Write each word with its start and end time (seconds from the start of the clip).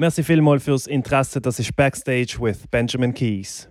Merci 0.00 0.22
vielmals 0.22 0.64
fürs 0.64 0.86
Interesse. 0.86 1.42
Das 1.42 1.58
ist 1.58 1.76
Backstage 1.76 2.38
with 2.40 2.66
Benjamin 2.70 3.12
Keys. 3.12 3.68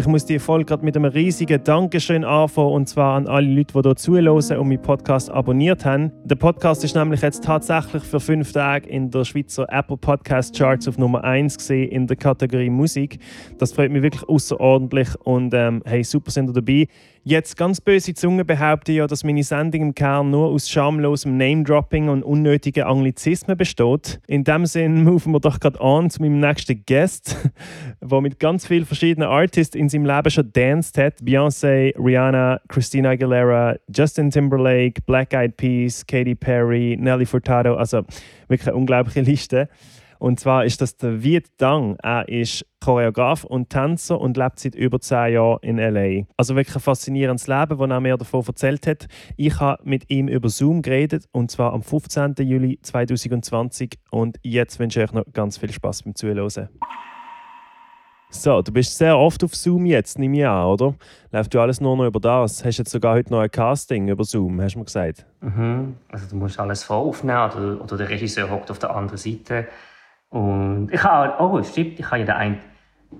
Ich 0.00 0.06
muss 0.06 0.24
die 0.24 0.38
Folge 0.38 0.64
gerade 0.64 0.82
mit 0.82 0.96
einem 0.96 1.12
riesigen 1.12 1.62
Dankeschön 1.62 2.24
anfangen 2.24 2.72
und 2.72 2.88
zwar 2.88 3.16
an 3.16 3.28
alle 3.28 3.46
Leute, 3.46 3.74
die 3.74 3.82
hier 3.82 3.96
zuhören 3.96 4.58
und 4.58 4.68
meinen 4.68 4.80
Podcast 4.80 5.28
abonniert 5.30 5.84
haben. 5.84 6.10
Der 6.24 6.36
Podcast 6.36 6.82
ist 6.84 6.96
nämlich 6.96 7.20
jetzt 7.20 7.44
tatsächlich 7.44 8.02
für 8.02 8.18
fünf 8.18 8.50
Tage 8.50 8.88
in 8.88 9.10
der 9.10 9.26
Schweizer 9.26 9.66
Apple 9.68 9.98
Podcast 9.98 10.56
Charts 10.56 10.88
auf 10.88 10.96
Nummer 10.96 11.22
1 11.22 11.58
gesehen 11.58 11.90
in 11.90 12.06
der 12.06 12.16
Kategorie 12.16 12.70
Musik. 12.70 13.18
Das 13.58 13.72
freut 13.74 13.92
mich 13.92 14.00
wirklich 14.00 14.26
außerordentlich 14.26 15.08
und 15.22 15.52
ähm, 15.52 15.82
hey, 15.84 16.02
super 16.02 16.30
sind 16.30 16.48
ihr 16.48 16.54
dabei. 16.54 16.86
Jetzt 17.22 17.58
ganz 17.58 17.82
böse 17.82 18.14
Zungen 18.14 18.46
behaupten 18.46 18.92
ja, 18.92 19.06
dass 19.06 19.24
meine 19.24 19.42
Sendung 19.42 19.82
im 19.82 19.94
Kern 19.94 20.30
nur 20.30 20.48
aus 20.48 20.70
schamlosem 20.70 21.36
Name-Dropping 21.36 22.08
und 22.08 22.22
unnötigen 22.22 22.84
Anglizismen 22.84 23.58
besteht. 23.58 24.20
In 24.26 24.42
dem 24.42 24.64
Sinn 24.64 25.04
moven 25.04 25.32
wir 25.32 25.40
doch 25.40 25.60
gerade 25.60 25.78
an 25.82 26.08
zu 26.08 26.22
meinem 26.22 26.40
nächsten 26.40 26.82
Guest, 26.86 27.36
der 28.00 28.20
mit 28.22 28.40
ganz 28.40 28.66
vielen 28.66 28.86
verschiedenen 28.86 29.28
Artists 29.28 29.76
in 29.76 29.90
seinem 29.90 30.06
Leben 30.06 30.30
schon 30.30 30.50
danced 30.50 30.96
hat. 30.96 31.18
Beyoncé, 31.20 31.92
Rihanna, 31.98 32.62
Christina 32.68 33.10
Aguilera, 33.10 33.76
Justin 33.94 34.30
Timberlake, 34.30 35.02
Black 35.04 35.34
Eyed 35.34 35.58
Peas, 35.58 36.06
Katy 36.06 36.34
Perry, 36.34 36.96
Nelly 36.98 37.26
Furtado. 37.26 37.74
Also 37.74 38.02
wirklich 38.48 38.66
eine 38.66 38.76
unglaubliche 38.76 39.20
Liste. 39.20 39.68
Und 40.20 40.38
zwar 40.38 40.66
ist 40.66 40.82
das 40.82 40.98
der 40.98 41.22
Viet 41.22 41.48
Dang. 41.56 41.96
Er 42.02 42.28
ist 42.28 42.66
Choreograf 42.84 43.42
und 43.44 43.70
Tänzer 43.70 44.20
und 44.20 44.36
lebt 44.36 44.60
seit 44.60 44.74
über 44.74 45.00
zehn 45.00 45.32
Jahren 45.32 45.58
in 45.62 45.78
LA. 45.78 46.26
Also 46.36 46.54
wirklich 46.56 46.76
ein 46.76 46.82
faszinierendes 46.82 47.46
Leben, 47.46 47.78
das 47.78 47.90
er 47.90 48.00
mir 48.00 48.18
davon 48.18 48.44
erzählt 48.46 48.86
hat. 48.86 49.08
Ich 49.38 49.58
habe 49.60 49.82
mit 49.82 50.10
ihm 50.10 50.28
über 50.28 50.50
Zoom 50.50 50.82
geredet 50.82 51.24
und 51.32 51.50
zwar 51.50 51.72
am 51.72 51.82
15. 51.82 52.34
Juli 52.40 52.78
2020. 52.82 53.98
Und 54.10 54.38
jetzt 54.42 54.78
wünsche 54.78 55.00
ich 55.00 55.08
euch 55.08 55.14
noch 55.14 55.24
ganz 55.32 55.56
viel 55.56 55.72
Spaß 55.72 56.02
beim 56.02 56.14
Zuhören. 56.14 56.68
So, 58.28 58.60
du 58.60 58.72
bist 58.72 58.98
sehr 58.98 59.18
oft 59.18 59.42
auf 59.42 59.56
Zoom 59.56 59.86
jetzt, 59.86 60.18
nehme 60.18 60.36
ich 60.38 60.46
an, 60.46 60.66
oder? 60.66 60.94
Läuft 61.32 61.54
du 61.54 61.60
alles 61.60 61.80
nur 61.80 61.96
noch 61.96 62.06
über 62.06 62.20
das? 62.20 62.62
Hast 62.62 62.78
du 62.78 62.82
jetzt 62.82 62.92
sogar 62.92 63.14
heute 63.14 63.32
noch 63.32 63.40
ein 63.40 63.50
Casting 63.50 64.06
über 64.08 64.24
Zoom, 64.24 64.60
hast 64.60 64.74
du 64.74 64.80
mir 64.80 64.84
gesagt? 64.84 65.24
Mhm. 65.40 65.96
Also 66.08 66.26
du 66.28 66.36
musst 66.36 66.60
alles 66.60 66.84
voraufnehmen 66.84 67.50
oder, 67.50 67.82
oder 67.82 67.96
der 67.96 68.10
Regisseur 68.10 68.50
hockt 68.50 68.70
auf 68.70 68.78
der 68.78 68.94
anderen 68.94 69.18
Seite 69.18 69.66
und 70.30 70.90
ich 70.92 71.02
habe, 71.02 71.42
oh, 71.42 71.62
stimmt, 71.62 71.98
ich 71.98 72.10
habe 72.10 72.22
ja 72.22 72.36
einen, 72.36 72.60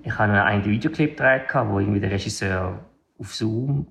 ich 0.01 0.17
habe 0.17 0.41
einen 0.43 0.65
Videoclip 0.65 1.17
gedreht, 1.17 1.43
wo 1.53 1.79
irgendwie 1.79 1.99
der 1.99 2.11
Regisseur 2.11 2.79
auf 3.19 3.35
Zoom, 3.35 3.85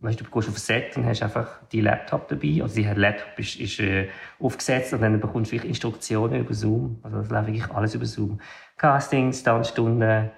weißt 0.00 0.18
du, 0.18 0.24
du 0.24 0.30
gehst 0.30 0.48
auf 0.48 0.54
ein 0.54 0.58
Set 0.58 0.96
und 0.96 1.06
hast 1.06 1.22
einfach 1.22 1.60
die 1.70 1.82
Laptop 1.82 2.28
dabei, 2.28 2.60
also 2.62 2.80
der 2.80 2.94
Laptop 2.96 3.38
ist, 3.38 3.60
ist 3.60 3.78
äh, 3.80 4.08
aufgesetzt 4.40 4.94
und 4.94 5.02
dann 5.02 5.20
bekommst 5.20 5.52
du 5.52 5.56
Instruktionen 5.56 6.40
über 6.40 6.54
Zoom, 6.54 6.98
also 7.02 7.18
das 7.18 7.30
läuft 7.30 7.46
wirklich 7.48 7.70
alles 7.70 7.94
über 7.94 8.06
Zoom. 8.06 8.40
Castings, 8.78 9.42
Tanzstunden, 9.42 10.30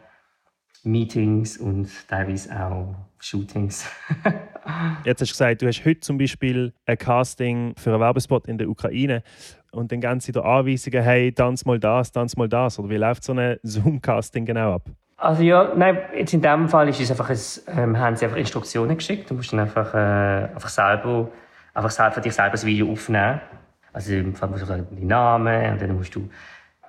Meetings 0.83 1.57
und 1.57 1.89
teilweise 2.09 2.55
auch 2.61 2.95
Shootings. 3.25 3.91
Jetzt 5.05 5.23
hast 5.23 5.31
du 5.31 5.33
gesagt, 5.33 5.63
du 5.63 5.67
hast 5.67 5.85
heute 5.85 6.01
zum 6.01 6.19
Beispiel 6.19 6.75
ein 6.85 6.99
Casting 6.99 7.75
für 7.77 7.91
einen 7.91 8.01
Werbespot 8.01 8.47
in 8.47 8.59
der 8.59 8.69
Ukraine 8.69 9.23
und 9.73 9.91
dann 9.91 10.01
geben 10.01 10.21
sie 10.21 10.33
dir 10.33 10.45
Anweisungen, 10.45 11.03
hey, 11.03 11.33
tanz 11.33 11.65
mal 11.65 11.79
das, 11.79 12.13
tanz 12.13 12.37
mal 12.37 12.49
das. 12.49 12.79
Oder 12.79 12.91
wie 12.91 12.97
läuft 12.97 13.25
so 13.25 13.33
ein 13.33 13.57
Zoom-Casting 13.63 14.45
genau 14.45 14.75
ab? 14.75 14.91
Also 15.17 15.43
ja, 15.43 15.73
nein, 15.75 15.99
jetzt 16.15 16.35
in 16.35 16.43
dem 16.43 16.69
Fall 16.69 16.89
ist 16.91 17.01
es 17.01 17.11
einfach 17.11 17.31
ein, 17.31 17.39
ähm, 17.79 17.99
haben 17.99 18.15
sie 18.15 18.27
einfach 18.27 18.37
Instruktionen 18.37 18.97
geschickt. 18.97 19.31
Du 19.31 19.35
musst 19.35 19.53
dann 19.53 19.61
einfach, 19.61 19.95
äh, 19.95 20.53
einfach 20.55 20.69
selber, 20.69 21.31
einfach 21.73 21.91
selber, 21.91 22.21
dich 22.21 22.35
selber 22.35 22.53
das 22.53 22.67
Video 22.67 22.91
aufnehmen. 22.93 23.41
Also 23.95 24.13
im 24.13 24.35
Fall 24.35 24.51
musst 24.51 24.63
du 24.63 24.67
sagen, 24.67 24.87
deinen 24.91 25.07
Namen 25.07 25.73
und 25.73 25.81
dann 25.81 25.97
musst 25.97 26.15
du 26.15 26.29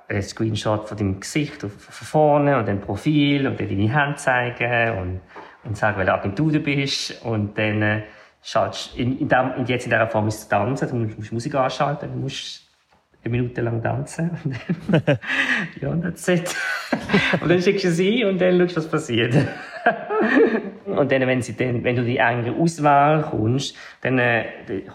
ein 0.10 0.22
Screenshot 0.22 0.88
von 0.88 0.98
deinem 0.98 1.20
Gesicht 1.20 1.62
von 1.62 1.70
vorne 1.70 2.58
und 2.58 2.68
dann 2.68 2.82
Profil 2.82 3.48
und 3.48 3.60
dann 3.60 3.70
deine 3.70 3.94
Hände 3.94 4.16
zeigen 4.18 4.98
und, 4.98 5.22
und 5.66 5.78
sagen, 5.78 5.98
welche 5.98 6.14
Agentur 6.14 6.52
du 6.52 6.60
bist 6.60 7.24
und 7.26 7.58
dann 7.58 7.82
äh, 7.82 8.04
schaltest, 8.42 8.96
in, 8.98 9.20
in, 9.20 9.28
dem, 9.28 9.54
in 9.58 9.66
jetzt 9.66 9.86
in 9.86 9.92
dieser 9.92 10.08
Form 10.08 10.28
ist 10.28 10.40
es 10.40 10.48
tanzen, 10.48 10.90
du 10.90 11.16
musst 11.18 11.34
Musik 11.34 11.56
anschalten, 11.56 12.12
du 12.12 12.20
musst 12.20 12.66
eine 13.24 13.32
Minute 13.32 13.62
lang 13.62 13.82
tanzen. 13.82 14.30
ja, 15.82 15.96
that's 15.96 16.28
it. 16.28 16.56
und 17.42 17.50
dann 17.50 17.62
schickst 17.62 17.86
du 17.86 17.92
sie 17.92 18.24
und 18.24 18.40
dann 18.40 18.60
schaust, 18.60 18.78
was 18.78 18.88
passiert. 18.88 19.34
und 20.86 21.12
dann, 21.12 21.22
wenn, 21.28 21.42
sie 21.42 21.56
dann, 21.56 21.84
wenn 21.84 21.96
du 21.96 22.04
die 22.04 22.18
enge 22.18 22.54
Auswahl 22.54 23.24
kommst, 23.24 23.76
dann 24.02 24.20
äh, 24.20 24.46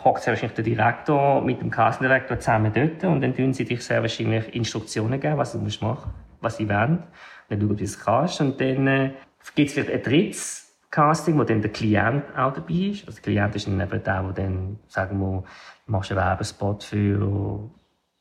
hockt 0.04 0.22
sehr 0.22 0.32
wahrscheinlich 0.32 0.54
der 0.54 0.64
Direktor 0.64 1.42
mit 1.42 1.60
dem 1.60 1.70
Kassendirektor 1.70 2.38
zusammen 2.38 2.72
dort 2.72 3.02
und 3.04 3.20
dann 3.20 3.34
tun 3.34 3.52
sie 3.52 3.64
dich 3.64 3.82
sehr 3.82 4.00
wahrscheinlich 4.00 4.54
Instruktionen 4.54 5.18
geben, 5.18 5.38
was 5.38 5.52
du 5.52 5.58
musst 5.58 5.82
machen, 5.82 6.12
was 6.40 6.56
sie 6.56 6.68
wollen. 6.68 6.98
Und 6.98 7.02
dann 7.48 7.60
schauen, 7.60 7.70
wie 7.70 7.76
du 7.76 7.84
es 7.84 7.98
kannst. 7.98 8.40
Und 8.40 8.60
dann 8.60 8.86
äh, 8.86 9.10
gibt 9.54 9.68
es 9.68 9.74
vielleicht 9.74 9.90
ein 9.90 10.02
drittes 10.02 10.70
Casting, 10.90 11.38
wo 11.38 11.44
dann 11.44 11.62
der 11.62 11.70
Klient 11.70 12.24
auch 12.36 12.52
dabei 12.52 12.74
ist. 12.74 13.06
Also 13.06 13.20
der 13.20 13.22
Klient 13.22 13.54
ist 13.54 13.66
dann 13.66 13.80
eben 13.80 14.02
der, 14.02 14.22
der 14.22 14.32
dann, 14.32 14.78
sagen 14.88 15.20
wir, 15.20 15.44
machst 15.86 16.10
einen 16.10 16.20
Werbespot 16.20 16.82
für 16.82 17.70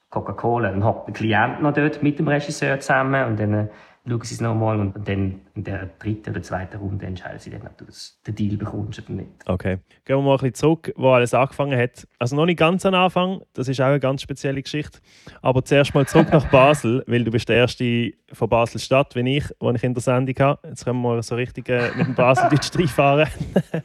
Coca-Cola. 0.09 0.71
Dann 0.71 0.83
hockt 0.83 1.07
der 1.07 1.13
Klient 1.13 1.61
noch 1.61 1.73
dort 1.73 2.03
mit 2.03 2.19
dem 2.19 2.27
Regisseur 2.27 2.79
zusammen 2.79 3.25
und 3.27 3.39
dann 3.39 3.69
schauen 4.07 4.21
sie 4.23 4.35
es 4.35 4.41
nochmal 4.41 4.79
und 4.79 5.07
dann 5.07 5.41
in 5.55 5.63
der 5.63 5.89
dritten 5.99 6.31
oder 6.31 6.41
zweiten 6.41 6.77
Runde 6.77 7.05
entscheiden 7.05 7.39
sie 7.39 7.49
dann, 7.49 7.61
ob 7.61 7.77
du 7.77 7.85
den 8.27 8.35
Deal 8.35 8.57
bekommst 8.57 9.01
oder 9.01 9.11
nicht. 9.11 9.29
Okay. 9.45 9.77
Gehen 10.05 10.17
wir 10.17 10.21
mal 10.21 10.33
ein 10.33 10.37
bisschen 10.37 10.53
zurück, 10.55 10.93
wo 10.95 11.11
alles 11.11 11.33
angefangen 11.33 11.79
hat. 11.79 12.07
Also 12.17 12.35
noch 12.35 12.45
nicht 12.45 12.57
ganz 12.57 12.85
am 12.85 12.93
Anfang, 12.93 13.41
das 13.53 13.67
ist 13.67 13.79
auch 13.81 13.85
eine 13.85 13.99
ganz 13.99 14.21
spezielle 14.21 14.61
Geschichte. 14.61 14.99
Aber 15.41 15.63
zuerst 15.63 15.93
mal 15.93 16.07
zurück 16.07 16.31
nach 16.31 16.49
Basel, 16.49 17.03
weil 17.07 17.23
du 17.23 17.31
bist 17.31 17.49
der 17.49 17.57
Erste 17.57 18.13
von 18.31 18.49
Basel-Stadt, 18.49 19.15
wie 19.15 19.37
ich, 19.37 19.45
wo 19.59 19.71
ich 19.71 19.83
in 19.83 19.93
der 19.93 20.01
Sendung 20.01 20.35
habe. 20.39 20.67
Jetzt 20.67 20.85
können 20.85 21.01
wir 21.01 21.21
so 21.21 21.35
richtig 21.35 21.69
äh, 21.69 21.91
mit 21.95 22.07
dem 22.07 22.15
Basel-Deutsch 22.15 22.71
reinfahren. 22.77 23.29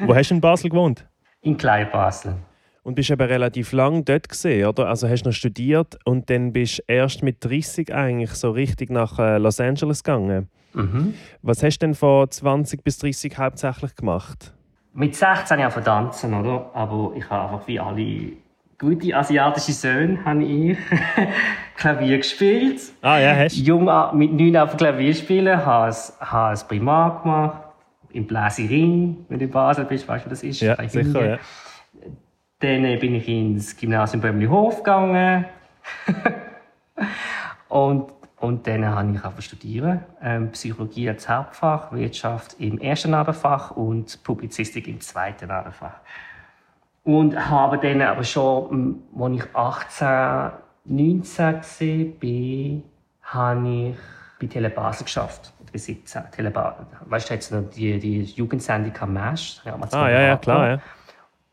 wo 0.00 0.14
hast 0.14 0.30
du 0.30 0.34
in 0.34 0.40
Basel 0.40 0.70
gewohnt? 0.70 1.06
In 1.42 1.56
Klein-Basel. 1.56 2.34
Und 2.86 2.94
bist 2.94 3.10
eben 3.10 3.26
relativ 3.26 3.72
lang 3.72 4.04
dort 4.04 4.28
gesehen, 4.28 4.68
oder? 4.68 4.86
Also 4.86 5.08
hast 5.08 5.24
du 5.24 5.30
noch 5.30 5.34
studiert 5.34 5.98
und 6.04 6.30
dann 6.30 6.52
bist 6.52 6.78
du 6.78 6.82
erst 6.86 7.20
mit 7.20 7.44
30 7.44 7.92
eigentlich 7.92 8.30
so 8.30 8.52
richtig 8.52 8.90
nach 8.90 9.18
äh, 9.18 9.38
Los 9.38 9.58
Angeles 9.58 10.04
gegangen. 10.04 10.48
Mhm. 10.72 11.14
Was 11.42 11.64
hast 11.64 11.78
du 11.78 11.86
denn 11.86 11.96
von 11.96 12.30
20 12.30 12.84
bis 12.84 12.98
30 12.98 13.38
hauptsächlich 13.38 13.96
gemacht? 13.96 14.54
Mit 14.94 15.16
16 15.16 15.64
habe 15.64 15.80
ich 15.80 15.84
tanzen, 15.84 16.32
oder? 16.32 16.70
Aber 16.74 17.12
ich 17.16 17.28
habe 17.28 17.52
einfach 17.52 17.66
wie 17.66 17.80
alle 17.80 18.32
gute 18.78 19.16
asiatische 19.16 19.72
Söhne 19.72 20.24
habe 20.24 20.44
ich 20.44 20.78
Klavier 21.76 22.18
gespielt. 22.18 22.80
Ah 23.02 23.18
ja, 23.18 23.34
hast 23.34 23.56
du? 23.56 23.62
Jung 23.62 23.90
mit 24.16 24.32
9 24.32 24.56
auf 24.58 24.76
Klavier 24.76 25.12
spielen, 25.12 25.66
habe 25.66 25.92
ein 26.20 26.58
Primar 26.68 27.20
gemacht. 27.20 27.62
Im 28.12 28.28
Bläsering, 28.28 29.26
wenn 29.28 29.40
du 29.40 29.46
in 29.46 29.50
Basel 29.50 29.86
bist, 29.86 30.06
weißt 30.06 30.26
du, 30.26 30.30
was 30.30 30.40
das 30.40 30.48
ist? 30.48 30.60
Ja, 30.60 30.76
sicher, 30.88 31.30
ja. 31.30 31.38
Dann 32.60 32.82
bin 32.98 33.14
ich 33.14 33.28
ins 33.28 33.76
Gymnasium 33.76 34.22
Böhmli-Hof 34.22 34.78
gegangen. 34.78 35.44
und, 37.68 38.10
und 38.38 38.66
dann 38.66 38.86
habe 38.86 39.12
ich 39.12 39.24
einfach 39.24 39.42
studieren. 39.42 40.00
Ähm, 40.22 40.50
Psychologie 40.52 41.10
als 41.10 41.28
Hauptfach, 41.28 41.92
Wirtschaft 41.92 42.56
im 42.58 42.78
ersten 42.78 43.10
Nebenfach 43.10 43.72
und 43.72 44.22
Publizistik 44.24 44.88
im 44.88 45.00
zweiten 45.00 45.48
Nebenfach. 45.48 46.00
Und 47.04 47.36
habe 47.36 47.78
dann 47.78 48.00
aber 48.00 48.24
schon, 48.24 49.02
als 49.18 49.32
ich 49.34 49.54
18, 49.54 50.50
19 50.86 51.54
war, 52.22 52.82
habe 53.22 53.68
ich 53.68 53.96
bei 54.40 54.46
Telebasel 54.46 55.04
geschafft. 55.04 55.52
Bei 55.70 55.78
17. 55.78 56.22
Telebasel. 56.30 56.86
Weißt 57.04 57.28
du, 57.28 57.34
jetzt 57.34 57.52
noch 57.52 57.68
die, 57.68 57.98
die 57.98 58.22
Jugendsendung 58.22 58.92
am 58.98 59.12
Mesh. 59.12 59.60
Ah, 59.64 60.08
ja, 60.08 60.20
ja, 60.22 60.36
klar, 60.36 60.68
ja. 60.70 60.78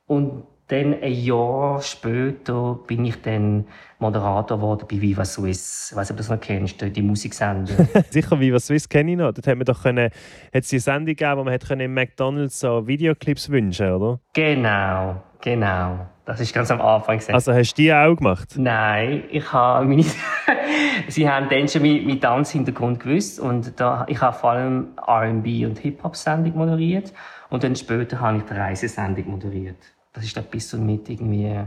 Und 0.08 0.44
dann 0.74 1.02
ein 1.02 1.14
Jahr 1.14 1.82
später 1.82 2.80
bin 2.88 3.06
ich 3.06 3.22
dann 3.22 3.66
Moderator 4.00 4.58
geworden 4.58 4.86
bei 4.90 5.00
Viva 5.00 5.24
Swiss. 5.24 5.90
Ich 5.92 5.98
weiß 5.98 6.10
nicht, 6.10 6.12
ob 6.12 6.18
du 6.18 6.24
das 6.24 6.30
noch 6.30 6.42
kennst, 6.42 6.82
die 6.82 7.02
Musiksendung. 7.02 7.88
Sicher, 8.10 8.40
Viva 8.40 8.60
Swiss 8.60 8.90
kenne 8.90 9.12
ich 9.12 9.18
noch. 9.18 9.32
Dort 9.32 9.48
hat 9.48 9.56
man 9.56 9.66
doch 9.66 9.84
können, 9.84 10.06
hat 10.06 10.64
es 10.64 10.72
eine 10.72 10.80
Sendung 10.80 11.16
gegeben, 11.16 11.38
wo 11.38 11.44
man 11.44 11.54
hat 11.54 11.68
können 11.68 11.82
im 11.82 11.94
McDonalds 11.94 12.60
so 12.60 12.88
Videoclips 12.88 13.50
wünschen 13.50 13.92
oder? 13.92 14.20
Genau, 14.34 15.22
Genau. 15.44 16.08
Das 16.24 16.40
ist 16.40 16.54
ganz 16.54 16.72
am 16.72 16.80
Anfang. 16.80 17.18
Gewesen. 17.18 17.34
Also 17.34 17.52
hast 17.54 17.74
du 17.74 17.82
die 17.82 17.94
auch 17.94 18.16
gemacht? 18.16 18.54
Nein, 18.56 19.26
ich 19.30 19.52
habe 19.52 19.86
meine 19.86 20.06
Sie 21.10 21.30
haben 21.30 21.50
dann 21.50 21.68
schon 21.68 21.82
meinen 21.82 22.22
Tanzhintergrund 22.22 23.02
gewusst 23.02 23.42
und 23.42 23.78
da, 23.78 24.06
ich 24.08 24.22
habe 24.22 24.38
vor 24.38 24.52
allem 24.52 24.88
R&B 25.06 25.66
und 25.66 25.80
Hip-Hop-Sendung 25.80 26.56
moderiert 26.56 27.12
und 27.50 27.66
dann 27.66 27.76
später 27.76 28.22
habe 28.22 28.38
ich 28.38 28.44
die 28.44 28.54
Reisesendung 28.54 29.32
moderiert. 29.32 29.76
Das 30.14 30.24
ist 30.24 30.38
dann 30.38 30.46
bis 30.46 30.70
zu 30.70 30.78
mit 30.78 31.10
irgendwie 31.10 31.60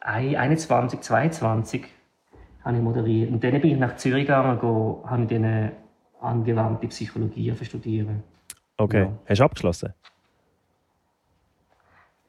21, 0.00 1.00
22 1.00 1.84
habe 2.64 2.76
ich 2.76 2.82
moderiert. 2.82 3.30
Und 3.30 3.42
dann 3.44 3.60
bin 3.60 3.72
ich 3.72 3.78
nach 3.78 3.96
Zürich 3.96 4.26
gegangen 4.26 4.58
und 4.58 5.10
habe 5.10 5.26
dann 5.26 5.72
angewandte 6.20 6.88
Psychologie 6.88 7.54
studieren. 7.62 8.22
Okay. 8.76 9.02
Ja. 9.02 9.12
Hast 9.28 9.38
du 9.38 9.44
abgeschlossen? 9.44 9.94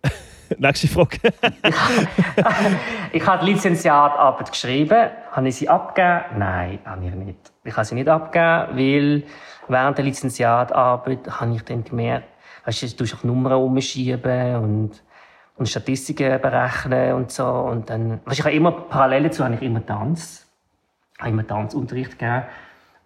Nächste 0.58 0.88
Frage. 0.88 1.18
ich 3.14 3.26
habe 3.26 3.46
die 3.46 3.52
Lizenziatarbeit 3.52 4.52
geschrieben. 4.52 5.10
Habe 5.32 5.48
ich 5.48 5.56
sie 5.56 5.70
abgegeben? 5.70 6.40
Nein, 6.40 6.80
habe 6.86 7.06
ich 7.06 7.16
nicht. 7.16 7.52
Ich 7.64 7.76
habe 7.76 7.86
sie 7.86 7.96
nicht 7.96 8.10
abgegeben, 8.10 8.78
weil 8.78 9.24
während 9.68 9.98
der 9.98 10.06
Lizenziatarbeit 10.06 11.40
habe 11.40 11.56
ich 11.56 11.64
dann 11.64 11.84
gemerkt, 11.84 12.28
weißt 12.66 12.84
du, 12.84 12.88
du 12.88 13.04
musst 13.04 13.16
auch 13.16 13.24
Nummern 13.24 13.54
umschieben 13.54 14.56
und, 14.58 15.04
und 15.62 15.70
Statistiken 15.70 16.42
berechnen 16.42 17.14
und 17.14 17.32
so. 17.32 17.46
Und 17.46 17.92
dann, 17.92 18.20
weißt, 18.26 18.40
ich 18.40 18.46
habe 18.46 18.56
immer, 18.56 18.72
parallel 18.72 19.24
dazu 19.26 19.46
habe 19.46 19.54
ich 19.54 19.62
immer 19.62 19.86
Tanz, 19.86 20.48
habe 21.20 21.30
immer 21.30 21.46
Tanzunterricht 21.46 22.18
gegeben. 22.18 22.46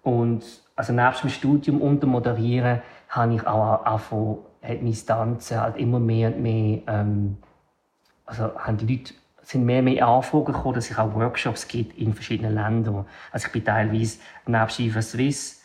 Und, 0.04 0.44
also 0.78 0.94
nebst 0.94 1.24
dem 1.24 1.30
Studium 1.30 1.82
und 1.82 2.02
dem 2.02 2.12
Moderieren 2.12 2.82
habe 3.10 3.36
ich 3.36 3.46
auch, 3.46 4.00
von, 4.00 4.38
hat 4.62 4.82
mein 4.82 4.94
Tanzen 4.94 5.60
halt 5.60 5.76
immer 5.76 6.00
mehr 6.00 6.34
und 6.34 6.42
mehr, 6.42 6.80
ähm, 6.88 7.38
also 8.26 8.58
haben 8.58 8.78
die 8.78 8.96
Leute, 8.96 9.14
sind 9.42 9.66
mehr 9.66 9.80
und 9.80 9.86
mehr 9.86 10.08
Anfragen 10.08 10.46
gekommen, 10.46 10.76
dass 10.76 10.90
es 10.90 10.98
auch 10.98 11.14
Workshops 11.14 11.68
gibt 11.68 11.98
in 11.98 12.14
verschiedenen 12.14 12.56
Ländern. 12.56 13.06
Also 13.34 13.48
ich 13.48 13.52
bin 13.52 13.66
teilweise 13.66 14.20
nebst 14.48 14.80
IFA 14.80 15.02
Swiss, 15.02 15.62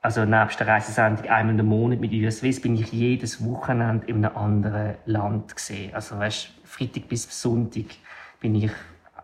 also 0.00 0.24
nebst 0.24 0.60
der 0.60 0.68
Reisesendung 0.68 1.26
einmal 1.28 1.58
im 1.58 1.66
Monat 1.66 2.00
mit 2.00 2.12
IFA 2.12 2.30
Swiss, 2.30 2.60
bin 2.60 2.74
ich 2.74 2.92
jedes 2.92 3.44
Wochenende 3.44 4.06
in 4.06 4.24
einem 4.24 4.36
anderen 4.36 4.94
Land 5.06 5.56
gesehen. 5.56 5.94
Also 5.94 6.18
weißt, 6.18 6.50
Freitag 6.64 7.08
bis 7.08 7.42
Sonntag 7.42 7.86
bin 8.40 8.54
ich 8.54 8.70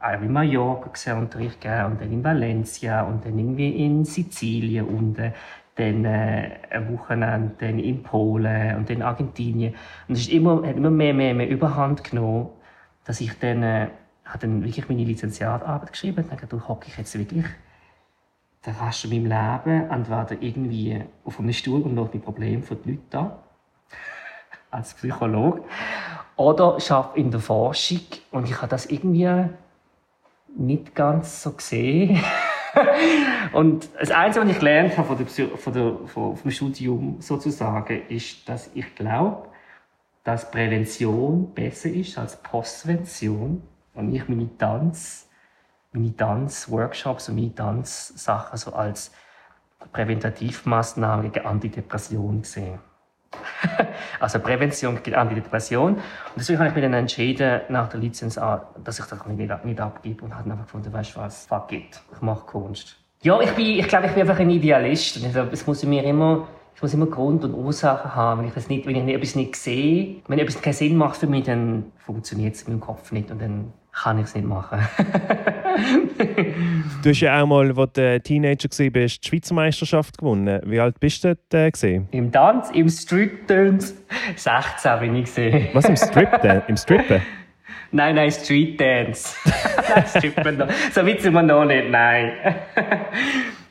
auch 0.00 0.21
in 0.21 0.32
Mallorca 0.32 0.91
gesehen, 0.91 1.19
Unterricht 1.19 1.65
und 1.65 2.00
dann 2.00 2.12
in 2.12 2.25
Valencia 2.25 3.03
und 3.03 3.25
dann 3.25 3.38
irgendwie 3.38 3.85
in 3.85 4.05
Sizilien 4.05 4.87
unten 4.87 5.32
dann 5.76 6.05
äh, 6.05 6.50
ein 6.71 6.93
Wochenende 6.93 7.55
dann 7.59 7.79
in 7.79 8.03
Polen 8.03 8.76
und 8.76 8.88
dann 8.88 8.99
in 8.99 9.03
Argentinien. 9.03 9.75
Und 10.06 10.17
es 10.17 10.29
immer, 10.29 10.67
hat 10.67 10.76
immer 10.76 10.91
mehr, 10.91 11.15
mehr, 11.15 11.35
mehr 11.35 11.49
Überhand 11.49 12.05
genommen, 12.05 12.50
dass 13.05 13.21
ich 13.21 13.37
dann, 13.38 13.62
äh, 13.62 13.88
dann 14.41 14.62
wirklich 14.62 14.88
meine 14.88 15.05
Lizenziatarbeit 15.05 15.93
geschrieben 15.93 16.25
habe. 16.31 16.41
Dachte, 16.41 16.69
hocke 16.69 16.87
ich 16.88 16.97
jetzt 16.97 17.19
wirklich 17.19 17.44
den 18.66 18.75
Rest 18.75 19.02
von 19.02 19.11
meinem 19.11 19.26
Leben 19.26 19.90
entweder 19.90 20.37
irgendwie 20.40 21.02
auf 21.25 21.38
einem 21.38 21.52
Stuhl 21.52 21.82
und 21.82 21.96
schaue 21.96 22.11
die 22.12 22.19
Probleme 22.19 22.62
von 22.62 22.82
den 22.82 22.94
Leuten 22.94 23.16
an, 23.16 23.32
als 24.70 24.94
Psychologe, 24.94 25.62
oder 26.37 26.78
arbeite 26.88 27.20
in 27.20 27.31
der 27.31 27.40
Forschung. 27.40 28.00
Und 28.31 28.49
ich 28.49 28.56
habe 28.56 28.69
das 28.69 28.87
irgendwie 28.87 29.49
nicht 30.56 30.94
ganz 30.94 31.43
so 31.43 31.52
gesehen. 31.52 32.20
und 33.52 33.88
das 34.00 34.11
Einzige, 34.11 34.44
was 34.44 34.52
ich 34.52 34.58
gelernt 34.58 34.99
habe 34.99 35.08
von 35.08 35.19
der, 35.19 35.26
von 35.26 35.72
der, 35.72 36.08
von, 36.08 36.37
vom 36.37 36.50
Studium 36.50 37.16
sozusagen, 37.20 38.02
ist, 38.08 38.49
dass 38.49 38.70
ich 38.75 38.94
glaube, 38.94 39.49
dass 40.25 40.50
Prävention 40.50 41.52
besser 41.55 41.90
ist 41.90 42.19
als 42.19 42.37
Postvention 42.37 43.62
und 43.94 44.14
ich 44.14 44.26
meine 44.28 44.49
Tanz, 44.56 45.28
meine 45.94 46.17
Tanzworkshops 46.17 47.29
und 47.29 47.37
meine 47.37 47.55
Tanzsachen 47.55 48.58
so 48.58 48.73
als 48.75 49.12
Präventativmaßnahme 49.93 51.31
gegen 51.31 51.46
Antidepression 51.46 52.43
sehe. 52.43 52.79
also 54.20 54.38
Prävention 54.41 55.02
gegen 55.02 55.17
Antidepression. 55.17 55.94
Und 55.94 56.02
deswegen 56.37 56.58
habe 56.58 56.69
ich 56.69 56.75
mich 56.75 56.85
dann 56.85 56.94
entschieden, 56.94 57.62
nach 57.69 57.88
der 57.88 58.00
Lizenz, 58.00 58.35
dass 58.35 58.99
ich 58.99 59.05
das 59.06 59.26
nicht, 59.26 59.64
nicht 59.64 59.81
abgebe 59.81 60.25
und 60.25 60.35
habe 60.35 60.50
einfach 60.50 60.67
gefunden, 60.67 60.93
weißt 60.93 61.17
du 61.17 61.20
was, 61.20 61.46
fuck 61.46 61.73
it, 61.73 62.00
ich 62.12 62.20
mache 62.20 62.44
Kunst. 62.47 62.97
Ja, 63.23 63.40
ich, 63.40 63.52
bin, 63.52 63.67
ich 63.79 63.88
glaube, 63.88 64.06
ich 64.06 64.12
bin 64.12 64.23
einfach 64.23 64.38
ein 64.38 64.50
Idealist. 64.50 65.17
Und 65.17 65.26
ich 65.26 65.32
glaube, 65.32 65.50
es 65.52 65.67
muss 65.67 65.82
mir 65.85 66.05
immer, 66.05 66.47
ich 66.75 66.82
muss 66.82 66.93
immer 66.93 67.06
Grund 67.06 67.44
und 67.44 67.55
Ursachen 67.55 68.14
haben. 68.14 68.40
Wenn 68.40 68.49
ich, 68.49 68.55
das 68.55 68.69
nicht, 68.69 68.87
wenn 68.87 69.08
ich 69.08 69.14
etwas 69.14 69.35
nicht 69.35 69.56
sehe, 69.56 70.17
wenn 70.29 70.38
etwas 70.38 70.61
keinen 70.61 70.75
Sinn 70.75 70.97
macht 70.97 71.17
für 71.17 71.26
mich, 71.26 71.44
dann 71.44 71.93
funktioniert 71.97 72.55
es 72.55 72.62
in 72.62 72.75
meinem 72.75 72.81
Kopf 72.81 73.12
nicht 73.12 73.31
und 73.31 73.40
dann 73.40 73.73
kann 73.94 74.19
ich 74.19 74.25
es 74.25 74.35
nicht 74.35 74.46
machen. 74.46 74.79
du 77.02 77.08
hast 77.11 77.20
ja 77.20 77.41
auch 77.41 77.46
mal, 77.46 77.73
als 77.79 77.93
du 77.93 78.20
Teenager 78.20 78.69
warst, 78.69 79.25
die 79.25 79.29
Schweizer 79.29 79.55
Meisterschaft 79.55 80.19
gewonnen. 80.19 80.61
Wie 80.64 80.81
alt 80.81 80.99
bist 81.00 81.25
du 81.25 81.37
dort? 81.49 81.75
Gewesen? 81.75 82.08
Im 82.11 82.32
Tanz, 82.32 82.70
im 82.70 82.88
Street 82.88 83.49
Dance. 83.49 83.94
16 84.37 85.00
bin 85.00 85.17
ich. 85.17 85.35
Gewesen. 85.35 85.69
Was, 85.73 85.85
im 85.87 85.96
Strip 85.96 86.29
Im 86.69 86.76
Strippen? 86.76 87.23
Nein, 87.93 88.17
nein, 88.17 88.31
Street 88.32 88.81
Dance. 88.81 89.37
nein, 89.94 90.05
Strippen 90.17 90.58
noch. 90.58 90.69
So 90.93 91.06
weit 91.06 91.20
sind 91.20 91.32
wir 91.32 91.43
noch 91.43 91.64
nicht, 91.64 91.88
nein. 91.90 92.32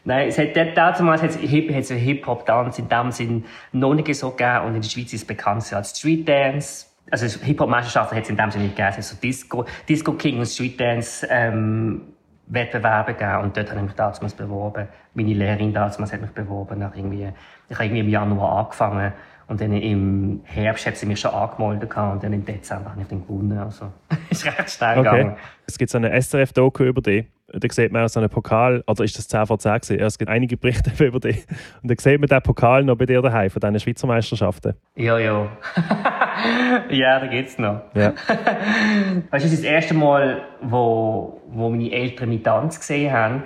Nein, 0.06 0.30
es 0.30 0.38
hat 0.38 0.56
damals 0.56 1.22
hat 1.22 1.32
es 1.32 1.92
Hip-Hop-Tanz 1.92 2.80
in 2.80 2.90
dem 2.90 3.12
Sinn 3.12 3.46
noch 3.72 3.94
nicht 3.94 4.14
so 4.16 4.32
gegeben 4.32 4.66
und 4.66 4.76
in 4.76 4.82
der 4.82 4.90
Schweiz 4.90 5.14
ist 5.14 5.22
es 5.22 5.26
bekannt 5.26 5.72
als 5.74 5.98
Street 5.98 6.28
Dance 6.28 6.88
also 7.12 7.40
Hip-Hop-Meisterschaften 7.42 8.16
hat 8.16 8.24
es 8.24 8.30
in 8.30 8.38
dem 8.38 8.52
Sinne 8.52 8.66
nicht 8.66 8.76
gegeben. 8.76 8.96
Es 8.98 9.10
so 9.10 9.16
Disco, 9.16 9.66
Disco 9.88 10.14
King 10.14 10.40
und 10.40 10.46
Street 10.46 10.80
Dance 10.80 11.28
ähm, 11.30 12.02
Wettbewerbe 12.48 13.14
gegeben 13.14 13.44
und 13.44 13.58
dort 13.58 13.70
habe 13.70 13.80
ich 13.80 13.86
mich 13.86 13.96
damals 13.96 14.34
beworben. 14.34 14.88
Meine 15.14 15.34
Lehrerin 15.34 15.74
damals 15.74 16.00
hat 16.00 16.22
mich 16.22 16.32
beworben. 16.32 16.80
Nach 16.80 16.96
irgendwie, 16.96 17.30
ich 17.70 17.76
habe 17.76 17.86
irgendwie 17.86 18.02
im 18.02 18.10
Januar 18.10 18.60
angefangen 18.60 19.14
und 19.48 19.62
dann 19.62 19.74
im 19.74 20.42
Herbst 20.46 20.86
hat 20.86 20.98
sie 20.98 21.06
mich 21.06 21.20
schon 21.20 21.32
angemeldet 21.32 21.96
und 21.96 22.24
dann 22.24 22.34
im 22.34 22.46
Dezember 22.46 22.92
habe 22.92 23.02
ich 23.02 23.08
dann 23.08 23.22
gewonnen. 23.22 23.58
Also, 23.58 23.92
ist 24.30 24.46
recht 24.46 24.70
schnell 24.70 25.00
okay. 25.00 25.10
gegangen. 25.10 25.36
Es 25.68 25.78
gibt 25.78 25.92
so 25.92 25.98
eine 25.98 26.22
SRF-Doku 26.22 26.84
über 26.84 27.02
dich 27.02 27.28
da 27.54 27.68
sieht 27.72 27.92
man 27.92 28.04
auch 28.04 28.10
so 28.10 28.20
einen 28.20 28.30
Pokal, 28.30 28.84
oder 28.88 29.04
ist 29.04 29.18
das 29.18 29.28
10 29.28 29.46
vor 29.46 29.60
10 29.60 29.80
gewesen? 29.80 30.00
Es 30.00 30.18
gibt 30.18 30.30
einige 30.30 30.58
Berichte 30.58 30.92
über 31.06 31.20
dich. 31.20 31.46
Und 31.82 31.92
da 31.92 31.96
sieht 31.98 32.20
man 32.20 32.28
den 32.28 32.42
Pokal 32.42 32.84
noch 32.84 32.98
bei 32.98 33.06
dir 33.06 33.22
daheim, 33.22 33.50
von 33.50 33.60
diesen 33.60 33.80
Schweizer 33.80 34.08
Meisterschaften. 34.08 34.74
Ja, 34.96 35.18
ja. 35.20 35.48
ja, 36.90 37.20
da 37.20 37.28
geht's 37.28 37.58
noch. 37.58 37.82
Ja. 37.94 38.14
weißt 38.28 38.28
du, 38.28 39.30
das 39.32 39.44
ist 39.46 39.64
das 39.64 39.72
erste 39.72 39.94
Mal, 39.94 40.44
wo, 40.62 41.42
wo 41.48 41.70
meine 41.70 41.92
Eltern 41.92 42.30
mich 42.30 42.44
Tanz 42.44 42.80
gesehen 42.80 43.12
haben. 43.12 43.44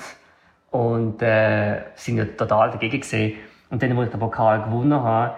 Und 0.72 1.22
äh, 1.22 1.82
sind 1.96 2.18
ja 2.18 2.26
total 2.26 2.72
dagegen 2.72 3.00
gesehen. 3.00 3.38
Und 3.70 3.82
dann, 3.82 3.98
als 3.98 4.08
ich 4.08 4.12
den 4.12 4.20
Pokal 4.20 4.64
gewonnen 4.64 5.02
habe, 5.02 5.36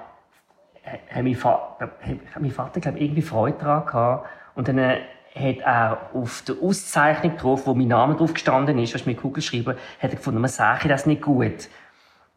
hat 0.83 1.23
mein, 1.23 1.35
Vater, 1.35 1.89
hat 2.01 2.41
mein 2.41 2.51
Vater 2.51 2.79
glaub, 2.79 2.99
irgendwie 2.99 3.21
Freude 3.21 3.57
daran 3.59 3.85
gehabt. 3.85 4.29
Und 4.55 4.67
dann 4.67 4.77
äh, 4.77 4.97
hat 5.35 5.57
er 5.59 6.09
auf 6.13 6.43
der 6.47 6.55
Auszeichnung 6.61 7.37
drauf, 7.37 7.67
wo 7.67 7.73
mein 7.73 7.87
Name 7.87 8.15
drauf 8.15 8.33
gestanden 8.33 8.77
ist, 8.79 8.93
was 8.93 9.01
ich 9.01 9.07
mit 9.07 9.17
Kugel 9.17 9.35
geschrieben 9.35 9.75
hat 9.99 10.09
er 10.11 10.15
gefunden, 10.15 10.41
man 10.41 10.49
sage 10.49 10.87
das 10.89 11.05
nicht 11.05 11.21
gut. 11.21 11.69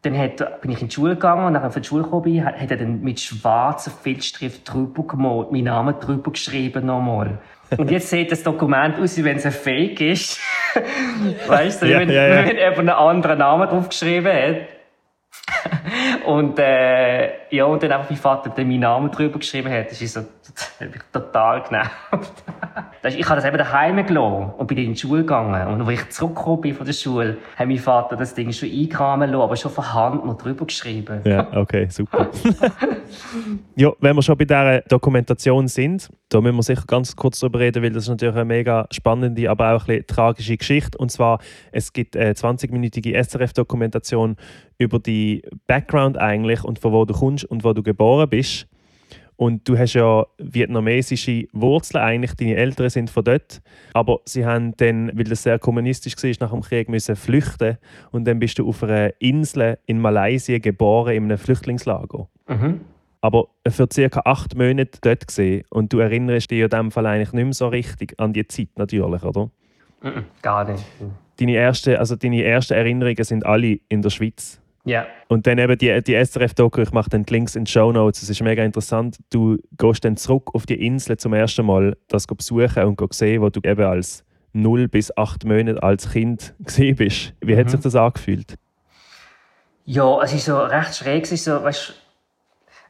Dann 0.03 0.17
hat, 0.17 0.61
bin 0.61 0.71
ich 0.71 0.81
in 0.81 0.89
die 0.89 0.93
Schule 0.93 1.15
gegangen 1.15 1.45
und 1.45 1.53
nachdem 1.53 1.69
ich 1.69 1.73
von 1.73 1.81
der 1.81 1.87
Schule 1.87 2.03
gekommen 2.03 2.23
bin, 2.23 2.45
hat 2.45 2.71
er 2.71 2.77
dann 2.77 3.01
mit 3.01 3.19
schwarzer 3.19 3.89
Filzstift 3.89 4.71
drüber 4.71 5.03
gemalt, 5.03 5.51
meinen 5.51 5.63
Namen 5.63 5.95
drüber 5.99 6.31
geschrieben 6.31 6.85
nochmal. 6.85 7.39
Und 7.77 7.89
jetzt 7.89 8.09
sieht 8.09 8.31
das 8.31 8.43
Dokument 8.43 8.99
aus, 8.99 9.17
wie 9.17 9.23
wenn 9.23 9.37
es 9.37 9.45
ein 9.45 9.51
Fake 9.51 10.01
ist. 10.01 10.39
weißt 11.47 11.81
du, 11.81 11.85
ja, 11.87 11.99
wenn, 11.99 12.09
ja, 12.09 12.27
ja. 12.27 12.45
wenn 12.45 12.57
jemand 12.57 12.79
einen 12.79 12.89
anderen 12.89 13.39
Namen 13.39 13.67
drauf 13.69 13.89
geschrieben 13.89 14.31
hat. 14.31 14.55
und, 16.25 16.57
äh, 16.59 17.55
ja, 17.55 17.65
und 17.65 17.83
dann 17.83 17.91
einfach 17.91 18.09
mein 18.09 18.17
Vater 18.17 18.49
dann 18.49 18.67
meinen 18.67 18.79
Namen 18.79 19.11
drüber 19.11 19.39
geschrieben 19.39 19.71
hat. 19.71 19.91
Das 19.91 20.01
ist 20.01 20.13
so, 20.13 20.21
das 20.21 20.79
hat 20.79 20.91
mich 20.91 21.01
total 21.11 21.63
genervt. 21.63 22.43
ich 23.03 23.25
habe 23.25 23.35
das 23.35 23.45
eben 23.45 23.57
daheim 23.57 24.05
gelassen 24.05 24.53
und 24.57 24.67
bin 24.67 24.77
in 24.77 24.93
die 24.93 24.99
Schule 24.99 25.21
gegangen. 25.21 25.67
Und 25.67 25.81
als 25.81 26.01
ich 26.01 26.09
zurückgekommen 26.09 26.61
bin 26.61 26.73
von 26.73 26.85
der 26.85 26.93
Schule, 26.93 27.37
hat 27.55 27.67
mein 27.67 27.77
Vater 27.77 28.15
das 28.15 28.33
Ding 28.33 28.51
schon 28.51 28.69
einkramen 28.69 29.29
lassen, 29.29 29.41
aber 29.41 29.55
schon 29.55 29.71
von 29.71 29.93
Hand 29.93 30.25
noch 30.25 30.37
drüber 30.37 30.65
geschrieben. 30.65 31.21
Ja, 31.25 31.47
okay, 31.55 31.87
super. 31.89 32.29
ja, 33.75 33.91
wenn 33.99 34.15
wir 34.15 34.21
schon 34.21 34.37
bei 34.37 34.45
dieser 34.45 34.81
Dokumentation 34.81 35.67
sind, 35.67 36.09
da 36.29 36.41
müssen 36.41 36.55
wir 36.55 36.63
sicher 36.63 36.85
ganz 36.87 37.15
kurz 37.15 37.39
darüber 37.39 37.59
reden, 37.59 37.83
weil 37.83 37.91
das 37.91 38.03
ist 38.03 38.09
natürlich 38.09 38.35
eine 38.35 38.45
mega 38.45 38.87
spannende, 38.91 39.49
aber 39.49 39.73
auch 39.73 39.81
ein 39.81 39.87
bisschen 39.87 40.07
tragische 40.07 40.57
Geschichte. 40.57 40.97
Und 40.97 41.11
zwar, 41.11 41.39
es 41.71 41.93
gibt 41.93 42.15
eine 42.15 42.33
20-minütige 42.33 43.21
SRF-Dokumentation 43.21 44.37
über 44.77 44.99
die 44.99 45.43
Background 45.67 46.17
eigentlich 46.17 46.63
und 46.63 46.79
von 46.79 46.91
wo 46.93 47.05
du 47.05 47.13
kommst 47.13 47.45
und 47.45 47.63
wo 47.63 47.73
du 47.73 47.83
geboren 47.83 48.29
bist. 48.29 48.67
Und 49.35 49.67
du 49.67 49.77
hast 49.77 49.93
ja 49.93 50.25
vietnamesische 50.37 51.47
Wurzeln 51.53 52.03
eigentlich, 52.03 52.35
deine 52.35 52.55
Eltern 52.55 52.89
sind 52.89 53.09
von 53.09 53.23
dort. 53.23 53.61
Aber 53.93 54.19
sie 54.25 54.45
haben 54.45 54.77
dann, 54.77 55.11
weil 55.17 55.25
das 55.25 55.43
sehr 55.43 55.57
kommunistisch 55.57 56.15
war, 56.15 56.47
nach 56.47 56.51
dem 56.53 56.61
Krieg 56.61 56.87
müssen 56.87 57.15
flüchten. 57.15 57.77
Und 58.11 58.25
dann 58.25 58.39
bist 58.39 58.59
du 58.59 58.67
auf 58.67 58.83
einer 58.83 59.11
Insel 59.19 59.79
in 59.85 59.99
Malaysia 59.99 60.59
geboren, 60.59 61.15
in 61.15 61.23
einem 61.23 61.37
Flüchtlingslager. 61.37 62.27
Mhm. 62.47 62.81
aber 63.21 63.47
für 63.69 63.87
ca. 63.87 64.21
acht 64.25 64.57
Monate 64.57 64.99
dort 65.01 65.25
gesehen 65.27 65.63
und 65.69 65.93
du 65.93 65.99
erinnerst 65.99 66.51
dich 66.51 66.59
in 66.59 66.69
dem 66.69 66.91
Fall 66.91 67.05
eigentlich 67.05 67.31
nicht 67.31 67.45
mehr 67.45 67.53
so 67.53 67.69
richtig 67.69 68.19
an 68.19 68.33
die 68.33 68.45
Zeit 68.49 68.67
natürlich, 68.75 69.23
oder? 69.23 69.49
-mm, 70.03 70.23
gar 70.41 70.69
nicht. 70.69 70.83
Deine, 71.39 71.53
erste, 71.53 71.99
also 71.99 72.17
deine 72.17 72.43
ersten 72.43 72.73
Erinnerungen 72.73 73.23
sind 73.23 73.45
alle 73.45 73.79
in 73.87 74.01
der 74.01 74.09
Schweiz. 74.09 74.61
Ja. 74.85 75.05
Und 75.29 75.47
dann 75.47 75.57
eben 75.57 75.77
die, 75.77 76.03
die 76.03 76.13
SRF-Doku, 76.13 76.81
ich 76.81 76.91
mache 76.91 77.09
dann 77.09 77.25
die 77.25 77.33
Links 77.33 77.55
in 77.55 77.65
die 77.65 77.71
Show 77.71 77.91
Notes. 77.91 78.21
Es 78.21 78.29
ist 78.29 78.41
mega 78.41 78.63
interessant. 78.63 79.17
Du 79.29 79.57
gehst 79.77 80.03
dann 80.03 80.17
zurück 80.17 80.53
auf 80.53 80.65
die 80.65 80.85
Insel 80.85 81.17
zum 81.17 81.33
ersten 81.33 81.65
Mal, 81.65 81.95
das 82.09 82.27
besuchen 82.27 82.83
und 82.83 83.13
sehen, 83.13 83.41
wo 83.41 83.49
du 83.49 83.61
eben 83.63 83.83
als 83.83 84.25
0 84.51 84.87
bis 84.87 85.15
8 85.15 85.45
Monate 85.45 85.81
als 85.81 86.11
Kind 86.11 86.53
gesehen 86.59 86.97
bist. 86.97 87.33
Wie 87.41 87.55
mhm. 87.55 87.59
hat 87.59 87.69
sich 87.69 87.79
das 87.79 87.95
angefühlt? 87.95 88.55
Ja, 89.85 90.21
es 90.21 90.33
ist 90.33 90.45
so 90.45 90.59
recht 90.59 90.95
schräg. 90.95 91.23
Es 91.23 91.31
ist 91.31 91.45
so, 91.45 91.63
weißt, 91.63 91.93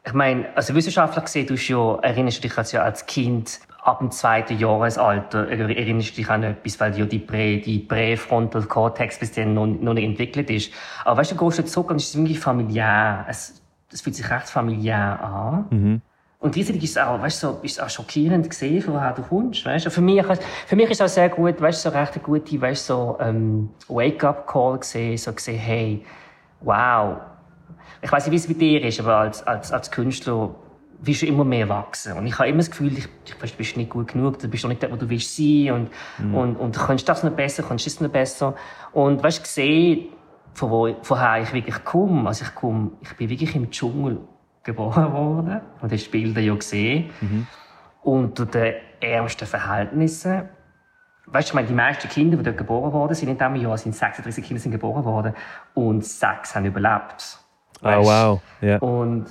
ich 0.06 0.14
meine, 0.14 0.46
also 0.56 0.76
wissenschaftlich 0.76 1.26
gesehen, 1.26 1.48
du 1.48 1.56
ja, 1.56 2.00
erinnerst 2.02 2.38
du 2.38 2.48
dich 2.48 2.58
als, 2.58 2.72
ja, 2.72 2.84
als 2.84 3.06
Kind 3.06 3.60
ab 3.84 4.00
dem 4.00 4.12
zweiten 4.12 4.58
Jahresalter 4.58 5.50
erinnerst 5.50 6.12
du 6.12 6.16
dich 6.16 6.30
an 6.30 6.44
etwas, 6.44 6.80
weil 6.80 6.98
ja 6.98 7.06
die, 7.06 7.20
Prä, 7.20 7.60
die 7.60 7.80
Präfrontal 7.80 8.64
Cortex 8.64 9.20
bis 9.20 9.34
dann 9.34 9.54
noch, 9.54 9.68
noch 9.68 9.94
nicht 9.94 10.06
entwickelt 10.06 10.50
ist. 10.50 10.72
Aber 11.04 11.18
weißt 11.18 11.32
du, 11.32 11.36
du 11.36 11.46
gehst 11.46 11.60
du 11.60 11.66
zurück 11.66 11.92
und 11.92 11.98
es 11.98 12.06
ist 12.06 12.16
irgendwie 12.16 12.36
familiär. 12.36 13.26
Es, 13.28 13.62
es 13.92 14.02
fühlt 14.02 14.16
sich 14.16 14.30
recht 14.30 14.48
familiär 14.48 15.22
an. 15.22 15.66
Mhm. 15.70 16.02
Und 16.40 16.54
gleichzeitig 16.54 16.84
ist 16.84 16.92
es 16.92 16.98
auch, 16.98 17.22
weißt, 17.22 17.40
so, 17.40 17.60
ist 17.62 17.78
es 17.78 17.80
auch 17.80 17.90
schockierend 17.90 18.50
gesehen, 18.50 18.84
woher 18.88 19.14
du 19.14 19.22
kommst, 19.22 19.66
weißt. 19.66 19.90
Für 19.90 20.02
mich, 20.02 20.26
für 20.66 20.76
mich 20.76 20.90
ist 20.90 21.00
es 21.00 21.02
auch 21.02 21.14
sehr 21.14 21.30
gut, 21.30 21.62
weißt, 21.62 21.82
so 21.82 21.90
recht 21.90 22.16
eine 22.16 22.24
gute, 22.24 22.60
weißt, 22.60 22.86
so, 22.86 23.18
ähm, 23.22 23.70
Wake-up-Call 23.88 24.80
gesehen, 24.80 25.18
so 25.18 25.32
gesehen, 25.32 25.58
hey, 25.58 26.06
wow. 26.60 27.16
Ich 28.02 28.12
weiß 28.12 28.26
nicht, 28.26 28.34
wie 28.34 28.36
es 28.36 28.48
bei 28.48 28.60
dir 28.60 28.86
ist, 28.86 29.00
aber 29.00 29.16
als, 29.20 29.48
als, 29.48 29.72
als 29.72 29.90
Künstler 29.90 30.54
willst 31.06 31.22
du 31.22 31.26
immer 31.26 31.44
mehr 31.44 31.68
wachsen. 31.68 32.14
Und 32.14 32.26
ich 32.26 32.38
habe 32.38 32.48
immer 32.48 32.60
das 32.60 32.72
Gefühl, 32.72 32.98
ich, 32.98 33.08
ich, 33.26 33.34
du 33.34 33.58
bist 33.58 33.78
nicht 33.78 33.90
gut 33.90 34.14
genug, 34.14 34.40
du 34.40 34.48
bist 34.48 34.64
noch 34.64 34.70
nicht 34.70 34.82
dort, 34.82 34.94
wo 34.94 34.96
du 34.96 35.10
willst 35.10 35.36
sein, 35.36 35.72
und, 35.72 35.90
mhm. 36.18 36.36
und, 36.36 36.56
und 36.56 36.76
du 36.76 36.80
kannst 36.80 37.08
das 37.10 37.24
noch 37.24 37.32
besser, 37.32 37.64
kannst 37.64 37.86
das 37.86 38.00
noch 38.00 38.10
besser. 38.10 38.56
Und 38.94 39.22
weißt, 39.22 39.44
gesehen, 39.44 40.10
von 40.54 40.70
wo, 40.70 40.96
woher 41.04 41.42
ich 41.42 41.54
wirklich 41.54 41.84
komme. 41.84 42.28
Also 42.28 42.46
ich 42.46 42.56
komme, 42.56 42.92
ich 43.02 43.14
bin 43.14 43.30
wirklich 43.30 43.56
im 43.56 43.70
Dschungel 43.70 44.20
geboren 44.64 45.12
worden. 45.14 45.62
Und 45.82 45.92
hast 45.92 46.12
Bilder 46.12 46.42
ja 46.42 46.56
gesehen. 46.56 47.10
Mhm. 47.22 47.48
Unter 48.04 48.46
den 48.46 48.76
ärmsten 49.02 49.48
Verhältnissen. 49.48 50.50
Weißt 51.26 51.50
du, 51.50 51.52
ich 51.52 51.54
meine, 51.56 51.68
die 51.68 51.74
meisten 51.74 52.10
Kinder, 52.10 52.38
die 52.38 52.44
dort 52.44 52.58
geboren 52.58 52.92
worden 52.92 53.16
sind 53.16 53.30
in 53.30 53.38
diesem 53.38 53.56
Jahr, 53.56 53.78
sind 53.78 53.96
36 53.96 54.44
Kinder 54.44 54.62
sind 54.62 54.72
geboren 54.72 55.06
worden. 55.06 55.34
Und 55.74 56.06
sechs 56.06 56.56
haben 56.56 56.66
überlebt. 56.66 57.40
Oh, 57.82 57.86
weißt? 57.86 58.08
Oh, 58.08 58.12
wow. 58.12 58.42
Ja. 58.62 58.78
Und, 58.80 59.26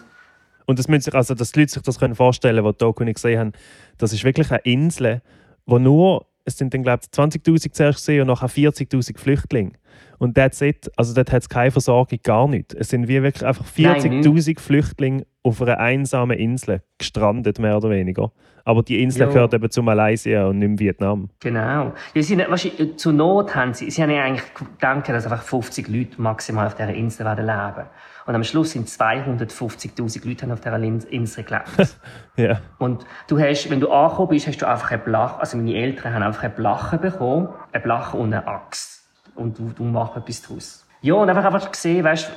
und 0.66 0.78
das 0.78 0.88
müssen 0.88 1.02
sich, 1.02 1.14
also, 1.14 1.34
dass 1.34 1.52
die 1.52 1.60
Leute 1.60 1.72
sich 1.72 1.82
das 1.82 1.98
können 1.98 2.14
vorstellen 2.14 2.56
können, 2.56 2.72
die 2.72 2.78
Doku 2.78 3.04
nicht 3.04 3.14
gesehen 3.14 3.38
haben, 3.38 3.52
das 3.98 4.12
ist 4.12 4.24
wirklich 4.24 4.50
eine 4.50 4.60
Insel, 4.60 5.22
wo 5.66 5.78
nur, 5.78 6.26
es 6.44 6.58
sind 6.58 6.74
dann, 6.74 6.82
glaube 6.82 7.02
ich, 7.04 7.18
20.000 7.18 7.72
zuerst 7.72 7.98
gesehen 7.98 8.22
und 8.22 8.26
nachher 8.28 8.48
40.000 8.48 9.18
Flüchtlinge. 9.18 9.72
Und 10.18 10.36
that's 10.36 10.60
it. 10.60 10.90
Also 10.96 11.14
dort 11.14 11.32
hat 11.32 11.42
es 11.42 11.48
keine 11.48 11.70
Versorgung, 11.70 12.18
gar 12.22 12.48
nicht. 12.48 12.74
Es 12.74 12.88
sind 12.90 13.08
wie 13.08 13.22
wirklich 13.22 13.44
einfach 13.44 13.64
40'000 13.64 14.58
Flüchtlinge 14.60 15.26
auf 15.42 15.60
einer 15.60 15.78
einsamen 15.78 16.38
Insel 16.38 16.82
gestrandet, 16.98 17.58
mehr 17.58 17.76
oder 17.76 17.90
weniger. 17.90 18.32
Aber 18.64 18.82
die 18.82 19.02
Insel 19.02 19.22
jo. 19.22 19.32
gehört 19.32 19.54
eben 19.54 19.70
zu 19.70 19.82
Malaysia 19.82 20.46
und 20.46 20.58
nicht 20.58 20.78
Vietnam. 20.78 21.30
Genau. 21.40 21.92
Ja, 22.14 22.22
sie, 22.22 22.38
weißt, 22.38 22.70
zur 22.96 23.12
Not 23.12 23.54
haben 23.56 23.74
sie, 23.74 23.90
sie 23.90 24.02
haben 24.02 24.10
ja 24.10 24.22
eigentlich 24.22 24.54
gedacht, 24.54 25.08
dass 25.08 25.24
einfach 25.24 25.42
50 25.42 25.88
Leute 25.88 26.22
maximal 26.22 26.68
auf 26.68 26.76
dieser 26.76 26.94
Insel 26.94 27.26
werden 27.26 27.46
leben 27.46 27.88
Und 28.26 28.34
am 28.34 28.44
Schluss 28.44 28.72
sind 28.72 28.88
250.000 28.88 30.26
Leute 30.26 30.52
auf 30.52 30.60
dieser 30.60 30.78
Insel 30.78 31.44
gelebt. 31.44 31.96
ja. 32.36 32.60
Und 32.78 33.04
du 33.28 33.38
hast, 33.38 33.68
wenn 33.70 33.80
du 33.80 33.90
angekommen 33.90 34.28
bist, 34.28 34.46
hast 34.46 34.58
du 34.58 34.66
einfach 34.66 34.90
ein 34.90 35.02
Blach, 35.04 35.38
also 35.38 35.56
meine 35.56 35.74
Eltern 35.74 36.14
haben 36.14 36.22
einfach 36.22 36.44
ein 36.44 36.54
Blachen 36.54 37.00
bekommen, 37.00 37.48
ein 37.72 37.82
Blachen 37.82 38.20
und 38.20 38.32
eine 38.32 38.46
Axt 38.46 39.02
und 39.34 39.58
du, 39.58 39.70
du 39.70 39.84
machst 39.84 40.16
etwas 40.16 40.42
daraus. 40.42 40.86
Ja, 41.04 41.14
und 41.14 41.28
einfach, 41.28 41.44
einfach 41.44 41.72
gesehen, 41.72 42.04
weißt, 42.04 42.30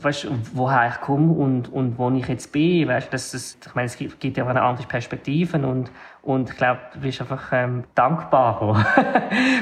weißt, 0.00 0.28
woher 0.54 0.88
ich 0.88 1.00
komme 1.02 1.34
und, 1.34 1.70
und 1.70 1.98
wo 1.98 2.10
ich 2.12 2.26
jetzt 2.26 2.50
bin. 2.50 2.88
Weißt, 2.88 3.12
dass 3.12 3.34
es, 3.34 3.58
ich 3.64 3.74
meine, 3.74 3.86
es 3.86 3.98
gibt, 3.98 4.38
ja 4.38 4.44
auch 4.44 4.48
eine 4.48 4.62
andere 4.62 4.86
Perspektive 4.86 5.58
und, 5.58 5.90
und 6.26 6.50
ich 6.50 6.56
glaube, 6.56 6.80
du 6.92 6.98
bist 6.98 7.20
einfach 7.20 7.52
ähm, 7.52 7.84
dankbar 7.94 8.84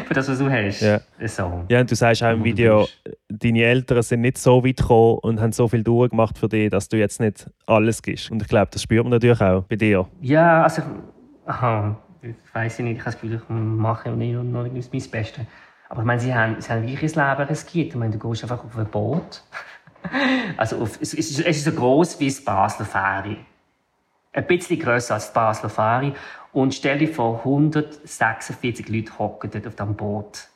für 0.06 0.14
das, 0.14 0.28
was 0.28 0.38
du 0.38 0.50
hast. 0.50 0.80
Ja. 0.80 0.98
So. 1.26 1.64
ja, 1.68 1.80
und 1.80 1.90
du 1.90 1.94
sagst 1.94 2.22
auch 2.22 2.30
im 2.30 2.42
Video, 2.42 2.88
deine 3.28 3.64
Eltern 3.64 4.02
sind 4.02 4.22
nicht 4.22 4.38
so 4.38 4.64
weit 4.64 4.78
gekommen 4.78 5.18
und 5.18 5.40
haben 5.42 5.52
so 5.52 5.68
viel 5.68 5.82
durchgemacht 5.82 6.38
für 6.38 6.48
dich, 6.48 6.70
dass 6.70 6.88
du 6.88 6.96
jetzt 6.96 7.20
nicht 7.20 7.50
alles 7.66 8.00
gibst. 8.00 8.30
Und 8.30 8.40
ich 8.40 8.48
glaube, 8.48 8.68
das 8.72 8.82
spürt 8.82 9.04
man 9.04 9.10
natürlich 9.10 9.42
auch 9.42 9.64
bei 9.64 9.76
dir. 9.76 10.08
Ja, 10.22 10.62
also, 10.62 10.80
aha, 11.44 11.98
ich 12.22 12.34
weiß 12.54 12.78
nicht, 12.78 12.92
ich 12.92 13.00
habe 13.00 13.10
das 13.10 13.20
Gefühl, 13.20 13.34
ich 13.42 13.48
mache 13.50 14.08
noch 14.08 14.16
nicht, 14.16 14.34
noch 14.34 14.62
nicht 14.62 14.92
mein 14.92 15.10
Bestes. 15.10 15.44
Aber 15.90 16.00
ich 16.00 16.06
meine, 16.06 16.20
sie 16.20 16.34
haben, 16.34 16.58
sie 16.60 16.72
haben 16.72 16.86
wirklich 16.86 17.14
ein 17.14 17.36
Leben 17.36 17.48
riskiert. 17.48 17.88
Ich 17.88 17.94
meine, 17.94 18.16
du 18.16 18.30
gehst 18.30 18.42
einfach 18.42 18.64
auf 18.64 18.78
ein 18.78 18.86
Boot. 18.86 19.42
also 20.56 20.78
auf, 20.78 20.98
es, 20.98 21.12
ist, 21.12 21.40
es 21.40 21.46
ist 21.46 21.64
so 21.64 21.72
groß 21.72 22.18
wie 22.20 22.26
das 22.26 22.42
Basler 22.42 22.86
Ferry. 22.86 23.36
Ein 24.34 24.46
bisschen 24.46 24.78
grösser 24.78 25.14
als 25.14 25.26
das 25.26 25.32
Basler 25.32 25.70
Ferry. 25.70 26.12
Und 26.52 26.74
stell 26.74 26.98
dir 26.98 27.08
vor, 27.08 27.38
146 27.38 28.88
Leute 28.88 29.18
hocken 29.18 29.50
dort 29.50 29.66
auf 29.66 29.74
diesem 29.74 29.94
Boot. 29.94 30.48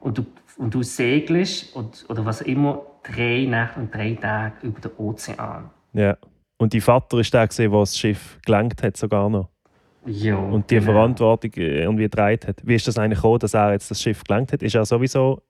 Und 0.00 0.18
du, 0.18 0.26
und 0.56 0.74
du 0.74 0.82
segelst, 0.82 1.74
und, 1.74 2.04
oder 2.08 2.24
was 2.24 2.40
immer, 2.42 2.82
drei 3.02 3.46
Nächte 3.48 3.80
und 3.80 3.94
drei 3.94 4.14
Tage 4.14 4.66
über 4.66 4.80
den 4.80 4.90
Ozean. 4.98 5.70
Ja. 5.92 6.16
Und 6.58 6.74
dein 6.74 6.80
Vater 6.80 7.16
war 7.16 7.22
der, 7.22 7.46
der 7.46 7.68
das 7.70 7.98
Schiff 7.98 8.38
gelenkt 8.44 8.82
hat, 8.82 8.96
sogar 8.96 9.28
noch. 9.28 9.48
Ja, 10.04 10.36
und 10.36 10.70
die 10.70 10.76
genau. 10.76 10.92
Verantwortung 10.92 11.52
äh, 11.56 11.82
irgendwie 11.82 12.04
getragen 12.04 12.40
hat. 12.46 12.56
Wie 12.64 12.74
ist 12.74 12.86
das 12.88 12.98
eigentlich 12.98 13.18
gekommen, 13.18 13.38
dass 13.38 13.54
er 13.54 13.72
jetzt 13.72 13.90
das 13.90 14.00
Schiff 14.00 14.24
gelenkt 14.24 14.52
hat? 14.52 14.62
Ist 14.62 14.74
er 14.74 14.84
sowieso 14.84 15.42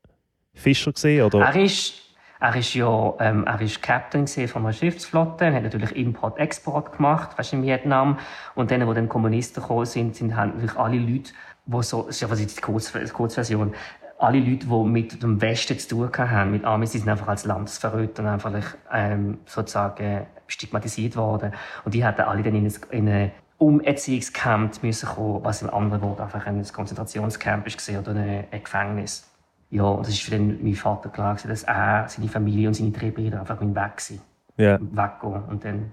Fischer 0.55 0.93
gesehen 0.93 1.25
oder? 1.25 1.41
Er 1.41 1.57
ist, 1.63 2.02
er 2.43 2.57
ist 2.57 2.75
ja, 2.75 3.15
ähm, 3.21 3.45
er 3.47 3.61
ist 3.61 3.81
Captain 3.83 4.27
von 4.27 4.63
einer 4.63 4.73
Schiffsflotte, 4.73 5.45
er 5.45 5.55
hat 5.55 5.63
natürlich 5.63 5.95
Import-Export 5.95 6.97
gemacht, 6.97 7.39
weißt, 7.39 7.53
in 7.53 7.63
Vietnam. 7.63 8.19
Und 8.57 8.73
dann, 8.73 8.85
wo 8.89 8.93
dann 8.93 9.09
Kommunisten 9.09 9.63
gekommen 9.63 9.87
sind, 9.87 10.17
sind 10.17 10.35
haben 10.35 10.55
natürlich 10.55 10.77
alle 10.77 10.99
Leute, 10.99 11.31
die 11.67 11.83
so, 11.85 12.09
ja 12.11 12.29
was 12.29 12.45
die 12.45 12.61
Kurz, 12.61 12.93
Kurzversion, 13.13 13.75
alle 14.19 14.41
Leute, 14.41 14.67
die 14.67 14.85
mit 14.85 15.23
dem 15.23 15.41
Westen 15.41 15.79
zu 15.79 15.89
tun 15.89 16.11
haben, 16.19 16.51
mit 16.51 16.65
Amis, 16.65 16.91
sind 16.91 17.09
einfach 17.09 17.29
als 17.29 17.45
Landesverräter 17.45 18.25
einfach 18.25 18.53
ähm, 18.93 19.39
sozusagen 19.47 20.27
stigmatisiert 20.49 21.15
worden. 21.15 21.53
Und 21.85 21.95
die 21.95 22.05
hatten 22.05 22.23
alle 22.23 22.43
dann 22.43 22.57
in 22.57 22.67
eine, 22.67 22.75
in 22.91 23.09
eine 23.09 23.31
Umerziehungscamp 23.59 24.83
müssen 24.83 25.09
kommen, 25.09 25.45
was 25.45 25.63
im 25.63 25.71
anderen 25.71 26.03
Wort 26.03 26.21
einfach 26.21 26.45
ein 26.45 26.61
Konzentrationscamp 26.65 27.69
ist 27.69 27.89
oder 27.89 28.17
ein 28.17 28.47
Gefängnis. 28.51 29.32
Ja, 29.73 29.85
und 29.85 30.07
das 30.07 30.13
ist 30.13 30.23
für 30.23 30.33
den, 30.33 30.63
mein 30.63 30.75
Vater 30.75 31.09
klar 31.09 31.35
dass 31.35 31.63
er, 31.63 32.07
seine 32.07 32.29
Familie 32.29 32.69
und 32.69 32.75
seine 32.75 32.91
drei 32.91 33.11
Brüder 33.11 33.41
einfach 33.41 33.59
weg 33.59 33.75
waren. 33.75 34.21
Yeah. 34.59 34.79
Weggehen. 34.79 35.45
Und 35.45 35.65
dann 35.65 35.93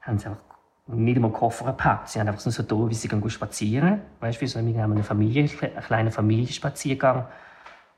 haben 0.00 0.16
sie 0.16 0.28
einfach 0.28 0.44
nicht 0.86 1.16
einmal 1.16 1.32
Koffer 1.32 1.64
gepackt. 1.66 2.08
Sie 2.08 2.20
haben 2.20 2.28
einfach 2.28 2.40
so 2.40 2.62
da, 2.62 2.88
wie 2.88 2.94
sie 2.94 3.08
gehen 3.08 3.28
spazieren. 3.28 4.00
Weißt 4.20 4.40
du, 4.40 4.46
so 4.46 4.60
eine 4.60 5.02
Familie, 5.02 5.50
einen 5.60 5.82
kleinen 5.82 6.12
Familienspaziergang. 6.12 7.26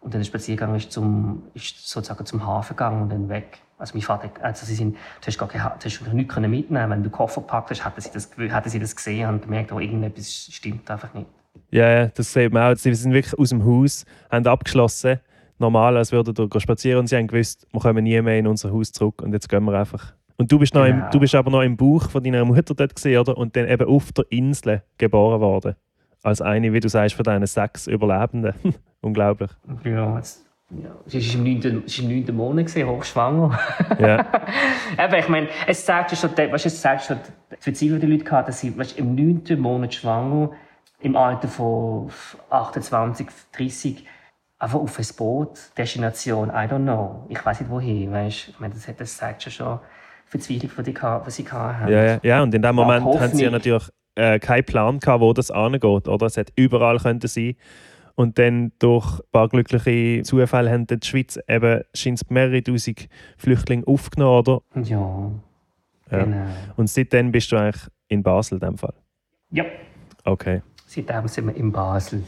Und 0.00 0.14
dann 0.14 0.22
der 0.22 0.26
Spaziergang 0.26 0.74
ist, 0.76 0.90
zum, 0.90 1.42
ist 1.52 1.86
sozusagen 1.86 2.24
zum 2.24 2.46
Hafen 2.46 2.74
gegangen 2.74 3.02
und 3.02 3.10
dann 3.10 3.28
weg. 3.28 3.58
Also 3.78 3.94
mein 3.94 4.02
Vater, 4.02 4.30
also 4.40 4.64
sie 4.64 4.74
sind, 4.74 4.94
du 4.94 5.26
hast 5.26 5.38
gar 5.38 5.46
keine, 5.46 5.74
du 5.78 5.84
hast 5.84 6.12
nichts 6.14 6.36
mitnehmen 6.36 6.90
Wenn 6.90 7.02
du 7.02 7.10
Koffer 7.10 7.42
packt 7.42 7.68
hast, 7.68 7.84
hatten 7.84 8.00
sie 8.00 8.10
das, 8.10 8.30
hatten 8.50 8.70
sie 8.70 8.80
das 8.80 8.96
gesehen 8.96 9.28
und 9.28 9.42
gemerkt, 9.42 9.72
oh, 9.72 9.78
irgendetwas 9.78 10.48
stimmt 10.50 10.90
einfach 10.90 11.12
nicht. 11.12 11.26
Ja, 11.70 11.90
ja, 11.90 12.06
das 12.06 12.32
sieht 12.32 12.52
man 12.52 12.72
auch. 12.72 12.76
Sie 12.76 12.94
sind 12.94 13.12
wirklich 13.12 13.38
aus 13.38 13.50
dem 13.50 13.64
Haus, 13.64 14.04
haben 14.30 14.46
abgeschlossen. 14.46 15.20
Normal, 15.58 15.96
als 15.96 16.12
würden 16.12 16.36
wir 16.36 16.60
spazieren 16.60 17.00
und 17.00 17.06
sie 17.06 17.16
haben 17.16 17.28
gewusst, 17.28 17.66
wir 17.70 17.80
kommen 17.80 18.02
nie 18.04 18.20
mehr 18.20 18.38
in 18.38 18.46
unser 18.46 18.72
Haus 18.72 18.92
zurück 18.92 19.22
und 19.22 19.32
jetzt 19.32 19.48
gehen 19.48 19.64
wir 19.64 19.78
einfach. 19.78 20.12
Und 20.36 20.50
du 20.50 20.58
bist, 20.58 20.74
noch 20.74 20.84
genau. 20.84 21.04
im, 21.04 21.10
du 21.12 21.20
bist 21.20 21.34
aber 21.34 21.50
noch 21.50 21.62
im 21.62 21.76
Bauch 21.76 22.10
von 22.10 22.22
deiner 22.22 22.44
Mutter 22.44 22.74
dort 22.74 22.96
gesehen, 22.96 23.20
oder? 23.20 23.36
Und 23.36 23.54
dann 23.54 23.68
eben 23.68 23.86
auf 23.86 24.10
der 24.12 24.24
Insel 24.30 24.82
geboren 24.98 25.40
worden. 25.40 25.76
Als 26.22 26.40
eine, 26.40 26.72
wie 26.72 26.80
du 26.80 26.88
sagst, 26.88 27.14
von 27.14 27.24
deinen 27.24 27.46
sechs 27.46 27.86
Überlebenden. 27.86 28.54
Unglaublich. 29.00 29.50
Ja, 29.84 30.16
jetzt 30.16 30.44
ja, 30.82 30.90
sie 31.06 31.20
war 31.20 31.46
im 31.46 31.60
9. 31.60 31.84
Im 31.98 32.24
9. 32.24 32.34
Monat, 32.34 32.66
gewesen, 32.66 32.88
hochschwanger. 32.88 33.58
Ja. 33.98 34.26
Eben, 35.04 35.14
ich 35.14 35.28
meine, 35.28 35.48
es 35.66 35.84
zeigt 35.84 36.16
schon, 36.16 36.30
weißt, 36.30 36.66
es 36.66 36.80
zeigt 36.80 37.04
schon 37.04 37.18
die 37.50 37.56
Verzweiflung 37.58 38.00
der 38.00 38.08
Leute 38.08 38.24
dass 38.24 38.60
sie 38.60 38.76
weißt, 38.76 38.98
im 38.98 39.14
9. 39.14 39.60
Monat 39.60 39.94
schwanger, 39.94 40.52
im 41.02 41.16
Alter 41.16 41.48
von 41.48 42.10
28, 42.50 43.26
30, 43.52 44.06
einfach 44.58 44.78
auf 44.78 44.98
ein 44.98 45.06
Boot, 45.16 45.58
Destination, 45.76 46.48
I 46.48 46.68
don't 46.68 46.82
know. 46.82 47.26
Ich 47.28 47.44
weiß 47.44 47.60
nicht 47.60 47.70
wohin, 47.70 48.12
weißt 48.12 48.48
Ich 48.48 48.60
meine, 48.60 48.74
das, 48.74 48.88
das 48.96 49.16
zeigt 49.16 49.42
schon 49.42 49.80
Verzweiflung, 50.26 50.84
die, 50.84 50.94
die 50.94 51.30
sie 51.30 51.48
hatten. 51.48 51.92
Ja, 51.92 52.04
ja, 52.04 52.20
ja, 52.22 52.42
und 52.42 52.54
in 52.54 52.62
dem 52.62 52.74
Moment 52.74 53.04
haben 53.04 53.34
sie 53.34 53.44
ja 53.44 53.50
natürlich 53.50 53.88
äh, 54.14 54.38
keinen 54.38 54.64
Plan 54.64 55.00
gehabt, 55.00 55.20
wo 55.20 55.32
das 55.32 55.50
angeht, 55.50 56.08
oder? 56.08 56.26
Es 56.26 56.36
hätte 56.36 56.52
überall 56.56 56.98
könnte 56.98 57.28
sein 57.28 57.56
und 58.14 58.38
dann 58.38 58.72
durch 58.78 59.18
ein 59.18 59.30
paar 59.32 59.48
glückliche 59.48 60.22
Zufälle 60.22 60.70
haben 60.70 60.86
die 60.86 60.98
Schweiz 61.02 61.38
eben 61.48 61.82
scheint 61.94 62.30
mehrere 62.30 62.62
tausend 62.62 63.08
Flüchtlinge 63.36 63.86
aufgenommen, 63.86 64.38
oder? 64.38 64.60
Ja. 64.82 65.30
Ja. 66.10 66.24
Genau. 66.24 66.46
Und 66.76 66.88
seitdem 66.88 67.32
bist 67.32 67.50
du 67.52 67.56
eigentlich 67.56 67.88
in 68.08 68.22
Basel 68.22 68.54
in 68.54 68.60
dem 68.60 68.78
Fall? 68.78 68.94
Ja, 69.50 69.64
Okay. 70.24 70.62
Seitdem 70.92 71.26
sind 71.28 71.46
wir 71.46 71.56
in 71.56 71.72
Basel. 71.72 72.22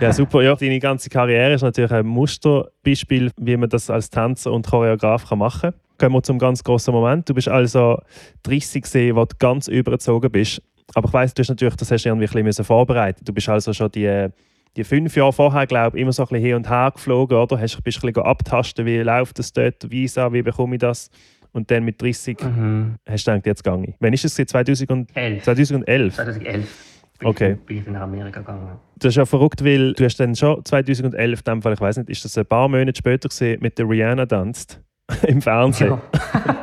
Ja, 0.00 0.12
super. 0.12 0.42
Ja, 0.42 0.54
deine 0.54 0.78
ganze 0.78 1.08
Karriere 1.10 1.54
ist 1.54 1.62
natürlich 1.62 1.92
ein 1.92 2.06
Musterbeispiel, 2.06 3.30
wie 3.36 3.56
man 3.56 3.68
das 3.68 3.90
als 3.90 4.10
Tänzer 4.10 4.52
und 4.52 4.66
Choreograf 4.66 5.28
kann 5.28 5.38
machen 5.38 5.70
kann. 5.72 5.80
Kommen 5.98 6.14
wir 6.14 6.22
zum 6.22 6.38
ganz 6.38 6.62
grossen 6.62 6.92
Moment. 6.94 7.28
Du 7.28 7.34
bist 7.34 7.48
also 7.48 7.98
30 8.44 8.82
gesehen, 8.82 9.16
wo 9.16 9.24
du 9.24 9.34
ganz 9.38 9.68
übergezogen 9.68 10.30
bist. 10.30 10.62
Aber 10.94 11.08
ich 11.08 11.12
weiss, 11.12 11.34
du 11.34 11.40
hast 11.42 11.48
natürlich, 11.48 11.76
das 11.76 11.90
hast 11.90 12.04
du 12.04 12.08
irgendwie 12.08 12.38
ein 12.38 12.44
bisschen 12.44 12.64
vorbereitet. 12.64 13.28
Du 13.28 13.32
bist 13.32 13.48
also 13.48 13.72
schon 13.72 13.90
die, 13.90 14.28
die 14.76 14.84
fünf 14.84 15.14
Jahre 15.16 15.32
vorher, 15.32 15.66
glaube 15.66 15.98
ich, 15.98 16.02
immer 16.02 16.12
so 16.12 16.22
ein 16.22 16.28
bisschen 16.28 16.44
hin 16.44 16.54
und 16.54 16.70
her 16.70 16.92
geflogen, 16.94 17.36
oder? 17.36 17.60
Hast, 17.60 17.82
bist 17.82 17.98
ein 18.02 18.12
bisschen 18.12 18.22
abtasten, 18.24 18.86
wie 18.86 18.98
läuft 18.98 19.38
das 19.38 19.52
dort, 19.52 19.90
Visa, 19.90 20.32
wie 20.32 20.42
bekomme 20.42 20.76
ich 20.76 20.80
das? 20.80 21.10
Und 21.52 21.70
dann 21.70 21.84
mit 21.84 22.00
30 22.00 22.38
Mhm. 22.42 22.96
hast 23.08 23.26
du 23.26 23.32
gedacht, 23.32 23.46
jetzt 23.46 23.64
gehe 23.64 23.84
ich. 23.86 23.94
Wann 24.00 24.12
ist 24.12 24.24
es? 24.24 24.34
2000 24.34 25.08
Elf. 25.14 25.42
2011? 25.44 26.14
2011 26.14 26.87
bin, 27.18 27.28
Okay. 27.28 27.52
ich, 27.52 27.66
bin 27.66 27.78
ich 27.78 27.86
nach 27.86 28.02
Amerika 28.02 28.40
gegangen. 28.40 28.78
Das 28.96 29.10
ist 29.10 29.16
ja 29.16 29.26
verrückt, 29.26 29.64
weil 29.64 29.92
du 29.92 30.04
hast 30.04 30.18
dann 30.18 30.34
schon 30.34 30.64
2011, 30.64 31.40
in 31.40 31.44
dem 31.44 31.62
Fall, 31.62 31.72
ich 31.74 31.80
weiß 31.80 31.98
nicht, 31.98 32.10
ist 32.10 32.24
das 32.24 32.36
ein 32.38 32.46
paar 32.46 32.68
Monate 32.68 32.96
später 32.96 33.28
gesehen, 33.28 33.60
mit 33.60 33.78
der 33.78 33.88
Rihanna 33.88 34.26
tanzt 34.26 34.80
im 35.26 35.40
Fernsehen. 35.42 35.98
Ja. 36.14 36.56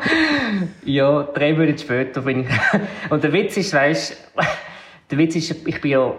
ja, 0.85 1.24
drei 1.24 1.53
Monate 1.53 1.77
später 1.77 2.21
bin 2.21 2.41
ich. 2.41 2.47
Und 3.09 3.24
der 3.24 3.33
Witz 3.33 3.57
ist, 3.57 3.74
weißt 3.74 4.31
der 5.12 5.17
Witz 5.17 5.35
ist, 5.35 5.67
ich 5.67 5.81
bin 5.81 5.91
ja, 5.91 6.13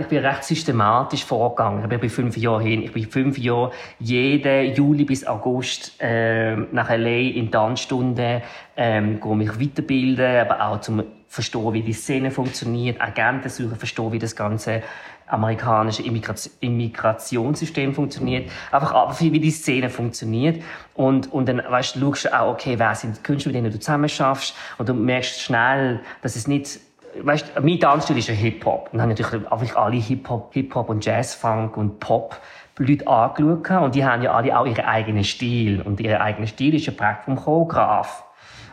ich 0.00 0.06
bin 0.06 0.24
recht 0.24 0.44
systematisch 0.44 1.24
vorgegangen. 1.24 1.82
Ich 1.82 1.88
bin 1.88 2.00
bei 2.00 2.08
fünf 2.08 2.36
Jahren 2.36 2.62
hin. 2.64 2.82
Ich 2.82 2.92
bin 2.92 3.04
fünf 3.04 3.38
Jahre 3.38 3.72
jeden 3.98 4.74
Juli 4.74 5.04
bis 5.04 5.26
August 5.26 5.96
ähm, 5.98 6.68
nach 6.72 6.90
LA 6.90 7.34
in 7.34 7.50
Tanzstunden, 7.50 8.40
ähm, 8.76 9.20
gehe 9.20 9.36
mich 9.36 9.60
weiterbilden, 9.60 10.36
aber 10.36 10.64
auch 10.64 10.80
zum 10.80 11.02
verstehen, 11.34 11.72
wie 11.72 11.82
die 11.82 11.92
Szene 11.92 12.30
funktioniert, 12.30 13.00
Agenten 13.00 13.48
suchen, 13.48 13.76
verstehen, 13.76 14.12
wie 14.12 14.20
das 14.20 14.36
ganze 14.36 14.82
amerikanische 15.26 16.02
Immigration- 16.02 16.52
Immigrationssystem 16.60 17.92
funktioniert, 17.92 18.52
einfach 18.70 18.92
ab, 18.92 19.20
wie 19.20 19.40
die 19.40 19.50
Szene 19.50 19.90
funktioniert. 19.90 20.62
Und, 20.94 21.32
und 21.32 21.48
dann 21.48 21.60
weißt, 21.68 21.96
schaust 21.98 22.26
du 22.26 22.38
auch, 22.38 22.52
okay, 22.52 22.78
wer 22.78 22.94
sind 22.94 23.16
die 23.16 23.22
Künstler, 23.22 23.50
mit 23.50 23.56
denen 23.56 23.72
du 23.72 23.80
zusammen 23.80 24.08
schaffst 24.08 24.54
und 24.78 24.88
du 24.88 24.94
merkst 24.94 25.40
schnell, 25.40 26.00
dass 26.22 26.36
es 26.36 26.46
nicht 26.46 26.78
weißt, 27.20 27.60
mein 27.62 27.80
Tanzstil 27.80 28.18
ist 28.18 28.28
ja 28.28 28.34
Hip-Hop. 28.34 28.90
Und 28.92 28.98
dann 28.98 29.02
habe 29.02 29.12
ich 29.12 29.18
natürlich 29.18 29.50
einfach 29.50 29.76
alle 29.76 29.96
Hip-Hop 29.96 30.52
Hip-Hop 30.52 30.88
und 30.88 31.04
Jazz-Funk 31.04 31.76
und 31.76 31.98
Pop 31.98 32.40
Leute 32.78 33.06
angeschaut. 33.08 33.82
Und 33.82 33.94
die 33.94 34.04
haben 34.04 34.22
ja 34.22 34.32
alle 34.34 34.56
auch 34.56 34.66
ihren 34.66 34.84
eigenen 34.84 35.24
Stil. 35.24 35.80
Und 35.80 36.00
ihr 36.00 36.20
eigener 36.20 36.46
Stil 36.46 36.74
ist 36.74 36.86
ja 36.86 36.92
prägt 36.92 37.24
vom 37.24 37.36
Choreograf 37.36 38.24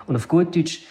und 0.08 0.16
auf 0.16 0.28
gut 0.28 0.56
Deutsch 0.56 0.82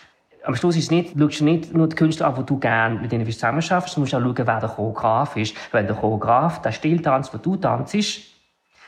am 0.45 0.55
Schluss 0.55 0.77
ist 0.77 0.91
nicht, 0.91 1.15
schaust 1.19 1.41
du 1.41 1.45
nicht 1.45 1.75
nur 1.75 1.89
die 1.89 1.97
Künstler 1.97 2.29
an, 2.29 2.35
die 2.37 2.45
du 2.45 2.59
gerne 2.59 2.99
mit 2.99 3.13
denen 3.13 3.31
zusammen 3.31 3.63
schaffst, 3.63 3.97
du 3.97 4.01
musst 4.01 4.15
auch 4.15 4.21
schauen, 4.21 4.35
wer 4.37 4.61
der 4.61 4.69
Choreograf 4.69 5.37
ist. 5.37 5.55
Wenn 5.73 5.87
der 5.87 5.97
Choreograf 5.97 6.63
den 6.63 6.73
Stil 6.73 7.03
tanzt, 7.03 7.33
den 7.33 7.43
du 7.43 7.57
tanzt, 7.57 7.95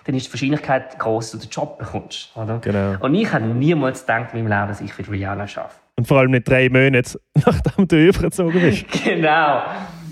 dann 0.04 0.14
ist 0.14 0.26
die 0.26 0.32
Wahrscheinlichkeit 0.32 0.98
groß, 0.98 1.32
dass 1.32 1.40
du 1.40 1.46
den 1.46 1.50
Job 1.50 1.78
bekommst. 1.78 2.30
Oder? 2.34 2.58
Genau. 2.58 2.96
Und 3.00 3.14
ich 3.14 3.32
habe 3.32 3.44
niemals 3.44 4.00
gedacht 4.00 4.32
in 4.32 4.42
meinem 4.44 4.58
Leben, 4.58 4.68
dass 4.68 4.80
ich 4.80 4.92
für 4.92 5.08
Rihanna 5.08 5.44
arbeite. 5.44 5.70
Und 5.96 6.08
vor 6.08 6.18
allem 6.18 6.32
nicht 6.32 6.48
drei 6.48 6.68
Monate, 6.68 7.20
nachdem 7.34 7.86
du 7.86 8.08
übergezogen 8.08 8.60
bist. 8.60 8.86
genau. 9.04 9.62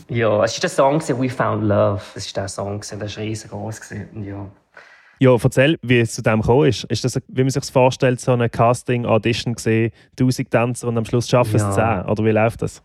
Ja, 0.09 0.45
es 0.45 0.57
war 0.57 0.61
der 0.61 0.71
Song 0.71 1.01
«We 1.01 1.29
Found 1.31 1.65
Love». 1.65 2.03
Das 2.15 2.27
war 2.35 2.43
der 2.43 2.49
Song, 2.49 2.81
der 2.81 3.01
war 3.01 3.17
riesengroß. 3.17 3.95
Ja. 4.23 4.47
Ja, 5.23 5.37
erzähl, 5.43 5.79
wie 5.83 6.01
es 6.01 6.15
zu 6.15 6.23
dem 6.23 6.41
gekommen 6.41 6.67
ist. 6.67 6.85
Ist 6.85 7.05
das, 7.05 7.21
wie 7.29 7.43
man 7.43 7.51
sich 7.51 7.65
vorstellt, 7.65 8.21
so 8.21 8.33
eine 8.33 8.49
Casting-Audition 8.49 9.55
gesehen, 9.55 9.93
1000 10.19 10.51
Tänzer 10.51 10.89
und 10.89 10.97
am 10.97 11.05
Schluss 11.05 11.29
schaffen 11.29 11.57
es 11.57 11.63
Ja. 11.63 12.03
10? 12.05 12.11
Oder 12.11 12.25
wie 12.25 12.31
läuft 12.31 12.63
das? 12.63 12.83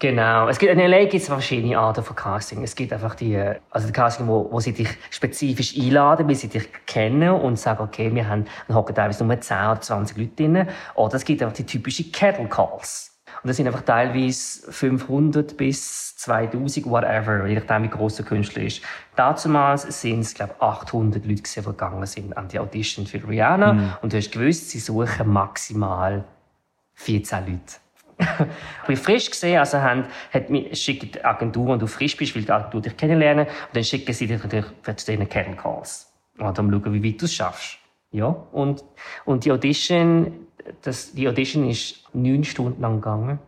Genau. 0.00 0.48
Es 0.48 0.58
gibt, 0.58 0.72
in 0.72 0.78
LA 0.78 1.02
gibt 1.02 1.14
es 1.14 1.26
verschiedene 1.26 1.78
Arten 1.78 2.02
von 2.02 2.16
Casting. 2.16 2.64
Es 2.64 2.74
gibt 2.74 2.92
einfach 2.92 3.14
die, 3.14 3.36
also 3.70 3.86
die 3.86 3.92
Casting, 3.92 4.26
wo, 4.26 4.48
wo 4.50 4.58
sie 4.58 4.72
dich 4.72 4.88
spezifisch 5.10 5.76
einladen, 5.76 6.26
weil 6.28 6.34
sie 6.34 6.48
dich 6.48 6.68
kennen 6.86 7.30
und 7.30 7.58
sagen, 7.58 7.82
okay, 7.82 8.12
wir 8.12 8.28
haben, 8.28 8.46
hocken 8.72 8.94
teilweise 8.94 9.24
nur 9.24 9.40
10 9.40 9.56
oder 9.56 9.80
20 9.80 10.16
Leute 10.16 10.30
drin. 10.36 10.68
Oder 10.96 11.14
es 11.14 11.24
gibt 11.24 11.42
einfach 11.42 11.56
die 11.56 11.66
typischen 11.66 12.10
Kettle 12.10 12.48
Calls. 12.48 13.17
Und 13.42 13.48
das 13.48 13.56
sind 13.56 13.66
einfach 13.66 13.82
teilweise 13.82 14.70
500 14.72 15.56
bis 15.56 16.16
2000, 16.16 16.86
whatever, 16.86 17.46
je 17.46 17.54
nachdem, 17.54 17.84
wie 17.84 17.88
gross 17.88 18.16
der 18.16 18.24
Künstler 18.24 18.62
ist. 18.62 18.82
Damals 19.14 19.82
sind 20.00 20.20
es, 20.20 20.34
glaube 20.34 20.54
ich, 20.56 20.62
800 20.62 21.24
Leute, 21.24 21.42
die 21.42 21.62
gegangen 21.62 22.06
sind 22.06 22.36
an 22.36 22.48
die 22.48 22.58
Audition 22.58 23.06
für 23.06 23.26
Rihanna. 23.26 23.98
Und 24.02 24.12
du 24.12 24.16
hast 24.16 24.32
gewusst, 24.32 24.70
sie 24.70 24.80
suchen 24.80 25.32
maximal 25.32 26.24
14 26.94 27.46
Leute. 27.46 27.60
ich 28.82 28.86
bin 28.86 28.96
frisch 28.96 29.30
gesehen, 29.30 29.58
also 29.58 29.80
haben, 29.80 30.06
hat 30.32 30.50
mir, 30.50 30.74
schickt 30.74 31.14
die 31.14 31.24
Agentur, 31.24 31.68
wenn 31.68 31.78
du 31.78 31.86
frisch 31.86 32.16
bist, 32.16 32.34
will 32.34 32.42
die 32.42 32.50
Agentur 32.50 32.82
dich 32.82 32.96
kennenlernen, 32.96 33.46
und 33.46 33.76
dann 33.76 33.84
schicken 33.84 34.12
sie 34.12 34.26
dich 34.26 34.42
natürlich 34.42 34.66
für 34.82 34.96
zu 34.96 35.12
diesen 35.12 35.28
Cattle 35.28 35.54
Calls. 35.54 36.12
Und 36.38 36.58
dann 36.58 36.70
schauen, 36.70 36.92
wie 36.92 37.04
weit 37.04 37.20
du 37.20 37.26
es 37.26 37.34
schaffst. 37.34 37.78
Ja, 38.10 38.26
und, 38.26 38.82
und 39.24 39.44
die 39.44 39.52
Audition, 39.52 40.47
das, 40.82 41.12
die 41.12 41.28
Audition 41.28 41.68
ist 41.68 42.04
neun 42.14 42.44
Stunden 42.44 42.80
lang 42.80 42.96
gegangen. 42.96 43.38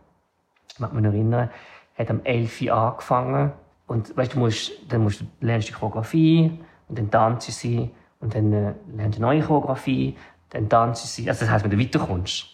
Ich 0.73 0.79
mag 0.79 0.93
mich 0.93 1.03
erinnern, 1.05 1.49
hat 1.97 2.09
am 2.09 2.21
11 2.23 2.61
Uhr 2.61 2.73
angefangen. 2.73 3.51
Und 3.87 4.15
weißt, 4.15 4.35
du 4.35 4.39
musst, 4.39 4.71
dann 4.89 5.03
musst 5.03 5.21
du, 5.21 5.25
lernst 5.41 5.67
du 5.67 5.73
die 5.73 5.79
Choreografie, 5.79 6.59
und 6.87 6.97
dann 6.97 7.09
tanzen 7.09 7.51
sie, 7.51 7.89
und 8.19 8.35
dann 8.35 8.51
äh, 8.53 8.73
lernst 8.95 9.19
du 9.19 9.25
eine 9.25 9.35
neue 9.35 9.41
Choreografie, 9.41 10.15
dann 10.49 10.69
tanzen 10.69 11.07
sie, 11.07 11.29
also 11.29 11.41
das 11.41 11.49
heisst, 11.49 11.63
wenn 11.63 11.71
du 11.71 11.79
weiterkommst. 11.79 12.45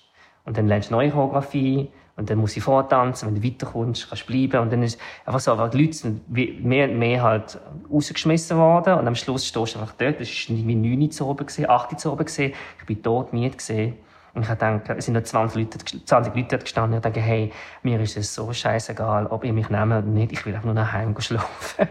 Und 0.46 0.58
dann 0.58 0.68
lernst 0.68 0.90
du 0.90 0.96
neue 0.96 1.12
Choreografie 1.12 1.90
und 2.16 2.30
dann 2.30 2.38
musst 2.40 2.56
du 2.56 2.62
vortanzen. 2.62 3.28
Wenn 3.28 3.42
du 3.42 3.48
weiterkommst, 3.48 4.08
kannst 4.10 4.24
du 4.24 4.32
bleiben. 4.32 4.62
Und 4.62 4.72
dann 4.72 4.82
ist 4.82 5.00
einfach 5.26 5.40
so, 5.40 5.68
die 5.68 5.82
Leute 5.82 5.94
sind 5.94 6.22
wie- 6.28 6.60
mehr 6.62 6.90
und 6.90 6.98
mehr 6.98 7.22
halt 7.22 7.60
rausgeschmissen 7.92 8.58
worden. 8.58 8.94
Und 8.96 9.08
am 9.08 9.16
Schluss 9.16 9.46
stehst 9.46 9.76
du 9.76 9.80
einfach 9.80 9.94
dort. 9.98 10.20
Das 10.20 10.28
war 10.28 10.56
irgendwie 10.56 10.76
9 10.76 11.02
Uhr 11.02 11.10
zu 11.12 11.28
oben, 11.28 11.46
gewesen, 11.46 11.70
8 11.70 11.92
Uhr 11.92 11.98
zu 11.98 12.12
oben. 12.12 12.26
Ich 12.28 12.86
bin 12.86 13.04
tot 13.04 13.34
müde. 13.34 13.50
gewesen. 13.50 13.94
Und 14.38 14.44
ich 14.44 14.50
habe 14.50 14.80
gedacht, 14.80 15.00
es 15.00 15.06
sind 15.06 15.16
noch 15.16 15.24
20 15.24 15.58
Leute, 15.58 15.80
20 16.06 16.36
Leute 16.36 16.60
gestanden. 16.60 17.00
Ich 17.00 17.02
dachte, 17.02 17.20
hey, 17.20 17.52
mir 17.82 18.00
ist 18.00 18.18
es 18.18 18.36
so 18.36 18.54
scheißegal, 18.54 19.26
ob 19.26 19.44
ihr 19.44 19.52
mich 19.52 19.68
nehmt 19.70 19.88
oder 19.88 20.02
nicht. 20.04 20.32
Ich 20.32 20.46
will 20.46 20.54
einfach 20.54 20.66
nur 20.66 20.76
nach 20.76 20.94
Hause 20.94 21.22
schlafen. 21.22 21.88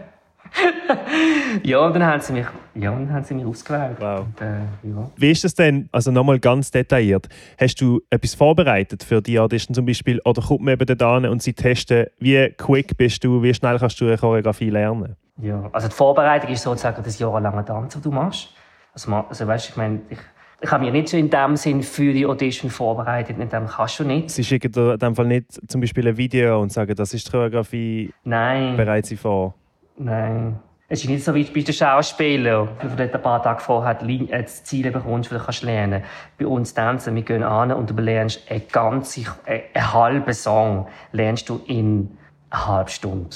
ja, 1.63 1.79
und 1.79 1.93
dann 1.93 2.05
haben 2.05 2.21
sie 2.21 2.31
mich, 2.31 2.45
ja, 2.75 2.91
dann 2.91 3.11
haben 3.11 3.25
sie 3.25 3.33
mich 3.33 3.45
ausgewählt. 3.45 3.97
Wow. 3.99 4.21
Und, 4.21 4.39
äh, 4.39 4.59
ja. 4.83 5.11
Wie 5.17 5.31
ist 5.31 5.43
das 5.43 5.55
denn, 5.55 5.89
also 5.91 6.09
nochmal 6.09 6.39
ganz 6.39 6.71
detailliert, 6.71 7.27
hast 7.59 7.81
du 7.81 7.99
etwas 8.09 8.33
vorbereitet 8.33 9.03
für 9.03 9.21
die 9.21 9.37
Audition 9.37 9.75
zum 9.75 9.85
Beispiel 9.85 10.21
oder 10.23 10.41
kommt 10.41 10.61
man 10.61 10.75
eben 10.75 10.97
da 10.97 11.17
und 11.17 11.43
sie 11.43 11.51
testen, 11.51 12.05
wie 12.19 12.49
quick 12.57 12.95
bist 12.95 13.25
du, 13.25 13.43
wie 13.43 13.53
schnell 13.53 13.77
kannst 13.77 13.99
du 13.99 14.05
eine 14.05 14.17
Choreografie 14.17 14.69
lernen? 14.69 15.17
Ja, 15.41 15.69
also 15.73 15.89
die 15.89 15.93
Vorbereitung 15.93 16.49
ist 16.49 16.63
sozusagen 16.63 17.03
das 17.03 17.19
jahrelange 17.19 17.65
Tanz, 17.65 17.95
das 17.95 18.01
du 18.01 18.09
machst. 18.09 18.53
Also, 18.93 19.13
also 19.13 19.45
weißt, 19.45 19.69
ich 19.69 19.75
meine, 19.75 19.99
ich, 20.09 20.17
ich 20.59 20.71
habe 20.71 20.83
mich 20.83 20.93
nicht 20.93 21.09
so 21.09 21.17
in 21.17 21.29
dem 21.29 21.55
Sinn 21.55 21.83
für 21.83 22.13
die 22.13 22.25
Audition 22.25 22.71
vorbereitet, 22.71 23.37
in 23.37 23.49
dem 23.49 23.67
kannst 23.67 23.99
du 23.99 24.03
nicht. 24.03 24.29
Sie 24.31 24.43
schicken 24.43 24.71
dir 24.71 24.93
in 24.93 24.99
dem 24.99 25.15
Fall 25.15 25.25
nicht 25.25 25.45
zum 25.69 25.81
Beispiel 25.81 26.07
ein 26.07 26.17
Video 26.17 26.61
und 26.61 26.71
sagen, 26.71 26.95
das 26.95 27.13
ist 27.13 27.27
die 27.27 27.31
Choreografie, 27.31 28.13
Nein, 28.23 28.75
bereits 28.75 29.09
sie 29.09 29.17
vor. 29.17 29.53
nein. 29.97 30.59
Es 30.89 31.03
ist 31.03 31.09
nicht 31.09 31.25
so 31.25 31.35
wie 31.35 31.43
bei 31.43 31.59
den 31.59 31.73
Schauspielern, 31.73 32.69
wo 32.81 32.87
du 32.87 32.95
dort 32.95 33.13
ein 33.13 33.21
paar 33.21 33.43
Tage 33.43 33.59
vorher 33.59 34.01
äh, 34.01 34.41
das 34.41 34.63
Ziel 34.63 34.89
bekommst, 34.89 35.29
das 35.29 35.37
du 35.39 35.43
kannst 35.43 35.63
lernen. 35.63 36.01
Bei 36.39 36.47
uns 36.47 36.73
tanzen, 36.73 37.13
wir 37.13 37.23
gehen 37.23 37.43
an 37.43 37.73
und 37.73 37.89
du 37.89 37.93
lernst 38.01 38.49
eine 38.49 38.61
ganze, 38.61 39.21
äh, 39.45 39.63
einen 39.73 39.93
halben 39.93 40.33
Song 40.33 40.87
lernst 41.11 41.49
du 41.49 41.59
in 41.67 42.17
einer 42.49 42.67
halben 42.67 42.89
Stunde. 42.89 43.35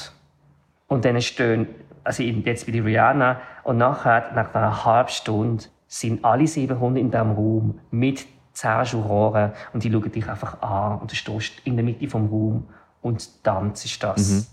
Und 0.87 1.03
dann 1.03 1.21
stehen, 1.21 1.67
also 2.05 2.23
jetzt 2.23 2.71
bei 2.71 2.81
Rihanna, 2.81 3.41
und 3.63 3.77
nachher, 3.77 4.31
nach 4.33 4.55
einer 4.55 4.85
halben 4.85 5.09
Stunde, 5.09 5.65
sind 5.91 6.23
alle 6.23 6.47
700 6.47 7.01
in 7.01 7.11
diesem 7.11 7.31
Raum 7.31 7.79
mit 7.91 8.25
10 8.53 8.85
Juroren 8.85 9.51
und 9.73 9.83
die 9.83 9.91
schauen 9.91 10.09
dich 10.09 10.27
einfach 10.27 10.61
an 10.61 10.99
und 10.99 11.11
du 11.11 11.15
stehst 11.15 11.59
in 11.65 11.75
der 11.75 11.83
Mitte 11.83 12.07
vom 12.07 12.27
Raum 12.29 12.63
und 13.01 13.43
tanzt 13.43 14.01
das. 14.01 14.49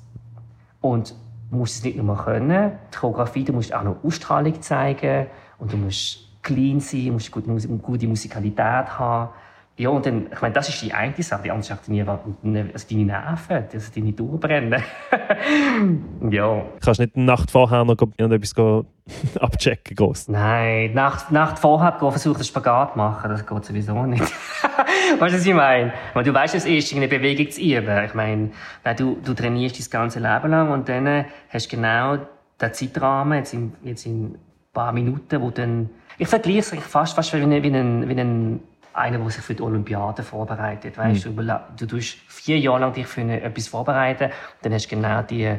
Und 0.81 1.15
du 1.51 1.57
musst 1.57 1.77
es 1.77 1.85
nicht 1.85 1.97
nur 1.97 2.17
können, 2.17 2.73
die 2.93 2.97
Choreografie, 2.99 3.45
du 3.45 3.53
musst 3.53 3.73
auch 3.73 3.85
noch 3.85 4.03
Ausstrahlung 4.03 4.61
zeigen 4.61 5.29
und 5.61 5.73
du 5.73 5.77
musst 5.77 6.29
clean 6.43 6.81
sein, 6.81 7.07
du 7.07 7.13
musst 7.13 7.31
gute, 7.31 7.69
gute 7.79 8.09
Musikalität 8.09 8.99
haben. 8.99 9.31
Ja, 9.79 9.91
und 9.91 10.05
dann, 10.05 10.27
ich 10.33 10.41
meine, 10.43 10.53
das 10.55 10.69
ist 10.69 10.83
die 10.83 10.93
eine 10.93 11.15
Sache, 11.23 11.43
die 11.45 11.53
andere 11.53 11.65
Sache, 11.65 11.81
deine, 11.87 12.71
also 12.73 12.87
deine 12.91 13.05
Nerven, 13.05 13.65
also 13.73 13.93
deine 13.95 14.13
durchbrennen. 14.13 14.83
ja, 16.31 16.47
Du 16.57 16.65
kannst 16.85 16.99
nicht 16.99 17.15
eine 17.15 17.25
Nacht 17.25 17.49
vorher 17.49 17.85
noch 17.85 17.97
go 17.97 18.09
abchecken 19.41 19.97
groß. 19.97 20.29
nein, 20.29 20.93
Nacht, 20.95 21.31
Nacht 21.31 21.61
vorher 21.61 21.93
gehen, 21.93 22.11
versuchen, 22.11 22.39
den 22.39 22.45
Spagat 22.45 22.93
zu 22.93 22.99
machen, 22.99 23.31
das 23.31 23.47
geht 23.47 23.65
sowieso 23.65 24.05
nicht. 24.05 24.21
weißt 25.19 25.35
du, 25.35 25.39
was 25.39 25.47
ich 25.47 25.55
meine? 25.55 25.93
Weil 26.13 26.25
du 26.25 26.35
weißt, 26.35 26.57
es 26.57 26.67
ist, 26.67 26.93
eine 26.95 27.07
Bewegung 27.07 27.49
zu 27.49 27.61
üben. 27.61 28.05
Ich 28.05 28.15
meine, 28.15 28.51
nein, 28.85 28.97
du, 28.97 29.17
du 29.25 29.33
trainierst 29.33 29.79
das 29.79 29.89
ganze 29.89 30.19
Leben 30.19 30.51
lang 30.51 30.73
und 30.73 30.89
dann 30.89 31.25
hast 31.51 31.73
du 31.73 31.77
genau 31.77 32.17
den 32.61 32.75
Zeitrahmen, 32.75 33.39
jetzt 33.39 33.55
in, 33.55 33.73
jetzt 33.85 34.07
in 34.07 34.25
ein 34.25 34.39
paar 34.73 34.93
Minuten, 34.93 35.41
wo 35.41 35.51
dann, 35.51 35.89
ich 36.19 36.27
vergleiche 36.27 36.59
es 36.59 36.75
fast, 36.83 37.15
fast 37.15 37.33
wie 37.33 37.41
ein, 37.41 37.63
wie 37.63 37.69
ein, 37.69 38.09
wie 38.09 38.21
ein 38.21 38.61
einer, 38.93 39.19
der 39.19 39.31
sich 39.31 39.43
für 39.43 39.55
die 39.55 39.63
Olympiade 39.63 40.23
vorbereitet. 40.23 40.97
Weißt, 40.97 41.27
mhm. 41.27 41.37
du, 41.37 41.61
du 41.77 41.87
tust 41.87 42.19
vier 42.29 42.59
Jahre 42.59 42.81
lang 42.81 42.93
dich 42.93 43.07
für 43.07 43.23
etwas 43.23 43.69
vorbereiten 43.69 44.31
dann 44.63 44.73
hast 44.73 44.87
du 44.87 44.97
genau 44.97 45.23
die, 45.23 45.55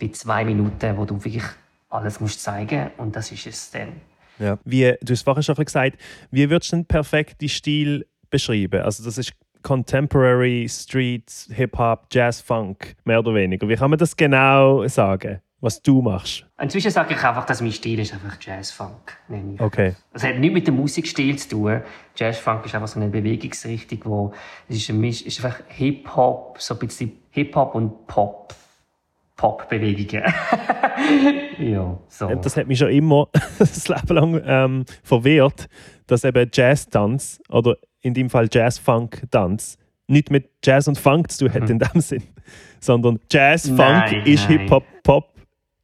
die 0.00 0.12
zwei 0.12 0.44
Minuten, 0.44 0.96
wo 0.96 1.04
du 1.04 1.22
wirklich 1.22 1.44
alles 1.90 2.20
musst 2.20 2.42
zeigen 2.42 2.90
und 2.96 3.14
das 3.14 3.30
ist 3.30 3.46
es 3.46 3.70
dann. 3.70 4.00
Ja. 4.38 4.58
Wie, 4.64 4.94
du 5.02 5.12
hast 5.12 5.22
vorhin 5.22 5.42
schon 5.42 5.54
gesagt, 5.54 5.98
wie 6.30 6.48
würdest 6.50 6.72
du 6.72 6.76
den 6.76 6.86
perfekten 6.86 7.48
Stil 7.48 8.06
beschreiben? 8.30 8.82
Also 8.82 9.04
das 9.04 9.18
ist 9.18 9.32
Contemporary, 9.62 10.66
Street, 10.68 11.30
Hip-Hop, 11.50 12.06
Jazz, 12.10 12.40
Funk, 12.40 12.96
mehr 13.04 13.20
oder 13.20 13.34
weniger. 13.34 13.68
Wie 13.68 13.76
kann 13.76 13.90
man 13.90 13.98
das 13.98 14.16
genau 14.16 14.86
sagen? 14.88 15.40
Was 15.62 15.80
du 15.80 16.02
machst? 16.02 16.44
Inzwischen 16.60 16.90
sage 16.90 17.14
ich 17.14 17.22
einfach, 17.22 17.46
dass 17.46 17.60
mein 17.60 17.70
Stil 17.70 18.00
ist 18.00 18.12
einfach 18.12 18.36
Jazz-Funk. 18.40 19.16
Okay. 19.58 19.94
Das 20.12 20.24
hat 20.24 20.36
nichts 20.38 20.54
mit 20.54 20.66
dem 20.66 20.76
Musikstil 20.76 21.38
zu 21.38 21.48
tun. 21.50 21.80
Jazz-Funk 22.16 22.66
ist 22.66 22.74
einfach 22.74 22.88
so 22.88 23.00
eine 23.00 23.08
Bewegungsrichtung, 23.08 24.00
wo 24.04 24.32
es 24.68 24.76
ist, 24.76 24.90
ein 24.90 25.00
Misch, 25.00 25.22
ist 25.22 25.42
einfach 25.42 25.60
Hip-Hop, 25.68 26.56
so 26.60 26.74
ein 26.74 26.80
bisschen 26.80 27.12
Hip-Hop 27.30 27.76
und 27.76 28.06
Pop. 28.08 28.54
Pop-Bewegungen. 29.36 30.24
ja, 31.58 31.98
so. 32.08 32.28
Das 32.34 32.56
hat 32.56 32.66
mich 32.66 32.78
schon 32.78 32.90
immer 32.90 33.28
das 33.58 33.88
Leben 33.88 34.14
lang 34.14 34.42
ähm, 34.44 34.84
verwirrt, 35.02 35.68
dass 36.06 36.24
eben 36.24 36.50
Jazz-Tanz 36.52 37.40
oder 37.48 37.76
in 38.02 38.14
dem 38.14 38.30
Fall 38.30 38.48
Jazz-Funk-Tanz 38.52 39.78
nicht 40.08 40.30
mit 40.30 40.50
Jazz 40.64 40.88
und 40.88 40.98
Funk 40.98 41.30
zu 41.30 41.46
tun 41.46 41.54
hat 41.54 41.62
mhm. 41.62 41.70
in 41.70 41.78
dem 41.78 42.00
Sinn, 42.00 42.22
sondern 42.80 43.20
Jazz-Funk 43.30 44.26
ist 44.26 44.46
Hip-Hop, 44.46 44.84
Pop 45.02 45.31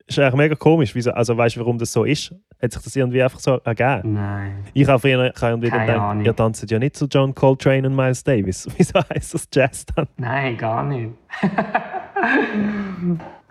ist 0.08 0.18
eigentlich 0.18 0.34
mega 0.34 0.54
komisch. 0.54 0.94
Wieso, 0.94 1.12
also 1.12 1.36
weißt 1.36 1.56
du, 1.56 1.60
warum 1.60 1.78
das 1.78 1.92
so 1.92 2.04
ist? 2.04 2.34
Hat 2.60 2.72
sich 2.72 2.82
das 2.82 2.96
irgendwie 2.96 3.22
einfach 3.22 3.38
so 3.38 3.58
ergeben? 3.58 4.14
Nein. 4.14 4.64
Ich 4.72 4.88
habe 4.88 4.98
früher 4.98 5.32
irgendwie 5.40 5.70
gedacht, 5.70 6.24
ihr 6.24 6.34
tanzt 6.34 6.70
ja 6.70 6.78
nicht 6.78 6.96
zu 6.96 7.06
John 7.06 7.34
Coltrane 7.34 7.86
und 7.86 7.94
Miles 7.94 8.24
Davis. 8.24 8.66
Wieso 8.76 9.00
heißt 9.14 9.34
das 9.34 9.48
Jazz 9.52 9.86
dann? 9.94 10.06
Nein, 10.16 10.56
gar 10.56 10.82
nicht. 10.84 11.12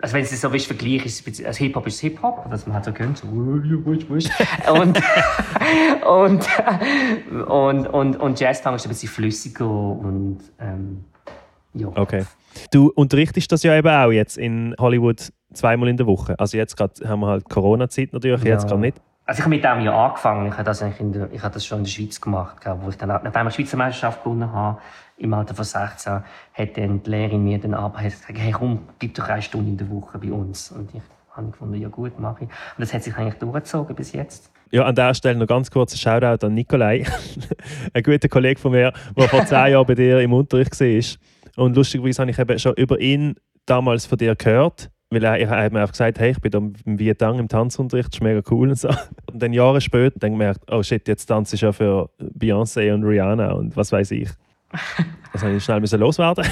also 0.00 0.14
wenn 0.14 0.22
es 0.22 0.40
so 0.40 0.48
ist, 0.50 0.66
vergleich 0.66 1.06
ist 1.06 1.46
also 1.46 1.58
Hip-Hop 1.58 1.86
ist 1.86 2.00
Hip-Hop, 2.00 2.46
was 2.48 2.66
man 2.66 2.74
halt 2.74 2.84
so 2.84 2.92
kennt, 2.92 3.18
so 3.18 3.28
und, 4.72 5.00
und, 6.06 6.48
und, 7.48 7.86
und, 7.86 8.16
und 8.16 8.40
Jazz-Tango 8.40 8.76
ist 8.76 8.86
ein 8.86 8.90
bisschen 8.90 9.08
flüssiger 9.08 9.68
und 9.68 10.40
ähm, 10.60 11.04
ja. 11.74 11.88
Okay. 11.94 12.24
Du 12.72 12.88
unterrichtest 12.88 13.52
das 13.52 13.62
ja 13.62 13.76
eben 13.76 13.88
auch 13.88 14.10
jetzt 14.10 14.36
in 14.36 14.74
Hollywood 14.78 15.32
zweimal 15.58 15.88
in 15.88 15.96
der 15.96 16.06
Woche. 16.06 16.38
Also 16.38 16.56
jetzt 16.56 16.76
grad 16.76 17.00
haben 17.06 17.20
wir 17.20 17.28
halt 17.28 17.48
Corona-Zeit 17.48 18.12
natürlich, 18.12 18.42
ja. 18.44 18.54
jetzt 18.54 18.66
gerade 18.66 18.80
nicht. 18.80 19.00
Also 19.28 19.40
ich 19.40 19.44
habe 19.44 19.54
mit 19.54 19.62
dem 19.62 19.80
ja 19.80 20.06
angefangen. 20.06 20.46
Ich 20.46 20.54
habe 20.54 20.64
das, 20.64 20.78
der, 20.78 21.28
ich 21.32 21.42
habe 21.42 21.52
das 21.52 21.66
schon 21.66 21.78
in 21.78 21.84
der 21.84 21.90
Schweiz 21.90 22.18
gemacht, 22.18 22.56
wo 22.80 22.88
ich 22.88 22.96
dann, 22.96 23.08
nachdem 23.08 23.46
ich 23.48 23.56
die 23.56 23.62
Schweizer 23.62 23.76
Meisterschaft 23.76 24.24
gewonnen 24.24 24.50
habe, 24.50 24.78
im 25.18 25.34
Alter 25.34 25.54
von 25.54 25.66
16, 25.66 26.12
hat 26.54 26.76
dann 26.76 27.02
die 27.02 27.10
Lehrerin 27.10 27.44
mir 27.44 27.58
dann 27.58 27.74
aber 27.74 28.00
gesagt, 28.00 28.38
hey 28.38 28.52
komm, 28.52 28.88
gib 28.98 29.14
doch 29.14 29.28
eine 29.28 29.42
Stunde 29.42 29.70
in 29.70 29.76
der 29.76 29.90
Woche 29.90 30.18
bei 30.18 30.32
uns. 30.32 30.70
Und 30.70 30.94
ich 30.94 31.02
habe 31.32 31.50
gefunden, 31.50 31.74
ja 31.74 31.88
gut, 31.88 32.18
mache 32.18 32.44
ich. 32.44 32.48
Und 32.48 32.78
das 32.78 32.94
hat 32.94 33.02
sich 33.02 33.14
eigentlich 33.16 33.34
durchgezogen 33.34 33.94
bis 33.94 34.12
jetzt. 34.12 34.50
Ja, 34.70 34.84
an 34.84 34.94
dieser 34.94 35.12
Stelle 35.12 35.38
noch 35.38 35.46
ganz 35.46 35.70
kurz 35.70 35.92
ein 35.92 35.98
Shoutout 35.98 36.46
an 36.46 36.54
Nikolai, 36.54 37.04
ein 37.92 38.02
guter 38.02 38.28
Kollege 38.28 38.58
von 38.58 38.72
mir, 38.72 38.94
der 39.14 39.28
vor 39.28 39.44
zehn 39.44 39.72
Jahren 39.72 39.86
bei 39.86 39.94
dir 39.94 40.20
im 40.20 40.32
Unterricht 40.32 40.80
war. 40.80 41.64
Und 41.64 41.76
lustigerweise 41.76 42.22
habe 42.22 42.30
ich 42.30 42.38
eben 42.38 42.58
schon 42.58 42.74
über 42.76 42.98
ihn 42.98 43.34
damals 43.66 44.06
von 44.06 44.16
dir 44.16 44.34
gehört 44.36 44.90
weil 45.10 45.24
er, 45.24 45.38
er 45.38 45.48
hat 45.48 45.72
mir 45.72 45.80
einfach 45.80 45.92
gesagt, 45.92 46.18
hey, 46.18 46.32
ich 46.32 46.40
bin 46.40 46.50
da 46.50 46.58
im 46.58 46.98
Vietnam 46.98 47.38
im 47.38 47.48
Tanzunterricht, 47.48 48.08
das 48.08 48.16
ist 48.16 48.22
mega 48.22 48.42
cool 48.50 48.70
und 48.70 48.78
so. 48.78 48.88
Und 49.32 49.42
dann 49.42 49.52
Jahre 49.52 49.80
später 49.80 50.18
dann 50.18 50.32
gemerkt, 50.32 50.60
oh 50.70 50.82
shit, 50.82 51.06
jetzt 51.08 51.26
tanze 51.26 51.56
ich 51.56 51.62
ja 51.62 51.72
für 51.72 52.10
Beyoncé 52.20 52.92
und 52.92 53.04
Rihanna 53.04 53.52
und 53.52 53.76
was 53.76 53.92
weiß 53.92 54.10
ich. 54.12 54.28
Das 55.30 55.42
habe 55.42 55.56
ich 55.56 55.62
schnell 55.62 55.80
müssen 55.80 56.00
loswerden. 56.00 56.42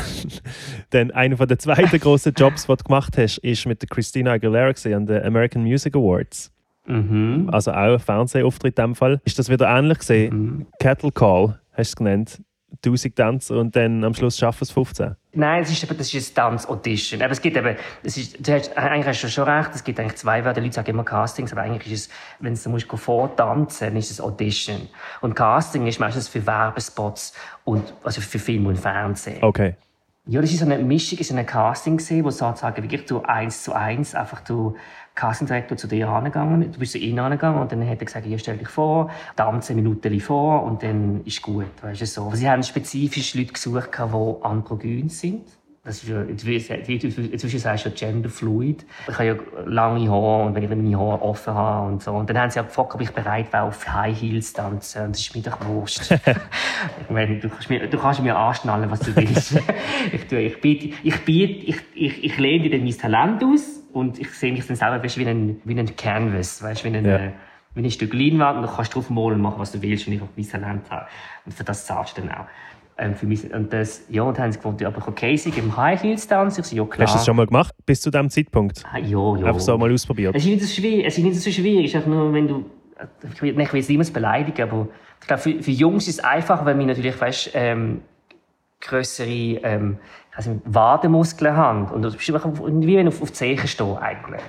dann 0.90 1.10
einer 1.12 1.34
der 1.34 1.58
zweiten 1.58 1.98
grossen 1.98 2.34
Jobs, 2.36 2.66
die 2.66 2.76
du 2.76 2.84
gemacht 2.84 3.16
hast, 3.16 3.38
ist 3.38 3.66
mit 3.66 3.80
der 3.80 3.88
Christina 3.88 4.32
Aguilera 4.32 4.74
an 4.94 5.06
den 5.06 5.22
American 5.24 5.62
Music 5.62 5.96
Awards. 5.96 6.52
Mhm. 6.86 7.48
Also 7.50 7.72
auch 7.72 7.94
ein 7.94 7.98
Fernsehauftritt 7.98 8.78
in 8.78 8.84
dem 8.84 8.94
Fall. 8.94 9.20
Ist 9.24 9.38
das 9.38 9.48
wieder 9.48 9.66
ähnlich 9.66 9.98
gesehen? 9.98 10.34
Mhm. 10.34 10.66
Cattle 10.78 11.10
Call 11.10 11.58
hast 11.72 11.76
du 11.76 11.80
es 11.80 11.96
genannt. 11.96 12.42
1000 12.84 13.16
Tänzer 13.16 13.58
und 13.58 13.74
dann 13.76 14.04
am 14.04 14.14
Schluss 14.14 14.38
schaffen 14.38 14.64
es 14.64 14.70
15? 14.70 15.16
Nein, 15.32 15.62
es 15.62 15.70
ist, 15.70 15.82
eben, 15.84 15.96
das 15.96 16.12
ist 16.12 16.30
ein 16.30 16.34
Tanz-Audition. 16.34 17.22
Aber 17.22 17.32
es 17.32 17.40
gibt 17.40 17.56
eben, 17.56 17.76
es 18.02 18.16
ist, 18.16 18.46
du 18.46 18.52
hast, 18.52 18.76
eigentlich 18.76 19.06
hast 19.06 19.22
du 19.22 19.28
schon 19.28 19.44
recht, 19.44 19.70
es 19.74 19.84
gibt 19.84 20.00
eigentlich 20.00 20.16
zwei 20.16 20.44
Wörter. 20.44 20.60
Die 20.60 20.66
Leute 20.66 20.76
sagen 20.76 20.90
immer 20.90 21.04
Castings, 21.04 21.52
aber 21.52 21.62
eigentlich 21.62 21.92
ist 21.92 22.08
es, 22.08 22.14
wenn 22.40 22.54
du 22.54 22.70
musst 22.70 22.86
vortanzen, 22.86 23.88
dann 23.88 23.96
ist 23.96 24.10
es 24.10 24.20
Audition. 24.20 24.88
Und 25.20 25.34
Casting 25.34 25.86
ist 25.86 26.00
meistens 26.00 26.28
für 26.28 26.46
Werbespots 26.46 27.34
und, 27.64 27.92
also 28.02 28.20
für 28.20 28.38
Film 28.38 28.66
und 28.66 28.78
Fernsehen. 28.78 29.42
Okay. 29.42 29.76
Ja, 30.28 30.40
das 30.40 30.50
ist 30.50 30.58
so 30.58 30.64
eine 30.64 30.78
Mischung, 30.78 31.18
ist 31.18 31.30
ein 31.30 31.46
Casting 31.46 31.98
gesehen, 31.98 32.24
wo 32.24 32.30
sozusagen 32.30 32.82
wirklich 32.82 33.04
du 33.04 33.22
eins 33.22 33.62
zu 33.62 33.72
eins 33.72 34.14
einfach 34.14 34.40
du 34.40 34.74
Kassendirektor 35.16 35.76
zu 35.76 35.88
dir 35.88 36.08
angegangen, 36.08 36.70
du 36.70 36.78
bist 36.78 36.92
zu 36.92 36.98
ihm 36.98 37.18
angegangen 37.18 37.60
und 37.60 37.72
dann 37.72 37.88
hat 37.88 37.98
er 37.98 38.04
gesagt, 38.04 38.26
hier 38.26 38.38
stell 38.38 38.58
dich 38.58 38.68
vor, 38.68 39.10
tanze 39.34 39.74
Minuten 39.74 40.20
vor 40.20 40.62
und 40.62 40.82
dann 40.82 41.22
ist 41.24 41.42
gut, 41.42 41.66
weißt 41.82 42.02
du, 42.02 42.06
so. 42.06 42.30
Sie 42.34 42.48
haben 42.48 42.62
spezifisch 42.62 43.34
Leute 43.34 43.54
gesucht, 43.54 43.90
die 43.98 44.44
androgyn 44.44 45.08
sind. 45.08 45.48
Das 45.84 46.02
ist 46.02 46.08
ja, 46.08 46.20
inzwischen 46.22 47.60
sagst 47.60 47.86
du 47.86 47.90
ja 47.90 47.94
genderfluid. 47.94 48.84
Ich 49.06 49.14
habe 49.14 49.26
ja 49.26 49.36
lange 49.66 50.10
Haare 50.10 50.46
und 50.46 50.54
wenn 50.56 50.64
ich 50.64 50.68
meine 50.68 50.98
Haare 50.98 51.22
offen 51.22 51.54
habe 51.54 51.86
und 51.86 52.02
so. 52.02 52.10
Und 52.10 52.28
dann 52.28 52.38
haben 52.38 52.50
sie 52.50 52.56
ja 52.56 52.64
gefragt, 52.64 52.96
ob 52.96 53.00
ich 53.00 53.12
bereit 53.12 53.52
wäre, 53.52 53.62
auf 53.62 53.88
High 53.88 54.20
Heels 54.20 54.52
zu 54.52 54.62
tanzen. 54.62 55.04
Und 55.04 55.14
das 55.14 55.20
ist 55.20 55.36
mir 55.36 55.42
doch 55.42 55.64
wurscht. 55.64 56.10
ich 56.10 57.08
meine, 57.08 57.38
du 57.38 57.48
kannst 57.48 57.70
mir, 57.70 57.86
du 57.86 57.98
kannst 57.98 58.20
mir 58.20 58.36
anschnallen, 58.36 58.90
was 58.90 58.98
du 58.98 59.14
willst. 59.14 59.62
ich, 60.12 60.26
tue, 60.26 60.40
ich, 60.40 60.60
biete, 60.60 60.92
ich, 61.04 61.24
biete, 61.24 61.66
ich, 61.66 61.76
ich, 61.94 62.24
ich 62.24 62.36
lehne 62.36 62.64
dir 62.64 62.70
dann 62.72 62.82
mein 62.82 62.98
Talent 62.98 63.44
aus 63.44 63.85
und 63.96 64.18
ich 64.18 64.30
sehe 64.32 64.52
mich 64.52 64.66
dann 64.66 64.76
selber 64.76 65.02
weißt, 65.02 65.16
wie, 65.16 65.26
ein, 65.26 65.58
wie 65.64 65.78
ein 65.78 65.96
Canvas, 65.96 66.62
weißt, 66.62 66.84
wie, 66.84 66.88
ein, 66.88 67.02
ja. 67.02 67.32
wie 67.74 67.82
ein 67.82 67.90
Stück 67.90 68.12
Leinwand 68.12 68.58
und 68.58 68.66
du 68.66 68.70
kannst 68.70 68.94
drauf 68.94 69.08
malen 69.08 69.36
und 69.36 69.40
machen, 69.40 69.58
was 69.58 69.72
du 69.72 69.80
willst, 69.80 70.06
wenn 70.06 70.12
ich 70.12 70.20
auch 70.20 70.28
mein 70.36 70.46
Talent 70.46 70.90
habe. 70.90 71.06
Und 71.46 71.54
für 71.54 71.64
das 71.64 71.86
zahlst 71.86 72.18
du 72.18 72.20
dann 72.20 72.30
auch. 72.30 72.44
Ähm, 72.98 73.14
für 73.14 73.24
mich, 73.24 73.50
und 73.54 73.72
das, 73.72 74.02
ja, 74.10 74.22
und 74.22 74.36
dann 74.36 74.44
haben 74.44 74.52
sie 74.52 74.58
gefunden, 74.58 74.84
aber 74.84 74.98
ich 74.98 75.06
okay, 75.06 75.34
sie 75.36 75.48
im 75.48 75.74
High 75.74 76.02
Heels 76.02 76.28
tanzen. 76.28 76.60
Ich 76.60 76.66
so, 76.66 76.76
ja, 76.76 76.84
klar. 76.84 77.06
Hast 77.06 77.14
du 77.14 77.18
das 77.20 77.26
schon 77.26 77.36
mal 77.36 77.46
gemacht, 77.46 77.74
bis 77.86 78.02
zu 78.02 78.10
diesem 78.10 78.28
Zeitpunkt? 78.28 78.84
Ah, 78.92 78.98
ja, 78.98 79.36
ja. 79.38 79.46
Einfach 79.46 79.60
so 79.60 79.78
mal 79.78 79.90
ausprobiert? 79.90 80.36
Es 80.36 80.44
ist 80.44 80.50
nicht 80.50 80.62
so 80.62 80.74
schwierig, 80.74 81.06
es 81.06 81.16
ist 81.16 81.24
nicht 81.24 81.40
so 81.40 81.50
schwierig, 81.50 81.86
es 81.86 81.92
ist 81.92 81.96
einfach 81.96 82.10
nur, 82.10 82.34
wenn 82.34 82.48
du, 82.48 82.66
ich 83.32 83.40
will, 83.40 83.58
ich 83.58 83.72
will 83.72 83.80
jetzt 83.80 83.88
niemals 83.88 84.10
beleidigen, 84.10 84.62
aber 84.62 84.88
ich 85.22 85.26
glaube, 85.26 85.42
für, 85.42 85.62
für 85.62 85.70
Jungs 85.70 86.06
ist 86.06 86.18
es 86.18 86.24
einfacher, 86.24 86.66
wenn 86.66 86.78
wir 86.78 86.86
natürlich, 86.86 87.18
weißt, 87.18 87.52
ähm, 87.54 88.02
größere, 88.82 89.28
ähm, 89.28 89.98
also 90.36 90.60
Wadenmuskeln 90.64 91.56
haben. 91.56 91.86
Und 91.86 92.02
du 92.02 92.12
bist 92.12 92.30
einfach 92.30 92.50
wie 92.54 92.96
wenn 92.96 93.06
du 93.06 93.08
auf, 93.08 93.22
auf 93.22 93.30
die 93.30 93.34
Zeche 93.34 93.66
stehst, 93.66 94.02
eigentlich. 94.02 94.42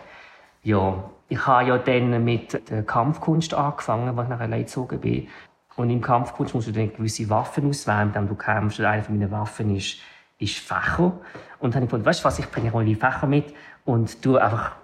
Ja, 0.63 1.03
ich 1.29 1.47
habe 1.47 1.69
ja 1.69 1.77
dann 1.77 2.23
mit 2.23 2.69
der 2.69 2.83
Kampfkunst 2.83 3.53
angefangen, 3.53 4.17
als 4.17 4.25
ich 4.25 4.29
nachher 4.29 4.47
gezogen 4.49 4.99
bin. 4.99 5.27
Und 5.75 5.89
im 5.89 6.01
Kampfkunst 6.01 6.53
musst 6.55 6.67
du 6.67 6.71
dann 6.71 6.91
gewisse 6.91 7.29
Waffen 7.29 7.69
auswählen, 7.69 8.09
wenn 8.13 8.27
du 8.27 8.35
kämpfst. 8.35 8.79
Und 8.79 8.85
eine 8.85 9.03
von 9.03 9.17
meinen 9.17 9.31
Waffen 9.31 9.75
ist, 9.75 9.97
ist 10.39 10.57
Fächer. 10.57 11.13
Und 11.59 11.73
dann 11.73 11.81
habe 11.81 11.85
ich 11.85 11.91
gedacht, 11.91 12.05
weißt 12.05 12.21
du 12.21 12.25
was, 12.25 12.39
ich 12.39 12.49
bringe 12.51 12.71
die 12.83 12.95
Fächer 12.95 13.27
mit 13.27 13.53
und 13.85 14.25
du 14.25 14.37
einfach 14.37 14.75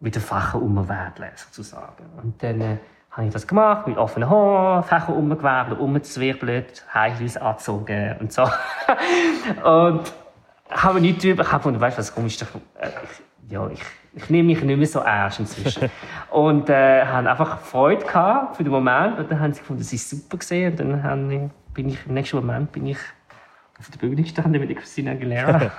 mit 0.00 0.14
den 0.14 0.22
Fächern 0.22 0.62
umwerdeln, 0.62 1.30
sozusagen. 1.36 2.04
Und 2.22 2.42
dann 2.42 2.60
äh, 2.60 2.76
habe 3.16 3.28
ich 3.28 3.32
das 3.32 3.46
gemacht, 3.46 3.86
mit 3.86 3.96
offenen 3.96 4.28
Haaren, 4.28 4.84
Fächer 4.84 5.16
umgewirbelt, 5.16 5.80
umgezwirbelt, 5.80 6.84
Heels 6.92 7.38
angezogen 7.38 8.16
und 8.20 8.30
so. 8.30 8.42
und 9.64 10.02
habe 10.70 11.00
nichts 11.00 11.22
drüber, 11.22 11.42
ich 11.42 11.48
habe 11.48 11.58
gefunden, 11.58 11.80
weißt 11.80 11.96
du 11.96 12.00
was, 12.00 12.14
komisch, 12.14 12.36
ich, 12.36 12.42
äh, 12.78 12.88
ich, 12.88 13.52
ja, 13.52 13.66
ich, 13.70 13.80
ich 14.14 14.28
nehme 14.28 14.48
mich 14.48 14.62
nicht 14.62 14.76
mehr 14.76 14.86
so 14.86 14.98
ernst 14.98 15.40
inzwischen. 15.40 15.90
und 16.30 16.68
äh, 16.68 17.06
haben 17.06 17.26
einfach 17.26 17.60
Freude 17.60 18.04
gehabt 18.04 18.56
für 18.56 18.64
den 18.64 18.72
Moment 18.72 19.18
und 19.18 19.30
dann 19.30 19.40
haben 19.40 19.54
sie 19.54 19.60
gefunden, 19.60 19.80
das 19.80 19.94
ist 19.94 20.10
super 20.10 20.36
gesehen 20.36 20.72
und 20.72 20.78
dann 20.78 21.02
haben, 21.02 21.50
bin 21.72 21.88
ich, 21.88 22.06
im 22.06 22.12
nächsten 22.12 22.36
Moment 22.36 22.70
bin 22.72 22.84
ich 22.86 22.98
auf 23.78 23.88
der 23.90 23.98
Bühne 23.98 24.20
gestanden 24.22 24.60
mit 24.60 24.68
der 24.68 24.76
Christina 24.76 25.12
Aguilera. 25.12 25.70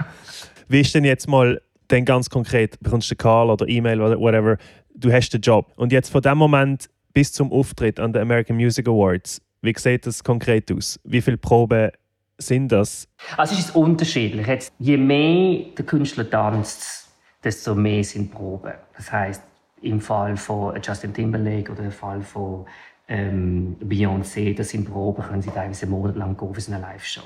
Wie 0.68 0.82
ist 0.82 0.96
denn 0.96 1.06
jetzt 1.06 1.28
mal 1.28 1.62
denn 1.92 2.04
ganz 2.04 2.30
konkret, 2.30 2.80
bekommst 2.80 3.12
du 3.12 3.14
einen 3.14 3.18
Call 3.20 3.50
oder 3.50 3.68
E-Mail 3.68 4.02
oder 4.02 4.20
whatever, 4.20 4.58
du 4.96 5.12
hast 5.12 5.30
den 5.30 5.42
Job 5.42 5.72
und 5.76 5.92
jetzt 5.92 6.10
von 6.10 6.22
dem 6.22 6.38
Moment 6.38 6.90
bis 7.18 7.34
zum 7.34 7.52
Auftritt 7.52 8.00
an 8.00 8.14
den 8.14 8.22
American 8.22 8.56
Music 8.56 8.88
Awards, 8.88 9.42
wie 9.64 9.74
sieht 9.76 10.06
das 10.06 10.24
konkret 10.24 10.72
aus? 10.72 11.00
Wie 11.04 11.20
viele 11.20 11.38
Proben 11.38 11.90
sind 12.38 12.72
das? 12.72 13.08
Also 13.36 13.56
es 13.56 13.62
ist 13.62 13.76
unterschiedlich. 13.76 14.46
Jetzt, 14.46 14.72
je 14.78 14.98
mehr 14.98 15.66
der 15.76 15.84
Künstler 15.84 16.30
tanzt, 16.30 17.08
desto 17.44 17.74
mehr 17.74 18.04
sind 18.04 18.30
Proben. 18.30 18.74
Das 18.96 19.12
heißt, 19.12 19.42
im 19.82 20.00
Fall 20.00 20.38
von 20.38 20.80
Justin 20.80 21.12
Timberlake 21.12 21.72
oder 21.72 21.86
im 21.86 21.92
Fall 21.92 22.22
von 22.22 22.68
ähm, 23.08 23.78
Beyoncé, 23.84 24.56
das 24.56 24.70
sind 24.70 24.88
Proben, 24.88 25.24
können 25.24 25.42
sie 25.42 25.50
teilweise 25.50 25.88
monatelang 25.88 26.38
gehen 26.38 26.54
für 26.54 26.62
so 26.62 26.72
eine 26.72 26.82
Live-Show. 26.82 27.24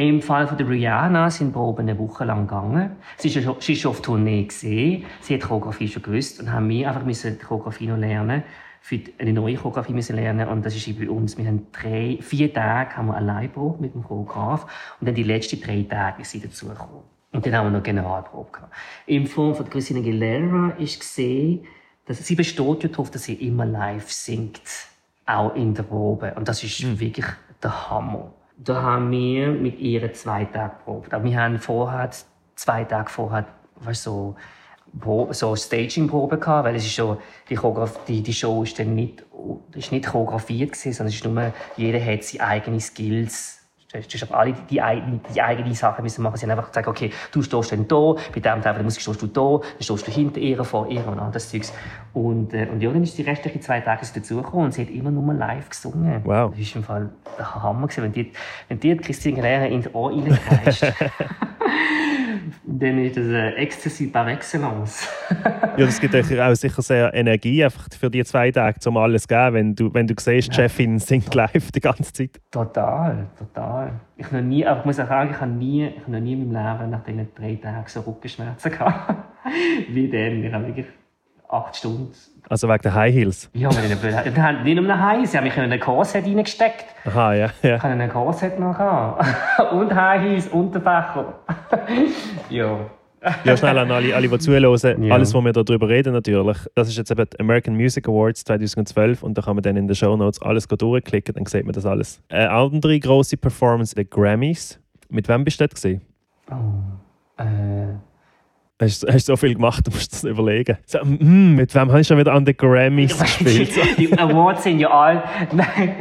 Im 0.00 0.22
Fall 0.22 0.46
von 0.46 0.56
der 0.56 0.66
Rihanna 0.66 1.28
sind 1.28 1.52
Proben 1.52 1.86
eine 1.86 1.98
Woche 1.98 2.24
lang 2.24 2.46
gegangen. 2.46 2.92
Sie 3.18 3.28
ist, 3.28 3.44
schon, 3.44 3.90
auf 3.90 4.00
Tournee 4.00 4.44
gesehen. 4.44 5.04
Sie 5.20 5.34
hat 5.34 5.42
die 5.42 5.46
Choreografie 5.46 5.88
schon 5.88 6.02
gewusst 6.02 6.40
und 6.40 6.50
haben 6.50 6.70
wir 6.70 6.88
einfach 6.88 7.04
müssen 7.04 7.38
die 7.38 7.44
Choreografie 7.44 7.86
noch 7.86 7.98
lernen. 7.98 8.42
für 8.80 8.98
eine 9.18 9.34
neue 9.34 9.56
Choreografie 9.56 9.92
müssen 9.92 10.16
lernen 10.16 10.48
und 10.48 10.64
das 10.64 10.74
ist 10.74 10.98
bei 10.98 11.10
uns. 11.10 11.36
Wir 11.36 11.46
haben 11.46 11.66
drei, 11.70 12.16
vier 12.22 12.50
Tage 12.50 12.96
haben 12.96 13.08
wir 13.08 13.14
allein 13.14 13.52
probiert 13.52 13.82
mit 13.82 13.94
dem 13.94 14.02
Choreograf 14.02 14.62
und 15.00 15.06
dann 15.06 15.14
die 15.14 15.22
letzten 15.22 15.60
drei 15.60 15.82
Tage 15.82 16.22
ist 16.22 16.30
sie 16.30 16.40
dazugekommen. 16.40 17.02
Und 17.32 17.44
dann 17.44 17.54
haben 17.54 17.66
wir 17.66 17.78
noch 17.78 17.82
Generalprobe 17.82 18.52
gehabt. 18.52 18.74
Im 19.04 19.26
Form 19.26 19.54
von 19.54 19.68
Christina 19.68 20.00
Aguilera 20.00 20.72
ist 20.78 20.98
gesehen, 20.98 21.66
dass 22.06 22.26
sie 22.26 22.36
besteht 22.36 22.82
ja 22.84 22.88
darauf, 22.88 23.10
dass 23.10 23.24
sie 23.24 23.34
immer 23.34 23.66
live 23.66 24.10
singt, 24.10 24.62
auch 25.26 25.54
in 25.54 25.74
der 25.74 25.82
Probe. 25.82 26.32
Und 26.36 26.48
das 26.48 26.64
ist 26.64 26.82
mhm. 26.82 26.98
wirklich 26.98 27.26
der 27.62 27.90
Hammer. 27.90 28.32
Da 28.62 28.82
haben 28.82 29.10
wir 29.10 29.48
mit 29.48 29.78
ihr 29.78 30.12
zwei 30.12 30.44
Tage 30.44 30.74
probiert. 30.84 31.14
Aber 31.14 31.24
wir 31.24 31.40
haben 31.40 31.58
vorher, 31.58 32.10
zwei 32.54 32.84
Tage 32.84 33.08
vorher, 33.08 33.46
weißt, 33.76 34.02
so 34.02 34.36
so 35.30 35.56
Staging-Probe 35.56 36.38
gehabt, 36.38 36.66
weil 36.66 36.74
es 36.74 36.84
ist 36.84 36.94
schon, 36.94 37.18
die, 37.48 37.58
die, 38.08 38.22
die 38.22 38.32
Show 38.32 38.62
ist 38.62 38.78
dann 38.78 38.94
nicht, 38.94 39.24
ist 39.74 39.92
nicht 39.92 40.06
choreografiert 40.06 40.72
gewesen, 40.72 40.92
sondern 40.92 41.08
es 41.08 41.14
ist 41.14 41.24
nur, 41.24 41.52
jeder 41.76 42.04
hat 42.04 42.24
seine 42.24 42.44
eigenen 42.44 42.80
Skills. 42.80 43.59
Du 43.92 43.98
hast 43.98 44.32
alle 44.32 44.52
die, 44.52 44.62
die, 44.76 45.20
die 45.34 45.42
eigenen 45.42 45.74
Sachen 45.74 46.02
müssen 46.04 46.22
machen. 46.22 46.36
Sie 46.36 46.44
haben 46.44 46.52
einfach 46.52 46.68
gesagt, 46.68 46.86
okay, 46.86 47.10
du 47.32 47.42
stehst 47.42 47.72
dann 47.72 47.88
da, 47.88 48.14
bei 48.32 48.40
dem 48.40 48.62
Teil 48.62 48.74
der 48.74 48.82
Musik 48.84 49.02
stehst 49.02 49.20
du 49.20 49.26
da, 49.26 49.58
dann 49.58 49.82
stehst 49.82 50.06
du 50.06 50.12
hinter 50.12 50.38
ihr, 50.38 50.62
vor 50.62 50.88
ihr 50.88 51.04
und 51.08 51.18
all 51.18 51.32
das 51.32 51.50
Zeugs. 51.50 51.72
Und, 52.12 52.54
äh, 52.54 52.68
und 52.70 52.80
ja, 52.80 52.90
dann 52.92 53.02
ist 53.02 53.18
die 53.18 53.22
restlichen 53.22 53.60
zwei 53.60 53.80
Tage 53.80 54.06
dazugekommen 54.14 54.66
und 54.66 54.74
sie 54.74 54.82
hat 54.82 54.90
immer 54.90 55.10
nur 55.10 55.34
live 55.34 55.68
gesungen. 55.68 56.20
Wow. 56.24 56.52
Das 56.52 56.60
ist 56.60 56.76
im 56.76 56.84
Fall 56.84 57.10
der 57.36 57.62
Hammer 57.62 57.88
gewesen, 57.88 58.04
wenn 58.04 58.12
die, 58.12 58.32
wenn 58.68 58.78
die 58.78 58.96
Christine 58.96 59.42
Lehrer 59.42 59.66
ins 59.66 59.92
Ohr 59.92 60.12
reinkreist. 60.12 60.86
dann 62.64 62.98
ist 63.04 63.16
das 63.16 63.26
äh, 63.26 63.50
Ecstasy 63.54 64.06
par 64.06 64.28
excellence. 64.28 65.08
ja, 65.30 65.86
das 65.86 66.00
gibt 66.00 66.14
euch 66.14 66.40
auch 66.40 66.54
sicher 66.54 66.82
sehr 66.82 67.14
Energie 67.14 67.64
einfach 67.64 67.86
für 67.98 68.10
die 68.10 68.24
zwei 68.24 68.50
Tage, 68.50 68.78
um 68.88 68.96
alles 68.96 69.22
zu 69.22 69.28
geben, 69.28 69.54
wenn 69.54 69.74
du, 69.74 69.94
wenn 69.94 70.06
du 70.06 70.14
siehst, 70.18 70.48
ja. 70.48 70.54
Chefin 70.54 70.98
singt 70.98 71.34
live 71.34 71.70
die 71.72 71.80
ganze 71.80 72.12
Zeit. 72.12 72.40
Total, 72.50 73.26
total. 73.38 74.00
Ich, 74.16 74.30
noch 74.30 74.40
nie, 74.40 74.66
aber 74.66 74.80
ich 74.80 74.86
muss 74.86 75.00
auch 75.00 75.08
sagen, 75.08 75.30
ich 75.32 75.40
habe 75.40 75.50
nie, 75.50 75.86
ich 75.86 76.02
habe 76.02 76.12
noch 76.12 76.20
nie 76.20 76.34
in 76.34 76.52
meinem 76.52 76.78
Leben 76.78 76.90
nach 76.90 77.04
diesen 77.04 77.28
drei 77.34 77.54
Tagen 77.56 77.84
so 77.86 78.00
Rückenschmerzen 78.00 78.70
gehabt 78.70 79.14
wie 79.90 80.08
dann. 80.08 80.44
Ich 80.44 80.52
habe 80.52 80.66
wirklich 80.66 80.86
acht 81.52 81.76
Stunden. 81.76 82.12
Also 82.48 82.68
wegen 82.68 82.82
der 82.82 82.94
High 82.94 83.14
Heels? 83.14 83.50
Ja, 83.52 83.68
weil 83.68 83.84
ich 83.84 84.64
nicht, 84.64 84.82
nur 84.82 85.00
High 85.00 85.18
Heels, 85.18 85.30
ich 85.30 85.36
habe 85.36 85.46
mich 85.46 85.56
in 85.56 85.62
einen 85.62 85.80
Korsett 85.80 86.24
reingesteckt. 86.24 86.84
Aha, 87.04 87.34
ja. 87.34 87.46
ja. 87.62 87.76
Ich 87.76 87.82
hatte 87.82 87.86
einen 87.86 88.10
Korsett 88.10 88.58
noch. 88.58 88.78
und 89.72 89.94
High 89.94 90.22
Heels 90.22 90.48
und 90.48 90.74
den 90.74 90.82
Becher. 90.82 91.34
ja. 92.50 92.78
ja, 93.44 93.56
schnell 93.56 93.78
an 93.78 93.90
alle, 93.90 94.16
alle 94.16 94.28
die 94.28 94.38
zuhören. 94.38 95.02
Ja. 95.02 95.14
Alles, 95.14 95.32
was 95.32 95.44
wir 95.44 95.52
darüber 95.52 95.88
reden, 95.88 96.12
natürlich. 96.12 96.56
Das 96.74 96.88
ist 96.88 96.96
jetzt 96.96 97.10
eben 97.10 97.24
die 97.30 97.38
American 97.38 97.76
Music 97.76 98.08
Awards 98.08 98.44
2012 98.44 99.22
und 99.22 99.38
da 99.38 99.42
kann 99.42 99.56
man 99.56 99.62
dann 99.62 99.76
in 99.76 99.86
den 99.86 99.94
Show 99.94 100.16
Notes 100.16 100.42
alles 100.42 100.66
durchklicken, 100.66 101.34
dann 101.34 101.46
sieht 101.46 101.64
man 101.64 101.72
das 101.72 101.86
alles. 101.86 102.20
Eine 102.30 102.50
andere 102.50 102.98
grosse 102.98 103.36
Performance, 103.36 103.94
die 103.94 104.08
Grammys. 104.08 104.80
Mit 105.08 105.28
wem 105.28 105.44
bist 105.44 105.60
du 105.60 105.68
dort? 105.68 106.00
Oh, 106.50 107.42
äh. 107.42 108.09
Hast, 108.80 109.06
hast 109.06 109.26
so 109.26 109.36
viel 109.36 109.54
gemacht, 109.54 109.86
du 109.86 109.90
musst 109.90 110.10
das 110.10 110.24
überlegen. 110.24 110.78
So, 110.86 111.04
mm, 111.04 111.54
mit 111.54 111.74
wem 111.74 111.92
hast 111.92 111.98
du 111.98 112.14
schon 112.14 112.18
wieder 112.18 112.32
an 112.32 112.46
den 112.46 112.56
Grammys 112.56 113.18
gespielt? 113.18 113.98
die 113.98 114.18
Awards 114.18 114.62
sind 114.62 114.78
ja 114.78 114.90
all. 114.90 115.22
Nein, 115.52 115.96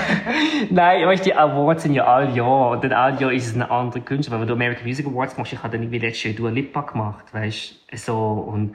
Nein 0.70 1.06
weißt, 1.06 1.24
die 1.24 1.32
Awards 1.32 1.84
sind 1.84 1.94
ja 1.94 2.04
all 2.04 2.36
Jahr. 2.36 2.70
Und 2.70 2.82
dann 2.82 2.92
all 2.92 3.20
Jahr 3.20 3.32
ist 3.32 3.46
es 3.46 3.54
ein 3.54 3.62
anderer 3.62 4.00
Künstler. 4.00 4.34
Weil 4.34 4.40
wenn 4.40 4.48
du 4.48 4.54
American 4.54 4.84
Music 4.84 5.06
Awards 5.06 5.38
machst, 5.38 5.52
ich 5.52 5.62
habe 5.62 5.78
dann 5.78 5.88
wie 5.88 5.98
letztes 6.00 6.24
Jahr 6.24 6.34
Dua 6.34 6.50
Lipa 6.50 6.80
gemacht, 6.80 7.32
weißt 7.32 7.76
so. 7.94 8.16
Und, 8.16 8.74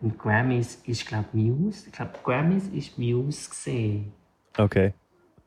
und 0.00 0.16
Grammys 0.16 0.80
ist, 0.86 1.08
glaube 1.08 1.24
ich, 1.32 1.40
Muse. 1.42 1.88
Ich 1.88 1.92
glaube, 1.92 2.12
Grammys 2.22 2.68
ist 2.68 2.96
Muse 2.96 3.50
gesehen. 3.50 4.12
Okay. 4.56 4.92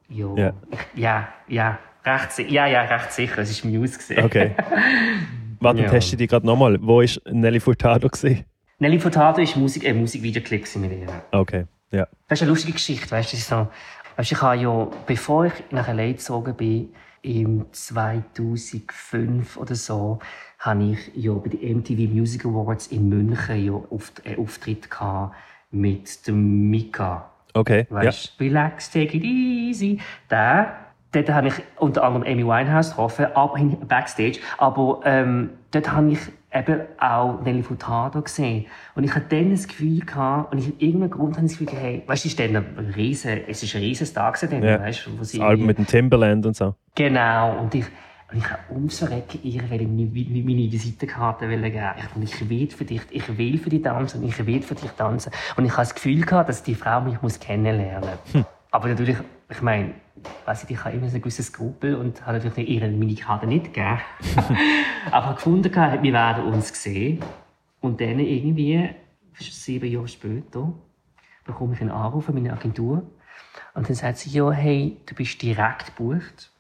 Jo. 0.10 0.36
Ja. 0.36 0.54
ja, 0.94 1.30
ja, 1.48 1.80
recht, 2.04 2.38
ja, 2.50 2.68
ja, 2.68 2.82
recht 2.82 3.14
sicher. 3.14 3.38
Es 3.38 3.50
ist 3.50 3.64
Muse 3.64 3.98
gesehen. 3.98 4.26
Okay. 4.26 4.52
Warte, 5.60 5.82
ja. 5.82 5.90
teste 5.90 6.18
dich 6.18 6.30
gerade 6.30 6.46
nochmal. 6.46 6.78
Wo 6.82 6.98
war 6.98 7.34
Nelly 7.34 7.60
Furtado? 7.60 8.08
Gewesen? 8.10 8.46
Nelly 8.80 9.00
Furtado 9.00 9.42
war 9.42 9.58
Musik, 9.58 9.84
äh, 9.86 9.94
Musikvideoclip 9.94 10.76
mit 10.78 10.92
ihr. 10.92 11.08
Okay, 11.32 11.66
ja. 11.92 12.08
Das 12.28 12.40
ist 12.40 12.44
eine 12.44 12.52
lustige 12.52 12.74
Geschichte, 12.74 13.12
weißt 13.12 13.34
du? 13.34 13.38
So, 13.38 13.68
weißt, 14.16 14.32
ich 14.32 14.42
habe 14.42 14.58
ja, 14.58 14.88
bevor 15.06 15.46
ich 15.46 15.54
nach 15.72 15.88
LA 15.88 16.14
gezogen 16.14 16.56
bin, 16.56 16.90
im 17.22 17.66
2005 17.72 19.58
oder 19.58 19.76
so, 19.76 20.20
habe 20.60 20.84
ich 20.84 21.12
ja 21.16 21.34
bei 21.34 21.50
den 21.50 21.80
MTV 21.80 22.10
Music 22.14 22.46
Awards 22.46 22.88
in 22.88 23.10
München 23.10 23.66
ja 23.66 23.74
einen 24.26 24.40
Auftritt 24.40 24.90
gehabt 24.90 25.36
mit 25.72 26.28
dem 26.28 26.70
Mika. 26.70 27.30
Okay. 27.54 27.88
Weißt 27.90 28.34
ja. 28.40 28.46
relax, 28.46 28.90
take 28.92 29.18
it 29.18 29.24
easy. 29.24 30.00
Der 30.30 30.89
dort 31.12 31.30
habe 31.30 31.48
ich 31.48 31.54
unter 31.78 32.04
anderem 32.04 32.26
Amy 32.26 32.46
Winehouse 32.46 32.90
getroffen, 32.90 33.28
backstage. 33.88 34.40
Aber 34.58 35.02
ähm, 35.06 35.52
dort 35.72 35.92
habe 35.92 36.12
ich 36.12 36.20
eben 36.54 36.82
auch 37.00 37.42
Nelly 37.42 37.64
Furtado 37.64 38.22
gesehen. 38.22 38.66
Und 38.96 39.04
ich 39.04 39.14
hatte 39.14 39.36
dann 39.36 39.52
das 39.52 39.68
Gefühl 39.68 40.00
gehabt, 40.00 40.52
und 40.52 40.60
ich, 40.60 40.82
irgendeinen 40.82 41.12
Grund 41.12 41.38
habe 41.38 41.46
ich 41.46 41.54
das 41.54 41.60
Gefühl 41.60 41.80
hey, 41.80 42.04
weißt 42.06 42.24
du, 42.24 42.28
ist 42.30 42.40
dann 42.40 42.56
ein 42.56 42.94
riesen, 42.96 43.42
es 43.48 43.62
ist 43.62 43.76
ein 43.76 43.82
riesen 43.82 44.08
Star 44.08 44.32
gewesen, 44.32 44.64
ja. 44.64 44.80
weißt, 44.80 45.10
wo 45.18 45.24
sie 45.24 45.38
das 45.38 45.48
Album 45.48 45.68
mit 45.68 45.78
dem 45.78 45.88
Timberland 45.88 46.46
und 46.46 46.56
so. 46.56 46.76
Genau. 46.96 47.60
Und 47.60 47.76
ich, 47.76 47.86
und 48.32 48.38
ich 48.38 48.50
habe 48.50 48.62
ums 48.72 49.00
Verrecken 49.00 49.40
ihr 49.44 49.64
meine, 49.70 49.86
meine 49.86 50.72
Visitenkarte 50.72 51.48
geben. 51.48 51.64
Ich, 52.24 52.34
ich 52.34 52.50
will 52.50 52.70
für 52.70 52.86
dich, 52.86 53.02
ich 53.10 53.38
will 53.38 53.58
für 53.58 53.70
dich 53.70 53.82
tanzen 53.82 54.22
und 54.22 54.30
ich 54.30 54.46
will 54.46 54.62
für 54.62 54.76
dich 54.76 54.92
tanzen. 54.92 55.32
Und 55.56 55.66
ich 55.66 55.72
habe 55.72 55.82
das 55.82 55.96
Gefühl 55.96 56.26
gehabt, 56.26 56.50
dass 56.50 56.64
die 56.64 56.76
Frau 56.76 57.02
mich 57.02 57.22
muss 57.22 57.40
kennenlernen 57.40 58.10
muss. 58.26 58.34
Hm. 58.34 58.46
Aber 58.72 58.88
natürlich, 58.88 59.18
ich 59.50 59.62
meine, 59.62 59.94
weiss 60.46 60.64
ich, 60.64 60.72
ich 60.72 60.84
habe 60.84 60.96
immer 60.96 61.10
so 61.10 61.16
ein 61.16 61.22
gewisses 61.22 61.48
Skrupel 61.48 61.96
und 61.96 62.26
habe 62.26 62.38
natürlich 62.38 62.70
ihre 62.70 62.90
meine 62.90 63.16
Karte 63.16 63.48
nicht 63.48 63.74
gegeben. 63.74 64.00
Aber 65.12 65.36
gefunden 65.36 65.72
gehabt, 65.72 66.04
wir 66.04 66.14
werden 66.14 66.46
uns 66.46 66.70
sehen. 66.82 67.20
Und 67.82 68.02
dann 68.02 68.20
irgendwie, 68.20 68.90
sieben 69.40 69.90
Jahre 69.90 70.08
später, 70.08 70.74
bekomme 71.46 71.74
ich 71.74 71.82
einen 71.82 71.92
Anruf 71.92 72.26
von 72.26 72.36
meiner 72.36 72.54
Agentur. 72.54 73.04
Und 73.74 73.88
dann 73.88 73.96
sagt 73.96 74.18
sie, 74.18 74.30
ja, 74.32 74.52
hey, 74.52 74.98
du 75.06 75.16
bist 75.16 75.42
direkt 75.42 75.96
gebucht 75.96 76.52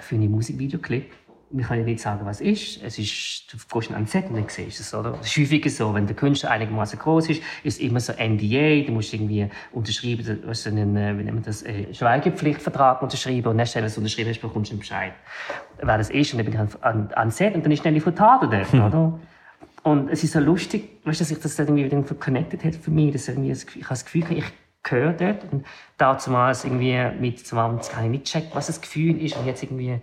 für 0.00 0.14
einen 0.14 0.30
Musikvideoclip 0.30 1.12
wir 1.52 1.64
können 1.64 1.84
nicht 1.84 2.00
sagen, 2.00 2.20
was 2.24 2.40
ist. 2.40 2.80
Es 2.82 2.98
ist, 2.98 3.52
du 3.52 3.56
gehst 3.56 3.92
an 3.92 4.06
Set 4.06 4.26
und 4.28 4.36
dann 4.36 4.44
siehst 4.48 4.78
du 4.78 4.82
es, 4.82 4.94
oder? 4.94 5.18
Es 5.20 5.26
ist 5.26 5.36
häufig 5.36 5.74
so, 5.74 5.92
wenn 5.92 6.06
der 6.06 6.14
Künstler 6.14 6.50
einigermaßen 6.50 6.98
groß 6.98 7.30
ist, 7.30 7.42
ist 7.64 7.74
es 7.74 7.78
immer 7.80 7.98
so 7.98 8.12
NDA, 8.12 8.86
du 8.86 8.92
musst 8.92 9.12
irgendwie 9.12 9.48
unterschreiben, 9.72 10.24
du 10.42 10.48
hast 10.48 10.66
einen, 10.68 10.96
äh, 10.96 11.18
wie 11.18 11.24
nennt 11.24 11.34
man 11.34 11.42
das, 11.42 11.62
äh, 11.62 11.92
Schweigepflichtvertrag 11.92 13.02
unterschreiben 13.02 13.48
und 13.48 13.58
dann, 13.58 13.66
wenn 13.74 13.82
du 13.82 13.86
es 13.86 13.98
unterschrieben 13.98 14.30
hast, 14.30 14.40
bekommst 14.40 14.70
du 14.70 14.74
einen 14.74 14.80
Bescheid, 14.80 15.12
wer 15.82 15.98
das 15.98 16.10
ist. 16.10 16.32
Und 16.32 16.38
dann 16.38 16.46
bin 16.46 16.54
ich 16.54 16.84
an, 16.84 17.10
an 17.14 17.30
Set 17.32 17.54
und 17.54 17.64
dann 17.64 17.72
ist 17.72 17.80
schnell 17.80 17.94
die 17.94 18.00
Fotade 18.00 18.48
dort, 18.48 18.72
hm. 18.72 18.84
oder? 18.84 19.18
Und 19.82 20.10
es 20.10 20.22
ist 20.22 20.34
so 20.34 20.40
lustig, 20.40 21.00
weißt, 21.04 21.20
dass 21.20 21.28
sich 21.28 21.38
das 21.38 21.58
irgendwie 21.58 21.84
wieder 21.84 22.00
connected 22.02 22.62
hat 22.64 22.76
für 22.76 22.90
mich, 22.90 23.12
dass 23.12 23.26
irgendwie, 23.28 23.50
ich 23.50 23.66
habe 23.66 23.88
das 23.88 24.04
Gefühl, 24.04 24.24
ich 24.30 24.44
gehöre 24.82 25.12
dort 25.14 25.52
und 25.52 25.66
damals 25.98 26.64
irgendwie 26.64 26.96
mit 27.18 27.44
20 27.44 27.92
kann 27.92 28.04
ich 28.04 28.10
nicht 28.10 28.24
checken, 28.24 28.50
was 28.54 28.68
das 28.68 28.80
Gefühl 28.80 29.20
ist 29.22 29.36
und 29.36 29.46
jetzt 29.46 29.62
irgendwie 29.62 30.00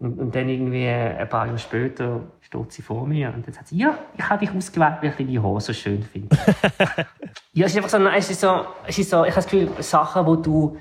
und, 0.00 0.18
und 0.18 0.34
dann 0.34 0.48
irgendwie 0.48 0.88
ein 0.88 1.28
paar 1.28 1.46
Jahre 1.46 1.58
später 1.58 2.22
steht 2.40 2.72
sie 2.72 2.82
vor 2.82 3.06
mir 3.06 3.32
und 3.34 3.46
dann 3.46 3.52
sagt 3.52 3.68
sie, 3.68 3.76
ja, 3.76 3.98
ich 4.16 4.28
habe 4.28 4.44
dich 4.44 4.54
ausgewählt, 4.54 4.96
weil 5.02 5.10
ich 5.10 5.16
deine 5.16 5.42
Hose 5.42 5.66
so 5.66 5.72
schön 5.74 6.02
finde. 6.02 6.36
ja, 7.52 7.66
es 7.66 7.72
ist 7.72 7.76
einfach 7.76 7.90
so, 7.90 8.06
es 8.06 8.30
ist 8.30 8.40
so, 8.40 8.64
es 8.86 8.98
ist 8.98 9.10
so, 9.10 9.24
ich 9.24 9.30
habe 9.30 9.42
das 9.42 9.44
Gefühl, 9.44 9.70
Sachen, 9.82 10.24
die 10.24 10.42
du, 10.42 10.76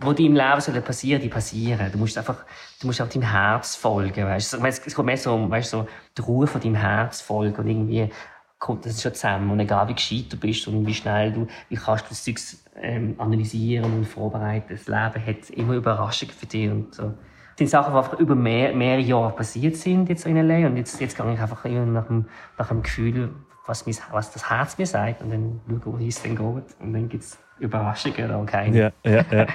wo 0.00 0.12
die 0.12 0.26
im 0.26 0.34
Leben 0.34 0.60
sollen 0.60 0.82
passieren, 0.82 1.22
die 1.22 1.28
passieren. 1.28 1.92
Du 1.92 1.98
musst 1.98 2.18
einfach, 2.18 2.44
du 2.80 2.88
musst 2.88 3.00
auch 3.00 3.08
deinem 3.08 3.30
Herz 3.30 3.76
folgen, 3.76 4.24
weißt 4.24 4.54
du. 4.54 4.66
Es 4.66 4.94
kommt 4.94 5.06
mehr 5.06 5.16
so 5.16 5.32
um, 5.32 5.48
weißt 5.48 5.72
du, 5.72 5.78
so, 5.78 5.88
die 6.18 6.22
Ruhe 6.22 6.48
von 6.48 6.60
deinem 6.60 6.74
Herz 6.74 7.20
folgen 7.20 7.56
und 7.56 7.68
irgendwie 7.68 8.10
kommt 8.58 8.84
das 8.84 9.00
schon 9.00 9.14
zusammen. 9.14 9.50
Und 9.50 9.60
egal 9.60 9.86
wie 9.88 9.94
gescheit 9.94 10.26
du 10.28 10.36
bist 10.36 10.66
und 10.66 10.86
wie 10.86 10.94
schnell 10.94 11.32
du, 11.32 11.46
wie 11.68 11.76
kannst 11.76 12.06
du 12.06 12.08
das 12.08 12.24
Zeug 12.24 12.40
ähm, 12.82 13.14
analysieren 13.18 13.92
und 13.92 14.06
vorbereiten. 14.06 14.70
Das 14.70 14.88
Leben 14.88 15.24
hat 15.24 15.50
immer 15.50 15.74
Überraschungen 15.74 16.34
für 16.34 16.46
dich 16.46 16.68
und 16.68 16.94
so 16.94 17.14
sind 17.60 17.68
Sachen, 17.68 17.92
die 17.92 17.98
einfach 17.98 18.18
über 18.18 18.34
mehr, 18.34 18.74
mehrere 18.74 19.02
Jahre 19.02 19.32
passiert 19.32 19.76
sind 19.76 20.08
jetzt 20.08 20.24
in 20.26 20.36
L.A. 20.36 20.66
Und 20.66 20.78
jetzt, 20.78 20.98
jetzt 20.98 21.14
gehe 21.14 21.34
ich 21.34 21.38
einfach 21.38 21.62
nach 21.64 22.06
dem, 22.06 22.24
nach 22.56 22.68
dem 22.68 22.82
Gefühl, 22.82 23.30
was, 23.66 23.84
mein, 23.84 23.94
was 24.12 24.32
das 24.32 24.48
Herz 24.48 24.78
mir 24.78 24.86
sagt 24.86 25.20
und 25.20 25.30
dann 25.30 25.60
schaue, 25.68 26.00
wo 26.00 26.06
es 26.06 26.22
dann 26.22 26.36
geht. 26.36 26.80
Und 26.80 26.92
dann 26.94 27.08
gibt 27.10 27.22
es 27.22 27.38
Überraschungen 27.58 28.24
oder 28.34 28.46
keine. 28.46 28.78
Ja, 28.78 28.92
ja, 29.04 29.24
ja. 29.30 29.46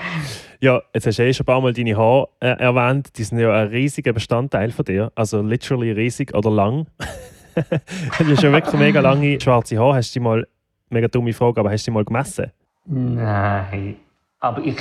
ja, 0.59 0.81
jetzt 0.93 1.07
hast 1.07 1.17
du 1.17 1.23
eh 1.23 1.33
schon 1.33 1.43
ein 1.43 1.47
paar 1.47 1.61
Mal 1.61 1.73
deine 1.73 1.97
Haare 1.97 2.29
äh, 2.39 2.49
erwähnt. 2.49 3.17
Die 3.17 3.23
sind 3.23 3.39
ja 3.39 3.51
ein 3.51 3.69
riesiger 3.69 4.13
Bestandteil 4.13 4.69
von 4.69 4.85
dir. 4.85 5.11
Also 5.15 5.41
literally 5.41 5.91
riesig 5.91 6.35
oder 6.35 6.51
lang. 6.51 6.85
du 7.55 8.31
hast 8.31 8.43
ja 8.43 8.51
wirklich 8.51 8.79
mega 8.79 8.99
lange 8.99 9.41
schwarze 9.41 9.79
Haare. 9.79 9.95
Hast 9.95 10.15
du 10.15 10.19
die 10.19 10.23
mal, 10.23 10.47
mega 10.91 11.07
dumme 11.07 11.33
Frage, 11.33 11.59
aber 11.59 11.71
hast 11.71 11.87
du 11.87 11.91
die 11.91 11.95
mal 11.95 12.05
gemessen? 12.05 12.51
Nein. 12.85 13.95
Aber 14.39 14.63
ich 14.63 14.77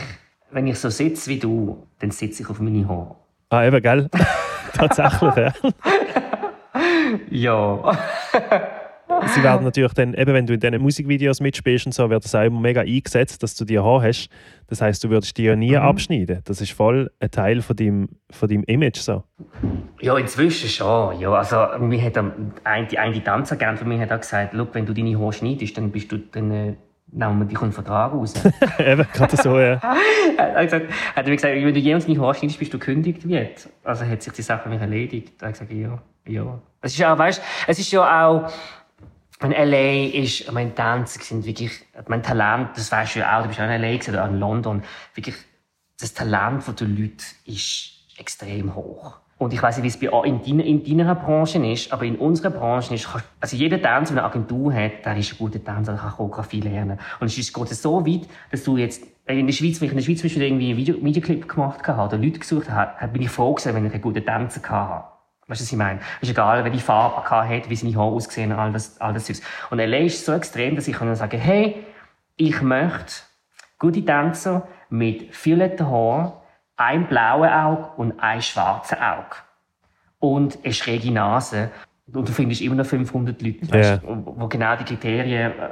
wenn 0.54 0.66
ich 0.68 0.78
so 0.78 0.88
sitze 0.88 1.30
wie 1.30 1.38
du, 1.38 1.86
dann 1.98 2.12
sitze 2.12 2.42
ich 2.42 2.48
auf 2.48 2.60
meine 2.60 2.86
Haare. 2.88 3.16
Ah, 3.50 3.64
eben, 3.64 3.82
gell? 3.82 4.08
Tatsächlich, 4.72 5.34
ja. 5.34 5.52
ja. 7.30 7.98
sie 9.28 9.42
werden 9.42 9.64
natürlich 9.64 9.92
dann, 9.92 10.14
eben 10.14 10.32
wenn 10.32 10.46
du 10.46 10.54
in 10.54 10.60
diesen 10.60 10.80
Musikvideos 10.80 11.40
mitspielst 11.40 11.86
und 11.86 11.92
so, 11.92 12.10
wird 12.10 12.24
das 12.24 12.34
auch 12.34 12.42
immer 12.42 12.60
mega 12.60 12.80
eingesetzt, 12.80 13.42
dass 13.42 13.54
du 13.54 13.64
die 13.64 13.78
Haar 13.78 14.02
hast. 14.02 14.28
Das 14.66 14.80
heißt, 14.80 15.04
du 15.04 15.10
würdest 15.10 15.36
die 15.36 15.44
ja 15.44 15.54
nie 15.54 15.72
mhm. 15.72 15.82
abschneiden. 15.82 16.40
Das 16.44 16.60
ist 16.60 16.72
voll 16.72 17.10
ein 17.20 17.30
Teil 17.30 17.60
von 17.60 17.76
deinem, 17.76 18.08
von 18.30 18.48
deinem 18.48 18.64
Image. 18.64 18.98
So. 18.98 19.22
Ja, 20.00 20.16
inzwischen 20.16 20.68
schon. 20.68 21.20
Ja, 21.20 21.32
also, 21.32 21.78
mir 21.78 22.02
hat 22.02 22.16
ein, 22.16 22.88
die 22.88 22.98
eine 22.98 23.22
Tanzagent 23.22 23.78
von 23.78 23.88
mir 23.88 24.00
hat 24.00 24.12
auch 24.12 24.20
gesagt, 24.20 24.54
wenn 24.72 24.86
du 24.86 24.92
deine 24.92 25.18
Haare 25.18 25.32
schneidest, 25.32 25.76
dann 25.76 25.90
bist 25.90 26.10
du 26.10 26.18
dann, 26.18 26.50
äh, 26.50 26.74
nehmen 27.14 27.38
wir 27.38 27.46
dich 27.46 27.60
einen 27.60 27.72
Vertrag 27.72 28.12
raus. 28.12 28.34
Eben, 28.78 29.06
gerade 29.12 29.36
so, 29.36 29.58
ja. 29.58 29.74
er 30.36 30.54
hat, 30.54 30.64
gesagt, 30.64 30.86
hat 31.14 31.26
mir 31.26 31.36
gesagt, 31.36 31.54
wenn 31.54 31.74
du 31.74 31.80
jemals 31.80 32.08
Haare 32.08 32.34
schneidest, 32.34 32.58
bist 32.58 32.74
du 32.74 32.78
gekündigt 32.78 33.26
wird. 33.28 33.68
Also 33.84 34.04
hat 34.04 34.22
sich 34.22 34.32
die 34.32 34.42
Sache 34.42 34.68
nicht 34.68 34.80
erledigt. 34.80 35.40
Er 35.40 35.48
hat 35.48 35.54
gesagt, 35.54 35.72
ja, 35.72 35.98
ja. 36.26 36.58
Es 36.80 36.94
ist 36.94 37.04
auch, 37.04 37.16
weißt, 37.16 37.42
es 37.68 37.78
ist 37.78 37.92
ja 37.92 38.26
auch, 38.26 38.50
in 39.42 39.50
LA 39.50 40.06
ist, 40.22 40.40
ich 40.40 40.52
meine, 40.52 40.74
Tänzer 40.74 41.20
sind 41.20 41.44
wirklich, 41.44 41.72
mein 42.08 42.22
Talent, 42.22 42.70
das 42.76 42.90
weißt 42.90 43.16
du 43.16 43.20
ja 43.20 43.38
auch, 43.38 43.42
du 43.42 43.48
bist 43.48 43.60
auch 43.60 43.64
in 43.64 43.82
LA 43.82 43.94
oder 44.08 44.26
in 44.26 44.38
London, 44.38 44.82
wirklich, 45.14 45.36
das 46.00 46.14
Talent 46.14 46.64
der 46.80 46.88
Leute 46.88 47.24
ist 47.46 47.90
extrem 48.18 48.74
hoch. 48.74 49.18
Und 49.44 49.52
ich 49.52 49.62
weiß 49.62 49.76
nicht, 49.76 49.84
wie 50.00 50.06
es 50.06 50.10
bei, 50.10 50.26
in, 50.26 50.42
deiner, 50.42 50.64
in 50.64 50.82
deiner 50.82 51.14
Branche 51.14 51.58
ist, 51.66 51.92
aber 51.92 52.04
in 52.04 52.16
unserer 52.16 52.48
Branche 52.48 52.94
ist, 52.94 53.06
also 53.40 53.56
jeder 53.56 53.76
Tänzer, 53.76 54.14
der 54.14 54.24
eine 54.24 54.32
Agentur 54.32 54.72
hat, 54.72 55.04
der 55.04 55.18
ist 55.18 55.32
ein 55.32 55.36
guter 55.36 55.62
Tänzer, 55.62 55.92
der 55.92 56.00
kann 56.00 56.12
Choreografie 56.12 56.60
lernen. 56.62 56.98
Und 57.20 57.26
es 57.26 57.52
geht 57.52 57.68
so 57.68 58.06
weit, 58.06 58.22
dass 58.50 58.64
du 58.64 58.78
jetzt, 58.78 59.04
in 59.26 59.46
der 59.46 59.52
Schweiz, 59.52 59.82
wenn 59.82 59.88
ich 59.88 59.92
in 59.92 59.98
der 59.98 60.02
Schweiz 60.02 60.20
zum 60.20 60.40
irgendwie 60.40 60.70
einen 60.70 60.78
Video, 60.78 60.96
Videoclip 60.98 61.46
gemacht 61.46 61.86
habe, 61.86 62.08
oder 62.08 62.16
Leute 62.16 62.38
gesucht 62.38 62.70
habe, 62.70 63.06
bin 63.08 63.20
ich 63.20 63.28
froh 63.28 63.52
gewesen, 63.52 63.74
wenn 63.74 63.84
ich 63.84 63.92
einen 63.92 64.00
guten 64.00 64.24
Tänzer 64.24 64.62
hatte. 64.66 65.08
Weißt 65.46 65.60
du, 65.60 65.64
was 65.64 65.72
ich 65.72 65.76
meine? 65.76 66.00
Es 66.22 66.28
ist 66.28 66.30
egal, 66.30 66.64
welche 66.64 66.78
Farbe 66.78 67.22
er 67.28 67.46
hat, 67.46 67.68
wie 67.68 67.76
seine 67.76 67.94
Haare 67.96 68.12
aussehen, 68.12 68.50
all 68.50 68.72
das, 68.72 68.98
all 68.98 69.12
das 69.12 69.26
Zeugs. 69.26 69.42
Und 69.68 69.76
LA 69.76 69.98
ist 69.98 70.24
so 70.24 70.32
extrem, 70.32 70.74
dass 70.74 70.88
ich 70.88 70.96
kann 70.96 71.14
sagen, 71.14 71.38
hey, 71.38 71.84
ich 72.36 72.62
möchte 72.62 73.12
gute 73.78 74.02
Tänzer 74.02 74.66
mit 74.88 75.28
violetten 75.44 75.86
Haaren, 75.86 76.32
ein 76.76 77.06
blauen 77.06 77.48
Auge 77.48 77.88
und 77.96 78.20
ein 78.20 78.42
schwarzen 78.42 78.98
Auge. 78.98 79.36
Und 80.18 80.58
eine 80.64 80.72
schräge 80.72 81.10
Nase. 81.10 81.70
Und 82.12 82.28
du 82.28 82.32
findest 82.32 82.60
immer 82.60 82.74
noch 82.74 82.86
500 82.86 83.40
Leute, 83.40 83.72
weißt, 83.72 84.02
yeah. 84.02 84.22
wo 84.24 84.46
genau 84.46 84.76
die 84.76 84.84
Kriterien 84.84 85.52
äh, 85.52 85.70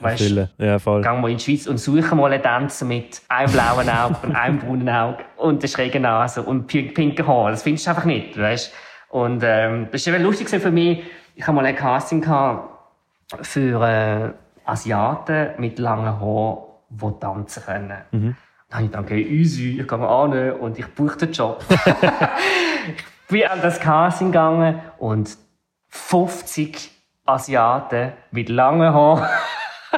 Weißt, 0.00 0.34
ja, 0.58 0.78
voll. 0.78 1.02
Gehen 1.02 1.20
wir 1.20 1.28
in 1.28 1.36
die 1.38 1.44
Schweiz 1.44 1.66
und 1.66 1.78
suchen 1.78 2.18
mal 2.18 2.32
einen 2.32 2.42
Tänzer 2.42 2.84
mit 2.84 3.22
einem 3.28 3.52
blauen 3.52 3.88
Auge 3.88 4.16
und 4.22 4.36
einem 4.36 4.58
braunen 4.58 4.88
Auge 4.88 5.24
und 5.36 5.62
einer 5.62 5.68
schrägen 5.68 6.02
Nase 6.02 6.42
und 6.42 6.66
pinken 6.66 7.26
Haaren. 7.26 7.52
Das 7.52 7.62
findest 7.62 7.86
du 7.86 7.90
einfach 7.90 8.04
nicht, 8.04 8.38
weißt? 8.38 8.72
Und 9.10 9.42
ähm, 9.44 9.88
das 9.92 10.06
war 10.10 10.18
lustig 10.18 10.48
für 10.48 10.70
mich. 10.70 11.04
Ich 11.36 11.46
hatte 11.46 11.54
mal 11.54 11.64
ein 11.64 11.76
Casting 11.76 12.24
für 13.42 13.82
äh, 13.82 14.30
Asiaten 14.68 15.50
mit 15.58 15.78
langen 15.78 16.20
Haaren, 16.20 16.58
die 16.90 17.20
tanzen 17.20 17.62
können. 17.62 17.98
Mhm. 18.10 18.36
Dann 18.74 18.80
habe 18.80 18.86
ich 18.86 18.90
gedacht, 18.90 19.04
okay, 19.04 19.22
easy, 19.22 19.80
ich 19.80 19.86
gehe 19.86 20.08
an 20.08 20.52
und 20.54 20.78
ich 20.80 20.86
buche 20.94 21.16
den 21.18 21.30
Job. 21.30 21.64
ich 21.70 23.04
bin 23.28 23.44
an 23.44 23.60
das 23.62 23.78
Casting 23.78 24.32
gegangen 24.32 24.80
und 24.98 25.38
50 25.90 26.90
Asiaten 27.24 28.14
mit 28.32 28.48
langen 28.48 28.92
Haaren. 28.92 29.28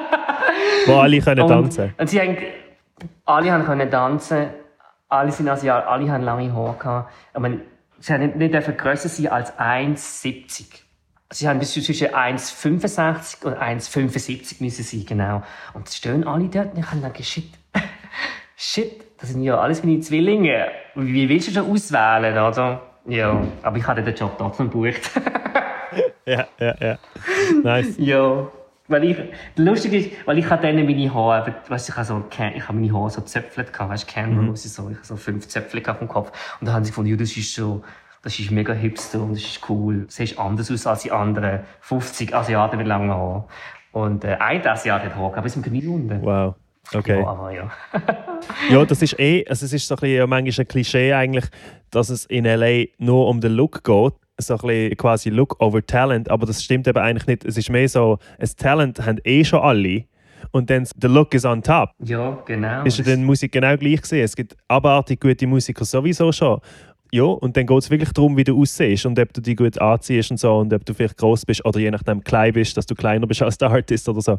Wo 0.86 0.96
alle 0.96 1.20
können 1.22 1.48
tanzen. 1.48 1.94
Und 1.96 2.10
sie 2.10 2.20
haben, 2.20 2.36
alle 3.24 3.50
haben 3.50 3.64
können 3.64 3.90
tanzen. 3.90 4.48
Alle 5.08 5.32
sind 5.32 5.48
Asiaten, 5.48 5.88
alle 5.88 6.12
haben 6.12 6.24
lange 6.24 6.52
Haare 6.52 6.76
gehabt. 6.78 7.12
Ich 7.32 7.40
meine, 7.40 7.60
sie 7.98 8.12
haben 8.12 8.36
nicht, 8.36 8.52
nicht 8.52 8.78
grösser 8.78 9.08
sein 9.08 9.28
als 9.28 9.58
1,70. 9.58 10.66
Sie 11.32 11.48
haben 11.48 11.58
bis 11.60 11.72
zwischen 11.72 12.08
1,65 12.08 13.46
und 13.46 13.54
1,75 13.54 14.62
müssen 14.62 14.84
sein, 14.84 15.06
genau. 15.06 15.42
Und 15.72 15.88
sie 15.88 15.96
stehen 15.96 16.26
alle 16.26 16.48
dort 16.48 16.74
und 16.74 16.80
ich 16.80 16.86
habe 16.86 17.00
gedacht, 17.00 17.24
shit, 17.24 17.48
shit, 18.56 19.04
das 19.20 19.30
sind 19.30 19.42
ja 19.42 19.58
alles 19.58 19.84
meine 19.84 20.00
Zwillinge. 20.00 20.68
Wie 20.94 21.28
willst 21.28 21.48
du 21.48 21.52
schon 21.52 21.70
auswählen, 21.70 22.36
oder? 22.38 22.80
Ja, 23.06 23.40
aber 23.62 23.76
ich 23.76 23.86
hatte 23.86 24.02
den 24.02 24.14
Job 24.14 24.36
trotzdem 24.36 24.70
gebucht. 24.70 25.10
ja, 26.26 26.46
ja, 26.58 26.74
ja. 26.80 26.98
Nice. 27.62 27.94
ja. 27.98 28.48
Weil 28.88 29.04
ich, 29.04 29.16
lustig 29.56 29.92
ist, 29.92 30.28
weil 30.28 30.38
ich 30.38 30.48
hatte 30.48 30.68
dann 30.68 30.76
meine 30.76 31.12
Haare, 31.12 31.56
weißt, 31.68 31.88
ich 31.88 31.96
habe 31.96 32.06
so, 32.06 32.24
ich 32.30 32.68
habe 32.68 32.78
meine 32.78 32.92
Haare 32.92 33.10
so 33.10 33.20
zöpfelt 33.20 33.72
gehabt, 33.72 33.90
weißt, 33.90 34.06
Cameron, 34.06 34.46
mhm. 34.46 34.56
so, 34.56 34.88
ich 34.90 34.96
habe 34.96 35.04
so 35.04 35.16
fünf 35.16 35.48
Zöpfel 35.48 35.82
auf 35.88 35.98
dem 35.98 36.06
Kopf. 36.06 36.30
Und 36.60 36.66
dann 36.66 36.74
haben 36.74 36.84
sie 36.84 36.92
gefunden, 36.92 37.10
ja, 37.10 37.16
das 37.16 37.36
ist 37.36 37.52
so, 37.52 37.82
das 38.22 38.38
ist 38.38 38.52
mega 38.52 38.72
hipster 38.72 39.20
und 39.20 39.32
das 39.32 39.40
ist 39.40 39.68
cool. 39.68 40.02
Du 40.02 40.06
siehst 40.08 40.38
anders 40.38 40.70
aus 40.70 40.86
als 40.86 41.02
die 41.02 41.10
anderen 41.10 41.60
50 41.80 42.32
Asiaten 42.32 42.76
mit 42.76 42.86
langen 42.86 43.10
Haaren. 43.10 43.44
Und, 43.90 44.24
äh, 44.24 44.36
ein 44.38 44.64
Asiat 44.64 45.04
hat 45.04 45.16
Haare, 45.16 45.36
aber 45.36 45.46
es 45.46 45.56
ist 45.56 45.56
im 45.56 45.62
Knie 45.64 45.86
unten. 45.88 46.22
Wow. 46.22 46.54
Okay. 46.94 47.20
Ja, 47.20 47.50
ja. 47.50 47.70
ja, 48.70 48.84
das 48.84 49.02
ist 49.02 49.18
eh, 49.18 49.44
also 49.48 49.66
es 49.66 49.72
ist 49.72 49.88
so 49.88 49.94
ein 49.96 50.00
bisschen, 50.00 50.28
manchmal 50.28 50.64
ein 50.64 50.68
Klischee 50.68 51.12
eigentlich, 51.12 51.46
dass 51.90 52.10
es 52.10 52.26
in 52.26 52.44
L.A. 52.44 52.86
nur 52.98 53.28
um 53.28 53.40
den 53.40 53.52
Look 53.52 53.82
geht 53.84 54.12
so 54.38 54.54
ein 54.54 54.60
bisschen 54.60 54.96
quasi 54.96 55.30
Look 55.30 55.60
over 55.60 55.84
Talent, 55.84 56.30
aber 56.30 56.46
das 56.46 56.62
stimmt 56.62 56.86
eben 56.86 56.98
eigentlich 56.98 57.26
nicht. 57.26 57.44
Es 57.44 57.56
ist 57.56 57.70
mehr 57.70 57.88
so, 57.88 58.18
ein 58.38 58.48
Talent 58.56 59.04
haben 59.04 59.18
eh 59.24 59.44
schon 59.44 59.60
alle 59.60 60.04
und 60.50 60.70
dann 60.70 60.86
der 60.96 61.10
Look 61.10 61.34
is 61.34 61.44
on 61.44 61.62
top. 61.62 61.90
Ja, 62.00 62.42
genau. 62.44 62.84
Ist 62.84 62.98
ja 62.98 63.04
dann 63.04 63.24
Musik 63.24 63.52
genau 63.52 63.76
gleich 63.76 64.02
gesehen. 64.02 64.24
Es 64.24 64.36
gibt 64.36 64.56
abartig 64.68 65.20
gute 65.20 65.46
Musiker 65.46 65.84
sowieso 65.84 66.32
schon. 66.32 66.60
Ja, 67.12 67.24
und 67.24 67.56
dann 67.56 67.66
geht 67.66 67.78
es 67.78 67.90
wirklich 67.90 68.12
darum, 68.12 68.36
wie 68.36 68.44
du 68.44 68.60
aussiehst 68.60 69.06
und 69.06 69.18
ob 69.18 69.32
du 69.32 69.40
dich 69.40 69.56
gut 69.56 69.78
anziehst 69.80 70.30
und 70.30 70.38
so 70.38 70.56
und 70.56 70.72
ob 70.72 70.84
du 70.84 70.92
vielleicht 70.92 71.16
groß 71.16 71.46
bist 71.46 71.64
oder 71.64 71.78
je 71.78 71.90
nachdem 71.90 72.22
klein 72.22 72.52
bist, 72.52 72.76
dass 72.76 72.86
du 72.86 72.94
kleiner 72.94 73.26
bist 73.26 73.42
als 73.44 73.58
der 73.58 73.70
Artist 73.70 74.08
oder 74.08 74.20
so. 74.20 74.38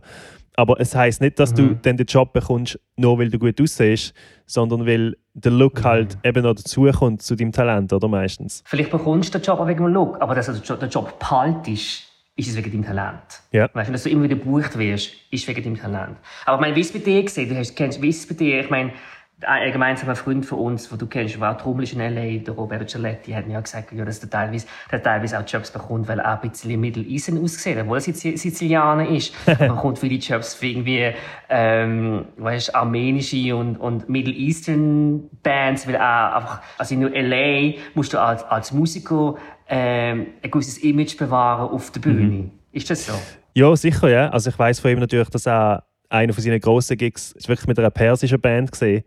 Aber 0.56 0.80
es 0.80 0.96
heißt 0.96 1.22
nicht, 1.22 1.40
dass 1.40 1.52
mhm. 1.52 1.56
du 1.56 1.76
dann 1.82 1.98
den 1.98 2.06
Job 2.06 2.34
bekommst, 2.34 2.80
nur 2.96 3.20
weil 3.20 3.30
du 3.30 3.40
gut 3.40 3.62
aussiehst, 3.62 4.14
sondern 4.46 4.86
weil 4.86 5.16
der 5.34 5.52
Look 5.52 5.80
mhm. 5.80 5.84
halt 5.84 6.18
eben 6.24 6.44
noch 6.44 6.56
dazukommt 6.56 7.22
zu 7.22 7.36
deinem 7.36 7.52
Talent, 7.52 7.94
oder 7.94 8.08
meistens. 8.08 8.64
Vielleicht 8.66 8.92
bekommst 8.92 9.34
du 9.34 9.40
den 9.40 9.46
Job 9.46 9.60
auch 9.60 9.68
wegen 9.68 9.84
dem 9.84 9.94
Look, 9.94 10.22
aber 10.22 10.36
dass 10.36 10.48
du 10.48 10.76
den 10.76 10.90
Job 10.90 11.18
behaltest, 11.20 12.08
ist 12.38 12.50
es 12.50 12.56
wegen 12.56 12.72
deinem 12.72 12.86
Talent. 12.86 13.42
Ja. 13.52 13.70
Weißt 13.74 13.90
du, 13.90 13.94
dass 13.94 14.04
du 14.04 14.10
immer 14.10 14.24
wieder 14.24 14.36
gebucht 14.36 14.78
wirst, 14.78 15.12
ist 15.32 15.48
wegen 15.48 15.64
deinem 15.64 15.78
Talent. 15.78 16.18
Aber 16.46 16.58
ich 16.58 16.62
meine, 16.62 16.76
wie 16.76 16.82
es 16.82 16.94
bei 16.94 17.00
dir 17.00 17.24
gesehen? 17.24 17.50
Du 17.50 17.56
hast, 17.56 17.76
kennst, 17.76 18.02
wie 18.02 18.10
es 18.10 18.28
bei 18.28 18.36
dir? 18.36 18.62
Ich 18.62 18.70
meine, 18.70 18.94
ein 19.42 19.72
gemeinsamer 19.72 20.16
Freund 20.16 20.46
von 20.46 20.58
uns, 20.60 20.90
den 20.90 20.98
du 20.98 21.06
kennst, 21.06 21.36
der 21.36 21.52
auch 21.52 21.58
Trommel 21.58 21.84
ist 21.84 21.94
in 21.94 22.00
L.A., 22.00 22.44
der 22.44 22.54
Roberto 22.56 22.86
Gialetti, 22.86 23.32
hat 23.32 23.46
mir 23.46 23.54
ja 23.54 23.60
gesagt, 23.60 23.92
ja, 23.92 24.04
dass 24.04 24.20
der 24.20 24.30
teilweise, 24.30 24.66
der 24.92 25.04
teilweise 25.04 25.40
auch 25.40 25.44
Jobs 25.48 25.70
bekommt, 25.70 26.08
weil 26.08 26.20
er 26.20 26.42
ein 26.42 26.50
bisschen 26.50 26.80
Middle 26.80 27.04
Eastern 27.04 27.44
aussieht, 27.44 27.78
obwohl 27.80 27.98
er 27.98 28.02
Sizilianer 28.02 29.08
ist. 29.10 29.34
Man 29.46 29.70
bekommt 29.70 30.00
viele 30.00 30.16
Jobs 30.16 30.56
für 30.56 30.66
irgendwie, 30.66 31.12
ähm, 31.50 32.26
weißt, 32.38 32.74
armenische 32.74 33.56
und, 33.56 33.78
und 33.78 34.10
Middle 34.10 34.34
Eastern 34.34 35.30
Bands, 35.44 35.88
weil 35.88 35.96
er 35.96 36.36
einfach, 36.36 36.62
also 36.80 36.96
in 36.96 37.14
L.A. 37.14 37.78
musst 37.94 38.14
du 38.14 38.20
als, 38.20 38.44
als 38.44 38.72
Musiker, 38.72 39.36
ähm, 39.70 40.28
ein 40.42 40.50
gewisses 40.50 40.80
Image 40.80 41.16
bewahren 41.16 41.70
auf 41.70 41.92
der 41.92 42.00
Bühne. 42.00 42.22
Mhm. 42.22 42.52
Ist 42.72 42.90
das 42.90 43.06
so? 43.06 43.14
Ja, 43.54 43.76
sicher, 43.76 44.10
ja. 44.10 44.30
Also 44.30 44.50
ich 44.50 44.58
weiß 44.58 44.80
von 44.80 44.92
ihm 44.92 45.00
natürlich, 45.00 45.30
dass 45.30 45.46
er 45.46 45.84
einer 46.10 46.34
von 46.34 46.44
seinen 46.44 46.60
grossen 46.60 46.98
Gigs 46.98 47.34
ist 47.34 47.50
wirklich 47.50 47.68
mit 47.68 47.80
einer 47.80 47.90
persischen 47.90 48.40
Band 48.40 48.72
gesehen. 48.72 49.04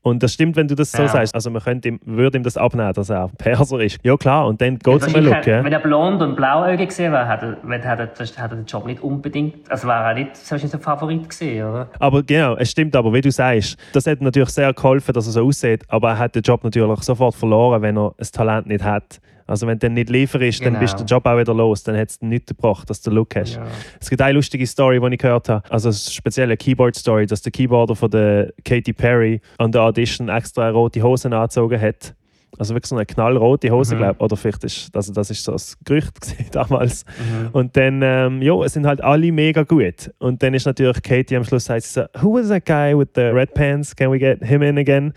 Und 0.00 0.22
das 0.22 0.32
stimmt, 0.32 0.56
wenn 0.56 0.68
du 0.68 0.74
das 0.74 0.92
so 0.92 1.02
ja. 1.02 1.08
sagst. 1.08 1.34
Also 1.34 1.50
man 1.50 1.60
könnte 1.62 1.88
ihm, 1.88 2.00
würde 2.04 2.38
ihm 2.38 2.44
das 2.44 2.56
abnehmen, 2.56 2.92
dass 2.92 3.10
er 3.10 3.28
Perser 3.36 3.80
ist. 3.80 3.98
Ja 4.04 4.16
klar, 4.16 4.46
und 4.46 4.60
dann 4.60 4.78
geht 4.78 5.02
es 5.02 5.08
um 5.08 5.14
einen 5.14 5.26
Look. 5.26 5.44
Wenn 5.44 5.72
er 5.72 5.80
blond 5.80 6.22
und 6.22 6.36
blauäugig 6.36 6.88
gesehen 6.88 7.12
wäre, 7.12 7.26
hat 7.26 7.42
er, 7.42 7.56
hat, 7.84 7.98
er, 7.98 8.48
den 8.48 8.64
Job 8.64 8.86
nicht 8.86 9.02
unbedingt, 9.02 9.70
also 9.70 9.88
wäre 9.88 10.04
er 10.04 10.14
nicht 10.14 10.36
so 10.36 10.54
ein 10.54 10.80
Favorit 10.80 11.28
gesehen, 11.28 11.68
oder? 11.68 11.90
Aber 11.98 12.22
genau, 12.22 12.56
es 12.56 12.70
stimmt 12.70 12.94
aber, 12.94 13.12
wie 13.12 13.20
du 13.20 13.30
sagst, 13.30 13.76
das 13.92 14.06
hat 14.06 14.20
natürlich 14.20 14.50
sehr 14.50 14.72
geholfen, 14.72 15.12
dass 15.12 15.26
er 15.26 15.32
so 15.32 15.44
aussieht, 15.44 15.82
aber 15.88 16.10
er 16.10 16.18
hat 16.18 16.34
den 16.34 16.42
Job 16.42 16.62
natürlich 16.62 17.02
sofort 17.02 17.34
verloren, 17.34 17.82
wenn 17.82 17.98
er 17.98 18.14
ein 18.16 18.26
Talent 18.32 18.66
nicht 18.68 18.84
hat. 18.84 19.20
Also 19.48 19.66
wenn 19.66 19.78
du 19.78 19.86
dann 19.86 19.94
nicht 19.94 20.10
lieferst, 20.10 20.60
genau. 20.60 20.72
dann 20.72 20.80
bist 20.80 20.98
der 20.98 21.06
Job 21.06 21.24
auch 21.26 21.38
wieder 21.38 21.54
los. 21.54 21.82
Dann 21.82 21.96
hat 21.96 22.10
es 22.10 22.20
nichts 22.20 22.48
gebracht, 22.48 22.88
dass 22.88 23.00
du 23.00 23.10
den 23.10 23.16
Look 23.16 23.34
hast. 23.34 23.56
Ja. 23.56 23.66
Es 23.98 24.10
gibt 24.10 24.20
eine 24.20 24.34
lustige 24.34 24.66
Story, 24.66 25.00
die 25.00 25.14
ich 25.14 25.18
gehört 25.18 25.48
habe. 25.48 25.68
Also 25.70 25.88
eine 25.88 25.96
spezielle 25.96 26.56
Keyboard-Story, 26.56 27.26
dass 27.26 27.40
der 27.42 27.50
Keyboarder 27.50 27.96
von 27.96 28.10
der 28.10 28.52
Katy 28.64 28.92
Perry 28.92 29.40
an 29.56 29.72
der 29.72 29.82
Audition 29.82 30.28
extra 30.28 30.68
rote 30.68 31.02
Hosen 31.02 31.32
angezogen 31.32 31.80
hat. 31.80 32.14
Also 32.58 32.74
wirklich 32.74 32.88
so 32.88 32.96
eine 32.96 33.06
knallrote 33.06 33.70
Hose, 33.70 33.94
mhm. 33.94 33.98
glaube 33.98 34.14
ich. 34.18 34.20
Oder 34.20 34.36
vielleicht 34.36 34.64
ist 34.64 34.94
also 34.94 35.12
das 35.12 35.30
ist 35.30 35.44
so 35.44 35.52
das 35.52 35.78
Gerücht 35.84 36.14
damals. 36.52 37.04
Mhm. 37.06 37.48
Und 37.52 37.76
dann, 37.76 38.00
ähm, 38.02 38.42
ja, 38.42 38.54
es 38.64 38.74
sind 38.74 38.86
halt 38.86 39.02
alle 39.02 39.32
mega 39.32 39.62
gut. 39.62 40.10
Und 40.18 40.42
dann 40.42 40.54
ist 40.54 40.66
natürlich 40.66 41.02
Katie 41.02 41.36
am 41.36 41.44
Schluss 41.44 41.66
sagt 41.66 41.84
sie 41.84 42.00
so, 42.00 42.02
Who 42.20 42.34
was 42.34 42.48
that 42.48 42.66
guy 42.66 42.98
with 42.98 43.08
the 43.14 43.22
red 43.22 43.54
pants? 43.54 43.94
Can 43.94 44.10
we 44.10 44.18
get 44.18 44.44
him 44.44 44.62
in 44.62 44.76
again? 44.76 45.12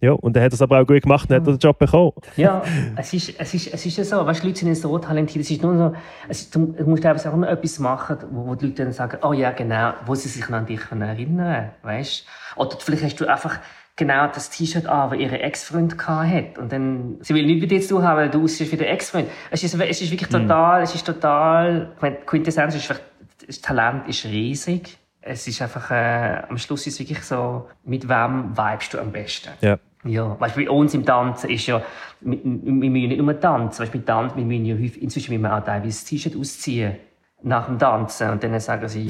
Ja, 0.00 0.12
und 0.12 0.36
er 0.36 0.44
hat 0.44 0.52
es 0.52 0.62
aber 0.62 0.80
auch 0.80 0.86
gut 0.86 1.02
gemacht 1.02 1.28
und 1.28 1.36
hat 1.36 1.46
den 1.46 1.58
Job 1.58 1.78
bekommen. 1.78 2.12
Ja, 2.36 2.62
es 2.96 3.12
ist, 3.12 3.34
es 3.38 3.54
ist, 3.54 3.74
es 3.74 3.84
ist 3.84 3.96
ja 3.96 4.04
so, 4.04 4.24
weißt, 4.24 4.44
Leute 4.44 4.58
sind 4.58 4.74
so 4.76 4.96
talentiert, 4.98 5.44
es 5.44 5.50
ist 5.50 5.62
nur 5.62 5.76
so, 5.76 5.92
es 6.28 6.42
ist, 6.42 6.54
du 6.54 6.60
musst 6.86 7.04
einfach 7.04 7.34
nur 7.34 7.48
etwas 7.48 7.78
machen, 7.80 8.18
wo, 8.30 8.46
wo 8.46 8.54
die 8.54 8.66
Leute 8.66 8.84
dann 8.84 8.92
sagen, 8.92 9.18
oh 9.22 9.32
ja, 9.32 9.50
genau, 9.50 9.94
wo 10.06 10.14
sie 10.14 10.28
sich 10.28 10.48
noch 10.48 10.58
an 10.58 10.66
dich 10.66 10.80
erinnern 10.90 11.70
weißt? 11.82 12.26
Oder 12.56 12.76
vielleicht 12.78 13.02
hast 13.02 13.16
du 13.20 13.26
einfach 13.26 13.58
genau 13.96 14.28
das 14.28 14.50
T-Shirt 14.50 14.86
an, 14.86 15.10
das 15.10 15.18
ihre 15.18 15.40
Ex-Freund 15.40 15.98
hat. 16.06 16.58
Und 16.58 16.72
dann, 16.72 17.16
sie 17.20 17.34
will 17.34 17.44
nicht 17.44 17.60
mit 17.60 17.70
dir 17.70 17.80
zu 17.80 17.96
tun 17.96 18.04
haben, 18.04 18.18
weil 18.18 18.30
du 18.30 18.44
aussiehst 18.44 18.70
wie 18.70 18.76
der 18.76 18.92
Ex-Freund. 18.92 19.28
Es 19.50 19.64
ist, 19.64 19.74
es 19.74 20.00
ist 20.00 20.10
wirklich 20.12 20.32
hm. 20.32 20.42
total, 20.42 20.80
mm. 20.80 20.84
es 20.84 20.94
ist 20.94 21.06
total, 21.06 21.92
ich 21.96 22.02
meine, 22.02 22.16
Quintessenz 22.24 22.76
ist 22.76 22.94
das 23.46 23.60
Talent 23.60 24.06
ist 24.08 24.24
riesig. 24.26 24.98
Es 25.20 25.46
ist 25.48 25.60
einfach, 25.60 25.90
äh, 25.90 26.42
am 26.48 26.58
Schluss 26.58 26.86
ist 26.86 26.94
es 26.94 27.00
wirklich 27.00 27.22
so, 27.22 27.68
mit 27.84 28.08
wem 28.08 28.56
vibest 28.56 28.94
du 28.94 28.98
am 28.98 29.10
besten? 29.10 29.50
Ja. 29.60 29.78
Ja, 30.08 30.38
weißt 30.38 30.56
du, 30.56 30.64
bei 30.64 30.70
uns 30.70 30.94
im 30.94 31.04
Tanzen 31.04 31.50
ist 31.50 31.66
ja, 31.66 31.82
wir, 32.20 32.38
wir 32.42 32.90
müssen 32.90 33.08
nicht 33.08 33.20
nur 33.20 33.38
tanzen, 33.38 33.82
weißt 33.82 33.94
du, 33.94 34.04
Tanzen, 34.04 34.38
wir 34.38 34.44
müssen 34.44 34.64
ja 34.64 34.74
häufig, 34.74 35.02
inzwischen 35.02 35.32
müssen 35.32 35.42
wir 35.42 35.56
auch 35.56 35.64
teilweise 35.64 35.98
das 35.98 36.04
T-Shirt 36.04 36.36
ausziehen, 36.36 36.96
nach 37.42 37.66
dem 37.66 37.78
Tanzen, 37.78 38.30
und 38.30 38.42
dann 38.42 38.58
sagen 38.58 38.88
sie, 38.88 39.08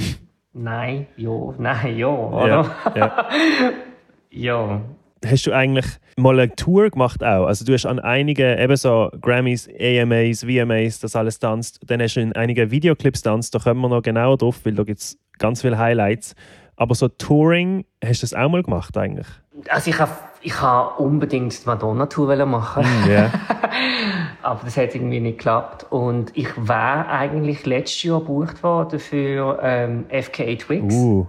nein, 0.53 1.07
ja, 1.17 1.31
nein, 1.59 1.97
ja, 1.97 2.09
oder? 2.09 2.71
Ja, 2.95 2.97
ja. 2.97 3.29
Ja. 4.31 4.83
Hast 5.25 5.47
du 5.47 5.53
eigentlich 5.53 5.87
mal 6.17 6.39
eine 6.39 6.55
Tour 6.55 6.91
gemacht 6.91 7.25
auch? 7.25 7.47
Also 7.47 7.65
du 7.65 7.73
hast 7.73 7.87
an 7.87 7.99
einigen, 7.99 8.59
eben 8.59 8.77
so 8.77 9.11
Grammys, 9.21 9.69
AMAs, 9.69 10.45
VMAs, 10.45 11.01
das 11.01 11.17
alles 11.17 11.39
tanzt. 11.41 11.81
Dann 11.87 12.01
hast 12.01 12.15
du 12.15 12.21
in 12.21 12.35
einigen 12.35 12.71
Videoclips 12.71 13.23
tanzt, 13.23 13.55
da 13.55 13.59
kommen 13.59 13.81
wir 13.81 13.89
noch 13.89 14.03
genauer 14.03 14.37
drauf, 14.37 14.61
weil 14.65 14.75
da 14.75 14.85
gibt 14.85 15.01
es 15.01 15.19
ganz 15.39 15.63
viele 15.63 15.79
Highlights. 15.79 16.37
Aber 16.77 16.95
so 16.95 17.09
Touring, 17.09 17.85
hast 18.05 18.23
du 18.23 18.25
das 18.25 18.35
auch 18.35 18.49
mal 18.49 18.63
gemacht 18.63 18.97
eigentlich? 18.97 19.27
Also 19.69 19.91
ich 19.91 19.99
habe 19.99 20.13
ich 20.41 20.61
hab 20.61 21.01
unbedingt 21.01 21.63
die 21.63 21.67
Madonna-Tour 21.67 22.47
machen. 22.47 22.85
Ja. 23.09 23.31
Aber 24.43 24.61
das 24.65 24.77
hat 24.77 24.95
irgendwie 24.95 25.21
nicht 25.21 25.39
geklappt. 25.39 25.87
Und 25.91 26.37
ich 26.37 26.49
war 26.57 27.09
eigentlich 27.09 27.67
letztes 27.67 28.03
Jahr 28.03 28.21
gebucht 28.21 28.63
worden 28.63 28.99
für 28.99 29.59
ähm, 29.63 30.07
FKA 30.11 30.55
Twigs. 30.57 30.95
Uh. 30.95 31.27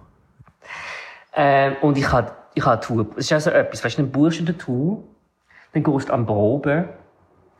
Ähm, 1.33 1.75
und 1.81 1.97
ich 1.97 2.11
habe 2.11 2.31
ich 2.53 2.65
hab 2.65 2.73
eine 2.73 2.81
Tour. 2.81 3.07
Es 3.15 3.25
ist 3.25 3.33
also 3.33 3.49
etwas, 3.51 3.83
weißt 3.83 3.97
du, 3.97 4.03
dann 4.03 4.11
buchst 4.11 4.39
du 4.39 4.43
eine 4.43 4.57
Tour, 4.57 5.03
dann 5.73 5.83
gehst 5.83 6.09
du 6.09 6.13
an 6.13 6.25
Proben 6.25 6.85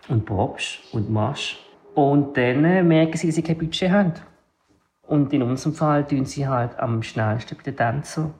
und 0.07 0.25
probst 0.25 0.79
und 0.91 1.09
machst. 1.09 1.57
Und 1.95 2.37
dann 2.37 2.63
äh, 2.65 2.83
merken 2.83 3.17
sie, 3.17 3.27
dass 3.27 3.35
sie 3.35 3.43
kein 3.43 3.57
Budget 3.57 3.91
haben. 3.91 4.13
Und 5.07 5.33
in 5.33 5.41
unserem 5.41 5.73
Fall 5.73 6.05
tun 6.05 6.25
sie 6.25 6.47
halt 6.47 6.77
am 6.79 7.01
schnellsten 7.01 7.57
bei 7.57 7.63
den 7.63 7.75
Tänzern. 7.75 8.33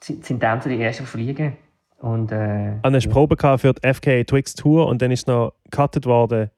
Sind 0.00 0.24
sind 0.24 0.40
Tänzer 0.40 0.68
die 0.68 0.80
ersten, 0.80 1.04
die 1.04 1.10
fliegen. 1.10 1.56
Und, 2.00 2.32
äh, 2.32 2.72
Und 2.76 2.80
dann 2.82 2.94
hast 2.94 3.06
du 3.06 3.10
Probe 3.10 3.36
für 3.58 3.74
die 3.74 3.86
FK 3.94 4.24
Twix 4.24 4.54
Tour 4.54 4.86
und 4.86 5.02
dann 5.02 5.10
ist 5.10 5.28
noch 5.28 5.52
gecuttet 5.70 6.06
worden, 6.06 6.50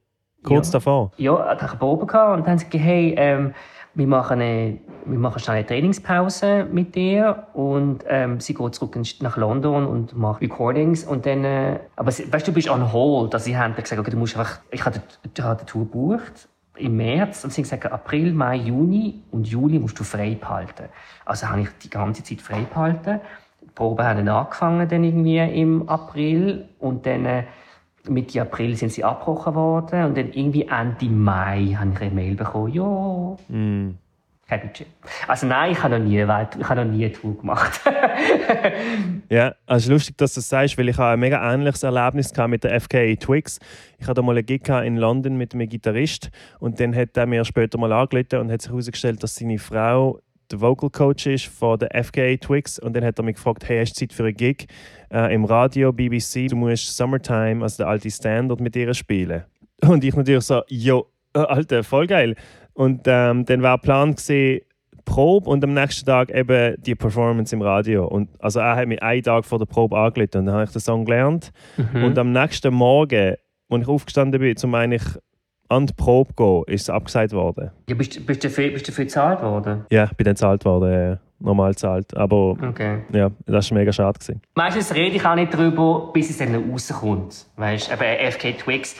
kurz 0.44 0.68
Ja. 0.68 0.72
davor. 0.74 1.12
Ja, 1.16 1.38
hatte 1.46 1.64
ich 1.64 1.70
eine 1.70 1.78
Probe 1.78 2.02
und 2.02 2.12
dann 2.12 2.46
haben 2.46 2.58
sie 2.58 2.66
gesagt, 2.66 2.84
hey, 2.84 3.14
ähm, 3.18 3.54
wir 3.94 4.06
machen 4.06 4.40
eine, 4.40 4.78
wir 5.04 5.18
machen 5.18 5.40
schnell 5.40 5.58
eine 5.58 5.66
Trainingspause 5.66 6.66
mit 6.70 6.94
dir 6.94 7.46
und 7.52 8.04
ähm, 8.08 8.40
sie 8.40 8.54
geht 8.54 8.74
zurück 8.74 8.96
nach 9.20 9.36
London 9.36 9.86
und 9.86 10.16
macht 10.16 10.40
Recordings 10.40 11.04
und 11.04 11.26
dann, 11.26 11.44
äh, 11.44 11.80
aber 11.96 12.10
sie, 12.10 12.32
weißt 12.32 12.46
du, 12.46 12.52
du 12.52 12.54
bist 12.54 12.70
on 12.70 12.92
hold, 12.92 13.34
also 13.34 13.44
sie 13.44 13.56
haben 13.56 13.74
gesagt, 13.74 14.00
okay, 14.00 14.10
du 14.10 14.16
musst 14.16 14.36
einfach, 14.36 14.60
ich 14.70 14.84
habe 14.84 14.98
die, 14.98 15.28
die 15.28 15.42
Tour 15.66 15.80
gebucht 15.84 16.48
im 16.76 16.96
März 16.96 17.44
und 17.44 17.52
sie 17.52 17.60
haben 17.60 17.64
gesagt, 17.64 17.92
April, 17.92 18.32
Mai, 18.32 18.56
Juni 18.56 19.22
und 19.30 19.46
Juli 19.46 19.78
musst 19.78 19.98
du 19.98 20.04
frei 20.04 20.36
behalten. 20.40 20.84
Also 21.26 21.48
habe 21.48 21.60
ich 21.62 21.68
die 21.82 21.90
ganze 21.90 22.22
Zeit 22.24 22.40
frei 22.40 22.62
behalten. 22.72 23.20
Die 23.62 23.70
Proben 23.74 24.04
haben 24.04 24.24
dann 24.26 24.28
angefangen 24.36 24.88
dann 24.88 25.04
irgendwie 25.04 25.38
im 25.38 25.88
April 25.88 26.68
und 26.78 27.06
dann 27.06 27.24
äh, 27.24 27.44
Mitte 28.08 28.40
April 28.42 28.76
sind 28.76 28.92
sie 28.92 29.04
abgebrochen 29.04 29.54
worden 29.54 30.04
und 30.04 30.16
dann 30.16 30.32
irgendwie 30.32 30.66
Ende 30.68 31.06
Mai 31.06 31.76
habe 31.78 31.90
ich 31.94 32.00
eine 32.00 32.10
Mail 32.10 32.34
bekommen, 32.34 32.72
ja, 32.72 33.36
Mm. 33.48 33.96
kein 34.48 34.60
Budget. 34.60 34.86
Also 35.28 35.46
nein, 35.46 35.70
ich 35.72 35.82
habe 35.82 35.98
noch 35.98 36.04
nie, 36.04 36.18
ich 36.20 36.28
habe 36.28 36.84
noch 36.84 36.92
nie 36.92 37.04
eine 37.04 37.12
Tour 37.12 37.38
gemacht. 37.38 37.80
Ja, 39.28 39.54
also 39.66 39.76
es 39.76 39.84
ist 39.84 39.90
lustig, 39.90 40.18
dass 40.18 40.34
du 40.34 40.38
das 40.40 40.48
sagst, 40.48 40.76
weil 40.76 40.88
ich 40.88 40.98
habe 40.98 41.12
ein 41.14 41.20
mega 41.20 41.54
ähnliches 41.54 41.82
Erlebnis 41.82 42.32
mit 42.48 42.64
der 42.64 42.78
FKA 42.80 43.14
Twix. 43.16 43.58
Ich 43.98 44.06
hatte 44.06 44.20
mal 44.22 44.36
einen 44.36 44.44
Gig 44.44 44.68
in 44.68 44.96
London 44.96 45.36
mit 45.36 45.54
einem 45.54 45.68
Gitarrist 45.68 46.30
und 46.58 46.80
dann 46.80 46.94
hat 46.94 47.16
er 47.16 47.26
mir 47.26 47.44
später 47.44 47.78
mal 47.78 47.92
angerufen 47.92 48.40
und 48.40 48.52
hat 48.52 48.60
sich 48.62 48.70
herausgestellt, 48.70 49.22
dass 49.22 49.36
seine 49.36 49.58
Frau 49.58 50.18
der 50.52 50.60
Vocal 50.60 50.90
Coach 50.90 51.26
ist 51.26 51.46
von 51.46 51.78
der 51.78 52.04
FKA 52.04 52.36
Twix 52.36 52.78
und 52.78 52.94
dann 52.94 53.04
hat 53.04 53.18
er 53.18 53.24
mich 53.24 53.36
gefragt, 53.36 53.68
hey, 53.68 53.80
hast 53.80 53.94
du 53.94 54.00
Zeit 54.00 54.12
für 54.12 54.24
einen 54.24 54.36
Gig 54.36 54.66
äh, 55.12 55.34
im 55.34 55.44
Radio, 55.44 55.92
BBC, 55.92 56.48
du 56.48 56.56
musst 56.56 56.96
Summertime, 56.96 57.62
also 57.62 57.78
der 57.78 57.88
alte 57.88 58.10
Standard 58.10 58.60
mit 58.60 58.76
ihr 58.76 58.92
spielen. 58.94 59.44
Und 59.86 60.04
ich 60.04 60.14
natürlich 60.14 60.44
so, 60.44 60.62
jo, 60.68 61.06
äh, 61.34 61.40
Alter, 61.40 61.82
voll 61.82 62.06
geil. 62.06 62.36
Und 62.74 63.02
ähm, 63.06 63.44
dann 63.44 63.62
war 63.62 63.78
der 63.78 63.82
Plan 63.82 64.14
gewesen, 64.14 64.60
Probe 65.04 65.50
und 65.50 65.64
am 65.64 65.74
nächsten 65.74 66.06
Tag 66.06 66.30
eben 66.30 66.80
die 66.80 66.94
Performance 66.94 67.54
im 67.54 67.62
Radio. 67.62 68.06
Und 68.06 68.28
also 68.40 68.60
er 68.60 68.76
hat 68.76 68.86
mich 68.86 69.02
einen 69.02 69.22
Tag 69.22 69.44
vor 69.44 69.58
der 69.58 69.66
Probe 69.66 69.98
angerufen 69.98 70.38
und 70.38 70.46
dann 70.46 70.54
habe 70.54 70.64
ich 70.64 70.70
den 70.70 70.80
Song 70.80 71.04
gelernt. 71.04 71.50
Und 71.94 72.18
am 72.18 72.32
nächsten 72.32 72.72
Morgen, 72.72 73.34
als 73.68 73.82
ich 73.82 73.88
aufgestanden 73.88 74.40
bin, 74.40 74.56
um 74.62 74.74
eigentlich 74.74 75.02
an 75.72 75.86
die 75.86 75.92
Probe 75.94 76.32
gehen, 76.36 76.62
ist 76.74 76.82
es 76.82 76.90
abgesagt 76.90 77.32
worden. 77.32 77.70
ja, 77.88 77.94
bist, 77.94 78.24
bist, 78.26 78.44
du 78.44 78.48
dafür, 78.48 78.70
bist 78.70 78.86
du 78.86 78.90
dafür 78.92 79.04
bezahlt 79.06 79.42
worden? 79.42 79.86
Ja, 79.90 80.04
ich 80.04 80.12
bin 80.12 80.24
dann 80.24 80.34
gezahlt 80.34 80.64
worden, 80.64 81.18
normal 81.40 81.72
gezahlt. 81.72 82.16
Aber 82.16 82.56
Okay. 82.62 82.98
ja, 83.12 83.30
das 83.46 83.70
war 83.70 83.78
mega 83.78 83.92
schade. 83.92 84.18
Gewesen. 84.18 84.42
Meistens 84.54 84.94
rede 84.94 85.16
ich 85.16 85.24
auch 85.24 85.34
nicht 85.34 85.52
darüber, 85.54 86.10
bis 86.12 86.30
es 86.30 86.38
dann 86.38 86.54
rauskommt. 86.70 87.46
Weißt 87.56 87.88
du, 87.90 87.94
eben 87.94 88.30
FK 88.32 88.52
Twix, 88.58 88.96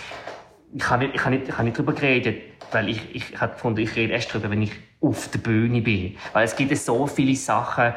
ich 0.74 0.88
habe 0.90 1.04
nicht, 1.04 1.14
ich 1.16 1.24
habe 1.24 1.34
nicht, 1.36 1.48
ich 1.48 1.54
habe 1.54 1.64
nicht 1.64 1.76
darüber 1.78 1.92
geredet, 1.92 2.36
weil 2.72 2.88
ich, 2.88 3.14
ich 3.14 3.40
habe 3.40 3.52
gefunden, 3.52 3.80
ich 3.80 3.94
rede 3.94 4.12
erst 4.14 4.30
darüber, 4.34 4.50
wenn 4.50 4.62
ich 4.62 4.72
auf 5.00 5.28
der 5.28 5.38
Bühne 5.40 5.82
bin. 5.82 6.16
Weil 6.32 6.44
es 6.44 6.56
gibt 6.56 6.74
so 6.76 7.06
viele 7.06 7.34
Sachen, 7.36 7.92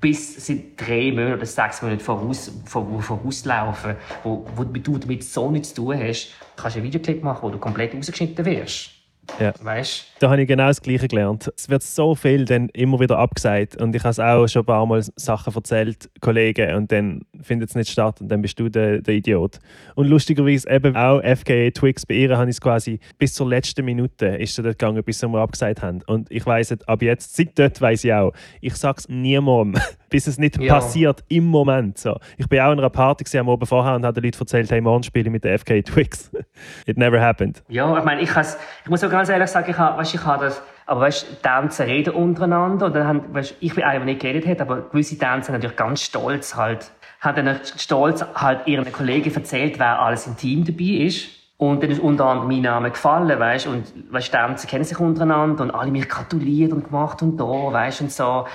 bis 0.00 0.46
sie 0.46 0.74
drei 0.76 1.12
Monate 1.12 1.36
oder 1.36 1.46
sechs 1.46 1.82
Monate 1.82 2.02
voraus, 2.02 2.50
vor, 2.64 3.02
vorauslaufen, 3.02 3.96
wo, 4.22 4.46
wo 4.56 4.64
du 4.64 4.98
damit 4.98 5.24
so 5.24 5.50
nichts 5.50 5.74
zu 5.74 5.82
tun 5.82 5.98
hast, 5.98 6.32
kannst 6.56 6.76
du 6.76 6.80
einen 6.80 6.86
Videoclip 6.88 7.22
machen, 7.22 7.42
wo 7.42 7.50
du 7.50 7.58
komplett 7.58 7.94
rausgeschnitten 7.94 8.44
wirst. 8.44 8.99
Ja. 9.38 9.52
Weißt 9.62 10.06
Da 10.20 10.30
habe 10.30 10.42
ich 10.42 10.48
genau 10.48 10.66
das 10.66 10.82
Gleiche 10.82 11.08
gelernt. 11.08 11.50
Es 11.56 11.68
wird 11.70 11.82
so 11.82 12.14
viel 12.14 12.44
dann 12.44 12.68
immer 12.70 13.00
wieder 13.00 13.18
abgesagt. 13.18 13.80
Und 13.80 13.94
ich 13.94 14.02
habe 14.02 14.10
es 14.10 14.20
auch 14.20 14.46
schon 14.48 14.62
ein 14.62 14.66
paar 14.66 14.84
Mal 14.86 15.02
Sachen 15.16 15.54
erzählt, 15.54 16.10
Kollegen, 16.20 16.74
und 16.74 16.92
dann 16.92 17.22
findet 17.40 17.70
es 17.70 17.74
nicht 17.74 17.90
statt 17.90 18.20
und 18.20 18.28
dann 18.28 18.42
bist 18.42 18.58
du 18.60 18.68
der, 18.68 19.00
der 19.00 19.14
Idiot. 19.14 19.58
Und 19.94 20.08
lustigerweise 20.08 20.68
eben 20.70 20.96
auch 20.96 21.20
FKA 21.22 21.70
Twix, 21.70 22.04
bei 22.04 22.14
ihr 22.14 22.36
habe 22.36 22.50
ich 22.50 22.56
es 22.56 22.60
quasi 22.60 23.00
bis 23.18 23.34
zur 23.34 23.48
letzten 23.48 23.84
Minute 23.84 24.26
ist 24.26 24.54
sie 24.54 24.62
dort 24.62 24.78
gegangen, 24.78 25.02
bis 25.02 25.18
sie 25.20 25.28
mir 25.28 25.40
abgesagt 25.40 25.82
haben. 25.82 26.02
Und 26.06 26.30
ich 26.30 26.44
weiss 26.44 26.70
jetzt, 26.70 26.88
ab 26.88 27.02
jetzt, 27.02 27.36
seit 27.36 27.58
dort 27.58 27.80
weiss 27.80 28.04
ich 28.04 28.12
auch, 28.12 28.32
ich 28.60 28.74
sage 28.76 28.98
es 28.98 29.08
niemandem, 29.08 29.80
bis 30.10 30.26
es 30.26 30.38
nicht 30.38 30.60
Ja. 30.60 30.74
passiert 30.74 31.24
im 31.28 31.44
Moment. 31.46 31.98
So. 31.98 32.18
Ich 32.36 32.48
bin 32.48 32.60
auch 32.60 32.72
in 32.72 32.78
einer 32.78 32.90
Party 32.90 33.24
gewesen 33.24 33.38
am 33.40 33.48
Abend 33.48 33.68
vorher 33.68 33.94
und 33.94 34.04
habe 34.04 34.20
den 34.20 34.24
Leuten 34.24 34.38
erzählt, 34.40 34.70
hey, 34.70 34.80
morgen 34.80 35.02
spiele 35.02 35.26
ich 35.26 35.32
mit 35.32 35.44
der 35.44 35.58
FKA 35.58 35.82
Twix. 35.82 36.30
It 36.86 36.98
never 36.98 37.20
happened. 37.20 37.62
Ja, 37.68 37.96
ich 37.96 38.04
meine, 38.04 38.20
ich, 38.20 38.30
ich 38.30 38.90
muss 38.90 39.02
auch 39.04 39.10
ganz 39.20 39.28
ehrlich 39.28 39.50
sagen, 39.50 39.70
ich, 39.70 39.76
ha, 39.76 39.98
weißt, 39.98 40.14
ich 40.14 40.24
habe 40.24 40.46
das, 40.46 40.62
aber 40.86 41.02
weißt, 41.02 41.42
Tänzer 41.42 41.86
reden 41.86 42.14
untereinander 42.14 42.88
dann 42.88 43.06
haben, 43.06 43.34
weißt, 43.34 43.54
ich 43.60 43.74
bin 43.74 43.84
einer, 43.84 43.98
der 43.98 44.06
nicht 44.06 44.22
geredet 44.22 44.46
hat, 44.46 44.62
aber 44.62 44.80
gewisse 44.80 45.18
Tänzer 45.18 45.52
natürlich 45.52 45.76
ganz 45.76 46.00
stolz 46.00 46.56
halt, 46.56 46.90
haben 47.20 47.44
dann 47.44 47.60
stolz 47.76 48.24
halt 48.34 48.66
ihren 48.66 48.90
Kollegen 48.90 49.34
erzählt, 49.34 49.78
wer 49.78 50.00
alles 50.00 50.26
im 50.26 50.38
Team 50.38 50.64
dabei 50.64 51.04
ist. 51.04 51.28
Und 51.58 51.82
dann 51.82 51.90
ist 51.90 52.00
unter 52.00 52.24
anderem 52.24 52.48
mein 52.48 52.62
Name 52.62 52.90
gefallen, 52.90 53.38
weißt, 53.38 53.66
und 53.66 53.92
weißt, 54.10 54.32
Tänzer 54.32 54.66
kennen 54.66 54.84
sich 54.84 54.98
untereinander 54.98 55.64
und 55.64 55.70
alle 55.70 55.90
mich 55.90 56.08
gratuliert 56.08 56.72
und 56.72 56.84
gemacht 56.84 57.20
und 57.20 57.36
da, 57.36 57.44
weißt, 57.44 58.00
und 58.00 58.10
so. 58.10 58.46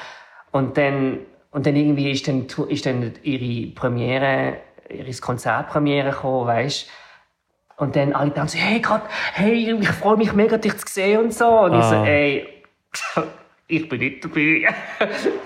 Und 0.50 0.78
dann, 0.78 1.20
und 1.52 1.68
dann 1.68 1.76
irgendwie 1.76 2.10
ist 2.10 2.28
dann, 2.28 2.48
ist 2.70 2.88
dann 2.88 3.14
ihre 3.22 3.72
Premiere, 3.76 4.58
ihre 4.90 5.14
Konzertpremiere 5.14 6.10
gekommen, 6.10 6.48
weißt, 6.48 6.90
und 7.78 7.96
dann 7.96 8.14
alle 8.14 8.32
dann 8.32 8.48
so, 8.48 8.58
hey, 8.58 8.80
grad, 8.80 9.02
hey, 9.34 9.72
ich 9.80 9.90
freue 9.90 10.18
mich 10.18 10.34
mega, 10.34 10.58
dich 10.58 10.78
zu 10.78 10.86
sehen 10.94 11.20
und 11.26 11.34
so. 11.34 11.48
Und 11.48 11.78
ich 11.78 11.84
so, 11.86 11.96
Ah. 11.96 12.06
ey, 12.06 12.48
ich 13.68 13.90
bin 13.90 14.00
nicht 14.00 14.24
dabei. 14.24 14.68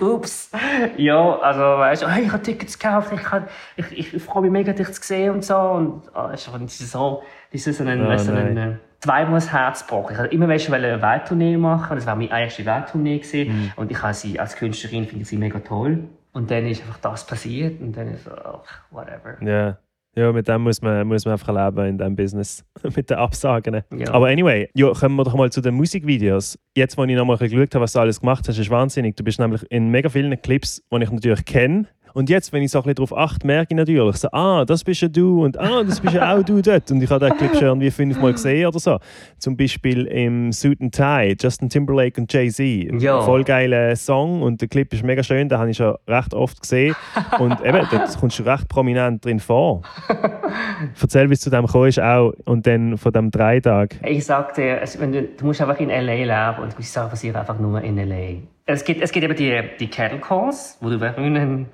Ups. 0.00 0.50
Ja, 0.96 1.38
also, 1.38 1.60
weißt 1.60 2.02
du, 2.02 2.08
hey, 2.08 2.24
ich 2.24 2.32
habe 2.32 2.42
Tickets 2.42 2.78
gekauft, 2.78 3.12
ich, 3.14 3.22
kann, 3.22 3.46
ich, 3.76 4.14
ich 4.14 4.22
freue 4.22 4.42
mich 4.42 4.50
mega, 4.50 4.72
dich 4.72 4.92
zu 4.92 5.02
sehen 5.02 5.34
und 5.34 5.44
so. 5.44 5.56
Und 5.56 6.02
ah, 6.14 6.30
es 6.32 6.42
ist 6.42 6.48
einfach- 6.48 6.60
das 6.60 6.80
ist 6.80 6.90
so, 6.92 7.22
das 7.52 7.66
ist 7.66 7.78
so 7.78 7.84
ein, 7.84 8.00
Ah, 8.02 8.12
du, 8.12 8.18
so 8.18 8.32
ein, 8.32 8.56
äh, 8.56 8.76
zweimal 9.00 9.34
das 9.34 9.50
Herz 9.52 9.86
gebrochen. 9.86 10.12
Ich 10.12 10.18
wollte 10.18 10.34
immer 10.34 10.48
weißt, 10.48 10.72
eine 10.72 11.00
Welttournee 11.02 11.56
machen, 11.56 11.96
das 11.96 12.06
war 12.06 12.14
meine 12.16 12.30
erste 12.30 12.64
Welttournee 12.66 13.18
gewesen. 13.18 13.48
Mhm. 13.56 13.72
Und 13.76 13.90
ich 13.90 14.02
habe 14.02 14.12
sie 14.14 14.38
als 14.38 14.56
Künstlerin, 14.56 15.06
finde 15.06 15.22
ich 15.22 15.28
sie 15.28 15.36
mega 15.38 15.58
toll. 15.60 16.04
Und 16.32 16.50
dann 16.50 16.66
ist 16.66 16.82
einfach 16.82 16.98
das 16.98 17.26
passiert 17.26 17.80
und 17.80 17.96
dann 17.96 18.12
ist 18.12 18.24
so, 18.24 18.30
ach, 18.32 18.82
whatever. 18.90 19.36
Ja. 19.42 19.78
Ja, 20.16 20.32
mit 20.32 20.48
dem 20.48 20.62
muss 20.62 20.82
man, 20.82 21.06
muss 21.06 21.24
man 21.24 21.32
einfach 21.32 21.54
leben 21.54 21.86
in 21.86 21.98
diesem 21.98 22.16
Business. 22.16 22.64
mit 22.96 23.10
den 23.10 23.16
Absagen. 23.16 23.82
Ja. 23.96 24.12
Aber 24.12 24.26
anyway, 24.26 24.68
ja, 24.74 24.92
kommen 24.92 25.16
wir 25.16 25.24
doch 25.24 25.34
mal 25.34 25.50
zu 25.50 25.60
den 25.60 25.74
Musikvideos. 25.74 26.58
Jetzt, 26.76 26.98
wo 26.98 27.04
ich 27.04 27.16
nochmal 27.16 27.36
geschaut 27.36 27.74
habe, 27.74 27.82
was 27.82 27.92
du 27.92 28.00
alles 28.00 28.20
gemacht 28.20 28.48
hast, 28.48 28.58
ist 28.58 28.70
wahnsinnig. 28.70 29.16
Du 29.16 29.22
bist 29.22 29.38
nämlich 29.38 29.64
in 29.70 29.90
mega 29.90 30.08
vielen 30.08 30.40
Clips, 30.42 30.82
die 30.92 31.02
ich 31.02 31.10
natürlich 31.10 31.44
kenne 31.44 31.86
Und 32.14 32.28
jetzt, 32.30 32.52
wenn 32.52 32.62
ich 32.62 32.70
so 32.70 32.78
ein 32.78 32.82
bisschen 32.82 32.94
darauf 32.96 33.16
achte, 33.16 33.46
merke 33.46 33.68
ich 33.72 33.76
natürlich 33.76 34.16
so, 34.16 34.28
ah, 34.32 34.64
das 34.64 34.84
bist 34.84 35.00
ja 35.02 35.08
du 35.08 35.44
und 35.44 35.58
ah, 35.58 35.82
das 35.84 36.00
bist 36.00 36.14
ja 36.14 36.34
auch 36.36 36.42
du 36.42 36.60
dort. 36.62 36.90
Und 36.90 37.02
ich 37.02 37.10
habe 37.10 37.26
den 37.26 37.36
Clip 37.36 37.52
schon 37.54 37.62
irgendwie 37.68 37.90
fünfmal 37.90 38.32
gesehen 38.32 38.66
oder 38.66 38.78
so. 38.78 38.98
Zum 39.38 39.56
Beispiel 39.56 40.06
im 40.06 40.52
Suit 40.52 40.80
and 40.80 40.94
Tie, 40.94 41.36
Justin 41.40 41.68
Timberlake 41.68 42.20
und 42.20 42.32
Jay-Z. 42.32 43.00
Ja. 43.02 43.20
Voll 43.20 43.44
geiler 43.44 43.94
Song 43.96 44.42
und 44.42 44.60
der 44.60 44.68
Clip 44.68 44.92
ist 44.92 45.02
mega 45.04 45.22
schön, 45.22 45.48
den 45.48 45.58
habe 45.58 45.70
ich 45.70 45.76
schon 45.76 45.94
recht 46.08 46.34
oft 46.34 46.60
gesehen. 46.60 46.94
Und 47.38 47.60
eben, 47.64 47.86
dort 47.90 48.18
kommst 48.18 48.38
du 48.38 48.42
recht 48.44 48.68
prominent 48.68 49.24
drin 49.24 49.40
vor. 49.40 49.82
Erzähl, 51.00 51.28
wie 51.28 51.34
es 51.34 51.40
zu 51.40 51.50
dem 51.50 51.66
gekommen 51.66 51.92
auch 52.00 52.32
und 52.44 52.66
dann 52.66 52.96
von 52.98 53.12
dem 53.12 53.30
drei 53.30 53.60
Tag. 53.60 53.96
Ich 54.04 54.24
sag 54.24 54.54
dir, 54.54 54.80
es- 54.82 54.98
wenn 55.00 55.12
du, 55.12 55.22
du 55.22 55.44
musst 55.46 55.60
einfach 55.60 55.78
in 55.80 55.90
L.A. 55.90 56.14
leben 56.52 56.62
und 56.62 56.76
die 56.78 56.82
Sachen 56.82 57.10
passieren 57.10 57.36
einfach 57.36 57.58
nur 57.58 57.80
in 57.82 57.98
L.A. 57.98 58.40
Es 58.66 58.84
gibt, 58.84 59.00
es 59.02 59.10
gibt 59.12 59.24
eben 59.24 59.34
die, 59.34 59.60
die 59.78 59.88
Cattle 59.88 60.18
Calls, 60.20 60.78
wo 60.80 60.88
du 60.90 61.00
wie 61.00 61.04
eine, 61.04 61.66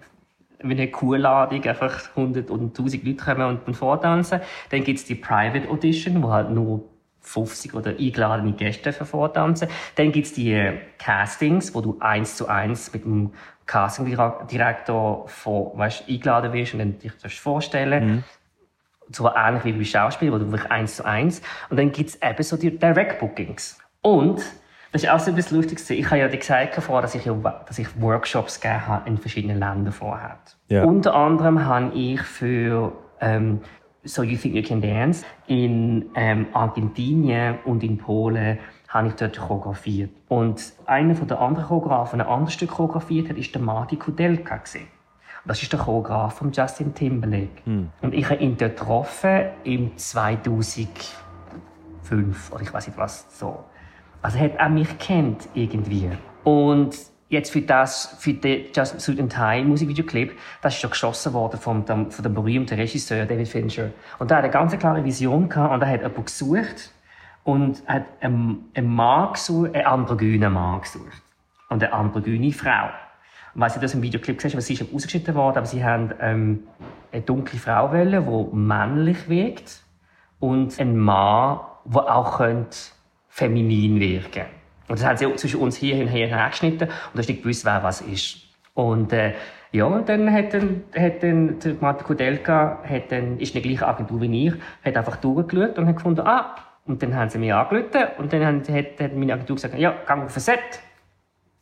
wie 0.63 0.73
eine 0.73 0.91
Kuhladung 0.91 1.63
einfach 1.65 2.11
100 2.17 2.51
und 2.51 2.79
1000 2.79 3.05
Leute 3.05 3.25
kommen 3.25 3.49
und 3.49 3.67
dann 3.67 3.75
vortanzen. 3.75 4.41
Dann 4.71 4.85
gibt 4.85 4.99
es 4.99 5.05
die 5.05 5.15
Private 5.15 5.69
Audition, 5.69 6.23
wo 6.23 6.31
halt 6.31 6.51
nur 6.51 6.85
50 7.21 7.75
oder 7.75 7.91
eingeladene 7.91 8.53
Gäste 8.53 8.93
vortanzen. 8.93 9.69
Dann 9.97 10.13
gibt 10.13 10.27
es 10.27 10.33
die 10.33 10.53
äh, 10.53 10.79
Castings, 10.99 11.75
wo 11.75 11.81
du 11.81 11.97
eins 12.01 12.37
zu 12.37 12.49
eins 12.49 12.93
mit 12.93 13.05
dem 13.05 13.33
Castingdirektor 13.67 15.29
vor, 15.29 15.77
weißt, 15.77 16.09
eingeladen 16.09 16.53
wirst 16.53 16.75
und 16.75 16.79
dann 16.79 16.99
dich 16.99 17.41
vorstellen 17.41 18.25
so 19.11 19.31
ähnlich 19.35 19.65
wie 19.65 19.73
bei 19.73 19.85
Schauspiel, 19.85 20.33
wo 20.33 20.39
du 20.39 20.51
wirklich 20.51 20.71
eins 20.71 20.97
zu 20.97 21.05
eins. 21.05 21.43
Und 21.71 21.79
dann 21.79 21.93
gibt's 21.93 22.19
eben 22.23 22.43
so 22.43 22.57
die 22.57 22.77
Direct 22.77 23.21
Bookings. 23.21 23.79
Und 24.03 24.43
das 24.93 25.03
ist 25.03 25.11
auch 25.11 25.19
so 25.19 25.31
etwas 25.31 25.51
Lustiges. 25.51 25.89
Ich 25.91 26.07
habe 26.07 26.19
ja 26.19 26.29
gesagt 26.29 26.75
vorher, 26.77 27.03
dass 27.03 27.15
ich, 27.15 27.25
ja, 27.25 27.35
dass 27.67 27.79
ich 27.79 28.01
Workshops 28.01 28.61
gegeben 28.61 28.87
habe 28.87 29.09
in 29.09 29.19
verschiedenen 29.19 29.59
Ländern 29.59 29.93
vorher. 29.93 30.39
Ja. 30.69 30.85
Unter 30.85 31.15
anderem 31.15 31.65
habe 31.65 31.93
ich 31.95 32.23
für 32.23 32.93
ähm, 33.21 33.61
So 34.05 34.23
You 34.23 34.37
Think 34.37 34.55
You 34.55 34.63
Can 34.63 34.81
Dance 34.81 35.25
in 35.49 36.07
ähm, 36.15 36.47
Argentinien 36.53 37.59
und 37.65 37.83
in 37.83 37.99
Polen 37.99 38.59
habe 38.89 39.09
ich 39.09 39.15
dort 39.15 39.37
choreografiert. 39.37 40.11
Und 40.29 40.73
einer 40.87 41.15
der 41.15 41.41
anderen 41.41 41.67
Choreografen, 41.67 42.21
ein 42.21 42.27
anderes 42.27 42.55
Stück 42.55 42.71
choreografiert 42.71 43.29
hat, 43.29 43.37
ist 43.37 43.55
der 43.55 43.63
Marty 43.63 43.97
Kudelka 43.97 44.61
Das 45.45 45.63
ist 45.63 45.73
der 45.73 45.81
Choreograf 45.81 46.35
von 46.35 46.53
Justin 46.53 46.95
Timberlake. 46.95 47.63
Und 48.01 48.15
ich 48.15 48.31
habe 48.31 48.43
ihn 48.43 48.57
dort 48.57 48.79
getroffen 48.79 49.47
im 49.65 49.97
2005 49.97 52.53
oder 52.53 52.63
ich 52.63 52.73
weiß 52.73 52.87
nicht 52.87 52.97
was 52.97 53.27
so. 53.39 53.65
Also 54.27 54.39
er 54.39 54.45
hat 54.47 54.59
auch 54.59 54.69
mich 54.71 54.99
kennt 54.99 55.49
irgendwie. 55.55 56.11
Und 56.43 56.97
jetzt 57.29 57.53
für 57.53 57.61
das, 57.61 58.17
für 58.19 58.33
den 58.33 58.65
Justin 58.75 58.99
Suit 58.99 59.21
and 59.21 59.33
Tie 59.33 59.63
Musikvideoclip, 59.63 60.37
das 60.63 60.75
ist 60.75 60.81
schon 60.81 60.91
geschossen 60.91 61.33
worden 61.33 61.61
vom, 61.61 61.85
dem, 61.85 62.11
von 62.11 62.25
dem 62.25 62.35
berühmten 62.35 62.75
Regisseur 62.75 63.25
David 63.25 63.47
Fincher. 63.47 63.91
Und 64.19 64.33
da 64.33 64.39
hat 64.39 64.43
eine 64.43 64.53
ganz 64.53 64.77
klare 64.77 65.05
Vision 65.05 65.49
gehabt 65.49 65.73
und 65.73 65.81
er 65.81 65.89
hat 65.89 66.01
jemanden 66.01 66.25
gesucht 66.25 66.91
und 67.45 67.85
hat 67.87 68.07
einen, 68.21 68.65
einen 68.75 68.93
Mann 68.93 69.35
gesucht, 69.35 69.73
einen 69.77 69.87
androgynen 69.87 70.53
Mann 70.53 70.81
gesucht. 70.81 71.23
Und 71.69 71.85
eine 71.85 71.93
androgyne 71.93 72.51
Frau. 72.51 72.87
Und 73.55 73.61
weil 73.61 73.71
sie 73.71 73.79
das 73.79 73.95
im 73.95 74.03
Videoclip 74.03 74.39
gesehen 74.39 74.55
haben, 74.55 74.61
sie 74.61 74.75
ist 74.75 74.93
ausgeschnitten 74.93 75.37
worden, 75.37 75.59
aber 75.59 75.67
sie 75.67 75.85
haben 75.85 76.13
ähm, 76.19 76.65
eine 77.13 77.23
dunkle 77.23 77.61
Frau 77.61 77.93
wollen, 77.93 78.27
die 78.27 78.57
männlich 78.57 79.29
wirkt 79.29 79.85
und 80.41 80.81
einen 80.81 80.99
Mann, 80.99 81.61
der 81.85 82.13
auch 82.13 82.39
könnte 82.39 82.77
feminin 83.37 84.01
wirken 84.01 84.47
Und 84.89 84.99
das 84.99 85.05
haben 85.05 85.19
sie 85.19 85.35
zwischen 85.37 85.61
uns 85.61 85.77
hier 85.77 85.97
und 85.97 86.09
her 86.09 86.27
hergeschnitten 86.27 86.89
und 86.89 87.15
du 87.15 87.19
hast 87.19 87.29
nicht 87.29 87.43
gewusst, 87.43 87.67
wer 87.67 87.83
was 87.83 88.01
ist. 88.01 88.39
Und 88.73 89.13
äh, 89.13 89.35
ja, 89.73 89.85
und 89.85 90.09
dann 90.09 90.33
hat 90.33 90.55
dann, 90.55 90.85
hat 90.97 91.23
dann 91.23 91.59
der 91.59 91.75
Martin 91.81 92.07
Kudelka 92.07 92.83
hat 92.83 93.13
dann, 93.13 93.39
ist 93.39 93.55
in 93.55 93.61
der 93.61 93.71
gleichen 93.71 93.85
Agentur 93.85 94.23
wie 94.23 94.47
ich, 94.47 94.55
hat 94.83 94.97
einfach 94.97 95.17
durchgeschaut 95.17 95.79
und 95.79 95.87
hat 95.87 95.97
gefunden, 95.97 96.23
ah, 96.27 96.57
und 96.87 97.03
dann 97.03 97.15
haben 97.15 97.29
sie 97.29 97.37
mich 97.37 97.53
angerufen 97.53 98.07
und 98.17 98.33
dann 98.33 98.65
hat, 98.65 98.71
hat 98.71 99.15
meine 99.15 99.35
Agentur 99.35 99.57
gesagt, 99.57 99.79
ja, 99.79 99.95
geh 100.07 100.13
auf 100.15 100.35
ein 100.35 100.41
Set 100.41 100.81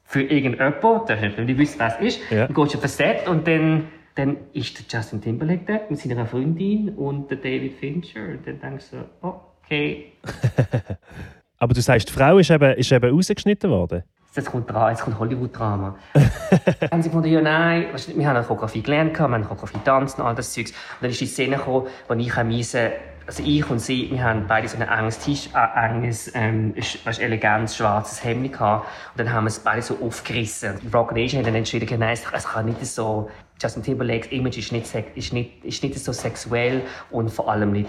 für 0.05 0.23
irgendjemanden, 0.23 1.07
der 1.09 1.21
hat 1.21 1.39
nicht 1.39 1.47
gewusst, 1.47 1.81
es 1.81 1.99
ist. 2.01 2.31
Ja. 2.31 2.47
Dann 2.47 2.55
gehst 2.55 2.75
du 2.75 2.79
auf 2.79 2.85
ein 2.85 2.89
Set 2.89 3.29
und 3.29 3.49
dann, 3.49 3.89
dann 4.15 4.37
ist 4.53 4.79
der 4.79 4.99
Justin 5.01 5.21
Timberlake 5.21 5.65
dort 5.67 5.91
mit 5.91 5.99
seiner 5.99 6.27
Freundin 6.27 6.91
und 6.91 7.33
der 7.33 7.39
David 7.39 7.75
Fincher. 7.81 8.21
Und 8.21 8.47
dann 8.47 8.61
denkst 8.61 8.91
du, 8.93 9.05
okay, 9.23 10.13
Aber 11.65 11.73
du 11.73 11.81
sagst, 11.81 12.11
die 12.11 12.13
Frau 12.13 12.37
ist 12.37 12.51
eben, 12.51 12.75
ist 12.75 12.93
eben 12.93 13.11
rausgeschnitten 13.11 13.71
worden. 13.71 14.03
jetzt 14.37 14.51
kommt, 14.51 14.71
jetzt 14.71 15.01
kommt 15.01 15.19
Hollywood-Drama. 15.19 15.95
haben 16.93 17.03
sie 17.03 17.09
gefunden, 17.09 17.29
ja 17.29 17.41
nein, 17.41 17.87
wir 18.15 18.29
haben 18.29 18.45
Choreografie 18.45 18.83
gelernt, 18.83 19.19
wir 19.19 19.23
haben 19.23 19.45
Choreografie 19.45 19.79
tanzen 19.83 20.21
und 20.21 20.27
all 20.27 20.35
das 20.35 20.53
Zeugs. 20.53 20.73
Und 20.73 20.79
dann 21.01 21.11
ist 21.11 21.23
die 21.23 21.27
Szene 21.27 21.57
gekommen, 21.57 21.87
wo 22.07 22.13
ich 22.13 22.37
müssen, 22.45 22.91
also 23.27 23.43
ich 23.43 23.71
und 23.71 23.79
sie, 23.79 24.11
wir 24.11 24.23
haben 24.23 24.47
beide 24.47 24.69
so 24.69 24.77
ein 24.77 24.87
enges 24.87 25.21
T-Shirt, 25.21 25.55
äh, 25.55 25.87
enges, 25.87 26.31
ähm, 26.35 26.75
weisst, 26.77 27.19
elegantes, 27.19 27.79
schwarzes 27.79 28.23
Hemd 28.23 28.53
gehabt. 28.53 28.87
Und 29.13 29.21
dann 29.21 29.33
haben 29.33 29.45
wir 29.45 29.49
es 29.49 29.61
beide 29.61 29.81
so 29.81 29.97
aufgerissen. 30.03 30.75
Und 30.85 30.95
Rock 30.95 31.13
Nation 31.13 31.41
hat 31.41 31.47
dann 31.47 31.55
entschieden, 31.55 31.99
nein, 31.99 32.13
es 32.13 32.45
kann 32.45 32.67
nicht 32.67 32.85
so, 32.85 33.31
Justin 33.59 33.83
Timberlake's 33.83 34.29
Image 34.29 34.59
ist 34.59 34.71
nicht, 34.71 34.95
ist 35.15 35.33
nicht, 35.33 35.65
ist 35.65 35.83
nicht 35.83 35.99
so 35.99 36.13
sexuell 36.13 36.83
und 37.11 37.31
vor 37.31 37.51
allem 37.51 37.73
nicht 37.73 37.89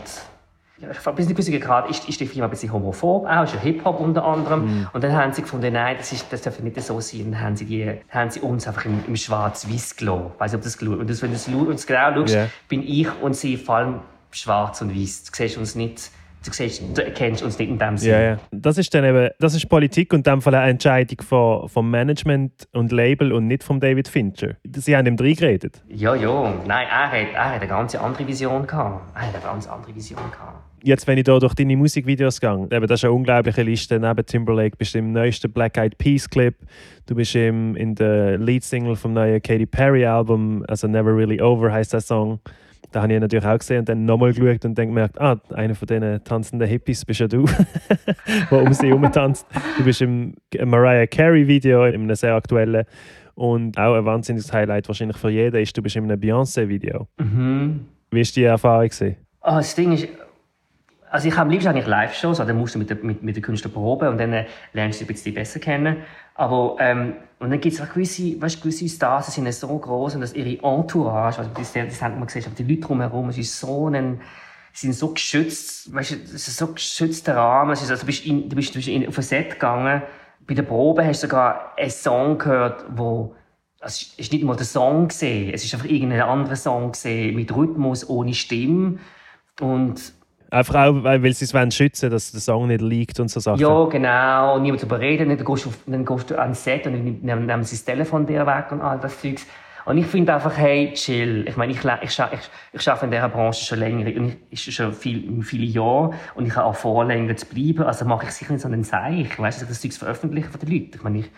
ein 0.82 1.36
bisschen 1.36 1.60
Grad 1.62 1.90
ist, 1.90 2.08
ist 2.10 2.20
die 2.20 2.26
Firma 2.26 2.48
ein 2.48 2.50
bisschen 2.50 2.72
homophob, 2.74 3.26
auch, 3.26 3.44
ist 3.44 3.54
ja 3.54 3.60
Hip-Hop 3.62 4.00
unter 4.00 4.26
anderem. 4.26 4.88
Und 4.92 5.04
dann 5.04 5.14
haben 5.14 5.32
sie 5.34 5.42
gefunden, 5.42 5.72
nein, 5.74 5.96
das, 5.98 6.12
ist, 6.12 6.26
das 6.32 6.42
darf 6.42 6.60
nicht 6.60 6.80
so 6.82 7.00
sein. 7.00 7.32
Dann 7.32 7.42
haben 7.42 7.56
sie, 7.56 7.66
die, 7.66 7.92
haben 8.10 8.30
sie 8.30 8.42
uns 8.42 8.68
einfach 8.68 8.86
im, 8.86 9.04
im 9.08 9.16
Schwarz-Weiß 9.16 9.96
gelassen. 9.96 10.32
Ich 10.34 10.40
weiss 10.40 10.52
nicht, 10.52 10.60
ob 10.60 10.64
das 10.64 10.78
geschaut 10.78 11.00
Und 11.00 11.10
das, 11.10 11.22
wenn 11.22 11.32
du 11.32 11.72
es 11.72 11.88
genau 11.88 12.14
schaust, 12.14 12.36
Ja. 12.36 12.48
bin 12.68 12.84
ich 12.86 13.08
und 13.22 13.36
sie 13.36 13.56
vor 13.58 13.76
allem 13.76 14.00
schwarz 14.32 14.82
und 14.82 14.94
weiß. 14.94 15.24
Du 15.24 15.32
siehst 15.34 15.58
uns 15.58 15.76
nicht, 15.76 16.12
du, 16.46 16.52
siehst, 16.52 16.82
du 16.96 17.04
erkennst 17.04 17.44
uns 17.44 17.58
nicht 17.58 17.70
in 17.70 17.78
dem 17.78 17.98
Sinne. 17.98 18.14
Ja, 18.14 18.22
ja. 18.22 18.40
Das 18.52 18.78
ist 18.78 18.94
dann 18.94 19.04
eben, 19.04 19.30
das 19.40 19.56
ist 19.56 19.68
Politik 19.68 20.14
und 20.14 20.26
in 20.28 20.34
dem 20.34 20.42
Fall 20.42 20.56
eine 20.56 20.72
Entscheidung 20.72 21.22
von, 21.22 21.68
vom 21.70 21.90
Management 21.90 22.68
und 22.74 22.92
Label 22.92 23.34
und 23.34 23.48
nicht 23.48 23.64
von 23.64 23.80
David 23.80 24.08
Fincher. 24.08 24.56
Sie 24.76 24.96
haben 24.96 25.08
ihm 25.08 25.16
reingeredet. 25.18 25.84
Ja, 25.90 26.16
ja. 26.16 26.54
Nein, 26.66 26.88
er 26.90 27.12
hat, 27.12 27.34
er 27.34 27.46
hat 27.46 27.62
eine 27.62 27.68
ganz 27.68 27.96
andere 27.96 28.28
Vision 28.28 28.66
gehabt. 28.68 29.16
Er 29.16 29.22
hat 29.28 29.36
eine 29.36 29.44
ganz 29.44 29.68
andere 29.68 29.96
Vision 29.96 30.20
gehabt. 30.32 30.64
Jetzt, 30.84 31.08
wenn 31.08 31.18
ich 31.18 31.24
da 31.24 31.40
durch 31.40 31.56
deine 31.56 31.76
Musikvideos 31.76 32.40
gehe, 32.40 32.68
eben, 32.70 32.88
das 32.88 33.00
ist 33.00 33.06
eine 33.06 33.14
unglaubliche 33.14 33.64
Liste. 33.64 34.00
Neben 34.00 34.24
Timberlake 34.24 34.78
bist 34.78 34.94
du 34.94 35.00
im 35.00 35.14
neuesten 35.14 35.52
Black 35.52 35.78
Eyed 35.78 35.98
Peas 35.98 36.30
Clip. 36.30 36.56
Du 37.08 37.16
bist 37.16 37.34
im, 37.36 37.76
in 37.76 37.96
der 37.96 38.38
Lead-Single 38.38 38.96
vom 38.96 39.14
neuen 39.14 39.42
Katy 39.42 39.66
Perry 39.66 40.06
Album, 40.06 40.64
also 40.68 40.88
Never 40.88 41.16
Really 41.16 41.42
Over 41.42 41.72
heißt 41.72 41.94
der 41.94 42.02
Song. 42.02 42.40
Da 42.92 43.02
habe 43.02 43.14
ich 43.14 43.20
natürlich 43.20 43.46
auch 43.46 43.58
gesehen 43.58 43.80
und 43.80 43.90
dann 43.90 44.06
nochmal 44.06 44.34
geschaut 44.34 44.64
und 44.66 44.78
dann 44.78 44.88
gemerkt, 44.88 45.20
ah, 45.20 45.38
einer 45.54 45.76
von 45.76 45.86
diesen 45.88 46.24
tanzenden 46.24 46.68
Hippies 46.68 47.04
bist 47.06 47.20
ja 47.20 47.28
du, 47.28 47.46
der 48.52 48.62
um 48.62 48.74
sie 48.74 48.88
herum 48.88 49.12
tanzt. 49.12 49.46
Du 49.78 49.84
bist 49.84 50.02
im 50.02 50.34
Mariah 50.64 51.08
Carey 51.08 51.48
Video, 51.48 51.86
in 51.86 51.94
einem 51.96 52.16
sehr 52.16 52.36
aktuellen. 52.36 52.86
Und 53.34 53.78
auch 53.78 53.96
ein 53.96 54.06
wahnsinniges 54.06 54.54
Highlight 54.54 54.88
wahrscheinlich 54.88 55.18
für 55.18 55.30
jeden 55.30 55.62
ist, 55.62 55.76
du 55.78 55.82
bist 55.82 55.98
in 55.98 56.06
einem 56.10 56.20
Beyoncé-Video. 56.20 57.08
Mhm. 57.18 57.86
Wie 58.12 58.20
war 58.22 58.32
die 58.34 58.44
Erfahrung? 58.44 58.90
Oh, 59.42 59.56
das 59.58 59.76
Ding 59.76 59.92
ist, 59.92 60.08
also 61.12 61.28
ich 61.28 61.34
habe 61.34 61.42
am 61.44 61.50
liebsten 61.50 61.70
eigentlich 61.70 61.86
Live-Shows, 61.88 62.40
also 62.40 62.48
dann 62.50 62.58
musst 62.58 62.76
du 62.76 62.80
mit, 62.80 62.90
der- 62.90 62.98
mit, 63.02 63.22
mit 63.24 63.36
den 63.36 63.44
Künstlern 63.44 63.74
proben 63.74 64.08
und 64.08 64.18
dann 64.18 64.46
lernst 64.74 65.02
du 65.02 65.04
sie 65.04 65.04
ein 65.04 65.08
bisschen 65.14 65.34
besser 65.34 65.60
kennen. 65.60 65.98
Aber, 66.36 66.76
ähm, 66.80 67.16
und 67.40 67.50
dann 67.50 67.60
gibt 67.60 67.76
es 67.76 67.82
auch 67.82 67.92
gewisse, 67.92 68.40
weißt, 68.40 68.62
gewisse 68.62 68.88
Stars, 68.90 69.28
die 69.28 69.32
sind 69.32 69.52
so 69.54 69.78
groß 69.78 70.16
und 70.16 70.22
dass 70.22 70.34
ihre 70.34 70.62
Entourage, 70.64 71.40
also 71.40 71.50
das, 71.56 71.74
das 71.74 72.02
haben 72.02 72.20
wir 72.20 72.26
gesehen, 72.26 72.46
aber 72.46 72.56
die 72.56 72.64
Leute 72.64 72.82
drumherum, 72.88 73.30
es 73.30 73.38
ist 73.38 73.60
so 73.60 73.88
ein, 73.88 74.22
sind 74.74 74.94
so 74.94 75.14
geschützt, 75.14 75.94
weißt 75.94 76.12
du, 76.12 76.16
es 76.16 76.48
ist 76.48 76.58
so 76.58 76.68
geschützter 76.68 77.38
Rahmen, 77.38 77.72
ist, 77.72 77.90
also 77.90 78.02
du 78.02 78.06
bist, 78.06 78.26
in, 78.26 78.50
du 78.50 78.56
bist, 78.56 78.72
du 78.72 78.80
bist 78.80 78.90
in, 78.90 79.08
auf 79.08 79.18
ein 79.18 79.24
Set 79.24 79.52
gegangen, 79.52 80.02
bei 80.46 80.54
der 80.54 80.64
Probe 80.64 81.06
hast 81.06 81.24
du 81.24 81.28
sogar 81.28 81.74
einen 81.78 81.90
Song 81.90 82.38
gehört, 82.38 82.86
wo, 82.90 83.36
also 83.80 83.94
es 83.94 84.20
ist 84.20 84.34
nicht 84.34 84.44
mal 84.44 84.56
der 84.56 84.66
Song 84.66 85.08
gesehen, 85.08 85.54
es 85.54 85.64
ist 85.64 85.74
einfach 85.74 85.90
irgendein 85.90 86.22
anderer 86.22 86.58
Song 86.58 86.92
gesehen, 86.92 87.36
mit 87.36 87.56
Rhythmus, 87.56 88.08
ohne 88.10 88.34
Stimme. 88.34 89.00
Und 89.62 90.14
Einfach 90.56 90.76
auch, 90.76 91.04
weil, 91.04 91.34
sie 91.34 91.44
es 91.44 91.54
wollen 91.54 91.70
schützen 91.70 92.10
dass 92.10 92.32
der 92.32 92.40
Song 92.40 92.68
nicht 92.68 92.80
liegt 92.80 93.20
und 93.20 93.28
so 93.30 93.42
Sachen. 93.42 93.60
ja, 93.60 93.86
genau, 93.86 94.58
niemand 94.58 94.80
zu 94.80 94.88
bereden, 94.88 95.28
dann 95.28 95.38
gehst 95.38 95.66
du, 95.66 95.70
auf, 95.70 95.78
dann 95.86 96.06
gehst 96.06 96.30
du 96.30 96.40
ans 96.40 96.64
Set 96.64 96.88
und 96.88 96.94
dann 96.94 97.20
nehmen, 97.22 97.64
sie 97.66 97.76
das 97.76 97.84
Telefon 97.84 98.26
dir 98.26 98.48
weg 98.48 98.68
und 98.72 98.80
all 98.80 98.98
das 98.98 99.20
Zeugs. 99.20 99.46
Und 99.84 99.98
ich 99.98 100.06
finde 100.06 100.34
einfach, 100.34 100.58
hey, 100.58 100.94
chill. 100.94 101.46
Ich 101.46 101.58
meine, 101.58 101.74
ich, 101.74 101.80
ich, 101.84 102.04
ich, 102.04 102.50
ich 102.72 102.90
arbeite 102.90 103.06
in 103.06 103.12
dieser 103.12 103.28
Branche 103.28 103.66
schon 103.66 103.80
länger, 103.80 104.06
und 104.18 104.38
ich, 104.50 104.74
schon 104.74 104.94
viel, 104.94 105.44
viele 105.44 105.66
Jahre, 105.66 106.12
und 106.36 106.48
ich 106.48 106.56
habe 106.56 106.68
auch 106.68 106.76
vor, 106.76 107.04
länger 107.04 107.36
zu 107.36 107.48
bleiben, 107.48 107.84
also 107.84 108.06
mache 108.06 108.26
ich 108.26 108.32
sicher 108.32 108.54
nicht 108.54 108.62
so 108.62 108.70
einen 108.70 108.86
Zeich, 108.86 109.38
weißt 109.38 109.62
du, 109.62 109.66
das 109.66 109.82
Zeugs 109.82 109.98
veröffentlichen 109.98 110.50
von 110.50 110.60
den 110.62 110.72
Leuten. 110.72 110.92
Ich 110.96 111.04
meine, 111.04 111.20
ich, 111.20 111.32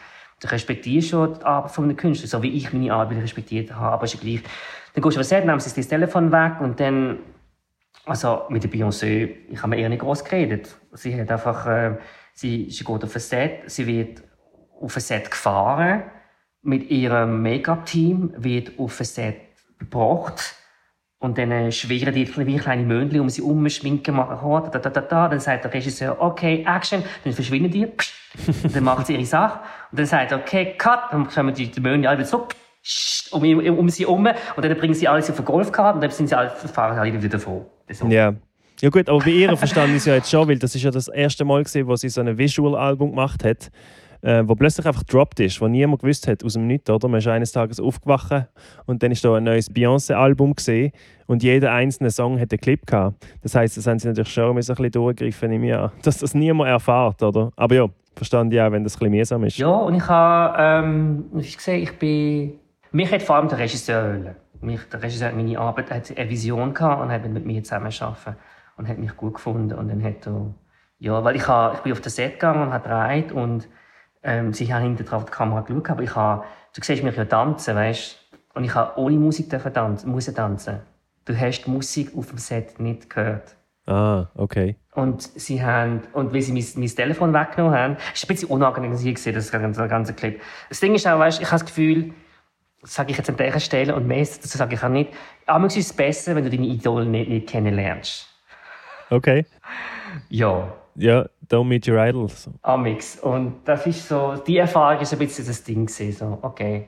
ich 0.43 0.51
respektiere 0.51 1.01
schon 1.01 1.33
die 1.33 1.43
Arbeit 1.43 1.71
von 1.71 1.85
einem 1.85 1.97
Künstler, 1.97 2.27
so 2.27 2.43
wie 2.43 2.51
ich 2.51 2.71
meine 2.71 2.93
Arbeit 2.93 3.17
respektiert 3.17 3.75
habe, 3.75 3.93
aber 3.93 4.03
ist 4.03 4.13
ja 4.13 4.19
gleich. 4.19 4.43
Dann 4.93 5.01
gehst 5.01 5.15
du 5.15 5.19
aufs 5.19 5.29
Set, 5.29 5.43
nehmen 5.43 5.59
sie 5.59 5.75
das 5.75 5.87
Telefon 5.87 6.31
weg 6.31 6.61
und 6.61 6.79
dann 6.79 7.17
also 8.07 8.43
mit 8.49 8.63
der 8.63 8.71
Beyoncé, 8.71 9.35
ich 9.49 9.61
habe 9.61 9.69
mir 9.69 9.77
eher 9.77 9.89
nicht 9.89 10.01
groß 10.01 10.23
geredet. 10.23 10.75
Sie 10.93 11.19
hat 11.19 11.31
einfach, 11.31 11.67
äh, 11.67 11.97
sie, 12.33 12.69
sie 12.69 12.83
geht 12.83 13.03
auf 13.03 13.15
ein 13.15 13.21
Set, 13.21 13.69
sie 13.69 13.85
wird 13.85 14.23
auf 14.79 14.95
ein 14.95 15.01
Set 15.01 15.29
gefahren 15.29 16.03
mit 16.67 16.89
ihrem 16.91 17.41
Make-up-Team 17.41 18.33
wird 18.37 18.77
auf 18.77 18.99
ein 18.99 19.05
Set 19.05 19.37
gebracht 19.79 20.55
und 21.19 21.37
dann 21.37 21.51
äh, 21.51 21.71
schwirren 21.71 22.13
die 22.13 22.27
wie 22.45 22.57
kleine 22.57 22.83
Möndchen 22.83 23.21
um 23.21 23.29
sie 23.29 23.41
herum, 23.41 23.67
schminken, 23.69 24.15
machen 24.15 24.41
Haare, 24.41 24.69
da, 24.69 24.79
da, 24.79 24.89
da, 24.89 25.01
da. 25.01 25.27
Dann 25.29 25.39
sagt 25.39 25.63
der 25.63 25.73
Regisseur, 25.73 26.17
okay, 26.19 26.65
Action. 26.67 27.03
Dann 27.23 27.33
verschwinden 27.33 27.71
die. 27.71 27.87
dann 28.73 28.83
macht 28.83 29.07
sie 29.07 29.13
ihre 29.13 29.25
Sache. 29.25 29.61
Und 29.91 29.99
dann 29.99 30.05
sagt 30.05 30.31
er, 30.31 30.39
okay, 30.39 30.75
cut. 30.77 31.11
Dann 31.11 31.27
kommen 31.27 31.55
die, 31.55 31.71
die 31.71 31.79
Möndchen 31.79 32.07
alle 32.07 32.19
wieder 32.19 32.27
so 32.27 32.47
um, 33.31 33.43
um, 33.43 33.79
um 33.79 33.89
sie 33.89 34.03
herum. 34.03 34.27
Und 34.27 34.65
dann 34.65 34.77
bringen 34.77 34.93
sie 34.93 35.07
alles 35.07 35.29
auf 35.29 35.37
eine 35.37 35.45
Golfkarte 35.45 35.95
und 35.95 36.01
dann 36.01 36.11
sind 36.11 36.27
sie 36.27 36.37
alle, 36.37 36.49
fahren 36.49 36.99
alle 36.99 37.13
wieder 37.13 37.29
davon. 37.29 37.65
So. 37.91 38.07
Ja. 38.07 38.35
Ja 38.79 38.89
gut, 38.89 39.09
aber 39.09 39.17
bei 39.17 39.31
ihr 39.31 39.57
verstand 39.57 39.89
ich 39.89 39.97
es 39.97 40.05
ja 40.05 40.13
jetzt 40.15 40.29
schon, 40.29 40.47
weil 40.47 40.59
das 40.59 40.75
ist 40.75 40.83
ja 40.83 40.91
das 40.91 41.07
erste 41.07 41.43
Mal 41.43 41.63
gesehen, 41.63 41.87
wo 41.87 41.95
sie 41.95 42.09
so 42.09 42.21
ein 42.21 42.37
Visual-Album 42.37 43.09
gemacht 43.09 43.43
hat 43.43 43.71
äh, 44.21 44.43
wo 44.45 44.55
plötzlich 44.55 44.85
einfach 44.85 45.05
gedroppt 45.05 45.39
ist, 45.39 45.61
wo 45.61 45.67
niemand 45.67 46.01
gewusst 46.01 46.27
hat 46.27 46.43
aus 46.43 46.53
dem 46.53 46.67
Nichts, 46.67 46.89
oder? 46.89 47.07
Man 47.07 47.19
ist 47.19 47.27
eines 47.27 47.51
Tages 47.51 47.79
aufgewacht 47.79 48.47
und 48.85 49.03
dann 49.03 49.11
ist 49.11 49.23
da 49.23 49.35
ein 49.35 49.43
neues 49.43 49.69
Beyoncé-Album 49.69 50.55
gesehen 50.55 50.91
und 51.27 51.43
jeder 51.43 51.71
einzelne 51.71 52.11
Song 52.11 52.39
hat 52.39 52.51
einen 52.51 52.59
Clip 52.59 52.85
gehabt. 52.85 53.25
Das 53.41 53.55
heißt, 53.55 53.77
das 53.77 53.87
haben 53.87 53.99
sie 53.99 54.07
natürlich 54.07 54.33
schon 54.33 54.49
ein 54.49 54.55
bisschen 54.55 54.91
durchgegriffen 54.91 55.51
in 55.51 55.61
mir, 55.61 55.91
dass 56.03 56.19
das 56.19 56.33
niemand 56.33 56.69
erfahrt, 56.69 57.21
oder? 57.23 57.51
Aber 57.55 57.75
ja, 57.75 57.87
verstand 58.15 58.53
ich 58.53 58.61
auch, 58.61 58.71
wenn 58.71 58.83
das 58.83 58.95
ein 58.95 58.99
bisschen 58.99 59.11
mühsam 59.11 59.43
ist. 59.43 59.57
Ja, 59.57 59.69
und 59.69 59.95
ich 59.95 60.07
habe, 60.07 60.57
ähm, 60.59 61.25
ich 61.37 61.55
gesehen, 61.55 61.83
ich 61.83 61.97
bin, 61.97 62.53
mich 62.91 63.11
hat 63.11 63.21
vor 63.21 63.37
allem 63.37 63.47
der 63.47 63.59
Regisseur 63.59 64.03
wollen. 64.03 64.35
Mich, 64.61 64.81
der 64.89 65.01
Regisseur 65.01 65.29
hat 65.29 65.35
meine 65.35 65.59
Arbeit, 65.59 65.91
hat 65.91 66.17
eine 66.17 66.29
Vision 66.29 66.73
gehabt 66.73 67.01
und 67.01 67.11
hat 67.11 67.27
mit 67.27 67.45
mir 67.45 67.63
zusammen 67.63 67.91
arbeiten 67.99 68.37
und 68.77 68.87
hat 68.87 68.97
mich 68.97 69.15
gut 69.17 69.35
gefunden 69.35 69.73
und 69.73 69.87
dann 69.89 70.03
hat 70.03 70.25
er, 70.25 70.53
ja, 70.99 71.23
weil 71.23 71.35
ich, 71.35 71.47
habe, 71.47 71.75
ich 71.75 71.81
bin 71.81 71.91
auf 71.91 72.01
das 72.01 72.15
Set 72.15 72.33
gegangen 72.33 72.63
und 72.63 72.73
habe 72.73 72.87
gedreht 72.87 73.31
und 73.31 73.67
ähm, 74.23 74.53
sie 74.53 74.73
haben 74.73 74.83
hinter 74.83 75.03
drauf 75.03 75.25
die 75.25 75.31
Kamera 75.31 75.61
geschaut, 75.61 75.89
aber 75.89 76.03
ich 76.03 76.15
habe, 76.15 76.43
du 76.75 76.81
siehst 76.83 77.03
mich 77.03 77.15
ja 77.15 77.25
tanzen, 77.25 77.75
weißt 77.75 78.17
Und 78.53 78.63
ich 78.63 78.73
habe 78.73 78.99
ohne 78.99 79.17
Musik 79.17 79.49
tanzen, 79.49 80.11
muss 80.11 80.25
tanzen. 80.25 80.79
Du 81.25 81.37
hast 81.37 81.65
die 81.65 81.69
Musik 81.69 82.11
auf 82.15 82.29
dem 82.29 82.37
Set 82.37 82.79
nicht 82.79 83.09
gehört. 83.09 83.55
Ah, 83.85 84.27
okay. 84.35 84.75
Und 84.95 85.21
sie 85.21 85.63
haben, 85.63 86.01
und 86.13 86.33
wie 86.33 86.41
sie 86.41 86.51
mein, 86.51 86.65
mein 86.75 86.89
Telefon 86.89 87.33
weggenommen 87.33 87.77
haben, 87.77 87.97
ist 88.13 88.23
ein 88.23 88.27
bisschen 88.27 88.49
unangenehm 88.49 88.91
gesehen, 88.91 89.33
das 89.33 89.51
ganze, 89.51 89.87
ganze 89.87 90.13
Clip. 90.13 90.41
Das 90.69 90.79
Ding 90.79 90.95
ist 90.95 91.07
auch, 91.07 91.19
weißt, 91.19 91.41
ich 91.41 91.47
habe 91.47 91.59
das 91.59 91.65
Gefühl, 91.65 92.13
das 92.87 92.95
sage 92.95 93.11
ich 93.11 93.17
jetzt 93.17 93.29
an 93.29 93.35
dieser 93.35 93.59
Stelle 93.59 93.93
und 93.93 94.07
mehr 94.07 94.19
das 94.19 94.51
sage 94.51 94.75
ich 94.75 94.83
auch 94.83 94.87
nicht, 94.87 95.11
aber 95.45 95.67
ist 95.67 95.77
es 95.77 95.93
besser, 95.93 96.35
wenn 96.35 96.45
du 96.45 96.49
deine 96.49 96.67
Idole 96.67 97.05
nicht, 97.05 97.29
nicht 97.29 97.47
kennenlernst. 97.47 98.27
Okay. 99.09 99.45
Ja. 100.29 100.73
Ja, 100.95 101.25
Don't 101.49 101.65
Meet 101.65 101.89
Your 101.89 101.97
Idols. 101.97 102.49
Amix. 102.61 103.19
Und 103.19 103.57
das 103.65 103.85
ist 103.85 104.07
so, 104.07 104.35
die 104.35 104.57
Erfahrung 104.57 105.01
ist 105.01 105.11
ein 105.13 105.19
bisschen 105.19 105.45
das 105.45 105.63
Ding 105.63 105.85
gewesen, 105.85 106.11
so, 106.13 106.39
okay. 106.41 106.87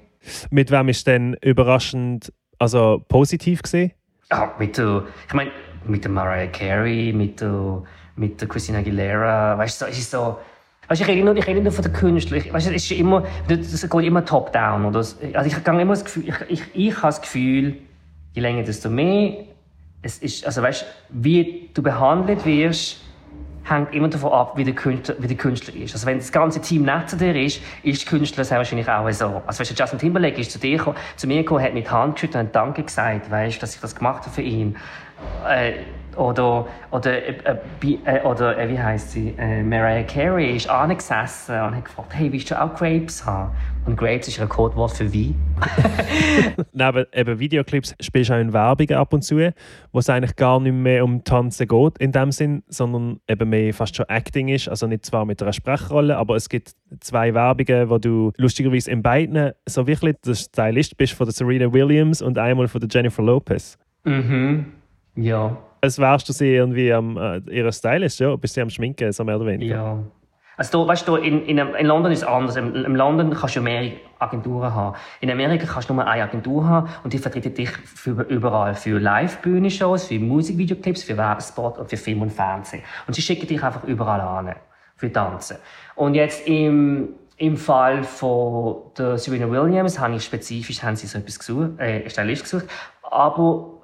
Mit 0.50 0.72
wem 0.72 0.88
ist 0.90 1.06
denn 1.06 1.36
überraschend, 1.42 2.34
also 2.58 3.04
positiv 3.08 3.62
gesehen? 3.62 3.92
Ja, 4.32 4.56
mit 4.58 4.78
der, 4.78 5.04
ich 5.28 5.34
meine, 5.34 5.52
mit 5.86 6.04
der 6.06 6.12
Mariah 6.12 6.48
Carey, 6.48 7.14
mit 7.14 7.42
der, 7.42 7.84
mit 8.16 8.40
der 8.40 8.48
Christina 8.48 8.80
Aguilera, 8.80 9.58
weißt 9.58 9.82
du, 9.82 9.86
so, 9.86 9.92
es 9.92 10.00
ist 10.00 10.12
so, 10.12 10.38
Weißt, 10.90 11.02
ich 11.02 11.08
rede 11.08 11.24
nur, 11.24 11.36
ich 11.36 11.46
rede 11.46 11.62
nur 11.62 11.72
von 11.72 11.84
den 11.84 11.94
Künstlern. 11.94 12.44
Weißt, 12.52 12.68
es 12.68 12.74
ist 12.74 12.92
immer, 12.92 13.24
das 13.48 13.88
geht 13.88 14.04
immer 14.04 14.26
top-down. 14.26 14.96
Also 14.96 15.16
ich 15.22 15.56
habe 15.56 15.82
immer 15.82 15.94
das 15.94 16.04
Gefühl, 16.04 16.28
ich, 16.28 16.36
ich, 16.50 16.64
ich 16.74 16.96
habe 16.98 17.08
das 17.08 17.22
Gefühl, 17.22 17.78
je 18.34 18.42
länger, 18.42 18.64
desto 18.64 18.90
mehr, 18.90 19.46
es 20.02 20.18
ist, 20.18 20.46
also 20.48 20.64
weißt, 20.64 20.86
wie 21.10 21.70
du 21.76 21.84
behandelt 21.84 22.44
wirst, 22.44 23.02
hängt 23.66 23.94
immer 23.94 24.08
davon 24.08 24.32
ab, 24.32 24.58
wie 24.58 24.64
der 24.64 24.74
Künstler, 24.74 25.16
wie 25.20 25.28
der 25.28 25.38
Künstler 25.38 25.76
ist. 25.76 25.94
Also 25.94 26.08
wenn 26.08 26.18
das 26.18 26.32
ganze 26.32 26.60
Team 26.60 26.84
nett 26.84 27.08
zu 27.08 27.18
dir 27.18 27.36
ist, 27.36 27.62
ist 27.84 28.04
der 28.04 28.10
Künstler 28.18 28.44
sehr 28.44 28.58
wahrscheinlich 28.58 28.90
auch 28.90 29.08
so. 29.12 29.44
Also 29.46 29.60
weißt 29.60 29.78
Justin 29.78 30.00
Timberlake 30.00 30.42
ist 30.42 30.52
zu 30.52 30.58
dir 30.58 30.78
gekommen, 30.78 30.98
zu 31.18 31.28
mir 31.28 31.38
gekommen, 31.38 31.64
hat 31.64 31.76
mit 31.76 31.92
Hand 31.92 32.16
geschüttelt 32.16 32.48
und 32.48 32.56
Danke 32.56 32.82
gesagt, 32.82 33.30
weißt, 33.30 33.62
dass 33.62 33.76
ich 33.76 33.82
das 33.82 33.96
gemacht 33.96 34.24
habe 34.24 34.32
für 34.32 34.42
ihn. 34.42 34.76
Äh, 35.48 35.74
oder, 36.20 36.68
oder, 36.92 37.12
äh, 37.12 37.58
äh, 38.06 38.22
oder 38.24 38.58
äh, 38.58 38.70
wie 38.70 38.80
heißt 38.80 39.12
sie? 39.12 39.34
Äh, 39.38 39.64
Mariah 39.64 40.04
Carey 40.04 40.56
ist 40.56 40.70
angesessen 40.70 41.56
und 41.62 41.76
hat 41.78 41.86
gefragt, 41.86 42.14
hey, 42.14 42.32
willst 42.32 42.52
du 42.52 42.62
auch 42.62 42.76
Grapes 42.76 43.26
haben? 43.26 43.52
Und 43.86 43.96
Grapes 43.96 44.28
ist 44.28 44.40
ein 44.40 44.50
Codewort 44.50 44.92
für 44.92 45.12
Wein. 45.14 45.36
Neben 46.74 47.06
eben 47.14 47.40
Videoclips 47.40 47.96
spielst 48.02 48.30
du 48.30 48.34
auch 48.34 48.40
in 48.40 48.52
Werbungen 48.52 48.96
ab 48.96 49.14
und 49.14 49.24
zu, 49.24 49.38
wo 49.92 50.00
es 50.00 50.10
eigentlich 50.10 50.36
gar 50.36 50.60
nicht 50.60 50.74
mehr 50.74 51.04
um 51.04 51.24
Tanzen 51.24 51.68
geht 51.68 51.98
in 52.00 52.12
dem 52.12 52.32
Sinn, 52.32 52.64
sondern 52.68 53.20
eben 53.28 53.50
mehr 53.50 53.74
fast 53.74 53.96
schon 53.96 54.06
Acting 54.10 54.50
ist. 54.50 54.68
Also 54.68 54.86
nicht 54.86 55.06
zwar 55.06 55.26
mit 55.26 55.42
einer 55.42 55.54
Sprechrolle, 55.54 56.18
aber 56.18 56.36
es 56.36 56.50
gibt 56.50 56.74
zwei 57.00 57.34
Werbungen, 57.34 57.90
wo 57.90 57.98
du 57.98 58.32
lustigerweise 58.38 58.92
in 58.92 59.02
beiden 59.02 59.54
so 59.66 59.88
wirklich 59.88 60.18
der 60.26 60.36
Stylist 60.36 60.98
bist 60.98 61.14
von 61.14 61.26
der 61.26 61.34
Serena 61.34 61.72
Williams 61.72 62.22
und 62.22 62.38
einmal 62.38 62.68
von 62.68 62.82
der 62.82 62.90
Jennifer 62.92 63.24
Lopez. 63.24 63.78
Mhm. 64.04 64.66
Ja. 65.16 65.58
Als 65.82 65.98
wärst 65.98 66.28
du 66.28 66.34
sie 66.34 66.54
irgendwie 66.56 66.92
am 66.92 67.18
äh, 67.18 67.40
ihrer 67.50 67.72
Stylist, 67.72 68.20
ja? 68.20 68.36
Bist 68.36 68.54
sie 68.54 68.62
am 68.62 68.70
Schminken, 68.70 69.12
so 69.12 69.24
mehr 69.24 69.38
oder 69.38 69.46
weniger. 69.46 69.76
Ja. 69.76 70.04
Also, 70.60 70.84
da, 70.84 70.90
weißt 70.90 71.08
du, 71.08 71.16
in, 71.16 71.46
in, 71.46 71.58
in 71.58 71.86
London 71.86 72.12
ist 72.12 72.20
es 72.20 72.28
anders. 72.28 72.58
In, 72.58 72.76
in 72.76 72.96
London 72.96 73.34
kannst 73.34 73.56
du 73.56 73.62
mehrere 73.62 73.94
Agenturen 74.20 74.76
haben. 74.76 74.98
In 75.22 75.32
Amerika 75.32 75.66
kannst 75.66 75.90
du 75.90 75.94
nur 75.94 76.06
eine 76.06 76.24
Agentur 76.24 76.68
haben 76.68 76.90
und 77.06 77.14
die 77.14 77.18
vertreten 77.18 77.54
dich 77.54 77.70
für, 77.70 78.24
überall. 78.24 78.76
Für 78.76 79.00
Live-Bühnenshows, 79.00 80.08
für 80.08 80.20
Musikvideoclips, 80.20 81.04
für 81.04 81.16
Werbespot 81.16 81.78
und 81.78 81.90
für 81.90 81.96
Film 81.96 82.24
und 82.24 82.32
Fernsehen. 82.32 82.84
Und 83.08 83.14
sie 83.14 83.22
schicken 83.22 83.48
dich 83.48 83.64
einfach 83.64 83.86
überall 83.86 84.20
an. 84.20 84.54
Für 84.98 85.10
Tanzen. 85.10 85.56
Und 85.96 86.16
jetzt 86.16 86.46
im, 86.46 87.14
im 87.38 87.56
Fall 87.56 88.04
von 88.04 88.92
der 88.98 89.18
Serena 89.18 89.50
Williams 89.50 89.98
habe 89.98 90.16
ich 90.16 90.26
spezifisch 90.26 90.84
haben 90.84 90.98
sie 90.98 91.08
so 91.08 91.20
etwas 91.20 91.40
gesucht, 91.40 91.80
äh, 91.80 92.10
Stylist 92.10 92.44
gesucht. 92.44 92.66
Aber 93.02 93.79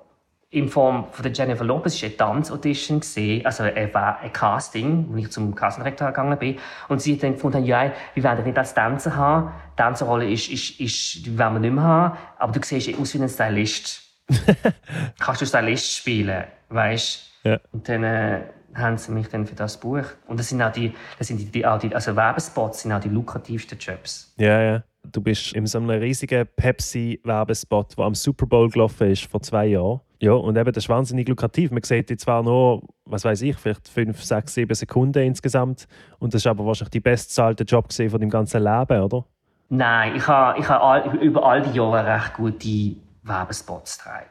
in 0.50 0.70
Form 0.70 1.08
von 1.12 1.24
der 1.24 1.34
Jennifer 1.34 1.66
Lopez 1.66 2.02
war 2.02 2.08
eine 2.08 2.18
Tanzaudition 2.18 3.02
also 3.44 3.64
ein, 3.64 3.96
ein 3.96 4.34
Casting, 4.34 5.08
wo 5.10 5.18
ich 5.18 5.30
zum 5.32 5.54
Castingdirektor 5.54 6.08
gegangen 6.08 6.38
bin. 6.38 6.58
Und 6.88 7.02
sie 7.02 7.16
hat 7.16 7.24
dann 7.24 7.34
gefunden, 7.34 7.66
ja, 7.66 7.92
wir 8.14 8.24
werden 8.24 8.38
dich 8.38 8.46
nicht 8.46 8.58
als 8.58 8.74
Tänzer 8.74 9.16
haben. 9.16 9.52
Die 9.74 9.82
Tänzerrolle 9.82 10.30
ist, 10.30 10.50
ist, 10.50 10.80
ist, 10.80 11.26
die 11.26 11.38
werden 11.38 11.56
wir 11.56 11.60
nicht 11.60 11.74
mehr 11.74 11.84
haben. 11.84 12.18
Aber 12.38 12.54
du 12.54 12.60
siehst 12.64 12.98
aus 12.98 13.14
wie 13.14 13.22
ein 13.22 13.30
Stylist. 13.30 14.04
Kannst 15.20 15.42
du 15.42 15.46
Stylist 15.46 15.98
spielen, 15.98 16.46
weißt? 16.70 17.32
Ja. 17.44 17.60
Und 17.72 17.90
dann, 17.90 18.04
äh, 18.04 18.42
haben 18.76 18.98
sie 18.98 19.12
mich 19.12 19.28
dann 19.28 19.46
für 19.46 19.56
das 19.56 19.80
Buch. 19.80 20.04
Und 20.28 20.40
das 20.40 20.50
sind 20.50 20.62
auch 20.62 20.72
die, 20.72 20.94
das 21.18 21.28
sind 21.28 21.40
die, 21.40 21.46
die, 21.46 21.66
auch 21.66 21.80
die 21.80 21.94
also 21.94 22.16
Werbespots 22.16 22.82
sind 22.82 22.92
auch 22.92 23.00
die 23.00 23.10
lukrativsten 23.10 23.78
Jobs. 23.80 24.34
Ja, 24.38 24.62
ja. 24.62 24.84
Du 25.12 25.22
bist 25.22 25.54
in 25.54 25.66
so 25.68 25.78
einem 25.78 25.92
riesigen 25.92 26.48
Pepsi-Werbespot, 26.56 27.98
der 27.98 28.06
am 28.06 28.16
Super 28.16 28.48
Bowl 28.48 28.70
gelaufen 28.70 29.12
ist 29.12 29.26
vor 29.26 29.42
zwei 29.42 29.68
Jahren. 29.68 30.02
Ja, 30.20 30.34
und 30.34 30.58
eben, 30.58 30.72
das 30.72 30.86
ist 30.86 30.90
wahnsinnig 30.90 31.28
lukrativ. 31.28 31.72
Man 31.72 31.84
sieht 31.84 32.10
jetzt 32.10 32.24
zwar 32.24 32.42
nur, 32.44 32.84
was 33.06 33.26
weiß 33.26 33.42
ich, 33.42 33.58
vielleicht 33.58 33.88
fünf, 33.88 34.24
sechs, 34.24 34.54
sieben 34.54 34.74
Sekunden 34.74 35.24
insgesamt. 35.24 35.88
Und 36.20 36.34
das 36.34 36.42
ist 36.42 36.48
aber 36.48 36.66
wahrscheinlich 36.66 36.92
die 36.92 37.00
bestzahlte 37.02 37.64
Job 37.64 37.92
von 37.92 38.20
deinem 38.20 38.30
ganzen 38.30 38.64
Leben, 38.64 39.02
oder? 39.02 39.26
Nein, 39.70 40.16
ich 40.16 40.28
habe 40.28 40.60
ich 40.60 40.70
ha 40.70 41.04
über 41.16 41.46
all 41.46 41.62
die 41.64 41.76
Jahre 41.76 42.06
recht 42.06 42.34
gute 42.36 42.96
Werbespots 43.24 43.98
getragen. 43.98 44.26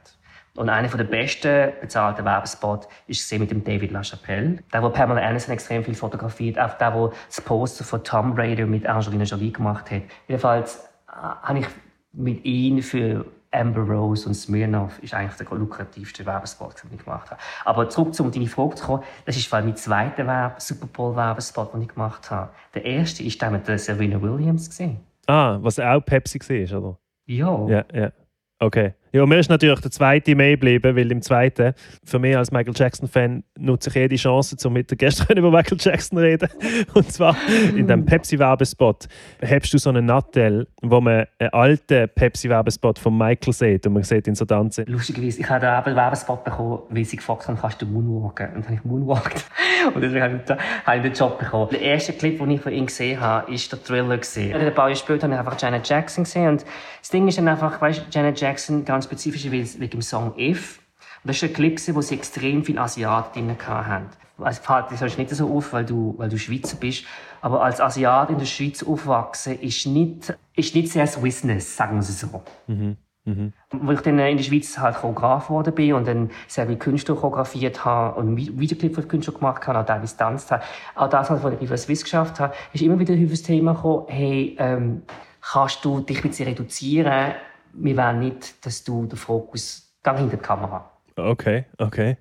Und 0.57 0.68
einer 0.68 0.87
der 0.89 1.05
besten 1.05 1.72
bezahlten 1.80 2.24
Werbespots 2.24 2.87
ist 3.09 3.32
mit 3.39 3.51
dem 3.51 3.64
David 3.64 3.91
LaChapelle. 3.91 4.59
Der, 4.72 4.82
wo 4.82 4.89
Pamela 4.89 5.20
Anderson 5.20 5.55
extrem 5.55 5.82
viel 5.82 5.95
fotografiert, 5.97 6.61
auch 6.61 6.74
der, 6.74 6.95
wo 6.95 7.12
das 7.26 7.41
Poster 7.41 7.82
von 7.82 8.05
Tom 8.05 8.35
Raider 8.35 8.64
mit 8.64 8.87
Angelina 8.87 9.24
Jolie 9.24 9.51
gemacht 9.51 9.91
hat. 9.91 10.03
Jedenfalls 10.28 10.89
äh, 11.09 11.12
habe 11.43 11.59
ich 11.59 11.66
mit 12.12 12.45
ihm 12.45 12.80
für 12.82 13.26
Amber 13.55 13.83
Rose 13.83 14.29
und 14.29 14.35
Smirnoff 14.35 14.99
ist 15.03 15.15
eigentlich 15.15 15.49
der 15.49 15.59
lukrativste 15.59 16.27
Werbespot, 16.27 16.83
den 16.83 16.99
ich 16.99 17.05
gemacht 17.05 17.31
habe. 17.31 17.41
Aber 17.65 17.89
zurück 17.89 18.15
zu 18.15 18.29
deine 18.29 18.47
Frage 18.47 18.75
zu 18.75 18.85
kommen, 18.85 19.03
das 19.25 19.37
ist 19.37 19.47
vor 19.47 19.59
allem 19.59 19.69
mein 19.69 19.77
zweiter 19.77 20.27
Werb 20.27 20.61
Super 20.61 20.87
Bowl 20.87 21.15
Werbespot, 21.15 21.73
den 21.75 21.83
ich 21.83 21.89
gemacht 21.89 22.31
habe. 22.31 22.51
Der 22.75 22.85
erste 22.85 23.23
ist 23.23 23.41
der 23.41 23.51
mit 23.51 23.67
der 23.69 23.79
Serena 23.79 24.21
Williams 24.21 24.69
gesehen. 24.69 25.01
Ah, 25.27 25.59
was 25.61 25.79
auch 25.79 26.01
Pepsi 26.01 26.39
war, 26.41 26.79
oder? 26.79 26.99
Ja. 27.27 27.67
Ja, 27.69 27.85
ja. 27.93 28.13
Okay. 28.59 28.95
Ja, 29.15 29.25
mir 29.27 29.39
ist 29.39 29.49
natürlich 29.49 29.79
der 29.79 29.93
zweite 29.93 30.35
mehr 30.35 30.51
geblieben, 30.51 30.97
weil 30.97 31.12
im 31.12 31.23
zweiten, 31.23 31.73
für 32.05 32.19
mich 32.19 32.37
als 32.37 32.51
Michael 32.51 32.75
Jackson-Fan, 32.75 33.45
nutze 33.57 33.89
ich 33.91 33.95
jede 33.95 34.17
Chance, 34.17 34.57
um 34.67 34.73
mit 34.73 34.91
der 34.91 34.97
Gäste 34.99 35.33
über 35.37 35.53
Michael 35.53 35.79
Jackson 35.81 36.19
zu 36.19 36.25
reden. 36.25 36.49
Und 36.95 37.12
zwar 37.12 37.37
in 37.77 37.87
dem 37.87 38.05
Pepsi-Werbespot 38.05 39.07
hast 39.41 39.73
du 39.73 39.79
so 39.79 39.91
einen 39.91 40.07
Nattel, 40.07 40.67
wo 40.83 41.01
man 41.01 41.27
einen 41.39 41.51
alten 41.53 42.09
Pepsi-Werbespot 42.12 42.99
von 42.99 43.17
Michael 43.17 43.53
sieht 43.53 43.87
und 43.87 43.93
man 43.93 44.03
sieht 44.03 44.27
ihn 44.27 44.35
so 44.35 44.47
tanzen. 44.47 44.85
Lustigerweise, 44.89 45.43
ich 45.43 45.49
habe 45.49 45.65
einen 45.65 45.95
Werbespot 45.95 46.43
bekommen, 46.43 46.81
weil 46.89 47.05
sie 47.05 47.15
gefragt 47.15 47.47
haben, 47.47 47.57
kannst 47.57 47.81
du 47.81 47.87
Moonwalken? 47.87 48.49
Und 48.49 48.57
dann 48.57 48.65
habe 48.65 48.75
ich 48.75 48.85
Moonwalked. 48.85 49.45
Und 49.95 50.01
deswegen 50.01 50.25
habe 50.25 50.97
ich, 50.97 51.03
den 51.03 51.12
Job 51.12 51.39
bekommen. 51.39 51.69
Der 51.71 51.83
erste 51.83 52.15
Clip, 52.15 52.39
den 52.39 52.51
ich 52.51 52.61
von 52.61 52.73
ihm 52.73 52.87
gesehen 52.87 53.21
habe, 53.21 53.47
war 53.47 53.57
der 53.57 53.85
Thriller. 53.85 54.15
Ein 54.15 54.75
paar 54.75 54.89
Jahre 54.89 54.97
später 54.97 55.25
habe 55.25 55.35
ich 55.35 55.39
einfach 55.39 55.61
Janet 55.61 55.89
Jackson 55.89 56.25
gesehen 56.25 56.49
und 56.49 56.65
das 57.05 57.11
Ding 57.11 57.29
ist 57.29 57.37
dann 57.37 57.49
einfach, 57.49 57.79
weißt, 57.83 58.07
Janet 58.11 58.41
Jackson, 58.41 58.83
ganz 58.83 59.04
spezifisch 59.05 59.51
wegen 59.51 59.91
dem 59.91 60.03
Song 60.03 60.35
If. 60.39 60.81
Und 61.23 61.29
das 61.29 61.37
ist 61.37 61.45
ein 61.45 61.53
Clip, 61.53 61.81
wo 61.95 62.01
sie 62.01 62.15
extrem 62.15 62.65
viele 62.65 62.81
Asiaten 62.81 63.47
drin 63.47 63.57
hatten. 63.67 64.11
also 64.39 64.63
fällt 64.63 64.91
dir 64.91 64.97
sonst 64.97 65.19
nicht 65.19 65.31
so 65.31 65.55
auf, 65.57 65.73
weil 65.73 65.85
du, 65.85 66.15
weil 66.19 66.29
du 66.29 66.39
Schweizer 66.39 66.77
bist. 66.77 67.05
Aber 67.41 67.63
als 67.63 67.81
Asiat 67.81 68.31
in 68.31 68.39
der 68.39 68.47
Schweiz 68.47 68.83
aufwachsen 68.83 69.61
ist 69.61 69.87
nicht, 69.87 70.35
ist 70.55 70.75
nicht 70.75 70.91
sehr 70.91 71.07
Swissness, 71.07 71.77
sagen 71.77 72.03
sie 72.03 72.13
so. 72.13 72.43
Mhm. 72.67 72.97
Mhm. 73.27 73.55
Wo 73.71 73.93
ich 73.93 74.01
dann 74.01 74.19
in 74.19 74.37
der 74.37 74.45
Schweiz 74.45 74.77
halt 74.77 74.97
Choreograf 74.97 75.47
geworden 75.47 75.75
bin 75.75 75.95
und 75.95 76.07
dann 76.07 76.31
sehr 76.47 76.67
viele 76.67 76.79
Künstler 76.79 77.15
choreografiert 77.15 77.85
habe 77.85 78.21
und 78.21 78.37
Videoclip 78.37 78.95
für 78.95 79.03
Künstler 79.03 79.33
gemacht 79.33 79.67
habe, 79.67 79.79
auch 79.79 79.87
teilweise 79.87 80.17
tanzt 80.17 80.51
habe. 80.51 80.63
Auch 80.95 81.09
das, 81.09 81.31
was 81.31 81.53
ich 81.59 81.69
bei 81.69 81.77
Swiss 81.77 82.03
geschafft 82.03 82.39
habe, 82.39 82.55
ist 82.75 82.83
immer 82.83 82.99
wieder 82.99 83.17
das 83.17 83.43
Thema 83.43 83.73
gekommen, 83.73 84.05
hey, 84.09 84.57
ähm, 84.59 85.03
kannst 85.41 85.85
du 85.87 86.01
dich 86.01 86.19
ein 86.19 86.29
bisschen 86.29 86.49
reduzieren? 86.49 87.33
Wir 87.77 87.97
wollen 87.97 88.20
nicht, 88.20 88.64
dass 88.64 88.85
du 88.85 89.07
den 89.07 89.16
Fokus 89.16 89.95
gang 90.03 90.18
hinter 90.18 90.37
die 90.37 90.43
Kamera. 90.43 90.91
Okay, 91.16 91.64
okay. 91.79 92.16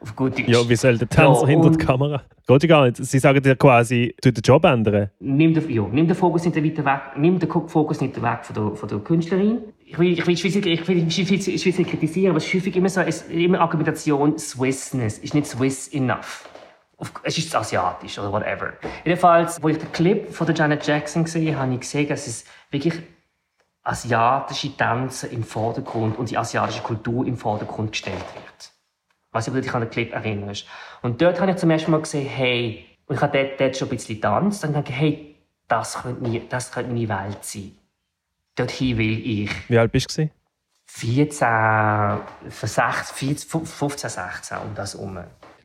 Auf 0.00 0.14
gut 0.14 0.38
Deutsch. 0.38 0.48
Ja, 0.48 0.68
wie 0.68 0.76
soll 0.76 0.98
der 0.98 1.08
Tänzer 1.08 1.42
ja, 1.42 1.46
hinter 1.46 1.70
die 1.70 1.78
Kamera? 1.78 2.22
Geht 2.46 2.62
ja 2.62 2.68
gar 2.68 2.84
nicht. 2.84 2.98
Sie 2.98 3.18
sagen 3.18 3.42
dir 3.42 3.56
quasi, 3.56 4.14
du 4.22 4.32
den 4.32 4.42
Job 4.42 4.64
ändern. 4.64 5.10
Nimm 5.20 5.54
den, 5.54 5.68
ja, 5.70 5.82
nimm 5.90 6.06
den 6.06 6.14
Fokus 6.14 6.44
nicht 6.44 6.56
weiter 6.56 6.84
weg, 6.84 7.16
nimm 7.16 7.38
den 7.38 7.50
Fokus 7.50 8.00
nicht 8.00 8.20
weg 8.22 8.44
von 8.44 8.54
der, 8.54 8.76
von 8.76 8.88
der 8.88 8.98
Künstlerin. 8.98 9.58
Ich 9.84 9.98
will, 9.98 10.12
ich 10.12 10.26
will, 10.26 10.36
Schweiz, 10.36 10.54
ich 10.54 10.64
will, 10.64 10.72
ich 10.72 10.88
will, 10.88 11.06
ich 11.08 11.64
will 11.66 11.74
nicht 11.78 11.90
kritisieren, 11.90 12.30
aber 12.30 12.38
es 12.38 12.46
ist 12.46 12.54
häufig 12.54 12.76
immer 12.76 12.88
so, 12.88 13.00
es 13.00 13.22
ist 13.22 13.30
immer 13.30 13.60
Argumentation, 13.60 14.38
Swissness 14.38 15.18
ist 15.18 15.34
nicht 15.34 15.46
Swiss 15.46 15.88
enough. 15.88 16.48
Es 17.22 17.36
ist 17.36 17.54
asiatisch 17.54 18.18
oder 18.18 18.32
whatever. 18.32 18.72
Jedenfalls, 19.04 19.62
wo 19.62 19.68
ich 19.68 19.78
den 19.78 19.92
Clip 19.92 20.32
von 20.32 20.46
der 20.46 20.56
Janet 20.56 20.86
Jackson 20.86 21.24
gesehen 21.24 21.54
habe, 21.54 21.64
habe 21.64 21.74
ich 21.74 21.80
gesehen, 21.80 22.08
dass 22.08 22.26
es 22.26 22.44
wirklich 22.70 22.94
asiatische 23.86 24.76
Tänze 24.76 25.28
im 25.28 25.44
Vordergrund 25.44 26.18
und 26.18 26.28
die 26.30 26.36
asiatische 26.36 26.82
Kultur 26.82 27.24
im 27.24 27.36
Vordergrund 27.36 27.92
gestellt 27.92 28.24
wird. 28.34 28.72
Was 29.30 29.46
ich 29.46 29.54
dich 29.54 29.72
an 29.74 29.82
den 29.82 29.90
Clip 29.90 30.12
erinnerst. 30.12 30.66
Und 31.02 31.22
dort 31.22 31.40
habe 31.40 31.52
ich 31.52 31.56
zum 31.58 31.70
ersten 31.70 31.92
Mal 31.92 32.00
gesehen, 32.00 32.28
hey, 32.28 32.84
und 33.06 33.16
ich 33.16 33.22
habe 33.22 33.38
dort, 33.38 33.60
dort 33.60 33.76
schon 33.76 33.88
ein 33.88 33.96
bisschen 33.96 34.16
getanzt 34.16 34.64
und 34.64 34.74
dachte, 34.74 34.92
hey, 34.92 35.36
das 35.68 36.02
könnte, 36.02 36.28
nie, 36.28 36.42
das 36.48 36.72
könnte 36.72 36.92
meine 36.92 37.08
Welt 37.08 37.44
sein. 37.44 37.72
Dorthin 38.56 38.98
will 38.98 39.42
ich. 39.42 39.50
Wie 39.68 39.78
alt 39.78 39.92
bist 39.92 40.18
du? 40.18 40.30
14, 40.86 42.18
16, 42.48 43.36
15, 43.66 44.10
16 44.10 44.58
um 44.58 44.74
das 44.74 44.94
herum. 44.94 45.18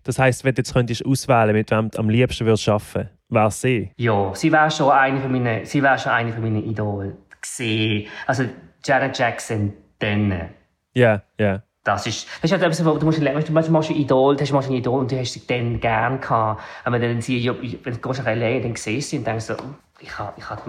Das 0.04 0.20
heisst, 0.20 0.44
wenn 0.44 0.54
du 0.54 0.60
jetzt 0.60 0.74
könntest 0.74 1.06
auswählen 1.06 1.54
mit 1.54 1.72
wem 1.72 1.90
du 1.90 2.00
am 2.00 2.10
liebsten 2.10 2.46
würdest 2.46 2.68
arbeiten 2.68 3.10
wäre 3.30 3.48
es 3.48 3.62
sie? 3.62 3.92
Ja, 3.98 4.36
sie 4.36 4.52
wäre 4.52 4.70
schon 4.70 4.92
eine 4.92 5.22
von 5.22 5.32
meinen, 5.32 5.66
sie 5.66 5.82
wäre 5.82 5.98
schon 5.98 6.12
eine 6.12 6.34
von 6.34 6.44
meinen 6.44 6.70
Idolen 6.70 7.18
gesehen. 7.42 8.08
Also 8.28 8.46
Janet 8.84 9.18
Jackson, 9.18 9.74
dann. 10.00 10.50
Ja, 10.94 11.22
ja. 11.38 11.64
Das 11.84 12.06
ist, 12.06 12.28
das 12.42 12.52
ist 12.52 12.52
halt 12.52 12.62
etwas, 12.62 12.86
wo 12.86 12.96
du 12.96 13.06
musst 13.06 13.20
lernen, 13.20 13.44
du 13.44 13.52
machst 13.54 13.90
ein 13.90 13.96
Idol, 13.96 14.36
du 14.36 14.42
hast 14.44 14.68
ein 14.68 14.74
Idol 14.74 15.00
und 15.00 15.12
du 15.12 15.20
hast 15.20 15.34
sie 15.34 15.48
dann 15.48 15.80
gern 15.80 16.22
gehabt. 16.22 16.62
Aber 16.84 17.00
dann 17.00 17.22
sie, 17.22 17.44
wenn 17.84 17.94
du 17.94 18.00
gehst 18.00 18.26
L.A., 18.26 18.60
dann 18.60 18.76
siehst 18.76 19.08
du 19.08 19.10
sie 19.10 19.18
und 19.18 19.26
denkst 19.26 19.46
so, 19.46 19.56
ich 20.00 20.18
hatte 20.18 20.34
ich 20.38 20.48
hat 20.48 20.62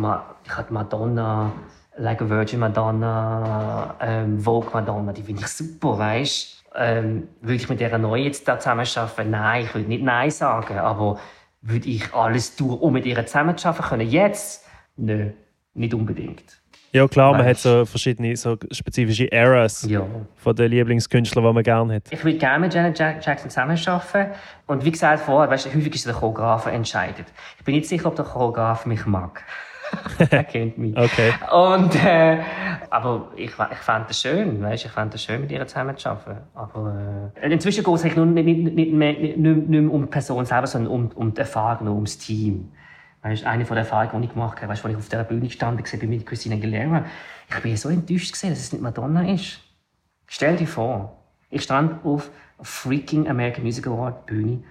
ich 0.45 0.57
hat 0.57 0.71
Madonna, 0.71 1.53
Like 1.99 2.23
a 2.23 2.29
Virgin 2.29 2.61
Madonna, 2.61 3.95
ähm, 4.01 4.41
Vogue 4.41 4.71
Madonna, 4.73 5.13
die 5.13 5.23
finde 5.23 5.43
ich 5.43 5.49
super, 5.49 5.99
weißt 5.99 6.65
ähm, 6.75 7.29
Würde 7.43 7.57
ich 7.57 7.69
mit 7.69 7.81
dieser 7.81 7.99
neuen 7.99 8.25
jetzt 8.25 8.49
da 8.49 8.59
zusammenarbeiten? 8.59 9.31
Nein, 9.31 9.65
ich 9.65 9.75
würde 9.75 9.89
nicht 9.89 10.03
Nein 10.03 10.31
sagen, 10.31 10.79
aber 10.79 11.19
würde 11.61 11.89
ich 11.89 12.15
alles 12.15 12.57
tun, 12.57 12.79
um 12.79 12.95
mit 12.95 13.05
ihr 13.05 13.25
zusammenzuarbeiten 13.27 13.89
können? 13.89 14.09
Jetzt? 14.09 14.67
Nö, 14.97 15.31
nicht 15.75 15.93
unbedingt. 15.93 16.62
Ja 16.95 17.09
klar, 17.09 17.33
man 17.33 17.47
hat 17.47 17.57
so 17.57 17.87
verschiedene 17.87 18.37
so 18.37 18.59
spezifische 18.71 19.31
Eras 19.33 19.87
ja. 19.89 20.05
von 20.37 20.55
den 20.55 20.71
Lieblingskünstlern, 20.71 21.43
die 21.43 21.53
man 21.55 21.63
gerne 21.63 21.95
hat. 21.95 22.03
Ich 22.11 22.23
würde 22.23 22.37
gerne 22.37 22.59
mit 22.59 22.75
Janet 22.75 22.99
Jackson 22.99 23.49
zusammenarbeiten. 23.49 24.33
Und 24.67 24.85
wie 24.85 24.91
gesagt 24.91 25.21
vorher, 25.21 25.51
weißt, 25.51 25.75
häufig 25.75 25.95
ist 25.95 26.07
der 26.07 26.13
Choreograf 26.13 26.67
entscheidet. 26.67 27.27
Ich 27.59 27.65
bin 27.65 27.77
nicht 27.77 27.89
sicher, 27.89 28.07
ob 28.07 28.17
der 28.17 28.27
Choreograf 28.27 28.85
mich 28.85 29.07
mag. 29.07 29.43
er 30.31 30.45
kennt 30.45 30.77
mich. 30.77 30.97
Okay. 30.97 31.33
Und, 31.51 31.95
äh, 32.05 32.39
aber 32.91 33.31
ich, 33.37 33.51
ich 33.51 33.79
fände 33.79 34.07
es 34.11 34.21
schön, 34.21 34.63
weißt, 34.63 34.85
ich 34.85 34.91
fände 34.91 35.17
es 35.17 35.25
schön, 35.25 35.41
mit 35.41 35.51
ihr 35.51 35.67
zusammenzuarbeiten. 35.67 36.43
Aber 36.55 37.33
äh, 37.41 37.51
inzwischen 37.51 37.85
geht 37.85 37.95
es 37.95 38.05
nicht, 38.05 38.17
nicht, 38.17 38.75
nicht, 38.75 38.93
mehr, 38.93 39.13
nicht, 39.15 39.37
nicht 39.39 39.69
mehr 39.69 39.91
um 39.91 40.03
die 40.03 40.11
Person 40.11 40.45
selber, 40.45 40.67
sondern 40.67 40.93
um, 40.93 41.11
um 41.15 41.33
die 41.33 41.41
Erfahrung, 41.41 41.89
um 41.89 42.05
das 42.05 42.19
Team. 42.19 42.71
Weißt, 43.23 43.45
eine 43.45 43.65
von 43.65 43.77
der 43.77 43.85
Erfahrungen, 43.85 44.23
die 44.23 44.29
ich 44.29 44.35
gemacht 44.35 44.59
habe, 44.59 44.69
weißt, 44.69 44.85
als 44.85 44.93
ich 44.93 44.99
auf 44.99 45.09
der 45.09 45.23
Bühne 45.23 45.49
stand 45.49 45.83
bin 46.01 46.11
mit 46.11 46.27
Christina 46.27 46.57
Aguilera, 46.57 47.05
ich 47.49 47.63
bin 47.63 47.77
so 47.77 47.89
enttäuscht 47.89 48.33
gesehen, 48.33 48.51
dass 48.51 48.59
es 48.59 48.73
nicht 48.73 48.83
Madonna 48.83 49.33
ist. 49.33 49.61
Stell 50.27 50.57
dir 50.57 50.67
vor, 50.67 51.23
ich 51.49 51.63
stand 51.63 52.05
auf 52.05 52.31
freaking 52.61 53.29
American 53.29 53.63
Music 53.63 53.87
Award 53.87 54.27
Bühne 54.27 54.65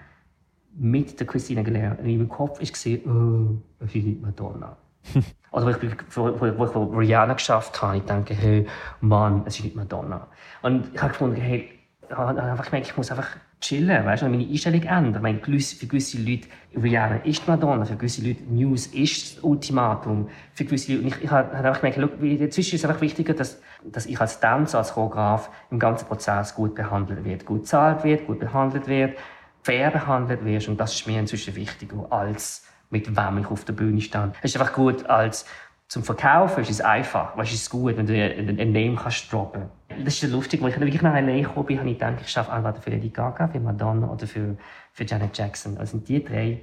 mit 0.75 1.17
der 1.17 1.27
Christina 1.27 1.61
Aguilera 1.61 1.91
und 1.91 2.05
in 2.05 2.17
meinem 2.17 2.29
Kopf 2.29 2.59
ist 2.59 2.73
gesehen, 2.73 3.61
oh, 3.79 3.83
es 3.85 3.95
ist 3.95 4.03
nicht 4.03 4.21
Madonna. 4.21 4.75
Oder 5.51 5.65
wo 5.65 5.69
ich, 5.69 5.95
wo, 6.15 6.57
wo, 6.57 6.93
wo 6.93 7.01
ich 7.01 7.09
Rihanna 7.09 7.33
geschafft 7.33 7.81
habe, 7.81 7.97
ich 7.97 8.03
denke, 8.03 8.33
hey, 8.33 8.67
Mann, 8.99 9.43
es 9.45 9.57
ist 9.57 9.63
nicht 9.63 9.75
Madonna. 9.75 10.27
Und 10.61 10.93
ich 10.93 11.01
habe 11.01 11.11
gefunden, 11.11 11.35
hey, 11.35 11.69
ich 12.09 12.15
habe 12.15 12.41
einfach 12.41 12.65
gemerkt, 12.65 12.87
ich 12.87 12.97
muss 12.97 13.11
einfach 13.11 13.27
chillen, 13.62 14.05
weißt 14.05 14.24
du, 14.24 14.30
meine 14.30 14.43
Einstellung 14.43 14.84
ändern. 14.84 15.22
Meine, 15.22 15.39
für 15.39 15.86
gewisse 15.86 16.20
Leute, 16.22 16.47
Rihanna 16.76 17.18
ist 17.18 17.47
Madonna, 17.47 17.86
für 17.86 17.95
gewisse 17.95 18.28
Leute 18.28 18.43
Muse 18.43 18.95
ist 18.95 19.38
das 19.38 19.43
Ultimatum, 19.43 20.28
für 20.53 20.66
gewisse 20.66 20.95
Leute, 20.95 21.07
ich, 21.07 21.24
ich 21.24 21.32
habe 21.32 21.51
einfach 21.53 21.80
gemerkt, 21.80 21.97
look, 21.97 22.22
inzwischen 22.22 22.76
ist 22.76 22.84
es 22.84 22.86
einfach 22.86 23.01
wichtiger, 23.01 23.34
dass, 23.34 23.62
dass 23.84 24.05
ich 24.07 24.20
als 24.20 24.39
Tänzer, 24.39 24.80
als 24.80 24.93
Choreograf 24.93 25.49
im 25.70 25.80
ganzen 25.80 26.07
Prozess 26.07 26.55
gut 26.55 26.76
behandelt 26.76 27.24
wird, 27.24 27.45
gut 27.45 27.62
bezahlt 27.62 28.03
wird, 28.03 28.26
gut 28.28 28.39
behandelt 28.39 28.88
wird, 28.88 29.18
fair 29.64 29.91
behandelt 29.91 30.43
wird 30.43 30.68
und 30.68 30.80
das 30.80 30.93
ist 30.95 31.07
mir 31.07 31.20
inzwischen 31.20 31.55
wichtiger 31.55 32.07
als 32.09 32.66
mit 32.89 33.16
wem 33.16 33.38
ich 33.38 33.47
auf 33.47 33.64
der 33.64 33.74
Bühne 33.74 34.01
stand. 34.01 34.36
Es 34.41 34.53
ist 34.53 34.59
einfach 34.59 34.74
gut 34.74 35.05
als 35.05 35.45
zum 35.91 36.03
Verkaufen 36.03 36.61
ist 36.61 36.69
es 36.69 36.79
einfach. 36.79 37.35
Weißt, 37.35 37.51
ist 37.51 37.63
es 37.63 37.69
gut, 37.69 37.97
wenn 37.97 38.05
du 38.05 38.13
einen 38.13 38.71
Name 38.71 38.95
kannst 38.95 39.29
droppen. 39.29 39.63
Das 40.05 40.13
ist 40.13 40.21
ja 40.21 40.29
lustig, 40.29 40.61
weil 40.61 40.69
ich 40.69 40.79
wirklich 40.79 41.01
nach 41.01 41.13
LA 41.13 41.41
gekommen 41.41 41.65
bin, 41.65 41.79
habe 41.79 41.89
ich 41.89 41.99
gedacht, 41.99 42.13
ich 42.21 42.29
schaffe 42.29 42.49
entweder 42.49 42.81
für 42.81 42.91
Lady 42.91 43.09
Gaga, 43.09 43.49
für 43.49 43.59
Madonna 43.59 44.09
oder 44.09 44.25
für, 44.25 44.55
für 44.93 45.03
Janet 45.03 45.37
Jackson. 45.37 45.77
Also 45.77 45.97
die 45.97 46.23
drei, 46.23 46.61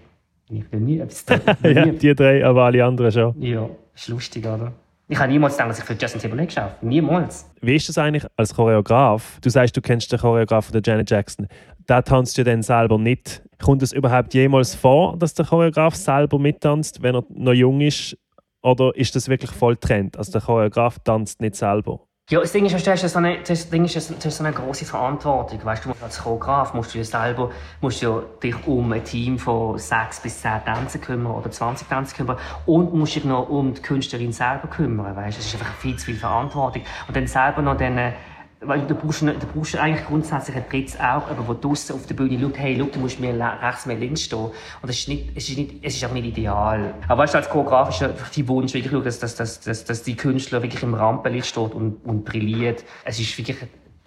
ich 0.48 0.72
will 0.72 0.80
nie 0.80 1.00
etwas 1.00 1.26
Ja, 1.62 1.84
die 1.84 2.14
drei, 2.14 2.42
aber 2.42 2.64
alle 2.64 2.82
anderen 2.82 3.12
schon. 3.12 3.38
Ja, 3.38 3.68
ist 3.94 4.08
lustig, 4.08 4.46
oder? 4.46 4.72
Ich 5.08 5.18
habe 5.18 5.30
niemals 5.30 5.58
gedacht, 5.58 5.72
dass 5.72 5.78
ich 5.80 5.84
für 5.84 5.92
Justin 5.92 6.22
Timberlake 6.22 6.50
schaffe. 6.50 6.86
Niemals. 6.86 7.50
Wie 7.60 7.76
ist 7.76 7.86
das 7.86 7.98
eigentlich 7.98 8.24
als 8.34 8.54
Choreograf? 8.54 9.40
Du 9.42 9.50
sagst, 9.50 9.76
du 9.76 9.82
kennst 9.82 10.10
den 10.10 10.20
Choreograf 10.20 10.64
von 10.64 10.72
der 10.72 10.80
Janet 10.82 11.10
Jackson. 11.10 11.48
Der 11.86 12.02
tanzt 12.02 12.38
ja 12.38 12.44
dann 12.44 12.62
selber 12.62 12.96
nicht. 12.96 13.42
Kommt 13.62 13.82
es 13.82 13.92
überhaupt 13.92 14.32
jemals 14.32 14.74
vor, 14.74 15.18
dass 15.18 15.34
der 15.34 15.44
Choreograf 15.44 15.94
selber 15.96 16.38
mittanzt, 16.38 17.02
wenn 17.02 17.14
er 17.14 17.24
noch 17.28 17.52
jung 17.52 17.82
ist? 17.82 18.16
Oder 18.62 18.94
ist 18.96 19.14
das 19.14 19.28
wirklich 19.28 19.50
voll 19.50 19.76
Trend? 19.76 20.16
Also 20.16 20.32
der 20.32 20.40
Choreograf 20.40 20.98
tanzt 21.00 21.40
nicht 21.40 21.56
selber? 21.56 22.00
Ja, 22.30 22.40
das 22.40 22.52
Ding 22.52 22.66
ist, 22.66 22.86
du 22.86 22.90
hast 22.90 23.08
so 23.08 23.18
eine, 23.18 23.38
das 23.42 23.70
Ding 23.70 23.86
ist, 23.86 23.94
du 23.94 24.14
hast 24.14 24.36
so 24.36 24.44
eine 24.44 24.52
große 24.52 24.84
Verantwortung. 24.84 25.64
Weißt 25.64 25.86
du, 25.86 25.94
als 26.02 26.18
Choreograf 26.18 26.74
musst 26.74 26.92
du 26.92 26.98
ja 26.98 27.04
selber 27.04 27.50
musst 27.80 28.02
du 28.02 28.22
dich 28.42 28.54
um 28.66 28.92
ein 28.92 29.02
Team 29.02 29.38
von 29.38 29.78
sechs 29.78 30.20
bis 30.20 30.42
zehn 30.42 30.62
Tänzern 30.62 31.00
kümmern 31.00 31.32
oder 31.32 31.50
20 31.50 31.88
Tänzer 31.88 32.16
kümmern 32.16 32.36
und 32.66 32.92
musst 32.92 33.16
dich 33.16 33.24
noch 33.24 33.48
um 33.48 33.72
die 33.72 33.80
Künstlerin 33.80 34.32
selber 34.32 34.68
kümmern. 34.68 35.16
Weißt? 35.16 35.38
Das 35.38 35.46
ist 35.46 35.54
einfach 35.54 35.72
viel 35.76 35.96
zu 35.96 36.04
viel 36.04 36.16
Verantwortung. 36.16 36.82
Und 37.06 37.16
dann 37.16 37.26
selber 37.26 37.62
noch 37.62 37.78
dann 37.78 38.12
weil 38.60 38.86
du 38.86 38.94
brauchst, 38.94 39.22
du 39.22 39.32
brauchst 39.54 39.76
eigentlich 39.76 40.06
grundsätzlich 40.06 40.56
ein 40.56 40.64
drittes 40.68 40.98
Auge, 40.98 41.26
aber 41.30 41.46
wo 41.46 41.54
draussen 41.54 41.94
auf 41.94 42.06
der 42.06 42.14
Bühne 42.14 42.38
schaut, 42.40 42.58
hey, 42.58 42.76
schau, 42.78 42.86
du 42.86 42.98
musst 42.98 43.20
mir 43.20 43.32
rechts, 43.62 43.86
mir 43.86 43.94
links 43.94 44.22
stehen. 44.22 44.46
Und 44.46 44.54
das 44.82 44.98
ist 44.98 45.08
nicht, 45.08 45.30
es 45.36 45.48
ist 45.48 45.58
nicht, 45.58 45.74
es 45.82 45.94
ist 45.94 46.04
auch 46.04 46.12
nicht 46.12 46.26
ideal. 46.26 46.94
Aber 47.06 47.22
weißt 47.22 47.34
du, 47.34 47.38
als 47.38 47.48
Choreograf 47.48 47.90
ist 47.90 48.00
dein 48.36 48.48
Wunsch 48.48 48.74
wirklich, 48.74 49.02
dass, 49.04 49.20
dass, 49.20 49.36
dass, 49.36 49.60
dass, 49.60 49.84
dass 49.84 50.02
die 50.02 50.16
Künstler 50.16 50.62
wirklich 50.62 50.82
im 50.82 50.94
Rampenlicht 50.94 51.46
steht 51.46 51.72
und, 51.72 52.04
und 52.04 52.24
brilliert. 52.24 52.84
Es 53.04 53.20
ist 53.20 53.36
wirklich 53.38 53.58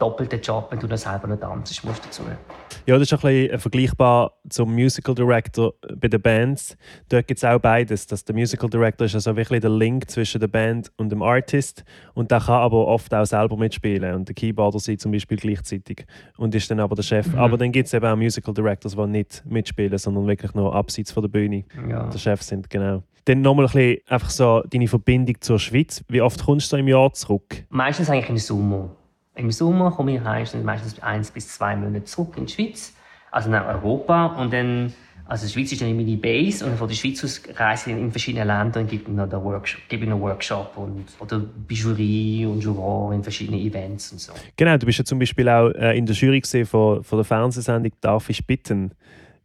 doppelter 0.02 0.38
Job, 0.38 0.68
wenn 0.72 0.80
du 0.80 0.88
das 0.88 1.04
selber 1.04 1.28
noch 1.28 1.39
tanzt, 1.39 1.84
musst 1.86 2.04
dazu. 2.04 2.24
Ja, 2.88 2.97
das 2.97 3.12
ist 3.12 3.14
ein 3.14 3.20
bisschen 3.20 3.60
vergleichbar 3.60 4.34
zum 4.49 4.74
Musical 4.74 5.14
Director 5.14 5.74
bei 5.95 6.08
den 6.08 6.22
Bands. 6.22 6.76
Dort 7.10 7.28
gibt 7.28 7.38
es 7.38 7.43
auch 7.43 7.60
beides. 7.60 8.08
Dass 8.08 8.26
der 8.26 8.34
Musical 8.34 8.70
Director 8.70 9.06
ist 9.06 9.14
also 9.14 9.36
wirklich 9.36 9.62
der 9.62 9.70
Link 9.70 10.10
zwischen 10.10 10.41
der 10.41 10.47
Band 10.47 10.91
und 10.97 11.10
dem 11.10 11.22
Artist 11.22 11.84
und 12.16 12.32
der 12.32 12.39
kann 12.39 12.56
aber 12.56 12.88
oft 12.88 13.14
auch 13.14 13.26
selber 13.26 13.56
mitspielen 13.56 14.16
und 14.16 14.28
der 14.28 14.36
Keyboarder 14.36 14.80
sie 14.80 14.97
zum 14.97 15.12
Beispiel 15.12 15.38
gleichzeitig 15.38 16.06
und 16.38 16.56
ist 16.56 16.72
dann 16.72 16.80
aber 16.80 16.95
der 16.95 17.04
Chef. 17.04 17.28
Mhm. 17.28 17.38
Aber 17.38 17.58
dann 17.58 17.72
gibt 17.72 17.88
es 17.88 17.93
eben 17.93 18.06
auch 18.06 18.16
Musical 18.16 18.54
Directors, 18.54 18.95
die 18.95 19.08
nicht 19.08 19.43
mitspielen, 19.45 19.97
sondern 19.97 20.26
wirklich 20.26 20.54
nur 20.56 20.74
abseits 20.74 21.12
von 21.12 21.22
der 21.22 21.30
Bühne 21.30 21.66
ja. 21.88 22.08
der 22.08 22.18
Chef 22.18 22.41
sind, 22.41 22.70
genau. 22.70 23.04
Dann 23.26 23.41
nochmal 23.41 23.66
ein 23.66 23.72
bisschen 23.72 23.97
einfach 24.08 24.32
so 24.32 24.64
deine 24.68 24.88
Verbindung 24.88 25.36
zur 25.41 25.60
Schweiz. 25.60 26.04
Wie 26.08 26.22
oft 26.22 26.43
kommst 26.43 26.72
du 26.74 26.78
im 26.78 26.88
Jahr 26.88 27.14
zurück? 27.14 27.66
Meistens 27.70 28.10
eigentlich 28.10 28.30
im 28.30 28.38
Sommer. 28.38 28.89
Im 29.42 29.50
Sommer 29.50 29.89
komme 29.89 30.16
ich 30.16 30.22
meistens, 30.22 30.64
meistens 30.64 31.02
eins 31.02 31.32
bis 31.32 31.48
zwei 31.48 31.76
Monate 31.76 32.04
zurück 32.04 32.36
in 32.38 32.46
die 32.46 32.54
Schweiz, 32.54 32.94
also 33.32 33.50
nach 33.50 33.66
Europa. 33.66 34.28
Und 34.39 34.54
dann, 34.54 34.94
also 35.26 35.48
die 35.48 35.52
Schweiz 35.52 35.72
ist 35.72 35.82
dann 35.82 35.96
meine 35.98 36.16
Base 36.16 36.64
und 36.64 36.78
von 36.78 36.88
der 36.88 36.94
Schweiz 36.94 37.24
aus 37.24 37.42
reise 37.56 37.89
ich 37.89 37.98
in 37.98 38.12
verschiedene 38.12 38.46
Länder 38.46 38.82
und 38.82 38.88
gebe 38.88 39.12
noch 39.12 39.24
einen 39.24 39.44
Workshop, 39.44 39.82
gebe 39.89 40.06
einen 40.06 40.22
Workshop 40.22 40.78
und, 40.78 41.06
oder 41.20 41.39
Bijouterie 41.39 42.46
und 42.46 42.60
Juror 42.60 43.14
in 43.14 43.24
verschiedenen 43.24 43.62
Events 43.62 44.12
und 44.12 44.22
so. 44.22 44.34
Genau, 44.56 44.78
du 44.78 44.86
bist 44.86 45.00
ja 45.00 45.06
zum 45.06 45.18
Beispiel 45.18 45.50
auch 45.50 45.70
äh, 45.72 45.98
in 45.98 46.06
der 46.06 46.16
Jury 46.16 46.44
von, 46.64 47.04
von 47.04 47.18
der 47.18 47.26
Fernsehsendung 47.26 47.94
«Darf 48.00 48.30
ich 48.30 48.46
bitten?» 48.46 48.92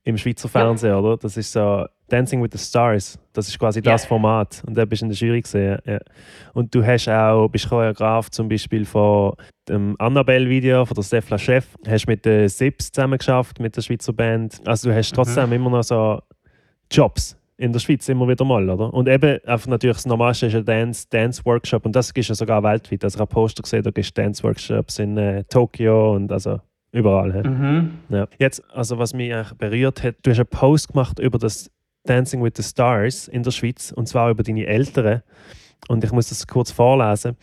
im 0.05 0.19
Schweizer 0.19 0.49
Fernsehen, 0.49 0.91
ja. 0.91 0.99
oder? 0.99 1.17
Das 1.17 1.37
ist 1.37 1.51
so 1.51 1.85
Dancing 2.09 2.43
with 2.43 2.51
the 2.53 2.59
Stars. 2.59 3.19
Das 3.33 3.49
ist 3.49 3.59
quasi 3.59 3.83
das 3.83 4.05
Format. 4.05 4.63
Und 4.67 4.77
da 4.77 4.85
bist 4.85 5.03
du 5.03 5.07
in 5.07 5.11
der 5.11 5.19
Jury 5.19 5.41
gesehen. 5.41 5.79
Ja. 5.85 5.99
Und 6.55 6.75
du 6.75 6.85
hast 6.85 7.09
auch, 7.09 7.49
bist 7.49 7.69
Choreograf 7.69 8.31
zum 8.31 8.49
Beispiel 8.49 8.85
von 8.85 9.35
dem 9.69 9.97
Annabelle-Video 9.99 10.85
von 10.85 10.95
der 10.95 11.03
Stefla 11.03 11.39
Chef. 11.39 11.67
Hast 11.87 12.07
mit 12.07 12.25
den 12.25 12.49
Sips 12.49 12.93
zusammen 12.93 13.19
geschafft, 13.19 13.59
mit 13.59 13.77
der 13.77 13.83
Schweizer 13.83 14.13
Band. 14.13 14.61
Also 14.67 14.89
du 14.89 14.95
hast 14.95 15.13
mhm. 15.13 15.17
trotzdem 15.17 15.47
mhm. 15.47 15.53
immer 15.53 15.71
noch 15.71 15.83
so 15.83 16.21
Jobs 16.91 17.37
in 17.59 17.73
der 17.73 17.81
Schweiz 17.81 18.09
immer 18.09 18.29
wieder 18.29 18.45
mal, 18.45 18.69
oder? 18.69 18.93
Und 18.93 19.09
eben 19.09 19.43
einfach 19.45 19.69
natürlich 19.69 19.97
das 19.97 20.07
Normalste 20.07 20.47
ist 20.47 20.55
ein 20.55 20.65
Dance, 20.65 21.07
Dance 21.09 21.43
Workshop 21.45 21.87
und 21.87 21.97
das 21.97 22.13
gibt 22.13 22.25
es 22.25 22.29
ja 22.29 22.35
sogar 22.35 22.63
weltweit. 22.63 23.03
Also 23.03 23.17
ich 23.17 23.21
habe 23.21 23.33
Poster 23.33 23.63
gesehen, 23.63 23.83
da 23.83 23.91
gibt 23.91 24.05
es 24.05 24.13
Dance 24.13 24.43
Workshops 24.43 24.99
in 24.99 25.17
äh, 25.17 25.43
Tokio 25.45 26.15
und 26.15 26.31
also 26.31 26.61
überall. 26.93 27.43
Mhm. 27.43 27.99
Ja. 28.11 28.27
Jetzt, 28.39 28.63
also 28.75 28.99
was 28.99 29.15
mich 29.15 29.33
eigentlich 29.33 29.57
berührt 29.57 30.03
hat, 30.03 30.17
du 30.23 30.31
hast 30.31 30.39
einen 30.39 30.49
Post 30.49 30.89
gemacht 30.89 31.19
über 31.19 31.39
das 31.39 31.71
Dancing 32.07 32.43
with 32.43 32.53
the 32.57 32.63
Stars 32.63 33.29
in 33.29 33.43
der 33.43 33.51
Schweiz 33.51 33.93
und 33.93 34.09
zwar 34.09 34.31
über 34.31 34.43
deine 34.43 34.67
Eltern. 34.67 35.23
Und 35.89 36.03
ich 36.05 36.13
muss 36.13 36.29
das 36.29 36.47
kurz 36.47 36.71
vorlesen. 36.71 37.37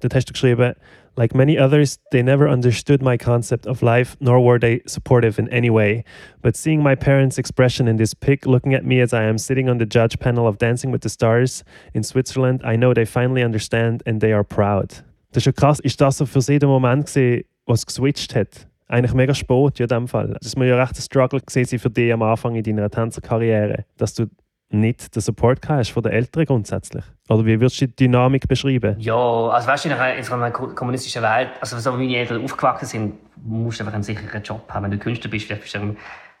Dort 0.00 0.14
hast 0.14 0.28
du 0.28 0.32
geschrieben, 0.32 0.74
Like 1.18 1.34
many 1.34 1.58
others, 1.58 1.98
they 2.10 2.22
never 2.22 2.46
understood 2.46 3.00
my 3.00 3.16
concept 3.16 3.66
of 3.66 3.80
life, 3.80 4.18
nor 4.20 4.38
were 4.38 4.58
they 4.58 4.82
supportive 4.86 5.38
in 5.38 5.48
any 5.48 5.70
way. 5.70 6.04
But 6.42 6.56
seeing 6.56 6.82
my 6.82 6.94
parents' 6.94 7.38
expression 7.38 7.88
in 7.88 7.96
this 7.96 8.12
pic, 8.12 8.44
looking 8.44 8.74
at 8.74 8.84
me 8.84 9.00
as 9.00 9.14
I 9.14 9.22
am 9.22 9.38
sitting 9.38 9.70
on 9.70 9.78
the 9.78 9.86
judge 9.86 10.18
panel 10.18 10.46
of 10.46 10.58
Dancing 10.58 10.92
with 10.92 11.00
the 11.00 11.08
Stars 11.08 11.64
in 11.94 12.02
Switzerland, 12.02 12.60
I 12.64 12.76
know 12.76 12.92
they 12.92 13.06
finally 13.06 13.42
understand 13.42 14.02
and 14.04 14.20
they 14.20 14.32
are 14.32 14.44
proud. 14.44 15.02
Das 15.32 15.38
ist 15.38 15.44
schon 15.44 15.54
krass. 15.54 15.80
Ist 15.80 16.02
das 16.02 16.18
so 16.18 16.26
für 16.26 16.42
sie 16.42 16.58
der 16.58 16.68
Moment 16.68 17.06
gewesen, 17.06 17.44
was 17.64 17.86
geswitcht 17.86 18.34
hat? 18.34 18.68
Eigentlich 18.88 19.14
mega 19.14 19.34
spät, 19.34 19.80
in 19.80 19.88
dem 19.88 20.06
Fall. 20.08 20.36
Das 20.40 20.56
war 20.56 20.64
ja 20.64 20.76
recht 20.76 20.96
ein 20.96 21.02
Struggle 21.02 21.40
gewesen 21.40 21.78
für 21.78 21.90
dich 21.90 22.12
am 22.12 22.22
Anfang 22.22 22.54
in 22.54 22.62
deiner 22.62 22.88
Tänzerkarriere, 22.88 23.84
dass 23.96 24.14
du 24.14 24.26
nicht 24.70 25.14
den 25.14 25.22
Support 25.22 25.68
hast 25.68 25.90
von 25.90 26.02
den 26.02 26.12
Eltern 26.12 26.44
grundsätzlich? 26.44 27.04
Oder 27.28 27.44
wie 27.44 27.60
würdest 27.60 27.80
du 27.80 27.86
die 27.86 27.96
Dynamik 27.96 28.48
beschreiben? 28.48 28.96
Ja, 28.98 29.14
also 29.14 29.68
weißt 29.68 29.84
du, 29.84 29.88
in 29.88 29.94
einer, 29.94 30.16
in 30.16 30.32
einer 30.32 30.50
kommunistischen 30.50 31.22
Welt, 31.22 31.50
also 31.60 31.78
so 31.78 31.98
wie 31.98 32.04
meine 32.04 32.16
Eltern 32.16 32.42
aufgewachsen 32.42 32.86
sind, 32.86 33.14
musst 33.44 33.78
du 33.78 33.84
einfach 33.84 33.94
einen 33.94 34.02
sicheren 34.02 34.42
Job 34.42 34.62
haben. 34.68 34.84
Wenn 34.84 34.90
du 34.90 34.98
Künstler 34.98 35.30
bist, 35.30 35.48
bist 35.48 35.74
du, 35.74 35.96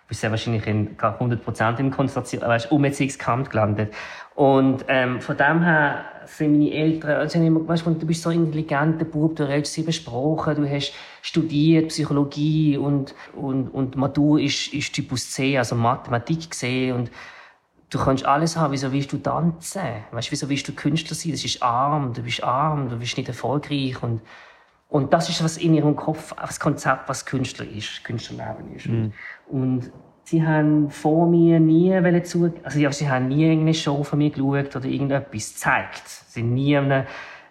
bist 0.08 0.24
du 0.24 0.30
wahrscheinlich 0.30 0.66
in 0.66 0.96
100% 0.96 1.78
in 1.78 1.90
Konzentration, 1.90 2.42
weißt, 2.42 2.70
Umerziehungskampf 2.72 3.48
gelandet. 3.48 3.94
Und 4.34 4.84
ähm, 4.88 5.20
von 5.20 5.36
dem 5.36 5.62
her 5.62 6.04
sind 6.26 6.52
meine 6.52 6.72
Eltern, 6.72 7.10
also 7.12 7.38
immer, 7.38 7.66
weißt, 7.66 7.86
du 7.86 8.06
bist 8.06 8.22
so 8.22 8.30
ein 8.30 8.44
intelligenter 8.44 9.04
Bub, 9.04 9.36
du 9.36 9.48
redest 9.48 9.74
sieben 9.74 9.92
Sprachen, 9.92 10.56
du 10.56 10.68
hast 10.68 10.92
studiert 11.22 11.88
Psychologie 11.88 12.76
und, 12.76 13.14
und, 13.34 13.68
und 13.68 13.96
Matur 13.96 14.40
ist, 14.40 14.72
ist 14.74 14.92
Typus 14.92 15.30
C, 15.30 15.56
also 15.56 15.74
Mathematik 15.74 16.50
gesehen 16.50 16.96
und 16.96 17.10
du 17.90 17.98
kannst 17.98 18.26
alles 18.26 18.56
haben, 18.56 18.72
wieso 18.72 18.92
willst 18.92 19.12
du 19.12 19.18
tanzen? 19.18 19.82
Weißt, 20.10 20.32
wieso 20.32 20.48
willst 20.48 20.68
du 20.68 20.72
Künstler 20.72 21.14
sein? 21.14 21.32
Das 21.32 21.44
ist 21.44 21.62
arm, 21.62 22.12
du 22.12 22.22
bist 22.22 22.42
arm, 22.42 22.88
du 22.88 22.96
bist 22.96 23.16
nicht 23.16 23.28
erfolgreich 23.28 24.02
und 24.02 24.20
und 24.88 25.12
das 25.12 25.28
ist 25.28 25.42
was 25.42 25.56
in 25.56 25.74
ihrem 25.74 25.96
Kopf, 25.96 26.32
das 26.40 26.60
Konzept, 26.60 27.08
was 27.08 27.26
Künstler 27.26 27.66
ist, 27.66 28.04
Künstlerleben 28.04 28.72
ist. 28.74 28.86
Mhm. 28.86 29.12
Und 29.48 29.92
sie 30.26 30.44
haben 30.44 30.90
vor 30.90 31.28
mir 31.28 31.60
nie 31.60 32.22
zu, 32.24 32.52
also 32.62 32.78
ja, 32.78 32.92
sie 32.92 33.08
haben 33.08 33.28
nie 33.28 33.44
irgendeine 33.44 33.74
Show 33.74 34.02
von 34.02 34.18
mir 34.18 34.30
geschaut 34.30 34.74
oder 34.74 34.84
irgendetwas 34.84 35.54
gezeigt. 35.54 36.02
Sie 36.06 36.40
sind 36.40 36.52
nie 36.52 36.76
an 36.76 36.90
einem, 36.90 37.06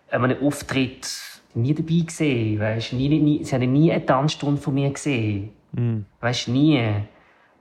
einem 0.09 0.43
Auftritt 0.43 1.07
nie 1.53 1.73
dabei 1.73 2.05
gesehen, 2.05 2.59
weißt, 2.59 2.93
nie, 2.93 3.07
nie, 3.07 3.43
sie 3.43 3.55
haben 3.55 3.71
nie 3.71 3.91
eine 3.91 4.05
Tanzstunde 4.05 4.61
von 4.61 4.73
mir 4.73 4.89
gesehen, 4.89 5.51
mhm. 5.71 6.05
weißt, 6.19 6.49
nie. 6.49 6.81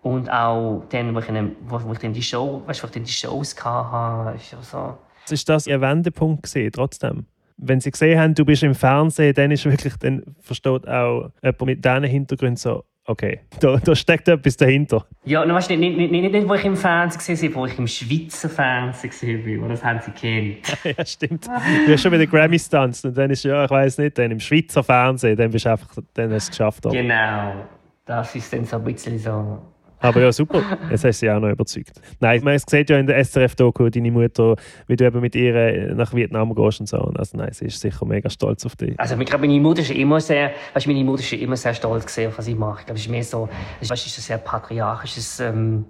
Und 0.02 0.28
auch 0.28 0.82
dann, 0.90 1.14
wo 1.14 1.20
ich, 1.20 1.26
dann, 1.26 1.52
wo, 1.66 1.80
wo 1.82 1.92
ich 1.92 1.98
dann 2.00 2.12
die 2.12 2.22
Show, 2.22 2.62
weißt, 2.66 2.82
wo 2.82 2.86
ich 2.88 2.92
dann 2.92 3.04
die 3.04 3.12
Shows 3.12 3.54
hatte, 3.64 4.36
ist 4.36 4.52
ja 4.52 4.58
so. 4.60 4.98
Ist 5.30 5.48
das 5.48 5.66
Ihr 5.66 5.80
Wendepunkt 5.80 6.42
gesehen, 6.42 6.72
trotzdem? 6.72 7.26
Wenn 7.56 7.80
Sie 7.80 7.92
gesehen 7.92 8.18
haben, 8.18 8.34
du 8.34 8.44
bist 8.44 8.64
im 8.64 8.74
Fernsehen, 8.74 9.32
dann 9.32 9.52
ist 9.52 9.64
wirklich, 9.64 9.96
dann 9.96 10.22
versteht 10.40 10.88
auch 10.88 11.30
jemand 11.40 11.62
mit 11.62 11.84
diesen 11.84 12.04
Hintergrund 12.04 12.58
so, 12.58 12.84
okay, 13.06 13.40
da, 13.60 13.76
da 13.76 13.94
steckt 13.94 14.28
etwas 14.28 14.56
dahinter. 14.56 15.06
Ja, 15.24 15.42
und 15.42 15.52
weißt, 15.52 15.70
nicht, 15.70 15.80
nicht, 15.80 16.10
nicht, 16.10 16.32
nicht, 16.32 16.48
wo 16.48 16.54
ich 16.54 16.64
im 16.64 16.76
Fernsehen 16.76 17.18
gesehen 17.18 17.54
wo 17.54 17.66
ich 17.66 17.78
im 17.78 17.86
Schweizer 17.86 18.48
Fernsehen 18.48 19.10
gesehen 19.10 19.44
bin, 19.44 19.68
das 19.68 19.84
haben 19.84 20.00
sie 20.00 20.10
kennt. 20.12 20.58
ja, 20.98 21.04
stimmt. 21.04 21.46
Du 21.46 21.92
hast 21.92 22.02
schon 22.02 22.10
mit 22.10 22.20
den 22.20 22.30
Grammys 22.30 22.68
tanzt 22.68 23.04
und 23.04 23.16
dann 23.16 23.30
ist 23.30 23.44
ja, 23.44 23.64
ich 23.64 23.70
weiß 23.70 23.98
nicht, 23.98 24.18
dann 24.18 24.30
im 24.30 24.40
Schweizer 24.40 24.82
Fernsehen, 24.82 25.36
dann 25.36 25.50
bist 25.50 25.64
du 25.66 25.70
einfach, 25.70 25.88
dann 26.14 26.32
hast 26.32 26.48
du 26.48 26.50
es 26.50 26.50
geschafft. 26.50 26.86
Oder? 26.86 26.94
Genau, 26.94 27.66
das 28.04 28.34
ist 28.34 28.52
dann 28.52 28.64
so 28.64 28.76
ein 28.76 28.84
bisschen 28.84 29.18
so 29.18 29.62
aber 30.04 30.20
ja, 30.20 30.32
super. 30.32 30.62
Jetzt 30.90 31.04
hast 31.04 31.22
du 31.22 31.26
sie 31.26 31.30
auch 31.30 31.40
noch 31.40 31.48
überzeugt. 31.48 32.00
Nein, 32.20 32.44
man 32.44 32.58
sieht 32.58 32.90
ja 32.90 32.98
in 32.98 33.06
der 33.06 33.24
SRF-Doku 33.24 33.88
deine 33.88 34.10
Mutter, 34.10 34.56
wie 34.86 34.96
du 34.96 35.04
eben 35.06 35.20
mit 35.20 35.34
ihr 35.34 35.94
nach 35.94 36.12
Vietnam 36.12 36.54
gehst 36.54 36.80
und 36.80 36.88
so. 36.88 36.98
Also 36.98 37.38
nein, 37.38 37.48
sie 37.52 37.66
ist 37.66 37.80
sicher 37.80 38.04
mega 38.04 38.28
stolz 38.28 38.66
auf 38.66 38.76
dich. 38.76 39.00
Also 39.00 39.16
ich 39.18 39.26
glaube, 39.26 39.46
meine 39.46 39.60
Mutter 39.60 39.80
ist 39.80 39.90
immer 39.90 40.20
sehr, 40.20 40.52
weißt, 40.74 40.86
meine 40.86 41.02
Mutter 41.04 41.22
ist 41.22 41.32
immer 41.32 41.56
sehr 41.56 41.72
stolz 41.72 42.04
gesehen, 42.04 42.28
auf 42.28 42.38
was 42.38 42.46
ich 42.46 42.56
mache. 42.56 42.80
Ich 42.80 42.86
glaube, 42.86 42.98
es 42.98 43.06
ist 43.06 43.10
mehr 43.10 43.24
so, 43.24 43.48
weißt, 43.80 44.06
ist 44.06 44.18
ein 44.18 44.22
sehr 44.22 44.38
patriarchisches 44.38 45.40
ähm, 45.40 45.86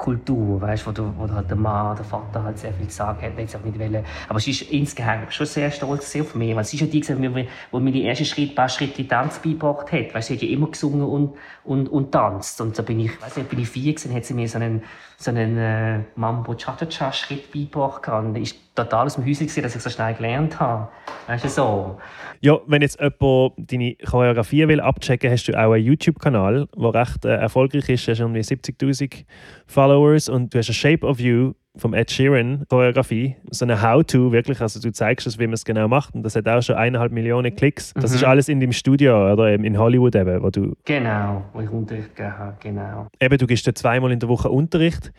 Kultur, 0.00 0.62
weißt, 0.62 0.86
wo, 0.86 0.92
du, 0.92 1.12
wo 1.18 1.30
halt 1.30 1.50
der 1.50 1.58
Mann, 1.58 1.94
der 1.94 2.06
Vater 2.06 2.42
halt 2.42 2.58
sehr 2.58 2.72
viel 2.72 2.88
sagen 2.88 3.20
hat, 3.20 3.36
nicht 3.36 3.64
nicht 3.64 3.78
wollen. 3.78 4.02
Aber 4.30 4.40
sie 4.40 4.52
ist 4.52 4.62
insgeheim 4.62 5.30
schon 5.30 5.44
sehr 5.44 5.70
stolz 5.70 6.16
auf 6.16 6.34
mich, 6.34 6.56
weil 6.56 6.64
sie 6.64 6.76
ist 6.76 6.80
ja 6.80 6.86
die, 6.86 7.00
die 7.00 7.48
wo 7.70 7.80
mir 7.80 7.92
die 7.92 8.06
ersten 8.06 8.24
Schritt, 8.24 8.54
paar 8.54 8.70
Schritte 8.70 9.06
Tanz 9.06 9.40
beigebracht 9.40 9.92
hat, 9.92 10.14
weil 10.14 10.22
sie 10.22 10.34
hat 10.34 10.42
ja 10.42 10.48
immer 10.48 10.68
gesungen 10.68 11.02
und, 11.02 11.34
und, 11.64 11.88
und 11.90 12.12
tanzt. 12.12 12.62
Und 12.62 12.78
da 12.78 12.82
bin 12.82 12.98
ich, 12.98 13.20
weiß 13.20 13.36
nicht, 13.36 13.50
bin 13.50 13.58
ich 13.58 13.68
vier 13.68 13.92
gewesen, 13.92 14.14
hat 14.14 14.24
sie 14.24 14.32
mir 14.32 14.48
so 14.48 14.56
einen, 14.56 14.82
so 15.18 15.30
einen 15.32 15.58
äh, 15.58 15.98
Mambo 16.16 16.54
Cha-Cha-Cha 16.54 17.12
Schritt 17.12 17.52
beigebracht. 17.52 18.08
Und 18.08 18.36
ist 18.36 18.56
total 18.84 19.06
aus 19.06 19.14
dem 19.14 19.24
Häuschen 19.24 19.46
gesehen, 19.46 19.62
dass 19.62 19.74
ich 19.74 19.82
so 19.82 19.90
schnell 19.90 20.14
gelernt 20.14 20.58
habe. 20.58 20.88
Weißt 21.26 21.44
du, 21.44 21.48
so. 21.48 22.00
Ja, 22.40 22.58
wenn 22.66 22.82
jetzt 22.82 23.00
jemand 23.00 23.54
deine 23.58 23.94
Choreografie 23.96 24.66
will 24.68 24.80
abchecken, 24.80 25.30
hast 25.30 25.46
du 25.46 25.54
auch 25.54 25.72
einen 25.72 25.84
YouTube-Kanal, 25.84 26.68
der 26.76 26.94
recht 26.94 27.24
äh, 27.24 27.36
erfolgreich 27.36 27.88
ist. 27.88 28.06
Du 28.06 28.12
hast 28.12 28.20
irgendwie 28.20 28.40
70'000 28.40 29.24
Followers 29.66 30.28
und 30.28 30.54
du 30.54 30.58
hast 30.58 30.68
eine 30.68 30.74
Shape 30.74 31.06
of 31.06 31.20
You 31.20 31.52
vom 31.76 31.94
Ed 31.94 32.10
Sheeran 32.10 32.64
Choreografie, 32.68 33.36
so 33.50 33.64
eine 33.64 33.80
How-To 33.80 34.32
wirklich, 34.32 34.60
also 34.60 34.80
du 34.80 34.92
zeigst 34.92 35.26
es, 35.26 35.38
wie 35.38 35.46
man 35.46 35.54
es 35.54 35.64
genau 35.64 35.86
macht 35.88 36.14
und 36.14 36.22
das 36.22 36.34
hat 36.34 36.48
auch 36.48 36.62
schon 36.62 36.76
eineinhalb 36.76 37.12
Millionen 37.12 37.54
Klicks. 37.54 37.94
Das 37.94 38.10
mhm. 38.10 38.16
ist 38.16 38.24
alles 38.24 38.48
in 38.48 38.60
deinem 38.60 38.72
Studio 38.72 39.32
oder 39.32 39.52
in 39.52 39.78
Hollywood 39.78 40.16
eben, 40.16 40.42
wo 40.42 40.50
du... 40.50 40.74
Genau, 40.84 41.44
wo 41.52 41.60
ich 41.60 41.70
Unterricht 41.70 42.14
gegeben 42.14 42.38
habe, 42.38 42.56
genau. 42.60 43.06
Eben, 43.20 43.38
du 43.38 43.46
gibst 43.46 43.66
da 43.66 43.74
zweimal 43.74 44.10
in 44.10 44.18
der 44.18 44.28
Woche 44.28 44.50
Unterricht. 44.50 45.12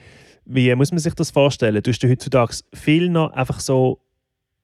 Wie 0.46 0.74
muss 0.76 0.92
man 0.92 1.00
sich 1.00 1.14
das 1.14 1.32
vorstellen? 1.32 1.82
Du 1.84 1.92
hast 1.92 2.04
heutzutage 2.04 2.56
viel 2.74 3.10
noch 3.10 3.32
einfach 3.34 3.60
so 3.60 4.02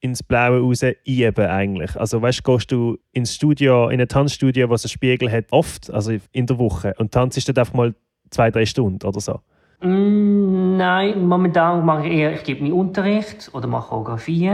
ins 0.00 0.22
Blaue 0.22 0.60
raus 0.60 0.82
einüben 0.82 1.46
eigentlich. 1.46 1.96
Also 1.96 2.22
weißt, 2.22 2.44
gehst 2.44 2.70
du 2.70 2.98
ins 3.12 3.34
Studio, 3.34 3.88
in 3.88 4.00
ein 4.00 4.08
Tanzstudio, 4.08 4.70
was 4.70 4.84
einen 4.84 4.90
Spiegel 4.90 5.30
hat, 5.30 5.46
oft, 5.50 5.90
also 5.92 6.12
in 6.32 6.46
der 6.46 6.58
Woche 6.58 6.94
und 6.98 7.12
tanzt 7.12 7.48
dort 7.48 7.58
einfach 7.58 7.74
mal 7.74 7.94
zwei, 8.30 8.50
drei 8.50 8.66
Stunden 8.66 9.04
oder 9.06 9.20
so? 9.20 9.40
Mm, 9.80 10.76
nein, 10.76 11.26
momentan 11.26 11.84
mache 11.84 12.06
ich 12.06 12.12
eher, 12.14 12.32
ich 12.32 12.44
gebe 12.44 12.62
mir 12.62 12.74
Unterricht 12.74 13.50
oder 13.52 13.66
mache 13.66 13.88
Choreografie 13.88 14.52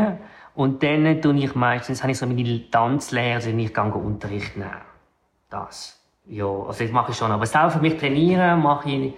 und 0.55 0.83
dann 0.83 1.21
tue 1.21 1.37
ich 1.37 1.55
meistens, 1.55 2.03
habe 2.03 2.13
ich 2.13 2.19
so 2.19 2.27
meine 2.27 2.71
Tanzlehre, 2.71 3.35
also 3.35 3.51
ich 3.51 3.75
gehe 3.75 3.85
Unterricht 3.85 4.57
nehmen. 4.57 4.71
Das. 5.51 6.01
Ja, 6.27 6.47
also 6.47 6.85
das 6.85 6.93
mache 6.93 7.11
ich 7.11 7.19
schon. 7.19 7.31
Aber 7.31 7.45
selber 7.45 7.71
für 7.71 7.81
mich 7.81 7.99
trainieren 7.99 8.63
mache 8.63 8.91
ich 8.91 9.15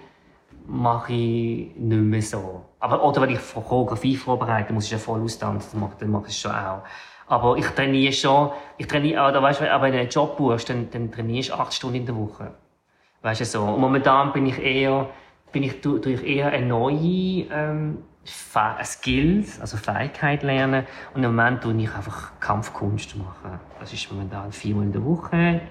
mache 0.67 1.13
ich 1.13 1.75
nicht 1.75 2.01
mehr 2.01 2.21
so. 2.21 2.65
Aber, 2.79 3.03
oder 3.03 3.21
wenn 3.21 3.31
ich 3.31 3.39
Choreografie 3.53 4.15
vorbereite, 4.15 4.73
muss 4.73 4.85
ich 4.85 4.91
ja 4.91 4.97
voll 4.97 5.21
austanzen, 5.21 5.81
dann 5.99 6.11
mache, 6.11 6.25
ich 6.27 6.33
es 6.33 6.39
schon 6.39 6.51
auch. 6.51 6.83
Aber 7.27 7.57
ich 7.57 7.65
trainiere 7.67 8.13
schon, 8.13 8.51
ich 8.77 8.87
trainiere, 8.87 9.27
oder 9.27 9.41
weißt 9.41 9.61
du, 9.61 9.63
wenn 9.63 9.91
du 9.91 9.99
einen 9.99 10.09
Job 10.09 10.37
buchst, 10.37 10.69
dann, 10.69 10.89
dann 10.91 11.11
trainierst 11.11 11.49
du 11.49 11.53
acht 11.53 11.73
Stunden 11.73 11.97
in 11.97 12.05
der 12.05 12.15
Woche. 12.15 12.51
Weißt 13.21 13.41
du 13.41 13.45
so. 13.45 13.63
Und 13.63 13.81
momentan 13.81 14.31
bin 14.31 14.45
ich 14.45 14.59
eher, 14.59 15.09
bin 15.51 15.63
ich 15.63 15.81
durch 15.81 16.23
eher 16.23 16.47
eine 16.47 16.65
neue, 16.65 17.45
ähm, 17.51 18.03
Skills, 18.83 19.59
also 19.61 19.77
Fähigkeit 19.77 20.43
lernen. 20.43 20.85
Und 21.13 21.23
im 21.23 21.35
Moment 21.35 21.61
tue 21.61 21.73
ich 21.75 21.93
einfach 21.93 22.39
Kampfkunst 22.39 23.15
machen. 23.15 23.59
Das 23.79 23.93
ist 23.93 24.11
momentan 24.11 24.51
viermal 24.51 24.83
in 24.83 24.91
der 24.91 25.03
Woche. 25.03 25.61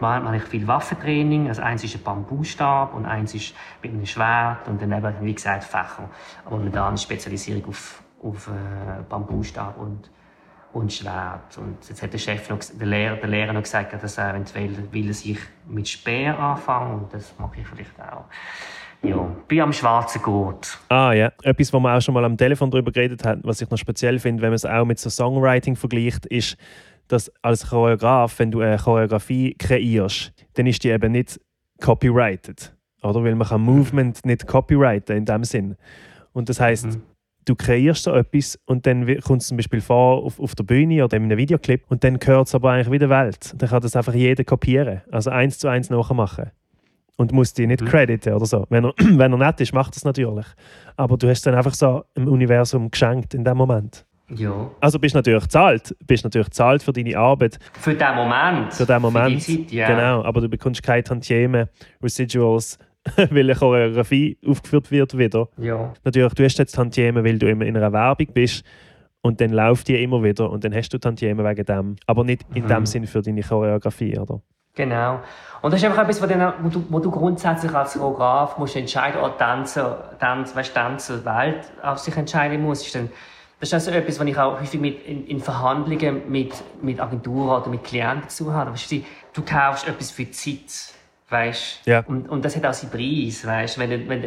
Mache 0.00 0.36
ich 0.36 0.42
viel 0.44 0.66
Waffentraining. 0.66 1.48
Also 1.48 1.62
eins 1.62 1.84
ist 1.84 1.96
ein 1.96 2.02
Bambustab 2.02 2.94
und 2.94 3.06
eins 3.06 3.34
ist 3.34 3.54
mit 3.82 3.92
einem 3.92 4.06
Schwert 4.06 4.68
und 4.68 4.80
dann 4.80 4.92
eben, 4.92 5.14
wie 5.22 5.34
gesagt, 5.34 5.64
Fächer. 5.64 6.08
Aber 6.44 6.56
momentan 6.56 6.94
ist 6.94 7.02
Spezialisierung 7.02 7.66
auf, 7.68 8.02
auf 8.22 8.48
äh, 8.48 9.14
und, 9.78 10.10
und 10.72 10.92
Schwert. 10.92 11.58
Und 11.58 11.76
jetzt 11.88 12.02
hat 12.02 12.12
der 12.12 12.18
Chef 12.18 12.48
noch, 12.50 12.58
der 12.58 12.86
Lehrer, 12.86 13.16
der 13.16 13.28
Lehrer 13.28 13.52
noch 13.52 13.62
gesagt, 13.62 13.92
dass 13.92 14.18
er 14.18 14.30
eventuell 14.30 14.70
will, 14.92 15.08
dass 15.08 15.24
ich 15.24 15.38
mit 15.68 15.88
Speer 15.88 16.38
anfange 16.38 16.94
und 16.94 17.12
das 17.12 17.34
mache 17.38 17.60
ich 17.60 17.66
vielleicht 17.66 18.00
auch. 18.00 18.24
Ja, 19.02 19.16
bin 19.48 19.60
am 19.62 19.72
schwarzen 19.72 20.20
Gurt. 20.20 20.78
Ah 20.90 21.12
ja, 21.12 21.32
etwas, 21.42 21.72
wo 21.72 21.80
man 21.80 21.96
auch 21.96 22.02
schon 22.02 22.12
mal 22.12 22.24
am 22.24 22.36
Telefon 22.36 22.70
darüber 22.70 22.92
geredet 22.92 23.24
hat, 23.24 23.38
was 23.44 23.62
ich 23.62 23.70
noch 23.70 23.78
speziell 23.78 24.18
finde, 24.18 24.42
wenn 24.42 24.50
man 24.50 24.56
es 24.56 24.66
auch 24.66 24.84
mit 24.84 24.98
so 24.98 25.08
Songwriting 25.08 25.74
vergleicht, 25.74 26.26
ist, 26.26 26.58
dass 27.12 27.30
als 27.42 27.68
Choreograf, 27.70 28.38
wenn 28.38 28.50
du 28.50 28.60
eine 28.60 28.76
Choreografie 28.78 29.54
kreierst, 29.58 30.32
dann 30.54 30.66
ist 30.66 30.82
die 30.84 30.90
eben 30.90 31.12
nicht 31.12 31.40
copyrighted. 31.80 32.74
oder? 33.02 33.24
Weil 33.24 33.34
man 33.34 33.48
kann 33.48 33.62
Movement 33.62 34.24
nicht 34.26 34.46
copyrighten 34.46 35.16
in 35.16 35.24
dem 35.24 35.44
Sinn. 35.44 35.76
Und 36.32 36.48
das 36.48 36.60
heißt, 36.60 36.86
Mhm. 36.86 37.02
du 37.46 37.54
kreierst 37.56 38.04
so 38.04 38.12
etwas 38.14 38.58
und 38.66 38.86
dann 38.86 39.06
kommt 39.22 39.40
es 39.42 39.48
zum 39.48 39.56
Beispiel 39.56 39.80
vor 39.80 40.22
auf, 40.24 40.38
auf 40.38 40.54
der 40.54 40.64
Bühne 40.64 41.02
oder 41.04 41.16
in 41.16 41.24
einem 41.24 41.38
Videoclip 41.38 41.84
und 41.88 42.04
dann 42.04 42.18
gehört 42.18 42.46
es 42.48 42.54
aber 42.54 42.70
eigentlich 42.72 42.90
wieder 42.90 43.08
der 43.08 43.24
Welt. 43.24 43.54
Dann 43.56 43.68
kann 43.70 43.80
das 43.80 43.96
einfach 43.96 44.14
jeder 44.14 44.44
kopieren, 44.44 45.00
also 45.10 45.30
eins 45.30 45.58
zu 45.58 45.68
eins 45.68 45.90
nachmachen. 45.90 46.50
Und 47.16 47.32
muss 47.32 47.52
die 47.52 47.66
nicht 47.66 47.82
Mhm. 47.82 47.86
crediten 47.86 48.32
oder 48.32 48.46
so. 48.46 48.66
Wenn 48.70 48.84
er, 48.84 48.94
wenn 48.98 49.32
er 49.32 49.38
nett 49.38 49.60
ist, 49.60 49.74
macht 49.74 49.94
das 49.96 50.04
natürlich. 50.04 50.46
Aber 50.96 51.16
du 51.18 51.28
hast 51.28 51.46
dann 51.46 51.54
einfach 51.54 51.74
so 51.74 52.04
im 52.14 52.28
Universum 52.28 52.90
geschenkt 52.90 53.34
in 53.34 53.44
dem 53.44 53.56
Moment. 53.58 54.06
Ja. 54.34 54.70
Also 54.80 54.98
bist 54.98 55.14
natürlich 55.14 55.46
zahlt, 55.48 55.94
bist 56.06 56.24
natürlich 56.24 56.50
zahlt 56.50 56.82
für 56.82 56.92
deine 56.92 57.16
Arbeit, 57.16 57.58
Für 57.74 57.94
den 57.94 58.14
Moment. 58.14 58.72
für 58.72 58.86
den 58.86 59.02
Moment. 59.02 59.42
Für 59.42 59.56
Zeit, 59.58 59.72
ja. 59.72 59.86
Genau, 59.88 60.24
aber 60.24 60.40
du 60.40 60.48
bekommst 60.48 60.82
keine 60.82 61.02
Tantieme, 61.02 61.68
Residuals, 62.02 62.78
weil 63.16 63.30
eine 63.50 63.54
Choreografie 63.54 64.38
aufgeführt 64.46 64.90
wird 64.90 65.16
wieder. 65.18 65.48
Ja. 65.56 65.92
Natürlich, 66.04 66.34
du 66.34 66.44
hast 66.44 66.58
jetzt 66.58 66.74
Tantieme, 66.74 67.24
weil 67.24 67.38
du 67.38 67.48
immer 67.50 67.64
in 67.64 67.76
einer 67.76 67.92
Werbung 67.92 68.28
bist 68.34 68.64
und 69.22 69.40
dann 69.40 69.50
läuft 69.50 69.88
die 69.88 70.02
immer 70.02 70.22
wieder 70.22 70.50
und 70.50 70.64
dann 70.64 70.74
hast 70.74 70.90
du 70.90 70.98
Tantieme 70.98 71.44
wegen 71.44 71.64
dem. 71.64 71.96
Aber 72.06 72.24
nicht 72.24 72.42
in 72.54 72.64
Mhm. 72.64 72.68
dem 72.68 72.86
Sinn 72.86 73.06
für 73.06 73.22
deine 73.22 73.42
Choreografie, 73.42 74.18
oder? 74.18 74.40
Genau. 74.74 75.20
Und 75.62 75.72
das 75.72 75.80
ist 75.80 75.86
einfach 75.86 76.04
etwas, 76.04 76.22
wo, 76.22 76.26
dann, 76.26 76.52
wo, 76.62 76.68
du, 76.68 76.84
wo 76.88 77.00
du 77.00 77.10
grundsätzlich 77.10 77.74
als 77.74 77.94
Choreograf 77.94 78.56
musst 78.56 78.76
entscheiden, 78.76 79.20
oder 79.20 79.36
Tänzer, 79.36 80.16
Tänzer, 80.20 80.54
weißt, 80.56 80.72
Tänzer, 80.74 81.24
Welt 81.24 81.70
auf 81.82 81.98
sich 81.98 82.16
entscheiden 82.16 82.62
muss. 82.62 82.86
Ist 82.86 82.94
dann, 82.94 83.10
das 83.60 83.68
ist 83.68 83.74
also 83.74 83.90
etwas, 83.90 84.18
was 84.18 84.26
ich 84.26 84.38
auch 84.38 84.58
häufig 84.58 84.80
mit, 84.80 85.06
in, 85.06 85.26
in 85.26 85.40
Verhandlungen 85.40 86.30
mit, 86.30 86.54
mit 86.82 86.98
Agenturen 86.98 87.60
oder 87.60 87.68
mit 87.68 87.84
Klienten 87.84 88.28
zu 88.30 88.52
habe. 88.52 88.72
Weißt, 88.72 88.90
du, 88.90 89.04
du 89.34 89.42
kaufst 89.42 89.86
etwas 89.86 90.10
für 90.10 90.30
Zeit. 90.30 90.94
Weißt? 91.28 91.86
Ja. 91.86 92.02
Und, 92.06 92.28
und 92.28 92.44
das 92.44 92.56
hat 92.56 92.66
auch 92.66 92.72
seinen 92.72 92.90
Preis, 92.90 93.46
weißt? 93.46 93.78
Wenn, 93.78 94.08
wenn, 94.08 94.22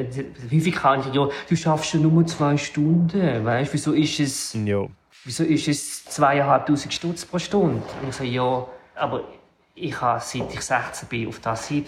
häufig 0.51 0.75
kann 0.75 1.01
ich, 1.01 1.13
ja, 1.13 1.27
du 1.49 1.55
schaffst 1.55 1.89
schon 1.89 2.03
nur 2.03 2.25
zwei 2.27 2.55
Stunden, 2.55 3.43
weißt? 3.43 3.73
Wieso 3.73 3.91
ist 3.91 4.19
es, 4.19 4.53
Ja. 4.53 4.85
wieso 5.25 5.43
ist 5.43 5.67
es 5.67 6.05
zweieinhalbtausend 6.05 6.93
Stutz 6.93 7.25
pro 7.25 7.39
Stunde? 7.39 7.81
Und 8.01 8.09
ich 8.09 8.15
so, 8.15 8.23
ja, 8.23 8.65
aber 8.95 9.23
ich 9.75 9.99
habe, 9.99 10.21
seit 10.23 10.53
ich 10.53 10.61
16 10.61 11.09
bin, 11.09 11.27
auf 11.27 11.39
das, 11.39 11.69
ich 11.71 11.85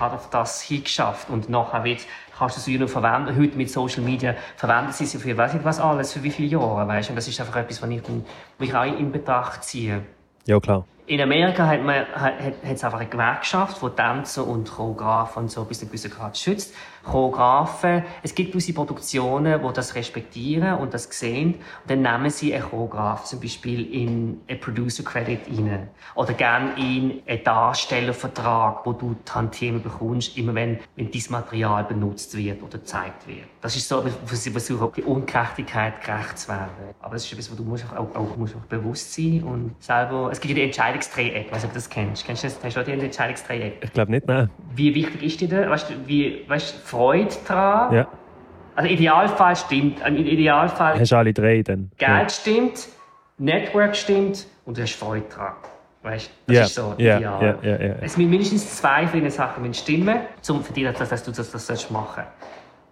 habe 0.00 0.16
auf 0.16 0.28
das 0.30 0.60
hingeschafft. 0.60 1.30
Und 1.30 1.48
nachher 1.48 1.84
wird, 1.84 2.00
kannst 2.38 2.56
du 2.56 2.60
es 2.60 2.66
wieder 2.66 2.84
noch 2.84 2.90
verwenden. 2.90 3.36
Heute 3.36 3.56
mit 3.56 3.70
Social 3.70 4.02
Media 4.02 4.34
verwenden 4.56 4.92
sie 4.92 5.04
es 5.04 5.20
für, 5.20 5.36
weiß 5.36 5.54
nicht 5.54 5.64
was 5.64 5.80
alles, 5.80 6.12
für 6.12 6.22
wie 6.22 6.30
viele 6.30 6.48
Jahre, 6.48 6.86
weißt? 6.86 7.10
Und 7.10 7.16
das 7.16 7.26
ist 7.28 7.40
einfach 7.40 7.56
etwas, 7.56 7.82
was 7.82 7.90
ich, 7.90 8.02
dann- 8.02 8.24
was 8.58 8.68
ich 8.68 8.74
auch 8.74 8.84
in 8.84 9.10
Betracht 9.12 9.64
ziehe. 9.64 10.02
Ja, 10.46 10.58
klar. 10.60 10.84
In 11.06 11.20
Amerika 11.22 11.66
hat 11.66 11.82
man 11.82 12.00
hat, 12.14 12.38
hat, 12.38 12.38
hat 12.38 12.54
es 12.62 12.84
einfach 12.84 13.00
eine 13.00 13.08
Gewerkschaft, 13.08 13.80
die 13.82 13.88
Tänzer 13.90 14.46
und 14.46 14.70
Choreografen 14.70 15.44
und 15.44 15.50
so 15.50 15.64
bis 15.64 15.78
zu 15.78 15.84
einem 15.84 15.90
gewissen 15.90 16.10
Grad 16.10 16.36
schützt. 16.36 16.74
Choreografen, 17.08 18.04
es 18.22 18.34
gibt 18.34 18.52
gewisse 18.52 18.72
Produktionen, 18.72 19.60
die 19.60 19.72
das 19.72 19.94
respektieren 19.94 20.78
und 20.78 20.94
das 20.94 21.04
sehen. 21.10 21.54
Und 21.54 21.90
dann 21.90 22.02
nehmen 22.02 22.30
sie 22.30 22.54
einen 22.54 22.64
Choreograf 22.64 23.24
zum 23.24 23.40
Beispiel 23.40 23.92
in 23.92 24.40
einen 24.48 24.60
Producer 24.60 25.02
Credit 25.02 25.40
rein. 25.48 25.88
Oder 26.14 26.34
gerne 26.34 26.72
in 26.76 27.22
einen 27.26 27.44
Darstellervertrag, 27.44 28.84
wo 28.84 28.92
du 28.92 29.16
Tantiemen 29.24 29.82
bekommst, 29.82 30.36
immer 30.36 30.54
wenn, 30.54 30.78
wenn 30.96 31.10
dein 31.10 31.22
Material 31.30 31.84
benutzt 31.84 32.36
wird 32.36 32.62
oder 32.62 32.78
gezeigt 32.78 33.26
wird. 33.26 33.46
Das 33.60 33.74
ist 33.74 33.88
so, 33.88 34.04
was 34.04 34.44
sie 34.44 34.50
versuchen, 34.50 34.92
die 34.96 35.02
Ungerechtigkeit 35.02 36.04
gerecht 36.04 36.38
zu 36.38 36.48
werden. 36.48 36.68
Aber 37.00 37.14
das 37.14 37.24
ist 37.24 37.32
etwas, 37.32 37.50
wo 37.50 37.56
du 37.56 37.64
musst 37.64 37.84
auch, 37.92 38.14
auch, 38.14 38.36
musst 38.36 38.54
auch 38.54 38.60
bewusst 38.60 39.14
sein 39.14 39.42
und 39.42 39.74
selber, 39.80 40.30
es 40.30 40.40
gibt 40.40 40.50
ja 40.50 40.54
die 40.56 40.62
Entscheidungsdreieck, 40.62 41.46
ich 41.46 41.52
weiß 41.52 41.62
nicht, 41.62 41.64
ob 41.64 41.70
du 41.70 41.74
das 41.74 41.90
kennst. 41.90 42.24
Kennst 42.24 42.44
du 42.44 42.48
das? 42.48 42.58
Hast 42.62 42.76
du 42.76 42.80
auch 42.80 42.84
die 42.84 42.92
Entscheidungsdreieck? 42.92 43.78
Ich 43.80 43.92
glaube 43.92 44.10
nicht, 44.10 44.26
nein. 44.26 44.50
Wie 44.74 44.94
wichtig 44.94 45.22
ist 45.22 45.40
dir 45.40 45.48
das? 45.48 45.68
Weißt 45.68 45.90
du, 45.90 45.94
wie, 46.06 46.44
weißt 46.48 46.74
du, 46.74 46.78
Freude 46.98 47.28
daran? 47.46 47.94
Ja. 47.94 48.08
Also 48.74 48.90
Idealfall 48.90 49.54
stimmt, 49.56 50.00
im 50.04 50.16
Idealfall 50.16 50.98
Hast 50.98 51.12
alle 51.12 51.32
drei 51.32 51.62
dann. 51.62 51.90
Geld 51.96 52.32
stimmt, 52.32 52.88
Network 53.38 53.94
stimmt 53.94 54.46
und 54.64 54.76
du 54.76 54.82
hast 54.82 54.94
Freude 54.94 55.26
daran. 55.30 55.54
Weißt 56.02 56.28
du, 56.28 56.32
das 56.52 56.56
Ja. 56.56 56.62
ist 56.64 56.74
so 56.74 56.94
Ja, 56.98 57.16
ideal. 57.18 57.58
ja, 57.62 57.70
ja, 57.70 57.86
ja. 57.86 57.94
Es 58.00 58.16
müssen 58.16 58.30
mindestens 58.30 58.76
zwei 58.76 59.04
diesen 59.04 59.30
Sachen 59.30 59.62
müssen 59.62 59.74
stimmen, 59.74 60.18
um 60.48 60.62
für 60.64 60.72
dich, 60.72 60.84
dass, 60.92 61.08
dass 61.08 61.22
du 61.22 61.30
das, 61.30 61.50
das 61.52 61.66
sollst 61.68 61.90
machen 61.92 62.24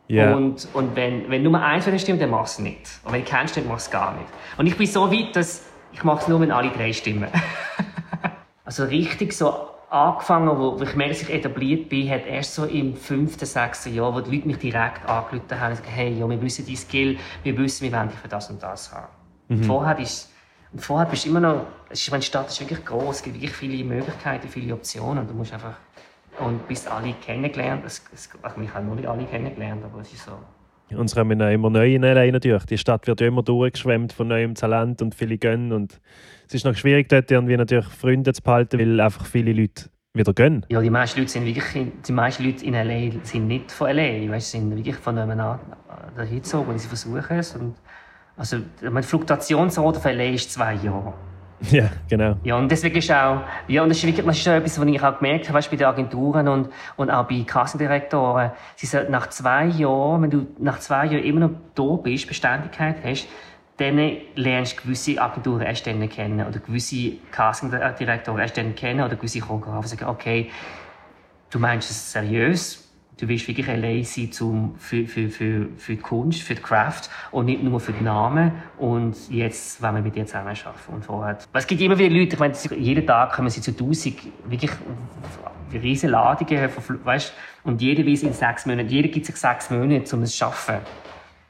Ja. 0.09 0.35
Und, 0.35 0.69
und 0.73 0.95
wenn, 0.95 1.29
wenn 1.29 1.43
nur 1.43 1.61
eins 1.61 1.83
von 1.85 1.91
denen 1.93 1.99
stimmt, 2.01 2.23
dann 2.23 2.31
machst 2.31 2.59
du 2.59 2.63
es 2.63 2.69
nicht. 2.69 3.01
Und 3.05 3.13
wenn 3.13 3.25
du 3.25 3.29
kennst, 3.29 3.57
dann 3.57 3.67
machst 3.67 3.89
du 3.89 3.91
es 3.91 4.01
gar 4.01 4.13
nicht. 4.13 4.29
Und 4.57 4.67
ich 4.69 4.77
bin 4.77 4.87
so 4.87 5.11
weit, 5.11 5.35
dass 5.35 5.65
ich 5.93 6.05
mache 6.05 6.21
es 6.23 6.29
nur, 6.29 6.41
wenn 6.41 6.53
alle 6.53 6.71
drei 6.71 6.93
stimmen. 6.93 7.29
also 8.65 8.85
richtig 8.85 9.33
so 9.33 9.69
angefangen, 9.91 10.59
wo, 10.59 10.81
ich 10.83 10.95
merke, 10.95 11.13
dass 11.13 11.23
ich 11.23 11.33
etabliert 11.33 11.89
bin, 11.89 12.11
hat 12.11 12.27
erst 12.27 12.55
so 12.55 12.65
im 12.65 12.97
fünften, 12.97 13.47
sechsten 13.47 13.95
Jahr, 13.95 14.15
wo 14.15 14.21
die 14.21 14.35
Leute 14.35 14.47
mich 14.47 14.59
direkt 14.59 15.09
angerufen 15.09 15.61
haben 15.61 15.73
und 15.73 15.79
gesagt 15.79 15.97
hey, 15.97 16.19
ja, 16.19 16.29
wir 16.29 16.41
wissen 16.43 16.67
dein 16.67 16.77
Skill, 16.77 17.19
wir 17.43 17.57
wissen, 17.59 17.85
wir 17.85 17.93
wollen 17.93 18.09
dich 18.09 18.19
für 18.19 18.29
das 18.29 18.51
und 18.51 18.63
das 18.63 18.93
haben. 18.93 19.09
Mhm. 19.49 19.65
Vorher 19.65 19.99
ist 19.99 20.33
vorher 20.79 21.07
bist 21.07 21.25
du 21.25 21.31
immer 21.31 21.41
noch, 21.41 21.67
ist, 21.91 22.11
meine 22.11 22.23
Stadt 22.23 22.49
ist 22.49 22.61
wirklich 22.61 22.85
groß, 22.85 23.17
es 23.17 23.23
gibt 23.23 23.37
wirklich 23.37 23.53
viele 23.53 23.85
Möglichkeiten, 23.85 24.49
viele 24.49 24.75
Optionen 24.75 25.19
und 25.19 25.31
du 25.31 25.35
musst 25.35 25.53
einfach 25.53 25.75
und 26.39 26.67
bis 26.69 26.87
alle 26.87 27.15
kennengelernt, 27.15 27.85
es, 27.87 28.05
es, 28.13 28.29
also 28.43 28.61
ich 28.61 28.75
habe 28.75 28.85
noch 28.85 28.95
nicht 28.95 29.09
alle 29.09 29.25
kennengelernt, 29.25 29.83
aber 29.85 30.01
es 30.01 30.13
ist 30.13 30.25
so. 30.25 30.33
Uns 30.95 31.15
kommen 31.15 31.43
auch 31.43 31.51
immer 31.51 31.69
neue 31.69 32.01
rein 32.01 32.33
natürlich. 32.33 32.65
Die 32.67 32.79
Stadt 32.79 33.07
wird 33.07 33.21
ja 33.21 33.27
immer 33.27 33.43
durchgeschwemmt 33.43 34.13
von 34.13 34.29
neuem 34.29 34.55
Talent 34.55 35.03
und 35.03 35.15
viele 35.15 35.37
gönnen. 35.37 35.73
Und 35.73 36.01
es 36.47 36.55
ist 36.55 36.65
noch 36.65 36.77
schwierig, 36.77 37.09
dort 37.09 37.31
irgendwie 37.31 37.57
natürlich 37.57 37.87
Freunde 37.87 38.33
zu 38.33 38.43
behalten, 38.43 38.79
weil 38.79 39.01
einfach 39.01 39.27
viele 39.27 39.53
Leute 39.53 39.91
wieder 40.15 40.33
gönnen. 40.33 40.65
Ja, 40.69 40.81
die 40.81 40.91
meisten 40.91 41.19
Leute 41.19 41.33
sind 41.33 41.45
wirklich, 41.45 41.93
die 42.07 42.13
meisten 42.13 42.45
Leute 42.45 42.65
in 42.65 42.75
LA 42.75 43.25
sind 43.25 43.49
nicht 43.49 43.73
von 43.73 43.89
LA, 43.91 44.39
sie 44.39 44.59
sind 44.59 44.77
wirklich 44.77 44.97
von 44.97 45.19
einem 45.19 45.39
an 45.39 45.59
dahin 46.17 46.37
gezogen 46.37 46.71
und 46.71 46.79
sie 46.79 46.89
versuchen 46.89 47.37
es. 47.37 47.57
Und, 47.57 47.75
also, 48.37 48.59
meine, 48.83 49.03
Fluktuationsrate 49.03 50.01
von 50.01 50.13
LA 50.13 50.31
ist 50.31 50.53
zwei 50.53 50.75
Jahre. 50.75 51.15
Ja, 51.71 51.89
genau. 52.09 52.37
Ja, 52.45 52.57
und 52.57 52.71
deswegen 52.71 52.97
ist 52.97 53.11
auch, 53.11 53.41
ja, 53.67 53.83
und 53.83 53.89
das 53.89 53.99
ist 53.99 54.07
wirklich, 54.07 54.27
das 54.27 54.39
ist 54.39 54.49
auch 54.49 54.53
etwas, 54.53 54.79
was 54.79 54.87
ich 54.87 55.03
auch 55.03 55.19
gemerkt 55.19 55.49
habe, 55.49 55.61
bei 55.71 55.77
den 55.77 55.87
Agenturen 55.87 56.49
und, 56.49 56.69
und 56.97 57.11
auch 57.11 57.27
bei 57.27 57.43
Kassendirektoren. 57.47 58.51
Sie 58.77 58.87
sagen, 58.87 59.11
nach 59.11 59.29
zwei 59.29 59.67
Jahren, 59.67 60.23
wenn 60.23 60.31
du 60.31 60.47
nach 60.59 60.79
zwei 60.81 61.07
Jahren 61.07 61.25
immer 61.25 61.41
noch 61.41 61.51
da 61.75 61.97
bist, 62.03 62.29
Beständigkeit 62.29 62.97
hast, 63.05 63.27
dann 63.79 64.17
lernst 64.35 64.79
du 64.79 64.83
gewisse 64.83 65.21
Agenturen 65.21 65.63
erst 65.63 65.87
dann 65.87 66.09
kennen 66.09 66.47
oder 66.47 66.61
gewisse 66.61 67.13
Castingdirektoren 67.31 68.41
erst 68.41 68.57
dann 68.57 68.75
kennen 68.75 69.05
oder 69.05 69.17
gewisse 69.17 69.41
Choreografen 69.41 69.89
sagen, 69.89 70.07
okay, 70.07 70.51
du 71.51 71.59
meinst 71.59 71.91
es 71.91 72.13
seriös, 72.13 72.86
du 73.19 73.29
willst 73.29 73.49
wirklich 73.49 73.69
allein 73.69 74.05
sein 74.05 74.31
zum, 74.31 74.75
für, 74.79 75.07
für, 75.07 75.29
für, 75.29 75.69
für 75.77 75.95
die 75.95 76.01
Kunst, 76.01 76.43
für 76.43 76.55
die 76.55 76.63
Craft 76.63 77.03
und 77.31 77.47
nicht 77.47 77.63
nur 77.63 77.81
für 77.81 77.93
den 77.93 78.05
Namen. 78.05 78.53
Und 78.79 79.17
jetzt 79.31 79.83
wollen 79.83 79.97
wir 79.97 80.03
mit 80.03 80.17
dir 80.17 80.27
zusammen 80.27 80.49
arbeiten. 80.49 80.93
Und 80.93 81.05
vorher. 81.05 81.39
Es 81.53 81.67
gibt 81.67 81.81
immer 81.81 81.99
wieder 81.99 82.15
Leute, 82.15 82.35
ich 82.35 82.39
meine, 82.39 82.55
jeden 82.79 83.07
Tag 83.07 83.33
kommen 83.33 83.49
sie 83.49 83.61
zu 83.61 83.71
1000 83.71 84.17
wirklich 84.47 84.71
riesige 85.73 86.13
Ladungen, 86.13 86.71
weißt, 87.05 87.35
und 87.65 87.83
jeder 87.83 88.07
es 88.07 88.23
in 88.23 88.33
sechs 88.33 88.67
Monaten, 88.67 88.89
jeder 88.89 89.09
gibt 89.09 89.27
sich 89.27 89.37
sechs 89.37 89.71
Monate, 89.71 90.15
um 90.15 90.23
es 90.23 90.31
zu 90.31 90.39
schaffen. 90.39 90.77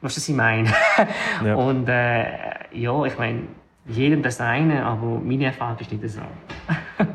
Weißt 0.01 0.15
du, 0.15 0.19
was 0.21 0.29
ich 0.29 0.35
meine? 0.35 0.69
Ja. 1.45 1.55
Und 1.55 1.87
äh, 1.87 2.25
ja, 2.73 3.05
ich 3.05 3.17
meine, 3.17 3.43
jedem 3.85 4.21
das 4.21 4.41
eine, 4.41 4.83
aber 4.83 5.19
meine 5.19 5.45
Erfahrung 5.45 5.77
ist 5.79 5.91
nicht 5.91 6.09
so. 6.09 6.21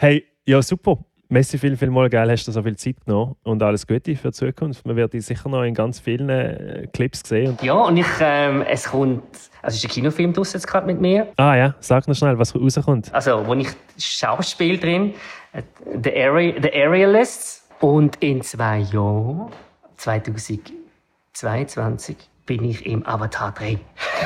Hey, 0.00 0.24
ja 0.46 0.62
super. 0.62 1.04
Messi, 1.30 1.58
viel, 1.58 1.76
viel 1.76 1.90
mal 1.90 2.08
geil, 2.08 2.30
hast 2.30 2.48
du 2.48 2.52
so 2.52 2.62
viel 2.62 2.74
Zeit 2.76 3.04
genommen 3.04 3.36
und 3.42 3.62
alles 3.62 3.86
Gute 3.86 4.16
für 4.16 4.28
die 4.28 4.32
Zukunft. 4.34 4.86
Man 4.86 4.96
wird 4.96 5.12
dich 5.12 5.26
sicher 5.26 5.50
noch 5.50 5.62
in 5.62 5.74
ganz 5.74 6.00
vielen 6.00 6.30
äh, 6.30 6.86
Clips 6.90 7.20
sehen. 7.28 7.50
Und 7.50 7.62
Ja, 7.62 7.74
und 7.74 7.98
ich, 7.98 8.06
ähm, 8.18 8.62
es 8.62 8.84
kommt, 8.84 9.24
also 9.60 9.76
es 9.76 9.76
ist 9.76 9.84
ein 9.84 9.90
Kinofilm 9.90 10.32
draussen 10.32 10.56
jetzt 10.56 10.66
gerade 10.66 10.86
mit 10.86 11.02
mir. 11.02 11.28
ah 11.36 11.54
ja, 11.54 11.74
sag 11.80 12.08
noch 12.08 12.14
schnell, 12.14 12.38
was 12.38 12.54
rauskommt. 12.54 13.12
Also, 13.12 13.46
wo 13.46 13.52
ich 13.52 13.68
Schauspiel 13.98 14.78
drin, 14.78 15.12
äh, 15.52 15.60
The, 16.02 16.16
Area, 16.16 16.54
The 16.62 16.72
Aerialists. 16.72 17.68
Und 17.80 18.16
in 18.16 18.40
zwei 18.40 18.78
Jahren, 18.78 19.50
2022, 19.98 22.16
bin 22.46 22.64
ich 22.64 22.86
im 22.86 23.06
Avatar 23.06 23.52
3. 23.52 23.78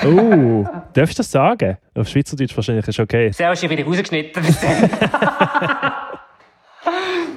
Oh, 0.06 0.64
darfst 0.92 1.18
du 1.18 1.22
das 1.22 1.32
sagen? 1.32 1.78
Auf 1.96 2.08
Schweizerdeutsch 2.08 2.54
wahrscheinlich 2.56 2.86
ist 2.86 3.00
okay. 3.00 3.32
Sehr 3.32 3.48
wahrscheinlich 3.48 3.78
wieder 3.78 3.88
rausgeschnitten. 3.88 4.40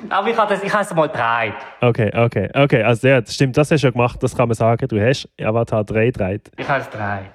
Aber 0.10 0.30
ich 0.30 0.38
habe 0.38 0.54
es 0.54 0.64
ich 0.64 0.74
habe 0.74 0.84
es 0.84 0.94
mal 0.94 1.08
gedreht. 1.08 1.54
Okay, 1.82 2.12
okay, 2.16 2.50
okay. 2.54 2.84
Also 2.84 3.08
ja, 3.08 3.22
das 3.22 3.36
stimmt, 3.36 3.58
das 3.58 3.72
hast 3.72 3.82
du 3.82 3.88
ja 3.88 3.92
gemacht, 3.92 4.22
das 4.22 4.36
kann 4.36 4.48
man 4.48 4.56
sagen. 4.56 4.88
Du 4.88 5.00
hast 5.00 5.30
Avatar 5.40 5.84
3 5.84 6.06
gedreht. 6.08 6.52
Ich 6.58 6.68
habe 6.68 6.82
es 6.82 6.90
gedreht. 6.90 7.32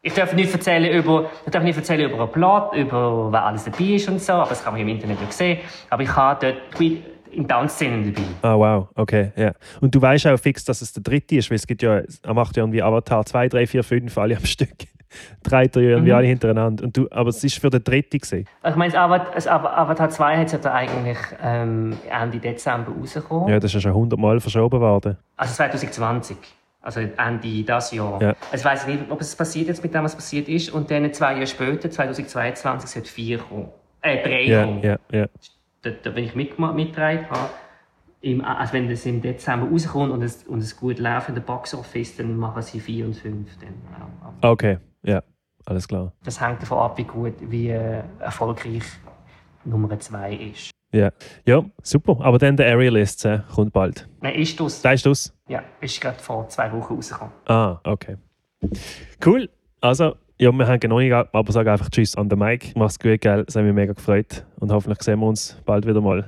Ich 0.00 0.14
darf 0.14 0.32
nicht 0.32 0.52
erzählen 0.52 0.92
über, 0.92 1.28
ich 1.44 1.50
darf 1.50 1.62
nicht 1.62 1.76
erzählen 1.76 2.10
über 2.10 2.22
einen 2.22 2.32
Plot, 2.32 2.74
über 2.74 3.32
wer 3.32 3.44
alles 3.44 3.64
dabei 3.64 3.84
ist 3.84 4.08
und 4.08 4.20
so, 4.20 4.34
aber 4.34 4.50
das 4.50 4.62
kann 4.62 4.72
man 4.72 4.82
im 4.82 4.88
Internet 4.88 5.20
nicht 5.20 5.32
sehen. 5.32 5.58
Aber 5.90 6.02
ich 6.02 6.14
habe 6.14 6.46
dort, 6.46 6.80
in 7.30 7.46
Tanzszenen 7.46 8.14
dabei. 8.14 8.26
Ah, 8.42 8.56
wow, 8.56 8.88
okay, 8.94 9.32
ja. 9.36 9.52
Und 9.80 9.94
du 9.94 10.00
weißt 10.00 10.26
auch 10.28 10.38
fix, 10.38 10.64
dass 10.64 10.80
es 10.82 10.92
der 10.92 11.02
dritte 11.02 11.36
ist, 11.36 11.50
weil 11.50 11.56
es 11.56 11.66
gibt 11.66 11.82
ja, 11.82 12.00
er 12.22 12.34
macht 12.34 12.56
ja 12.56 12.62
irgendwie 12.62 12.82
Avatar 12.82 13.24
2, 13.24 13.48
3, 13.48 13.66
4, 13.66 13.84
5, 13.84 14.18
alle 14.18 14.36
am 14.36 14.44
Stück. 14.44 14.86
Treibt 15.42 15.76
er 15.76 15.82
irgendwie 15.82 16.10
Mhm. 16.10 16.16
alle 16.16 16.26
hintereinander. 16.26 16.84
Und 16.84 16.96
du, 16.96 17.06
aber 17.10 17.28
es 17.30 17.42
ist 17.44 17.58
für 17.58 17.70
den 17.70 17.82
dritten 17.84 18.18
gesehen. 18.18 18.46
Also 18.62 18.74
ich 18.74 18.78
meine, 18.78 18.92
das 18.92 19.00
Avatar, 19.00 19.34
das 19.34 19.46
Avatar 19.46 20.10
2 20.10 20.36
hat 20.38 20.52
ja 20.52 20.58
da 20.58 20.74
eigentlich 20.74 21.18
ähm, 21.42 21.96
Ende 22.10 22.38
Dezember 22.38 22.92
rausgekommen. 22.92 23.48
Ja, 23.48 23.56
das 23.58 23.70
ist 23.70 23.74
ja 23.74 23.80
schon 23.80 23.94
hundertmal 23.94 24.40
verschoben 24.40 24.80
worden. 24.80 25.16
Also 25.36 25.54
2020. 25.54 26.36
Also 26.80 27.00
Ende 27.00 27.38
dieses 27.42 27.90
Jahr. 27.92 28.22
Ja. 28.22 28.28
Also 28.52 28.56
ich 28.56 28.64
weiß 28.64 28.86
nicht, 28.86 29.00
ob 29.10 29.20
es 29.20 29.34
passiert 29.34 29.68
jetzt 29.68 29.82
mit 29.82 29.92
dem, 29.94 30.04
was 30.04 30.14
passiert 30.14 30.48
ist. 30.48 30.70
Und 30.72 30.90
dann 30.90 31.12
zwei 31.12 31.32
Jahre 31.34 31.46
später, 31.46 31.90
2022, 31.90 32.88
sollte 32.90 33.08
vier 33.10 33.38
kommen. 33.38 33.68
Äh, 34.00 34.22
drei 34.22 34.42
Ja, 34.44 34.64
kommen. 34.64 34.82
ja, 34.82 34.96
ja. 35.10 35.26
Da, 35.82 35.90
da 36.02 36.10
bin 36.10 36.24
ich 36.24 36.34
mitgetragen 36.34 37.26
habe. 37.30 37.50
Im, 38.20 38.44
also 38.44 38.72
wenn 38.72 38.88
das 38.88 39.06
im 39.06 39.20
Dezember 39.22 39.68
rauskommt 39.70 40.10
und 40.12 40.22
es, 40.22 40.42
und 40.44 40.58
es 40.58 40.76
gut 40.76 40.98
läuft 40.98 41.28
in 41.28 41.34
der 41.36 41.42
Box 41.42 41.72
Office, 41.74 42.16
dann 42.16 42.36
machen 42.36 42.62
sie 42.62 42.80
vier 42.80 43.04
und 43.06 43.14
fünf. 43.14 43.48
Dann, 43.60 43.74
auch. 43.94 44.26
Aber 44.40 44.50
Okay, 44.52 44.78
ja, 45.02 45.22
alles 45.66 45.86
klar. 45.86 46.12
Das 46.24 46.40
hängt 46.40 46.62
davon 46.62 46.78
ab, 46.78 46.98
wie 46.98 47.04
gut, 47.04 47.34
wie 47.40 47.70
äh, 47.70 48.02
erfolgreich 48.20 48.84
Nummer 49.64 49.98
zwei 50.00 50.34
ist. 50.34 50.70
Ja, 50.92 51.10
ja 51.44 51.64
super. 51.82 52.16
Aber 52.20 52.38
dann 52.38 52.56
der 52.56 52.66
Aerialist 52.66 53.24
äh, 53.24 53.40
kommt 53.54 53.72
bald. 53.72 54.08
Nein, 54.20 54.34
ist 54.36 54.58
das? 54.58 54.82
Da 54.82 54.92
ist 54.92 55.04
das. 55.04 55.34
Ja, 55.48 55.62
ist 55.80 56.00
gerade 56.00 56.18
vor 56.18 56.48
zwei 56.48 56.72
Wochen 56.72 56.94
rausgekommen. 56.94 57.34
Ah, 57.46 57.78
okay. 57.84 58.16
Cool. 59.24 59.48
Also, 59.80 60.16
ja, 60.38 60.50
wir 60.50 60.66
haben 60.66 60.80
noch 60.88 60.98
nicht, 60.98 61.12
aber 61.12 61.52
sage 61.52 61.70
einfach 61.70 61.90
Tschüss 61.90 62.16
an 62.16 62.28
den 62.28 62.38
Mike. 62.38 62.72
Mach's 62.76 62.98
gut, 62.98 63.20
gell? 63.20 63.44
Es 63.46 63.56
hat 63.56 63.64
mich 63.64 63.74
mega 63.74 63.92
gefreut. 63.92 64.46
Und 64.58 64.72
hoffentlich 64.72 65.02
sehen 65.02 65.20
wir 65.20 65.26
uns 65.26 65.60
bald 65.64 65.86
wieder 65.86 66.00
mal. 66.00 66.26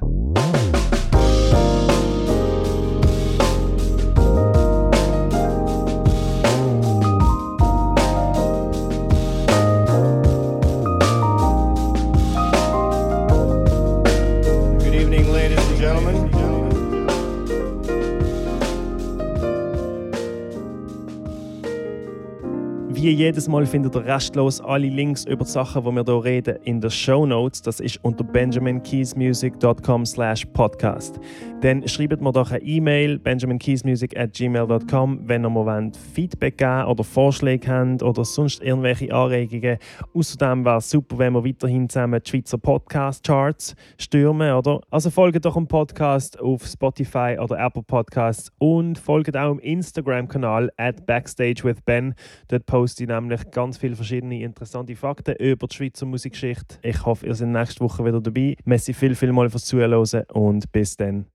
Wie 23.03 23.09
jedes 23.13 23.49
Mal 23.49 23.65
findet 23.65 23.95
ihr 23.95 24.05
restlos 24.05 24.61
alle 24.61 24.87
Links 24.87 25.25
über 25.25 25.47
die 25.47 25.51
Sachen, 25.51 25.83
die 25.83 25.91
wir 25.91 26.05
hier 26.05 26.23
reden, 26.23 26.59
in 26.65 26.83
den 26.83 26.91
Show 26.91 27.25
Notes. 27.25 27.63
Das 27.63 27.81
ist 27.81 27.99
unter 28.05 28.25
benjaminkeysmusic.com 28.25 30.05
slash 30.05 30.45
podcast. 30.53 31.19
Dann 31.63 31.87
schreibt 31.87 32.23
mir 32.23 32.33
doch 32.33 32.53
eine 32.53 32.63
E-Mail, 32.63 33.19
benjaminkeysmusic 33.19 34.17
at 34.17 34.33
gmail.com, 34.33 35.29
wenn 35.29 35.45
ihr 35.45 35.51
mir 35.51 35.93
Feedback 36.15 36.57
geben 36.57 36.85
oder 36.87 37.05
Vorschläge 37.05 37.69
habt 37.69 38.03
oder 38.03 38.25
sonst 38.25 38.63
irgendwelche 38.63 39.13
Anregungen. 39.13 39.77
Außerdem 40.15 40.65
wäre 40.65 40.79
es 40.79 40.89
super, 40.89 41.19
wenn 41.19 41.35
wir 41.35 41.45
weiterhin 41.45 41.87
zusammen 41.87 42.19
die 42.25 42.31
Schweizer 42.31 42.57
Podcast-Charts 42.57 43.75
stürmen, 43.99 44.55
oder? 44.55 44.81
Also 44.91 45.11
folgt 45.11 45.45
doch 45.45 45.53
dem 45.53 45.69
Podcast 45.69 46.41
auf 46.41 46.65
Spotify 46.65 47.37
oder 47.39 47.59
Apple 47.59 47.83
Podcasts 47.83 48.51
und 48.57 48.99
folgt 48.99 49.37
auch 49.37 49.53
im 49.53 49.59
Instagram-Kanal 49.59 50.73
at 50.79 51.05
backstagewithben. 51.05 52.15
Dort 52.49 52.65
poste 52.65 53.03
ich 53.03 53.11
nämlich 53.11 53.51
ganz 53.51 53.77
viele 53.77 53.97
verschiedene 53.97 54.41
interessante 54.41 54.97
Fakten 54.97 55.35
über 55.37 55.67
die 55.67 55.77
Schweizer 55.77 56.07
Musikgeschichte. 56.07 56.77
Ich 56.81 57.05
hoffe, 57.05 57.27
ihr 57.27 57.35
seid 57.35 57.49
nächste 57.49 57.85
Woche 57.85 58.03
wieder 58.03 58.23
dabei. 58.23 58.57
Merci 58.65 58.95
viel, 58.95 59.15
viel 59.15 59.33
mal 59.33 59.51
fürs 59.51 59.67
Zuhören 59.67 60.25
und 60.33 60.73
bis 60.73 60.97
dann. 60.97 61.27